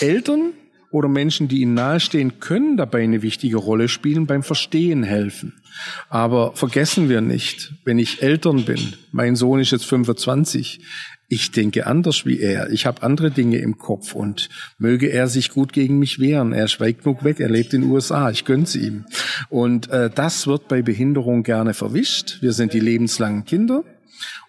Eltern 0.00 0.52
oder 0.90 1.08
Menschen, 1.08 1.48
die 1.48 1.60
ihnen 1.60 1.74
nahestehen, 1.74 2.40
können 2.40 2.76
dabei 2.76 3.02
eine 3.02 3.22
wichtige 3.22 3.56
Rolle 3.56 3.88
spielen, 3.88 4.26
beim 4.26 4.42
Verstehen 4.42 5.02
helfen. 5.02 5.54
Aber 6.08 6.54
vergessen 6.54 7.08
wir 7.08 7.20
nicht, 7.20 7.74
wenn 7.84 7.98
ich 7.98 8.22
Eltern 8.22 8.64
bin, 8.64 8.94
mein 9.12 9.36
Sohn 9.36 9.60
ist 9.60 9.72
jetzt 9.72 9.86
25, 9.86 10.80
ich 11.30 11.50
denke 11.50 11.86
anders 11.86 12.24
wie 12.24 12.40
er. 12.40 12.70
Ich 12.70 12.86
habe 12.86 13.02
andere 13.02 13.30
Dinge 13.30 13.58
im 13.58 13.76
Kopf 13.76 14.14
und 14.14 14.48
möge 14.78 15.08
er 15.08 15.28
sich 15.28 15.50
gut 15.50 15.74
gegen 15.74 15.98
mich 15.98 16.18
wehren. 16.20 16.54
Er 16.54 16.68
schweigt 16.68 17.04
genug 17.04 17.22
weg. 17.22 17.38
Er 17.38 17.50
lebt 17.50 17.74
in 17.74 17.82
den 17.82 17.90
USA. 17.90 18.30
Ich 18.30 18.46
gönn's 18.46 18.74
ihm. 18.74 19.04
Und 19.50 19.90
äh, 19.90 20.08
das 20.08 20.46
wird 20.46 20.68
bei 20.68 20.80
Behinderung 20.80 21.42
gerne 21.42 21.74
verwischt. 21.74 22.38
Wir 22.40 22.54
sind 22.54 22.72
die 22.72 22.80
lebenslangen 22.80 23.44
Kinder. 23.44 23.84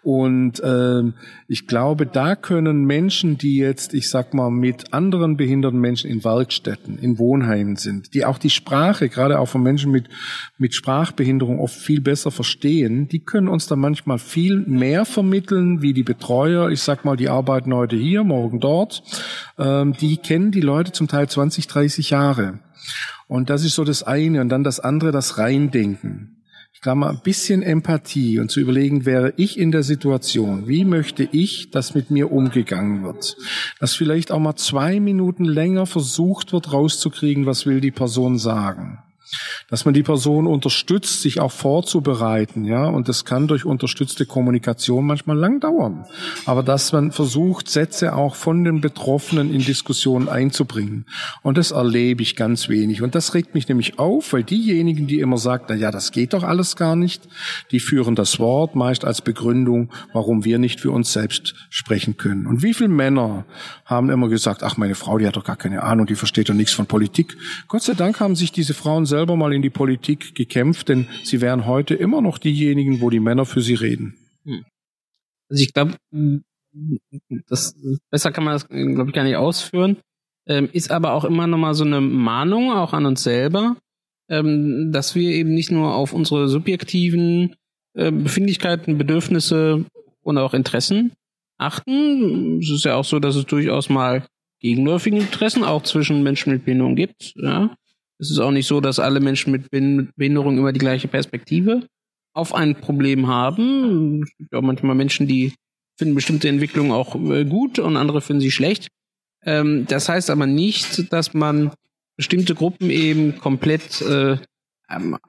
Und 0.01 0.59
äh, 0.61 1.03
ich 1.47 1.67
glaube, 1.67 2.05
da 2.05 2.35
können 2.35 2.85
Menschen, 2.85 3.37
die 3.37 3.57
jetzt, 3.57 3.93
ich 3.93 4.09
sag 4.09 4.33
mal, 4.33 4.49
mit 4.49 4.93
anderen 4.93 5.35
behinderten 5.37 5.79
Menschen 5.79 6.09
in 6.09 6.23
Werkstätten, 6.23 6.97
in 6.99 7.19
Wohnheimen 7.19 7.75
sind, 7.75 8.13
die 8.13 8.25
auch 8.25 8.37
die 8.37 8.49
Sprache, 8.49 9.09
gerade 9.09 9.39
auch 9.39 9.47
von 9.47 9.61
Menschen 9.61 9.91
mit, 9.91 10.07
mit 10.57 10.73
Sprachbehinderung 10.73 11.59
oft 11.59 11.75
viel 11.75 12.01
besser 12.01 12.31
verstehen, 12.31 13.07
die 13.07 13.19
können 13.19 13.47
uns 13.47 13.67
da 13.67 13.75
manchmal 13.75 14.19
viel 14.19 14.59
mehr 14.59 15.05
vermitteln, 15.05 15.81
wie 15.81 15.93
die 15.93 16.03
Betreuer. 16.03 16.69
Ich 16.69 16.81
sag 16.81 17.03
mal, 17.03 17.17
die 17.17 17.29
arbeiten 17.29 17.73
heute 17.73 17.95
hier, 17.95 18.23
morgen 18.23 18.59
dort. 18.59 19.03
Ähm, 19.57 19.93
die 19.99 20.17
kennen 20.17 20.51
die 20.51 20.61
Leute 20.61 20.91
zum 20.91 21.07
Teil 21.07 21.27
20, 21.27 21.67
30 21.67 22.09
Jahre. 22.09 22.59
Und 23.27 23.49
das 23.49 23.63
ist 23.63 23.75
so 23.75 23.83
das 23.83 24.03
eine. 24.03 24.41
Und 24.41 24.49
dann 24.49 24.63
das 24.63 24.79
andere, 24.79 25.11
das 25.11 25.37
Reindenken 25.37 26.38
ich 26.79 26.83
glaube 26.83 26.99
mal, 26.99 27.09
ein 27.09 27.19
bisschen 27.21 27.61
Empathie 27.61 28.39
und 28.39 28.51
zu 28.51 28.61
überlegen, 28.61 29.05
wäre 29.05 29.33
ich 29.35 29.59
in 29.59 29.69
der 29.73 29.83
Situation, 29.83 30.65
wie 30.69 30.85
möchte 30.85 31.27
ich, 31.29 31.71
dass 31.71 31.93
mit 31.93 32.09
mir 32.09 32.31
umgegangen 32.31 33.03
wird? 33.03 33.35
Dass 33.81 33.95
vielleicht 33.95 34.31
auch 34.31 34.39
mal 34.39 34.55
zwei 34.55 35.01
Minuten 35.01 35.43
länger 35.43 35.85
versucht 35.85 36.53
wird 36.53 36.71
rauszukriegen, 36.71 37.45
was 37.45 37.65
will 37.65 37.81
die 37.81 37.91
Person 37.91 38.37
sagen. 38.37 39.03
Dass 39.69 39.85
man 39.85 39.93
die 39.93 40.03
Person 40.03 40.47
unterstützt, 40.47 41.21
sich 41.21 41.39
auch 41.39 41.51
vorzubereiten, 41.51 42.65
ja, 42.65 42.85
und 42.85 43.07
das 43.07 43.25
kann 43.25 43.47
durch 43.47 43.65
unterstützte 43.65 44.25
Kommunikation 44.25 45.05
manchmal 45.05 45.37
lang 45.37 45.59
dauern. 45.59 46.05
Aber 46.45 46.63
dass 46.63 46.91
man 46.91 47.11
versucht, 47.11 47.69
Sätze 47.69 48.15
auch 48.15 48.35
von 48.35 48.63
den 48.63 48.81
Betroffenen 48.81 49.53
in 49.53 49.63
Diskussionen 49.63 50.27
einzubringen. 50.27 51.05
Und 51.43 51.57
das 51.57 51.71
erlebe 51.71 52.23
ich 52.23 52.35
ganz 52.35 52.69
wenig. 52.69 53.01
Und 53.01 53.15
das 53.15 53.33
regt 53.33 53.53
mich 53.53 53.67
nämlich 53.67 53.99
auf, 53.99 54.33
weil 54.33 54.43
diejenigen, 54.43 55.07
die 55.07 55.19
immer 55.19 55.37
sagen, 55.37 55.65
na 55.69 55.75
ja, 55.75 55.91
das 55.91 56.11
geht 56.11 56.33
doch 56.33 56.43
alles 56.43 56.75
gar 56.75 56.95
nicht, 56.95 57.27
die 57.71 57.79
führen 57.79 58.15
das 58.15 58.39
Wort 58.39 58.75
meist 58.75 59.05
als 59.05 59.21
Begründung, 59.21 59.91
warum 60.13 60.45
wir 60.45 60.57
nicht 60.57 60.81
für 60.81 60.91
uns 60.91 61.13
selbst 61.13 61.55
sprechen 61.69 62.17
können. 62.17 62.47
Und 62.47 62.63
wie 62.63 62.73
viele 62.73 62.89
Männer 62.89 63.45
haben 63.85 64.09
immer 64.09 64.29
gesagt, 64.29 64.63
ach, 64.63 64.77
meine 64.77 64.95
Frau, 64.95 65.17
die 65.17 65.27
hat 65.27 65.35
doch 65.35 65.43
gar 65.43 65.57
keine 65.57 65.83
Ahnung, 65.83 66.07
die 66.07 66.15
versteht 66.15 66.49
doch 66.49 66.53
nichts 66.53 66.73
von 66.73 66.87
Politik. 66.87 67.37
Gott 67.67 67.83
sei 67.83 67.93
Dank 67.93 68.19
haben 68.19 68.35
sich 68.35 68.51
diese 68.51 68.73
Frauen 68.73 69.05
selbst 69.05 69.18
selber 69.19 69.35
mal 69.35 69.53
in 69.53 69.61
die 69.61 69.69
Politik 69.69 70.33
gekämpft, 70.33 70.87
denn 70.87 71.07
sie 71.23 71.41
wären 71.41 71.65
heute 71.65 71.93
immer 71.93 72.21
noch 72.21 72.37
diejenigen, 72.37 73.01
wo 73.01 73.09
die 73.09 73.19
Männer 73.19 73.45
für 73.45 73.61
sie 73.61 73.73
reden. 73.73 74.15
Hm. 74.45 74.63
Also 75.49 75.61
ich 75.61 75.73
glaube, 75.73 75.97
das 77.49 77.75
besser 78.09 78.31
kann 78.31 78.45
man 78.45 78.53
das, 78.53 78.69
glaube 78.69 79.09
ich, 79.09 79.15
gar 79.15 79.25
nicht 79.25 79.35
ausführen. 79.35 79.97
Ähm, 80.47 80.69
ist 80.71 80.89
aber 80.89 81.13
auch 81.13 81.25
immer 81.25 81.47
noch 81.47 81.57
mal 81.57 81.73
so 81.73 81.83
eine 81.83 81.99
Mahnung 81.99 82.71
auch 82.71 82.93
an 82.93 83.05
uns 83.05 83.23
selber, 83.23 83.75
ähm, 84.29 84.91
dass 84.93 85.15
wir 85.15 85.31
eben 85.31 85.53
nicht 85.53 85.69
nur 85.69 85.93
auf 85.93 86.13
unsere 86.13 86.47
subjektiven 86.47 87.55
äh, 87.95 88.11
Befindlichkeiten, 88.11 88.97
Bedürfnisse 88.97 89.85
und 90.21 90.37
auch 90.37 90.53
Interessen 90.53 91.11
achten. 91.57 92.59
Es 92.59 92.69
ist 92.69 92.85
ja 92.85 92.95
auch 92.95 93.05
so, 93.05 93.19
dass 93.19 93.35
es 93.35 93.45
durchaus 93.45 93.89
mal 93.89 94.25
gegenläufige 94.61 95.17
Interessen 95.17 95.65
auch 95.65 95.83
zwischen 95.83 96.23
Menschen 96.23 96.53
mit 96.53 96.63
Behinderung 96.63 96.95
gibt. 96.95 97.33
Ja? 97.35 97.75
Es 98.19 98.29
ist 98.29 98.39
auch 98.39 98.51
nicht 98.51 98.67
so, 98.67 98.81
dass 98.81 98.99
alle 98.99 99.19
Menschen 99.19 99.51
mit 99.51 99.71
Behinderung 99.71 100.57
immer 100.57 100.73
die 100.73 100.79
gleiche 100.79 101.07
Perspektive 101.07 101.87
auf 102.33 102.53
ein 102.53 102.75
Problem 102.75 103.27
haben. 103.27 104.23
Es 104.23 104.37
gibt 104.37 104.53
auch 104.53 104.61
manchmal 104.61 104.95
Menschen, 104.95 105.27
die 105.27 105.53
finden 105.97 106.15
bestimmte 106.15 106.49
Entwicklungen 106.49 106.91
auch 106.91 107.15
äh, 107.15 107.45
gut 107.45 107.79
und 107.79 107.97
andere 107.97 108.21
finden 108.21 108.41
sie 108.41 108.51
schlecht. 108.51 108.87
Ähm, 109.43 109.85
das 109.87 110.09
heißt 110.09 110.29
aber 110.29 110.47
nicht, 110.47 111.11
dass 111.11 111.33
man 111.33 111.71
bestimmte 112.17 112.55
Gruppen 112.55 112.89
eben 112.89 113.37
komplett 113.37 114.01
äh, 114.01 114.37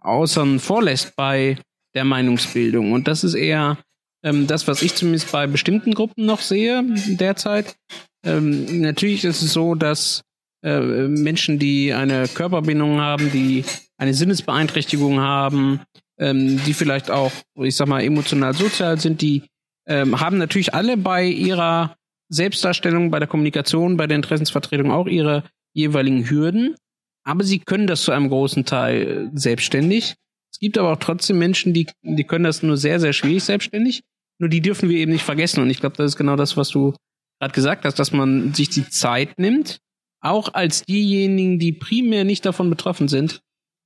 außen 0.00 0.58
vorlässt 0.58 1.14
bei 1.16 1.58
der 1.94 2.04
Meinungsbildung. 2.04 2.92
Und 2.92 3.08
das 3.08 3.24
ist 3.24 3.34
eher 3.34 3.78
ähm, 4.24 4.46
das, 4.46 4.66
was 4.68 4.82
ich 4.82 4.94
zumindest 4.94 5.30
bei 5.32 5.46
bestimmten 5.46 5.94
Gruppen 5.94 6.26
noch 6.26 6.40
sehe 6.40 6.84
derzeit. 7.06 7.76
Ähm, 8.24 8.80
natürlich 8.80 9.24
ist 9.24 9.42
es 9.42 9.52
so, 9.52 9.74
dass 9.74 10.22
äh, 10.62 11.08
Menschen, 11.08 11.58
die 11.58 11.92
eine 11.92 12.28
Körperbindung 12.28 13.00
haben, 13.00 13.30
die 13.32 13.64
eine 13.96 14.14
Sinnesbeeinträchtigung 14.14 15.20
haben, 15.20 15.80
ähm, 16.18 16.60
die 16.64 16.74
vielleicht 16.74 17.10
auch, 17.10 17.32
ich 17.56 17.76
sag 17.76 17.88
mal, 17.88 18.02
emotional 18.02 18.54
sozial 18.54 19.00
sind, 19.00 19.22
die 19.22 19.44
ähm, 19.86 20.20
haben 20.20 20.38
natürlich 20.38 20.74
alle 20.74 20.96
bei 20.96 21.24
ihrer 21.24 21.96
Selbstdarstellung, 22.28 23.10
bei 23.10 23.18
der 23.18 23.28
Kommunikation, 23.28 23.96
bei 23.96 24.06
der 24.06 24.16
Interessensvertretung 24.16 24.90
auch 24.90 25.06
ihre 25.06 25.44
jeweiligen 25.72 26.28
Hürden. 26.28 26.76
Aber 27.24 27.44
sie 27.44 27.58
können 27.58 27.86
das 27.86 28.02
zu 28.02 28.12
einem 28.12 28.28
großen 28.28 28.64
Teil 28.64 29.30
selbstständig. 29.34 30.14
Es 30.52 30.58
gibt 30.58 30.78
aber 30.78 30.92
auch 30.92 30.98
trotzdem 30.98 31.38
Menschen, 31.38 31.72
die, 31.72 31.86
die 32.02 32.24
können 32.24 32.44
das 32.44 32.62
nur 32.62 32.76
sehr, 32.76 33.00
sehr 33.00 33.12
schwierig 33.12 33.44
selbstständig. 33.44 34.02
Nur 34.38 34.48
die 34.48 34.62
dürfen 34.62 34.88
wir 34.88 34.98
eben 34.98 35.12
nicht 35.12 35.24
vergessen. 35.24 35.60
Und 35.60 35.70
ich 35.70 35.80
glaube, 35.80 35.96
das 35.96 36.12
ist 36.12 36.16
genau 36.16 36.36
das, 36.36 36.56
was 36.56 36.70
du 36.70 36.94
gerade 37.40 37.54
gesagt 37.54 37.84
hast, 37.84 37.98
dass 37.98 38.12
man 38.12 38.54
sich 38.54 38.70
die 38.70 38.88
Zeit 38.88 39.38
nimmt, 39.38 39.78
auch 40.20 40.54
als 40.54 40.82
diejenigen, 40.82 41.58
die 41.58 41.72
primär 41.72 42.24
nicht 42.24 42.44
davon 42.44 42.70
betroffen 42.70 43.08
sind, 43.08 43.40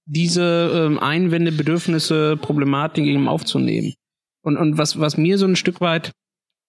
diese 0.07 0.71
ähm, 0.75 0.99
Einwände, 0.99 1.53
Bedürfnisse, 1.53 2.37
Problematiken 2.37 3.11
eben 3.11 3.29
aufzunehmen. 3.29 3.95
Und, 4.43 4.57
und 4.57 4.77
was, 4.77 4.99
was 5.01 5.17
mir 5.17 5.39
so 5.39 5.47
ein 5.47 5.57
Stück 5.57 5.81
weit 5.81 6.13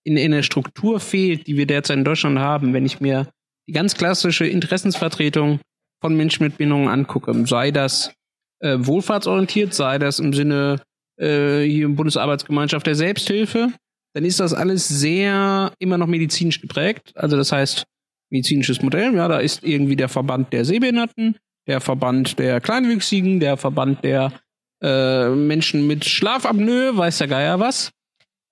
in, 0.06 0.18
in 0.18 0.32
der 0.32 0.44
Struktur 0.44 1.00
fehlt, 1.00 1.48
die 1.48 1.58
wir 1.58 1.66
derzeit 1.66 1.98
in 1.98 2.06
Deutschland 2.06 2.40
haben, 2.40 2.74
wenn 2.74 2.86
ich 2.86 3.02
mir 3.02 3.28
die 3.68 3.74
ganz 3.74 3.96
klassische 3.96 4.46
Interessensvertretung 4.46 5.60
von 6.02 6.16
Menschen 6.16 6.44
mit 6.44 6.58
Behinderungen 6.58 6.88
angucke, 6.88 7.46
sei 7.48 7.72
das 7.72 8.14
äh, 8.62 8.78
wohlfahrtsorientiert, 8.80 9.74
sei 9.74 9.98
das 9.98 10.20
im 10.20 10.32
Sinne 10.32 10.82
äh, 11.18 11.64
hier 11.64 11.86
im 11.86 11.96
Bundesarbeitsgemeinschaft 11.96 12.86
der 12.88 12.96
Selbsthilfe, 12.96 13.74
dann 14.14 14.24
ist 14.24 14.40
das 14.40 14.54
alles 14.54 14.88
sehr 14.88 15.74
immer 15.80 15.98
noch 15.98 16.08
medizinisch 16.08 16.62
geprägt. 16.62 17.12
Also 17.16 17.36
das 17.36 17.52
heißt, 17.52 17.86
medizinisches 18.30 18.82
Modell. 18.82 19.14
Ja, 19.16 19.28
da 19.28 19.40
ist 19.40 19.64
irgendwie 19.64 19.96
der 19.96 20.10
Verband 20.10 20.54
der 20.54 20.66
Sehbehinderten, 20.66 21.38
der 21.68 21.82
Verband 21.82 22.40
der 22.40 22.62
Kleinwüchsigen, 22.62 23.40
der 23.40 23.58
Verband 23.58 24.04
der 24.04 24.34
äh, 24.82 25.30
Menschen 25.30 25.88
mit 25.88 26.06
Schlafapnoe, 26.06 26.98
weiß 26.98 27.20
der 27.20 27.28
Geier 27.28 27.60
was. 27.60 27.92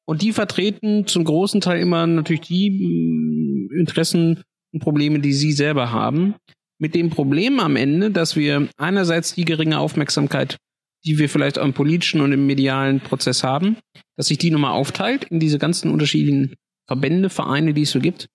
Und 0.05 0.21
die 0.21 0.33
vertreten 0.33 1.07
zum 1.07 1.23
großen 1.23 1.61
Teil 1.61 1.79
immer 1.79 2.05
natürlich 2.07 2.41
die 2.41 2.69
mh, 2.69 3.75
mm, 3.75 3.79
Interessen 3.79 4.43
und 4.73 4.79
Probleme, 4.81 5.19
die 5.19 5.33
sie 5.33 5.53
selber 5.53 5.91
haben. 5.91 6.35
Mit 6.79 6.95
dem 6.95 7.09
Problem 7.09 7.59
am 7.59 7.75
Ende, 7.75 8.11
dass 8.11 8.35
wir 8.35 8.67
einerseits 8.77 9.35
die 9.35 9.45
geringe 9.45 9.79
Aufmerksamkeit, 9.79 10.57
die 11.05 11.17
wir 11.17 11.29
vielleicht 11.29 11.57
am 11.57 11.73
politischen 11.73 12.21
und 12.21 12.31
im 12.31 12.45
medialen 12.45 12.99
Prozess 12.99 13.43
haben, 13.43 13.77
dass 14.17 14.27
sich 14.27 14.37
die 14.37 14.51
nochmal 14.51 14.73
aufteilt 14.73 15.25
in 15.25 15.39
diese 15.39 15.59
ganzen 15.59 15.91
unterschiedlichen 15.91 16.55
Verbände, 16.87 17.29
Vereine, 17.29 17.73
die 17.73 17.83
es 17.83 17.91
so 17.91 17.99
gibt. 17.99 18.27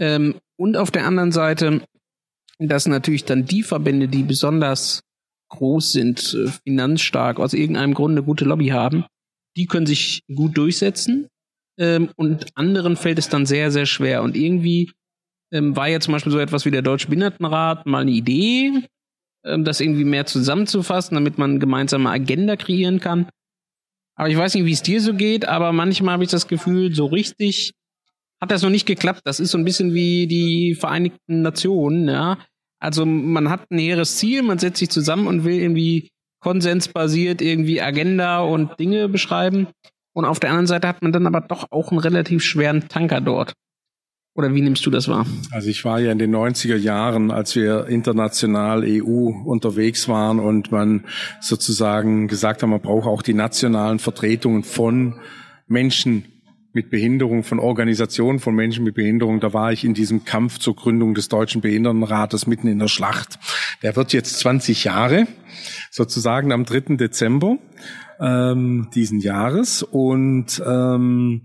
Ähm, 0.00 0.40
und 0.58 0.76
auf 0.76 0.90
der 0.90 1.06
anderen 1.06 1.30
Seite, 1.30 1.82
dass 2.58 2.86
natürlich 2.86 3.24
dann 3.24 3.44
die 3.44 3.62
Verbände, 3.62 4.08
die 4.08 4.22
besonders 4.22 5.02
groß 5.50 5.92
sind, 5.92 6.34
äh, 6.34 6.50
finanzstark, 6.66 7.38
aus 7.38 7.52
irgendeinem 7.52 7.94
Grund 7.94 8.12
eine 8.12 8.22
gute 8.22 8.44
Lobby 8.44 8.68
haben, 8.68 9.04
die 9.56 9.66
können 9.66 9.86
sich 9.86 10.22
gut 10.34 10.56
durchsetzen. 10.56 11.28
Ähm, 11.78 12.10
und 12.16 12.46
anderen 12.56 12.96
fällt 12.96 13.18
es 13.18 13.28
dann 13.28 13.46
sehr, 13.46 13.70
sehr 13.70 13.86
schwer. 13.86 14.22
Und 14.22 14.36
irgendwie 14.36 14.92
ähm, 15.52 15.76
war 15.76 15.88
ja 15.88 16.00
zum 16.00 16.12
Beispiel 16.12 16.32
so 16.32 16.38
etwas 16.38 16.64
wie 16.64 16.70
der 16.70 16.82
Deutsche 16.82 17.08
Behindertenrat 17.08 17.86
mal 17.86 18.02
eine 18.02 18.10
Idee, 18.10 18.84
ähm, 19.44 19.64
das 19.64 19.80
irgendwie 19.80 20.04
mehr 20.04 20.26
zusammenzufassen, 20.26 21.14
damit 21.14 21.38
man 21.38 21.60
gemeinsame 21.60 22.10
Agenda 22.10 22.56
kreieren 22.56 23.00
kann. 23.00 23.28
Aber 24.16 24.28
ich 24.28 24.36
weiß 24.36 24.54
nicht, 24.54 24.66
wie 24.66 24.72
es 24.72 24.82
dir 24.82 25.00
so 25.00 25.14
geht, 25.14 25.46
aber 25.46 25.72
manchmal 25.72 26.14
habe 26.14 26.24
ich 26.24 26.30
das 26.30 26.46
Gefühl, 26.46 26.94
so 26.94 27.06
richtig 27.06 27.72
hat 28.40 28.50
das 28.50 28.62
noch 28.62 28.70
nicht 28.70 28.86
geklappt. 28.86 29.22
Das 29.24 29.40
ist 29.40 29.50
so 29.50 29.58
ein 29.58 29.64
bisschen 29.64 29.94
wie 29.94 30.26
die 30.26 30.74
Vereinigten 30.74 31.42
Nationen, 31.42 32.08
ja. 32.08 32.38
Also 32.78 33.04
man 33.04 33.50
hat 33.50 33.70
ein 33.70 33.78
hehres 33.78 34.16
Ziel, 34.16 34.42
man 34.42 34.58
setzt 34.58 34.78
sich 34.78 34.88
zusammen 34.88 35.26
und 35.26 35.44
will 35.44 35.60
irgendwie 35.60 36.08
konsensbasiert 36.40 37.42
irgendwie 37.42 37.82
Agenda 37.82 38.40
und 38.40 38.80
Dinge 38.80 39.08
beschreiben. 39.08 39.68
Und 40.14 40.24
auf 40.24 40.40
der 40.40 40.50
anderen 40.50 40.66
Seite 40.66 40.88
hat 40.88 41.02
man 41.02 41.12
dann 41.12 41.26
aber 41.26 41.42
doch 41.42 41.66
auch 41.70 41.90
einen 41.90 42.00
relativ 42.00 42.42
schweren 42.42 42.88
Tanker 42.88 43.20
dort. 43.20 43.52
Oder 44.34 44.54
wie 44.54 44.62
nimmst 44.62 44.86
du 44.86 44.90
das 44.90 45.08
wahr? 45.08 45.26
Also 45.50 45.68
ich 45.68 45.84
war 45.84 46.00
ja 46.00 46.12
in 46.12 46.18
den 46.18 46.34
90er 46.34 46.76
Jahren, 46.76 47.30
als 47.30 47.56
wir 47.56 47.86
international 47.88 48.84
EU 48.86 49.28
unterwegs 49.44 50.08
waren 50.08 50.38
und 50.38 50.72
man 50.72 51.04
sozusagen 51.40 52.28
gesagt 52.28 52.62
hat, 52.62 52.68
man 52.68 52.80
braucht 52.80 53.06
auch 53.06 53.22
die 53.22 53.34
nationalen 53.34 53.98
Vertretungen 53.98 54.62
von 54.62 55.20
Menschen 55.66 56.39
mit 56.72 56.90
Behinderung, 56.90 57.42
von 57.42 57.58
Organisationen 57.58 58.38
von 58.38 58.54
Menschen 58.54 58.84
mit 58.84 58.94
Behinderung, 58.94 59.40
da 59.40 59.52
war 59.52 59.72
ich 59.72 59.84
in 59.84 59.94
diesem 59.94 60.24
Kampf 60.24 60.58
zur 60.58 60.76
Gründung 60.76 61.14
des 61.14 61.28
Deutschen 61.28 61.60
Behindertenrates 61.60 62.46
mitten 62.46 62.68
in 62.68 62.78
der 62.78 62.88
Schlacht. 62.88 63.38
Der 63.82 63.96
wird 63.96 64.12
jetzt 64.12 64.38
20 64.38 64.84
Jahre, 64.84 65.26
sozusagen 65.90 66.52
am 66.52 66.64
3. 66.64 66.96
Dezember 66.96 67.58
ähm, 68.20 68.88
diesen 68.94 69.18
Jahres. 69.18 69.82
Und 69.82 70.62
ähm, 70.64 71.42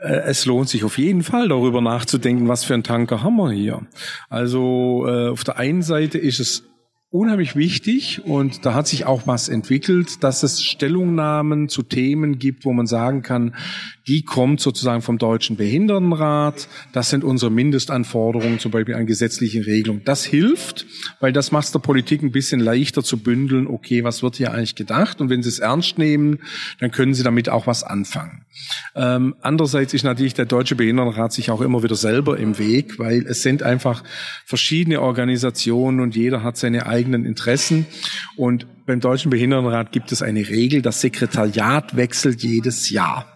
äh, 0.00 0.22
es 0.24 0.44
lohnt 0.46 0.68
sich 0.68 0.84
auf 0.84 0.98
jeden 0.98 1.22
Fall 1.22 1.48
darüber 1.48 1.80
nachzudenken, 1.80 2.48
was 2.48 2.64
für 2.64 2.74
ein 2.74 2.82
Tanker 2.82 3.22
haben 3.22 3.36
wir 3.36 3.52
hier. 3.52 3.82
Also 4.28 5.04
äh, 5.06 5.28
auf 5.28 5.44
der 5.44 5.58
einen 5.58 5.82
Seite 5.82 6.18
ist 6.18 6.40
es 6.40 6.71
unheimlich 7.12 7.56
wichtig 7.56 8.24
und 8.24 8.64
da 8.64 8.72
hat 8.72 8.88
sich 8.88 9.04
auch 9.04 9.26
was 9.26 9.50
entwickelt, 9.50 10.24
dass 10.24 10.42
es 10.42 10.62
Stellungnahmen 10.62 11.68
zu 11.68 11.82
Themen 11.82 12.38
gibt, 12.38 12.64
wo 12.64 12.72
man 12.72 12.86
sagen 12.86 13.20
kann, 13.20 13.54
die 14.08 14.22
kommt 14.22 14.60
sozusagen 14.60 15.02
vom 15.02 15.18
Deutschen 15.18 15.56
Behindertenrat. 15.56 16.68
Das 16.92 17.10
sind 17.10 17.22
unsere 17.22 17.52
Mindestanforderungen, 17.52 18.58
zum 18.58 18.70
Beispiel 18.70 18.94
an 18.94 19.06
gesetzliche 19.06 19.66
Regelungen. 19.66 20.02
Das 20.06 20.24
hilft, 20.24 20.86
weil 21.20 21.34
das 21.34 21.52
macht 21.52 21.72
der 21.74 21.80
Politik 21.80 22.22
ein 22.22 22.32
bisschen 22.32 22.60
leichter 22.60 23.04
zu 23.04 23.18
bündeln, 23.18 23.66
okay, 23.66 24.04
was 24.04 24.22
wird 24.22 24.36
hier 24.36 24.54
eigentlich 24.54 24.74
gedacht? 24.74 25.20
Und 25.20 25.28
wenn 25.28 25.42
Sie 25.42 25.50
es 25.50 25.58
ernst 25.58 25.98
nehmen, 25.98 26.38
dann 26.80 26.90
können 26.90 27.12
Sie 27.12 27.22
damit 27.22 27.50
auch 27.50 27.66
was 27.66 27.84
anfangen. 27.84 28.41
Ähm, 28.94 29.34
andererseits 29.40 29.94
ist 29.94 30.04
natürlich 30.04 30.34
der 30.34 30.44
Deutsche 30.44 30.76
Behindertenrat 30.76 31.32
sich 31.32 31.50
auch 31.50 31.60
immer 31.60 31.82
wieder 31.82 31.96
selber 31.96 32.38
im 32.38 32.58
Weg, 32.58 32.98
weil 32.98 33.26
es 33.26 33.42
sind 33.42 33.62
einfach 33.62 34.04
verschiedene 34.44 35.00
Organisationen 35.00 36.00
und 36.00 36.14
jeder 36.14 36.42
hat 36.42 36.56
seine 36.56 36.86
eigenen 36.86 37.24
Interessen. 37.24 37.86
Und 38.36 38.66
beim 38.86 39.00
Deutschen 39.00 39.30
Behindertenrat 39.30 39.92
gibt 39.92 40.12
es 40.12 40.22
eine 40.22 40.48
Regel, 40.48 40.82
das 40.82 41.00
Sekretariat 41.00 41.96
wechselt 41.96 42.42
jedes 42.42 42.90
Jahr. 42.90 43.26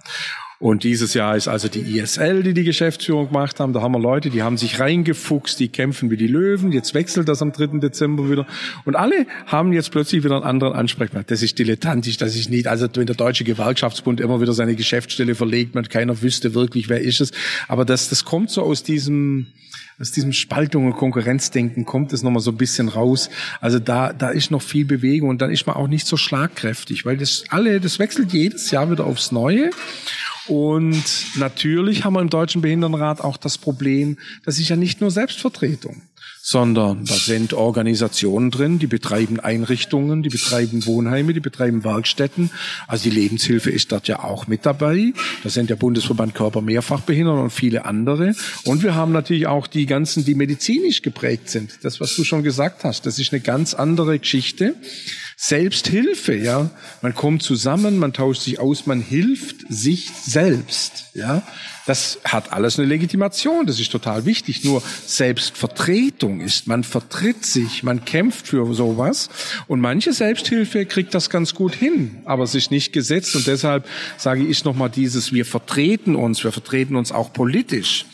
Und 0.58 0.84
dieses 0.84 1.12
Jahr 1.12 1.36
ist 1.36 1.48
also 1.48 1.68
die 1.68 1.98
ISL, 1.98 2.42
die 2.42 2.54
die 2.54 2.64
Geschäftsführung 2.64 3.28
gemacht 3.28 3.60
haben. 3.60 3.74
Da 3.74 3.82
haben 3.82 3.92
wir 3.92 3.98
Leute, 3.98 4.30
die 4.30 4.42
haben 4.42 4.56
sich 4.56 4.80
reingefuchst, 4.80 5.60
die 5.60 5.68
kämpfen 5.68 6.10
wie 6.10 6.16
die 6.16 6.26
Löwen. 6.26 6.72
Jetzt 6.72 6.94
wechselt 6.94 7.28
das 7.28 7.42
am 7.42 7.52
3. 7.52 7.78
Dezember 7.78 8.30
wieder. 8.30 8.46
Und 8.86 8.96
alle 8.96 9.26
haben 9.44 9.74
jetzt 9.74 9.90
plötzlich 9.90 10.24
wieder 10.24 10.36
einen 10.36 10.44
anderen 10.44 10.72
Ansprechpartner. 10.72 11.26
Das 11.28 11.42
ist 11.42 11.58
dilettantisch, 11.58 12.16
das 12.16 12.36
ist 12.36 12.48
nicht, 12.48 12.68
also 12.68 12.88
wenn 12.94 13.06
der 13.06 13.16
Deutsche 13.16 13.44
Gewerkschaftsbund 13.44 14.18
immer 14.18 14.40
wieder 14.40 14.54
seine 14.54 14.76
Geschäftsstelle 14.76 15.34
verlegt, 15.34 15.74
man 15.74 15.86
keiner 15.88 16.22
wüsste 16.22 16.54
wirklich, 16.54 16.88
wer 16.88 17.02
ist 17.02 17.20
es. 17.20 17.32
Aber 17.68 17.84
das, 17.84 18.08
das 18.08 18.24
kommt 18.24 18.50
so 18.50 18.62
aus 18.62 18.82
diesem, 18.82 19.48
aus 19.98 20.12
diesem 20.12 20.32
Spaltung 20.32 20.86
und 20.86 20.94
Konkurrenzdenken 20.94 21.84
kommt 21.84 22.12
es 22.12 22.22
nochmal 22.22 22.42
so 22.42 22.50
ein 22.50 22.56
bisschen 22.56 22.88
raus. 22.88 23.30
Also 23.60 23.78
da, 23.78 24.12
da 24.12 24.30
ist 24.30 24.50
noch 24.50 24.62
viel 24.62 24.84
Bewegung 24.84 25.30
und 25.30 25.40
dann 25.40 25.50
ist 25.50 25.66
man 25.66 25.76
auch 25.76 25.88
nicht 25.88 26.06
so 26.06 26.16
schlagkräftig, 26.16 27.04
weil 27.04 27.16
das 27.16 27.44
alle, 27.48 27.80
das 27.80 27.98
wechselt 27.98 28.32
jedes 28.32 28.70
Jahr 28.70 28.90
wieder 28.90 29.04
aufs 29.04 29.32
Neue. 29.32 29.70
Und 30.48 31.04
natürlich 31.36 32.04
haben 32.04 32.14
wir 32.14 32.20
im 32.20 32.30
Deutschen 32.30 32.62
Behindertenrat 32.62 33.20
auch 33.20 33.36
das 33.36 33.58
Problem, 33.58 34.18
das 34.44 34.58
ist 34.58 34.68
ja 34.68 34.76
nicht 34.76 35.00
nur 35.00 35.10
Selbstvertretung 35.10 36.02
sondern 36.48 37.04
da 37.04 37.14
sind 37.14 37.54
Organisationen 37.54 38.52
drin, 38.52 38.78
die 38.78 38.86
betreiben 38.86 39.40
Einrichtungen, 39.40 40.22
die 40.22 40.28
betreiben 40.28 40.86
Wohnheime, 40.86 41.34
die 41.34 41.40
betreiben 41.40 41.82
Werkstätten. 41.82 42.50
Also 42.86 43.10
die 43.10 43.16
Lebenshilfe 43.16 43.72
ist 43.72 43.90
dort 43.90 44.06
ja 44.06 44.22
auch 44.22 44.46
mit 44.46 44.64
dabei. 44.64 45.12
Da 45.42 45.50
sind 45.50 45.70
der 45.70 45.74
Bundesverband 45.74 46.36
Körper 46.36 46.60
Mehrfachbehinderung 46.60 47.42
und 47.42 47.50
viele 47.50 47.84
andere. 47.84 48.36
Und 48.64 48.84
wir 48.84 48.94
haben 48.94 49.10
natürlich 49.10 49.48
auch 49.48 49.66
die 49.66 49.86
ganzen, 49.86 50.24
die 50.24 50.36
medizinisch 50.36 51.02
geprägt 51.02 51.50
sind. 51.50 51.80
Das, 51.82 52.00
was 52.00 52.14
du 52.14 52.22
schon 52.22 52.44
gesagt 52.44 52.84
hast, 52.84 53.06
das 53.06 53.18
ist 53.18 53.32
eine 53.32 53.42
ganz 53.42 53.74
andere 53.74 54.16
Geschichte. 54.20 54.76
Selbsthilfe, 55.38 56.34
ja. 56.34 56.70
Man 57.02 57.14
kommt 57.14 57.42
zusammen, 57.42 57.98
man 57.98 58.14
tauscht 58.14 58.40
sich 58.40 58.58
aus, 58.58 58.86
man 58.86 59.02
hilft 59.02 59.66
sich 59.68 60.10
selbst, 60.10 61.10
ja. 61.12 61.42
Das 61.84 62.18
hat 62.24 62.54
alles 62.54 62.78
eine 62.78 62.88
Legitimation, 62.88 63.66
das 63.66 63.78
ist 63.78 63.92
total 63.92 64.24
wichtig. 64.24 64.64
Nur 64.64 64.82
Selbstvertretung 65.04 66.40
ist, 66.40 66.66
man 66.66 66.84
vertritt 66.84 67.44
sich, 67.44 67.82
man 67.82 68.06
kämpft 68.06 68.48
für 68.48 68.72
sowas. 68.74 69.28
Und 69.68 69.80
manche 69.80 70.14
Selbsthilfe 70.14 70.86
kriegt 70.86 71.14
das 71.14 71.28
ganz 71.28 71.54
gut 71.54 71.74
hin, 71.74 72.22
aber 72.24 72.42
es 72.44 72.54
ist 72.54 72.70
nicht 72.70 72.94
gesetzt. 72.94 73.36
Und 73.36 73.46
deshalb 73.46 73.86
sage 74.16 74.42
ich 74.42 74.64
nochmal 74.64 74.88
dieses, 74.88 75.34
wir 75.34 75.44
vertreten 75.44 76.16
uns, 76.16 76.42
wir 76.44 76.52
vertreten 76.52 76.96
uns 76.96 77.12
auch 77.12 77.34
politisch 77.34 78.06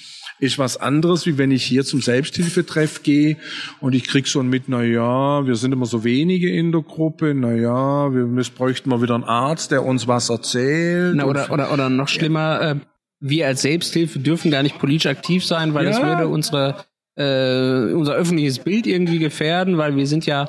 ist 0.43 0.59
was 0.59 0.77
anderes, 0.77 1.24
wie 1.24 1.39
wenn 1.39 1.52
ich 1.52 1.62
hier 1.62 1.85
zum 1.85 2.01
Selbsthilfetreff 2.01 3.05
gehe 3.05 3.36
und 3.81 3.94
ich 3.94 4.09
krieg 4.09 4.27
so 4.27 4.43
mit, 4.43 4.64
na 4.66 4.82
ja, 4.82 5.47
wir 5.47 5.55
sind 5.55 5.70
immer 5.70 5.86
so 5.86 6.02
wenige 6.02 6.51
in 6.51 6.73
der 6.73 6.82
Gruppe, 6.82 7.32
na 7.32 7.55
ja, 7.55 8.12
wir, 8.12 8.27
wir 8.27 8.44
bräuchten 8.56 8.90
mal 8.90 9.01
wieder 9.01 9.14
einen 9.14 9.23
Arzt, 9.23 9.70
der 9.70 9.85
uns 9.85 10.09
was 10.09 10.31
erzählt. 10.31 11.14
Na, 11.14 11.27
oder, 11.27 11.48
oder, 11.52 11.73
oder 11.73 11.89
noch 11.89 12.09
schlimmer, 12.09 12.60
äh, 12.60 12.74
wir 13.20 13.47
als 13.47 13.62
Selbsthilfe 13.62 14.19
dürfen 14.19 14.51
gar 14.51 14.64
nicht 14.64 14.81
politisch 14.81 15.06
aktiv 15.06 15.47
sein, 15.47 15.74
weil 15.74 15.85
ja. 15.85 15.93
das 15.93 16.02
würde 16.02 16.27
unsere, 16.27 16.85
äh, 17.14 17.94
unser 17.94 18.14
öffentliches 18.14 18.59
Bild 18.59 18.89
irgendwie 18.89 19.20
gefährden, 19.20 19.78
weil 19.78 19.94
wir 19.94 20.09
sind 20.09 20.27
ja 20.27 20.48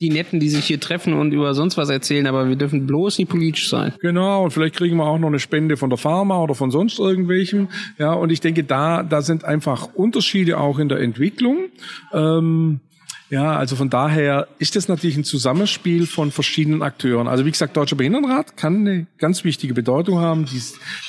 die 0.00 0.10
Netten, 0.10 0.40
die 0.40 0.50
sich 0.50 0.66
hier 0.66 0.78
treffen 0.78 1.14
und 1.14 1.32
über 1.32 1.54
sonst 1.54 1.78
was 1.78 1.88
erzählen, 1.88 2.26
aber 2.26 2.48
wir 2.48 2.56
dürfen 2.56 2.86
bloß 2.86 3.18
nicht 3.18 3.30
politisch 3.30 3.70
sein. 3.70 3.94
Genau, 4.00 4.44
und 4.44 4.50
vielleicht 4.50 4.74
kriegen 4.74 4.96
wir 4.96 5.06
auch 5.06 5.18
noch 5.18 5.28
eine 5.28 5.38
Spende 5.38 5.78
von 5.78 5.88
der 5.88 5.96
Pharma 5.96 6.38
oder 6.38 6.54
von 6.54 6.70
sonst 6.70 6.98
irgendwelchem. 6.98 7.68
Ja, 7.98 8.12
und 8.12 8.30
ich 8.30 8.40
denke, 8.40 8.62
da, 8.64 9.02
da 9.02 9.22
sind 9.22 9.44
einfach 9.44 9.94
Unterschiede 9.94 10.58
auch 10.58 10.78
in 10.78 10.90
der 10.90 11.00
Entwicklung. 11.00 11.70
Ähm, 12.12 12.80
ja, 13.28 13.56
also 13.56 13.74
von 13.74 13.90
daher 13.90 14.46
ist 14.60 14.76
das 14.76 14.86
natürlich 14.86 15.16
ein 15.16 15.24
Zusammenspiel 15.24 16.06
von 16.06 16.30
verschiedenen 16.30 16.82
Akteuren. 16.82 17.26
Also 17.26 17.44
wie 17.44 17.50
gesagt, 17.50 17.76
Deutscher 17.76 17.96
Behindertenrat 17.96 18.56
kann 18.56 18.86
eine 18.86 19.06
ganz 19.18 19.42
wichtige 19.42 19.74
Bedeutung 19.74 20.20
haben. 20.20 20.44
Die, 20.44 20.62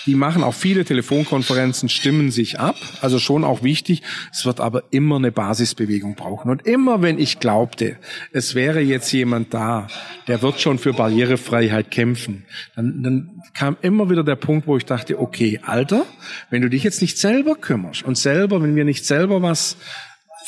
die 0.07 0.15
machen 0.15 0.43
auch 0.43 0.55
viele 0.55 0.83
Telefonkonferenzen, 0.83 1.89
stimmen 1.89 2.31
sich 2.31 2.59
ab. 2.59 2.75
Also 3.01 3.19
schon 3.19 3.43
auch 3.43 3.61
wichtig. 3.61 4.01
Es 4.31 4.47
wird 4.47 4.59
aber 4.59 4.85
immer 4.89 5.17
eine 5.17 5.31
Basisbewegung 5.31 6.15
brauchen. 6.15 6.49
Und 6.49 6.65
immer 6.65 7.03
wenn 7.03 7.19
ich 7.19 7.39
glaubte, 7.39 7.97
es 8.31 8.55
wäre 8.55 8.81
jetzt 8.81 9.11
jemand 9.11 9.53
da, 9.53 9.87
der 10.27 10.41
wird 10.41 10.59
schon 10.59 10.79
für 10.79 10.93
Barrierefreiheit 10.93 11.91
kämpfen, 11.91 12.45
dann, 12.75 13.03
dann 13.03 13.43
kam 13.53 13.77
immer 13.83 14.09
wieder 14.09 14.23
der 14.23 14.37
Punkt, 14.37 14.65
wo 14.65 14.75
ich 14.75 14.85
dachte, 14.85 15.19
okay, 15.19 15.59
Alter, 15.63 16.07
wenn 16.49 16.63
du 16.63 16.69
dich 16.69 16.83
jetzt 16.83 17.01
nicht 17.03 17.19
selber 17.19 17.53
kümmerst 17.53 18.01
und 18.01 18.17
selber, 18.17 18.59
wenn 18.63 18.75
wir 18.75 18.85
nicht 18.85 19.05
selber 19.05 19.43
was 19.43 19.77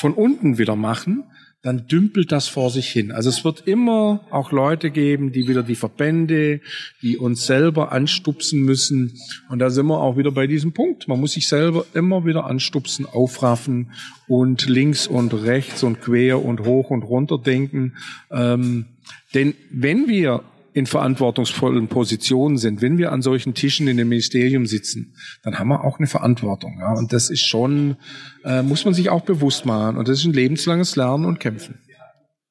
von 0.00 0.14
unten 0.14 0.58
wieder 0.58 0.74
machen, 0.74 1.24
dann 1.62 1.86
dümpelt 1.86 2.32
das 2.32 2.48
vor 2.48 2.70
sich 2.70 2.88
hin. 2.88 3.12
Also 3.12 3.28
es 3.28 3.44
wird 3.44 3.66
immer 3.66 4.24
auch 4.30 4.50
Leute 4.50 4.90
geben, 4.90 5.30
die 5.30 5.46
wieder 5.46 5.62
die 5.62 5.74
Verbände, 5.74 6.60
die 7.02 7.18
uns 7.18 7.46
selber 7.46 7.92
anstupsen 7.92 8.62
müssen. 8.62 9.12
Und 9.50 9.58
da 9.58 9.68
sind 9.68 9.86
wir 9.86 10.00
auch 10.00 10.16
wieder 10.16 10.32
bei 10.32 10.46
diesem 10.46 10.72
Punkt. 10.72 11.06
Man 11.06 11.20
muss 11.20 11.32
sich 11.32 11.48
selber 11.48 11.84
immer 11.92 12.24
wieder 12.24 12.46
anstupsen, 12.46 13.04
aufraffen 13.04 13.92
und 14.26 14.68
links 14.68 15.06
und 15.06 15.34
rechts 15.34 15.82
und 15.82 16.00
quer 16.00 16.42
und 16.42 16.60
hoch 16.60 16.88
und 16.88 17.02
runter 17.02 17.36
denken. 17.36 17.94
Ähm, 18.30 18.86
denn 19.34 19.54
wenn 19.70 20.08
wir 20.08 20.42
in 20.72 20.86
verantwortungsvollen 20.86 21.88
Positionen 21.88 22.58
sind, 22.58 22.82
wenn 22.82 22.98
wir 22.98 23.12
an 23.12 23.22
solchen 23.22 23.54
Tischen 23.54 23.88
in 23.88 23.96
dem 23.96 24.08
Ministerium 24.08 24.66
sitzen, 24.66 25.14
dann 25.42 25.58
haben 25.58 25.68
wir 25.68 25.84
auch 25.84 25.98
eine 25.98 26.06
Verantwortung. 26.06 26.78
Ja? 26.78 26.92
Und 26.94 27.12
das 27.12 27.30
ist 27.30 27.44
schon, 27.44 27.96
äh, 28.44 28.62
muss 28.62 28.84
man 28.84 28.94
sich 28.94 29.10
auch 29.10 29.22
bewusst 29.22 29.66
machen. 29.66 29.96
Und 29.96 30.08
das 30.08 30.20
ist 30.20 30.24
ein 30.26 30.32
lebenslanges 30.32 30.96
Lernen 30.96 31.24
und 31.24 31.40
Kämpfen. 31.40 31.80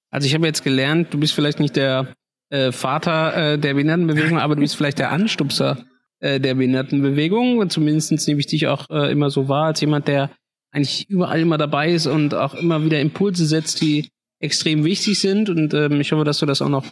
Also 0.10 0.26
ich 0.26 0.34
habe 0.34 0.46
jetzt 0.46 0.64
gelernt, 0.64 1.14
du 1.14 1.20
bist 1.20 1.34
vielleicht 1.34 1.60
nicht 1.60 1.76
der 1.76 2.14
äh, 2.50 2.72
Vater 2.72 3.54
äh, 3.54 3.60
der 3.60 3.74
Behindertenbewegung, 3.74 4.40
aber 4.40 4.56
du 4.56 4.62
bist 4.62 4.76
vielleicht 4.76 5.00
der 5.00 5.12
Anstupser 5.12 5.86
äh, 6.20 6.40
der 6.40 6.56
Behindertenbewegung. 6.56 7.60
Und 7.60 7.72
zumindest 7.72 8.28
nehme 8.28 8.40
ich 8.40 8.48
dich 8.48 8.68
auch 8.68 8.90
äh, 8.90 9.12
immer 9.12 9.30
so 9.30 9.48
wahr, 9.48 9.68
als 9.68 9.82
jemand, 9.82 10.08
der 10.08 10.32
eigentlich 10.72 11.10
überall 11.10 11.40
immer 11.40 11.58
dabei 11.58 11.92
ist 11.92 12.08
und 12.08 12.34
auch 12.34 12.54
immer 12.54 12.84
wieder 12.84 13.00
Impulse 13.00 13.46
setzt, 13.46 13.82
die 13.82 14.10
extrem 14.40 14.84
wichtig 14.84 15.20
sind. 15.20 15.50
Und 15.50 15.74
ähm, 15.74 16.02
ich 16.02 16.12
hoffe, 16.12 16.24
dass 16.24 16.40
du 16.40 16.46
das 16.46 16.62
auch 16.62 16.70
noch 16.70 16.86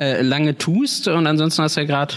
äh, 0.00 0.22
lange 0.22 0.58
tust. 0.58 1.08
Und 1.08 1.26
ansonsten 1.26 1.62
hast 1.62 1.76
du 1.76 1.80
ja 1.80 1.86
gerade 1.86 2.16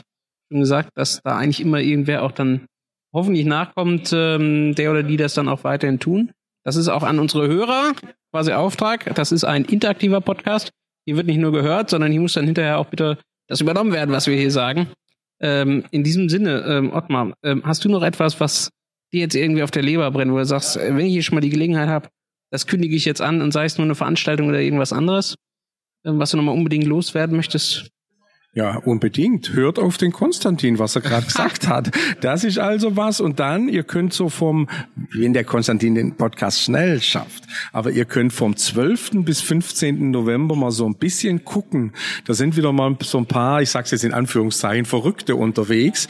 schon 0.51 0.59
gesagt, 0.59 0.89
dass 0.95 1.21
da 1.23 1.37
eigentlich 1.37 1.61
immer 1.61 1.79
irgendwer 1.79 2.23
auch 2.23 2.31
dann 2.31 2.65
hoffentlich 3.13 3.45
nachkommt, 3.45 4.11
ähm, 4.13 4.75
der 4.75 4.91
oder 4.91 5.03
die 5.03 5.17
das 5.17 5.33
dann 5.33 5.49
auch 5.49 5.63
weiterhin 5.63 5.99
tun. 5.99 6.31
Das 6.63 6.75
ist 6.75 6.87
auch 6.87 7.03
an 7.03 7.19
unsere 7.19 7.47
Hörer 7.47 7.93
quasi 8.31 8.53
Auftrag. 8.53 9.13
Das 9.15 9.31
ist 9.31 9.43
ein 9.43 9.65
interaktiver 9.65 10.21
Podcast. 10.21 10.71
Hier 11.05 11.17
wird 11.17 11.27
nicht 11.27 11.39
nur 11.39 11.51
gehört, 11.51 11.89
sondern 11.89 12.11
hier 12.11 12.21
muss 12.21 12.33
dann 12.33 12.45
hinterher 12.45 12.77
auch 12.77 12.85
bitte 12.85 13.17
das 13.47 13.61
übernommen 13.61 13.91
werden, 13.91 14.11
was 14.11 14.27
wir 14.27 14.37
hier 14.37 14.51
sagen. 14.51 14.87
Ähm, 15.41 15.83
in 15.91 16.03
diesem 16.03 16.29
Sinne, 16.29 16.63
ähm, 16.67 16.93
Ottmar, 16.93 17.33
ähm, 17.43 17.63
hast 17.65 17.83
du 17.83 17.89
noch 17.89 18.03
etwas, 18.03 18.39
was 18.39 18.69
dir 19.11 19.21
jetzt 19.21 19.35
irgendwie 19.35 19.63
auf 19.63 19.71
der 19.71 19.81
Leber 19.81 20.09
brennt, 20.11 20.31
wo 20.31 20.37
du 20.37 20.45
sagst, 20.45 20.77
äh, 20.77 20.95
wenn 20.95 21.05
ich 21.05 21.13
hier 21.13 21.23
schon 21.23 21.35
mal 21.35 21.41
die 21.41 21.49
Gelegenheit 21.49 21.89
habe, 21.89 22.09
das 22.51 22.67
kündige 22.67 22.95
ich 22.95 23.05
jetzt 23.05 23.21
an 23.21 23.41
und 23.41 23.51
sei 23.51 23.65
es 23.65 23.77
nur 23.77 23.85
eine 23.85 23.95
Veranstaltung 23.95 24.49
oder 24.49 24.59
irgendwas 24.59 24.93
anderes, 24.93 25.35
ähm, 26.05 26.19
was 26.19 26.31
du 26.31 26.37
nochmal 26.37 26.55
unbedingt 26.55 26.85
loswerden 26.85 27.35
möchtest? 27.35 27.89
Ja, 28.53 28.75
unbedingt. 28.79 29.53
Hört 29.53 29.79
auf 29.79 29.97
den 29.97 30.11
Konstantin, 30.11 30.77
was 30.77 30.97
er 30.97 31.01
gerade 31.01 31.25
gesagt 31.27 31.69
hat. 31.69 31.89
Das 32.19 32.43
ist 32.43 32.59
also 32.59 32.97
was. 32.97 33.21
Und 33.21 33.39
dann, 33.39 33.69
ihr 33.69 33.83
könnt 33.83 34.11
so 34.11 34.27
vom, 34.27 34.67
wenn 35.13 35.31
der 35.31 35.45
Konstantin 35.45 35.95
den 35.95 36.17
Podcast 36.17 36.61
schnell 36.61 37.01
schafft, 37.01 37.45
aber 37.71 37.91
ihr 37.91 38.03
könnt 38.03 38.33
vom 38.33 38.57
12. 38.57 39.23
bis 39.23 39.39
15. 39.39 40.11
November 40.11 40.57
mal 40.57 40.71
so 40.71 40.85
ein 40.85 40.95
bisschen 40.95 41.45
gucken. 41.45 41.93
Da 42.25 42.33
sind 42.33 42.57
wieder 42.57 42.73
mal 42.73 42.97
so 43.03 43.19
ein 43.19 43.25
paar, 43.25 43.61
ich 43.61 43.69
sag's 43.69 43.91
jetzt 43.91 44.03
in 44.03 44.13
Anführungszeichen, 44.13 44.83
Verrückte 44.83 45.37
unterwegs. 45.37 46.09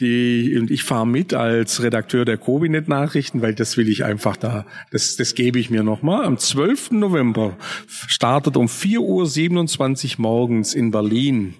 Die, 0.00 0.56
und 0.58 0.70
ich 0.70 0.84
fahre 0.84 1.06
mit 1.06 1.34
als 1.34 1.82
Redakteur 1.82 2.24
der 2.24 2.38
Covinet-Nachrichten, 2.38 3.42
weil 3.42 3.54
das 3.54 3.76
will 3.76 3.90
ich 3.90 4.02
einfach 4.02 4.38
da, 4.38 4.64
das, 4.92 5.16
das 5.16 5.34
gebe 5.34 5.58
ich 5.58 5.68
mir 5.68 5.82
nochmal. 5.82 6.24
Am 6.24 6.38
12. 6.38 6.92
November 6.92 7.58
startet 7.86 8.56
um 8.56 8.64
4.27 8.66 10.14
Uhr 10.14 10.22
morgens 10.22 10.72
in 10.72 10.90
Berlin 10.90 11.54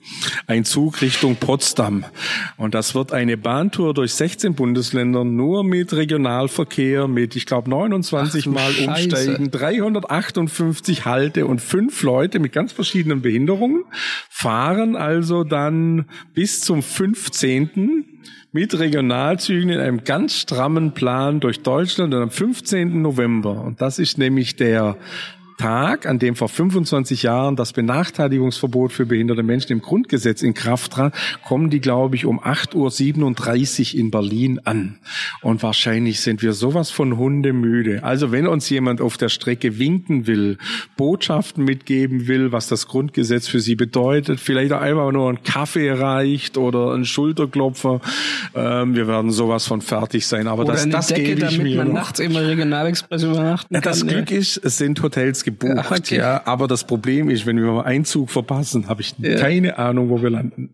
ein 0.47 0.65
Zug 0.65 1.01
Richtung 1.01 1.37
Potsdam. 1.37 2.05
Und 2.57 2.75
das 2.75 2.95
wird 2.95 3.13
eine 3.13 3.37
Bahntour 3.37 3.95
durch 3.95 4.15
16 4.15 4.55
Bundesländer 4.55 5.25
nur 5.25 5.65
mit 5.65 5.93
Regionalverkehr, 5.93 7.09
mit, 7.09 7.37
ich 7.37 7.47
glaube, 7.47 7.71
29 7.71 8.47
Ach, 8.49 8.53
Mal 8.53 8.73
Scheiße. 8.73 8.89
umsteigen, 8.89 9.51
358 9.51 11.05
Halte 11.05 11.47
und 11.47 11.61
fünf 11.61 12.03
Leute 12.03 12.39
mit 12.39 12.53
ganz 12.53 12.73
verschiedenen 12.73 13.23
Behinderungen 13.23 13.85
fahren 14.29 14.97
also 14.97 15.45
dann 15.45 16.07
bis 16.35 16.61
zum 16.61 16.83
15 16.83 18.05
mit 18.53 18.79
Regionalzügen 18.79 19.71
in 19.71 19.81
einem 19.81 20.05
ganz 20.05 20.35
strammen 20.35 20.93
Plan 20.93 21.41
durch 21.41 21.63
Deutschland 21.63 22.13
und 22.15 22.23
am 22.23 22.31
15. 22.31 23.01
November. 23.01 23.63
Und 23.63 23.81
das 23.81 23.99
ist 23.99 24.19
nämlich 24.19 24.57
der 24.57 24.97
Tag, 25.63 26.07
an 26.07 26.19
dem 26.19 26.35
vor 26.35 26.49
25 26.49 27.23
Jahren 27.23 27.55
das 27.55 27.73
Benachteiligungsverbot 27.73 28.93
für 28.93 29.07
behinderte 29.07 29.45
Menschen 29.45 29.71
im 29.71 29.81
Grundgesetz 29.81 30.43
in 30.43 30.55
Kraft 30.55 30.95
trat, 30.95 31.15
kommen 31.47 31.71
die, 31.71 31.81
glaube 31.81 32.17
ich, 32.17 32.27
um 32.27 32.41
8.37 32.41 33.95
Uhr 33.95 34.01
in 34.01 34.11
Berlin 34.11 34.61
an. 34.65 34.99
Und 35.41 35.63
wahrscheinlich 35.63 36.21
sind 36.21 36.43
wir 36.43 36.53
sowas 36.53 36.91
von 36.91 37.17
hundemüde. 37.17 38.03
Also 38.03 38.33
wenn 38.33 38.49
uns 38.49 38.69
jemand 38.71 39.01
auf 39.01 39.17
der 39.17 39.29
Strecke 39.29 39.79
winken 39.79 40.27
will, 40.27 40.59
Botschaften 40.97 41.65
mitgeben 41.65 42.27
will, 42.27 42.51
was 42.51 42.67
das 42.67 42.89
Grundgesetz 42.89 43.47
für 43.47 43.61
sie 43.61 43.77
bedeutet, 43.77 44.41
vielleicht 44.41 44.73
auch 44.73 44.81
einfach 44.81 45.13
nur 45.13 45.31
ein 45.31 45.45
Kaffee 45.45 45.93
reicht 45.93 46.59
oder 46.59 46.93
ein 46.93 47.05
Schulterklopfer, 47.05 48.01
ähm, 48.57 48.97
wir 48.97 49.07
werden 49.07 49.31
sowas 49.31 49.69
von 49.69 49.81
fertig 49.81 50.27
sein. 50.27 50.49
Aber 50.49 50.65
oder 50.65 50.73
das, 50.73 50.89
das 50.89 51.07
Decke, 51.07 51.23
gebe 51.23 51.47
ich 51.47 51.57
damit 51.57 51.63
mir 51.63 51.77
man 51.77 51.87
noch. 51.87 51.95
nachts 51.95 52.19
im 52.19 52.35
Regionalexpress 52.35 53.23
übernachten 53.23 53.75
kann. 53.75 53.83
Das 53.85 54.05
Glück 54.05 54.33
ist, 54.33 54.57
es 54.57 54.77
sind 54.77 55.01
Hotels 55.01 55.45
gebucht. 55.59 55.77
Ja, 55.77 55.97
okay. 55.97 56.17
ja, 56.17 56.43
aber 56.45 56.69
das 56.69 56.85
Problem 56.85 57.31
ist, 57.31 57.47
wenn 57.47 57.57
wir 57.57 57.73
mal 57.73 57.85
einen 57.85 58.05
Zug 58.05 58.31
verpassen, 58.31 58.89
habe 58.89 59.01
ich 59.03 59.15
ja. 59.19 59.37
keine 59.37 59.79
Ahnung, 59.79 60.11
wo 60.11 60.23
wir 60.23 60.31
landen. 60.31 60.71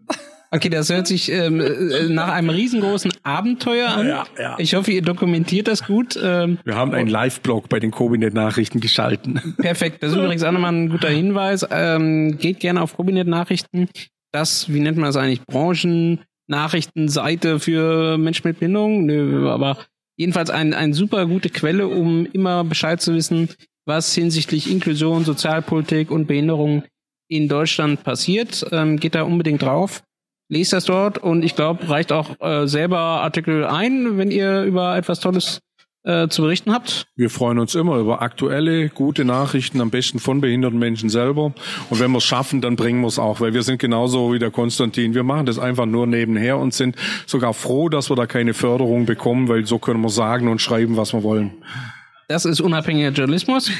Okay, 0.50 0.70
das 0.70 0.88
hört 0.88 1.06
sich 1.06 1.30
ähm, 1.30 1.60
äh, 1.60 2.09
nach 2.09 2.28
einem 2.28 2.48
riesengroßen 2.48 3.12
Abenteuer 3.22 3.90
an. 3.90 4.09
Ja, 4.09 4.24
ja. 4.38 4.56
Ich 4.59 4.74
hoffe, 4.74 4.92
ihr 4.92 5.02
dokumentiert 5.02 5.68
das 5.68 5.84
gut. 5.84 6.18
Ähm, 6.22 6.56
Wir 6.64 6.74
haben 6.74 6.94
einen 6.94 7.10
Live-Blog 7.10 7.68
bei 7.68 7.80
den 7.80 7.90
Cobinet-Nachrichten 7.90 8.80
geschalten. 8.80 9.55
Perfekt. 9.59 10.02
Das 10.02 10.12
ist 10.12 10.16
übrigens 10.16 10.42
auch 10.44 10.52
nochmal 10.52 10.72
ein 10.72 10.88
guter 10.88 11.10
Hinweis. 11.10 11.66
Ähm, 11.70 12.38
geht 12.38 12.60
gerne 12.60 12.80
auf 12.80 12.96
Cobinet-Nachrichten. 12.96 13.90
Das, 14.32 14.72
wie 14.72 14.80
nennt 14.80 14.96
man 14.96 15.09
das 15.09 15.16
eigentlich? 15.16 15.44
Branchen-Nachrichtenseite 15.44 17.60
für 17.60 18.16
Menschen 18.16 18.48
mit 18.48 18.59
Behinderung? 18.59 19.05
Nö, 19.05 19.50
aber 19.50 19.76
jedenfalls 20.16 20.48
ein, 20.48 20.72
ein 20.72 20.94
super 20.94 21.26
gute 21.26 21.50
Quelle, 21.50 21.88
um 21.88 22.24
immer 22.24 22.64
Bescheid 22.64 23.02
zu 23.02 23.14
wissen, 23.14 23.50
was 23.89 24.15
hinsichtlich 24.15 24.70
Inklusion, 24.70 25.24
Sozialpolitik 25.24 26.12
und 26.12 26.27
Behinderung 26.27 26.85
in 27.28 27.48
Deutschland 27.48 28.05
passiert. 28.05 28.65
Ähm, 28.70 29.01
geht 29.01 29.16
da 29.16 29.23
unbedingt 29.23 29.62
drauf 29.62 30.02
lest 30.48 30.73
das 30.73 30.85
dort 30.85 31.19
und 31.19 31.44
ich 31.44 31.55
glaube, 31.55 31.89
reicht 31.89 32.12
auch 32.12 32.40
äh, 32.40 32.66
selber 32.66 32.98
Artikel 32.98 33.65
ein, 33.65 34.19
wenn 34.19 34.31
ihr 34.31 34.62
über 34.62 34.97
etwas 34.97 35.20
Tolles 35.20 35.60
äh, 36.05 36.28
zu 36.28 36.43
berichten 36.43 36.73
habt. 36.73 37.06
Wir 37.16 37.28
freuen 37.28 37.59
uns 37.59 37.74
immer 37.74 37.97
über 37.98 38.23
aktuelle, 38.23 38.89
gute 38.89 39.24
Nachrichten, 39.24 39.81
am 39.81 39.90
besten 39.90 40.19
von 40.19 40.40
behinderten 40.40 40.78
Menschen 40.78 41.10
selber. 41.10 41.52
Und 41.90 42.01
wenn 42.01 42.10
wir 42.12 42.19
es 42.19 42.24
schaffen, 42.24 42.60
dann 42.60 42.77
bringen 42.77 43.01
wir 43.02 43.09
es 43.09 43.19
auch, 43.19 43.40
weil 43.40 43.52
wir 43.52 43.62
sind 43.62 43.78
genauso 43.78 44.32
wie 44.32 44.39
der 44.39 44.51
Konstantin. 44.51 45.15
Wir 45.15 45.24
machen 45.24 45.47
das 45.47 45.59
einfach 45.59 45.86
nur 45.86 46.06
nebenher 46.06 46.56
und 46.59 46.73
sind 46.73 46.97
sogar 47.27 47.52
froh, 47.52 47.89
dass 47.89 48.10
wir 48.10 48.16
da 48.16 48.27
keine 48.27 48.55
Förderung 48.55 49.06
bekommen, 49.06 49.48
weil 49.48 49.66
so 49.66 49.78
können 49.78 50.01
wir 50.01 50.10
sagen 50.10 50.48
und 50.48 50.60
schreiben, 50.60 50.97
was 50.97 51.12
wir 51.12 51.23
wollen. 51.23 51.52
Das 52.28 52.44
ist 52.44 52.60
unabhängiger 52.60 53.10
Journalismus. 53.10 53.70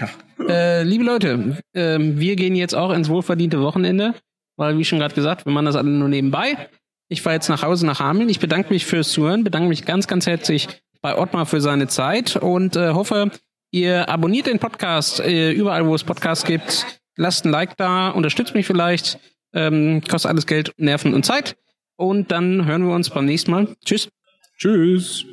Äh, 0.49 0.83
liebe 0.83 1.05
Leute, 1.05 1.59
äh, 1.75 1.99
wir 2.01 2.35
gehen 2.37 2.57
jetzt 2.57 2.75
auch 2.75 2.91
ins 2.91 3.09
wohlverdiente 3.09 3.61
Wochenende 3.61 4.15
weil, 4.59 4.77
wie 4.77 4.85
schon 4.85 4.99
gerade 4.99 5.15
gesagt, 5.15 5.47
wir 5.47 5.53
machen 5.53 5.65
das 5.65 5.77
alle 5.77 5.89
nur 5.89 6.09
nebenbei. 6.09 6.69
Ich 7.09 7.23
fahre 7.23 7.37
jetzt 7.37 7.49
nach 7.49 7.62
Hause 7.62 7.87
nach 7.87 8.01
Hameln. 8.01 8.29
Ich 8.29 8.41
bedanke 8.41 8.70
mich 8.70 8.85
fürs 8.85 9.12
Zuhören, 9.12 9.45
bedanke 9.45 9.69
mich 9.69 9.87
ganz, 9.87 10.07
ganz 10.07 10.27
herzlich 10.27 10.69
bei 11.01 11.16
Ottmar 11.16 11.47
für 11.47 11.61
seine 11.61 11.87
Zeit 11.87 12.37
und 12.37 12.77
äh, 12.77 12.91
hoffe, 12.91 13.31
ihr 13.70 14.09
abonniert 14.09 14.47
den 14.47 14.59
Podcast 14.59 15.20
äh, 15.20 15.53
überall, 15.53 15.87
wo 15.87 15.95
es 15.95 16.05
Podcasts 16.05 16.45
gibt. 16.45 16.85
Lasst 17.16 17.47
ein 17.47 17.51
Like 17.51 17.77
da, 17.77 18.11
unterstützt 18.11 18.55
mich 18.55 18.66
vielleicht. 18.66 19.19
Ähm, 19.55 20.03
kostet 20.07 20.31
alles 20.31 20.47
Geld, 20.47 20.73
Nerven 20.77 21.15
und 21.15 21.25
Zeit. 21.25 21.57
Und 21.97 22.31
dann 22.31 22.66
hören 22.66 22.87
wir 22.87 22.95
uns 22.95 23.11
beim 23.11 23.25
nächsten 23.25 23.53
Mal. 23.53 23.77
Tschüss. 23.85 24.11
Tschüss. 24.59 25.25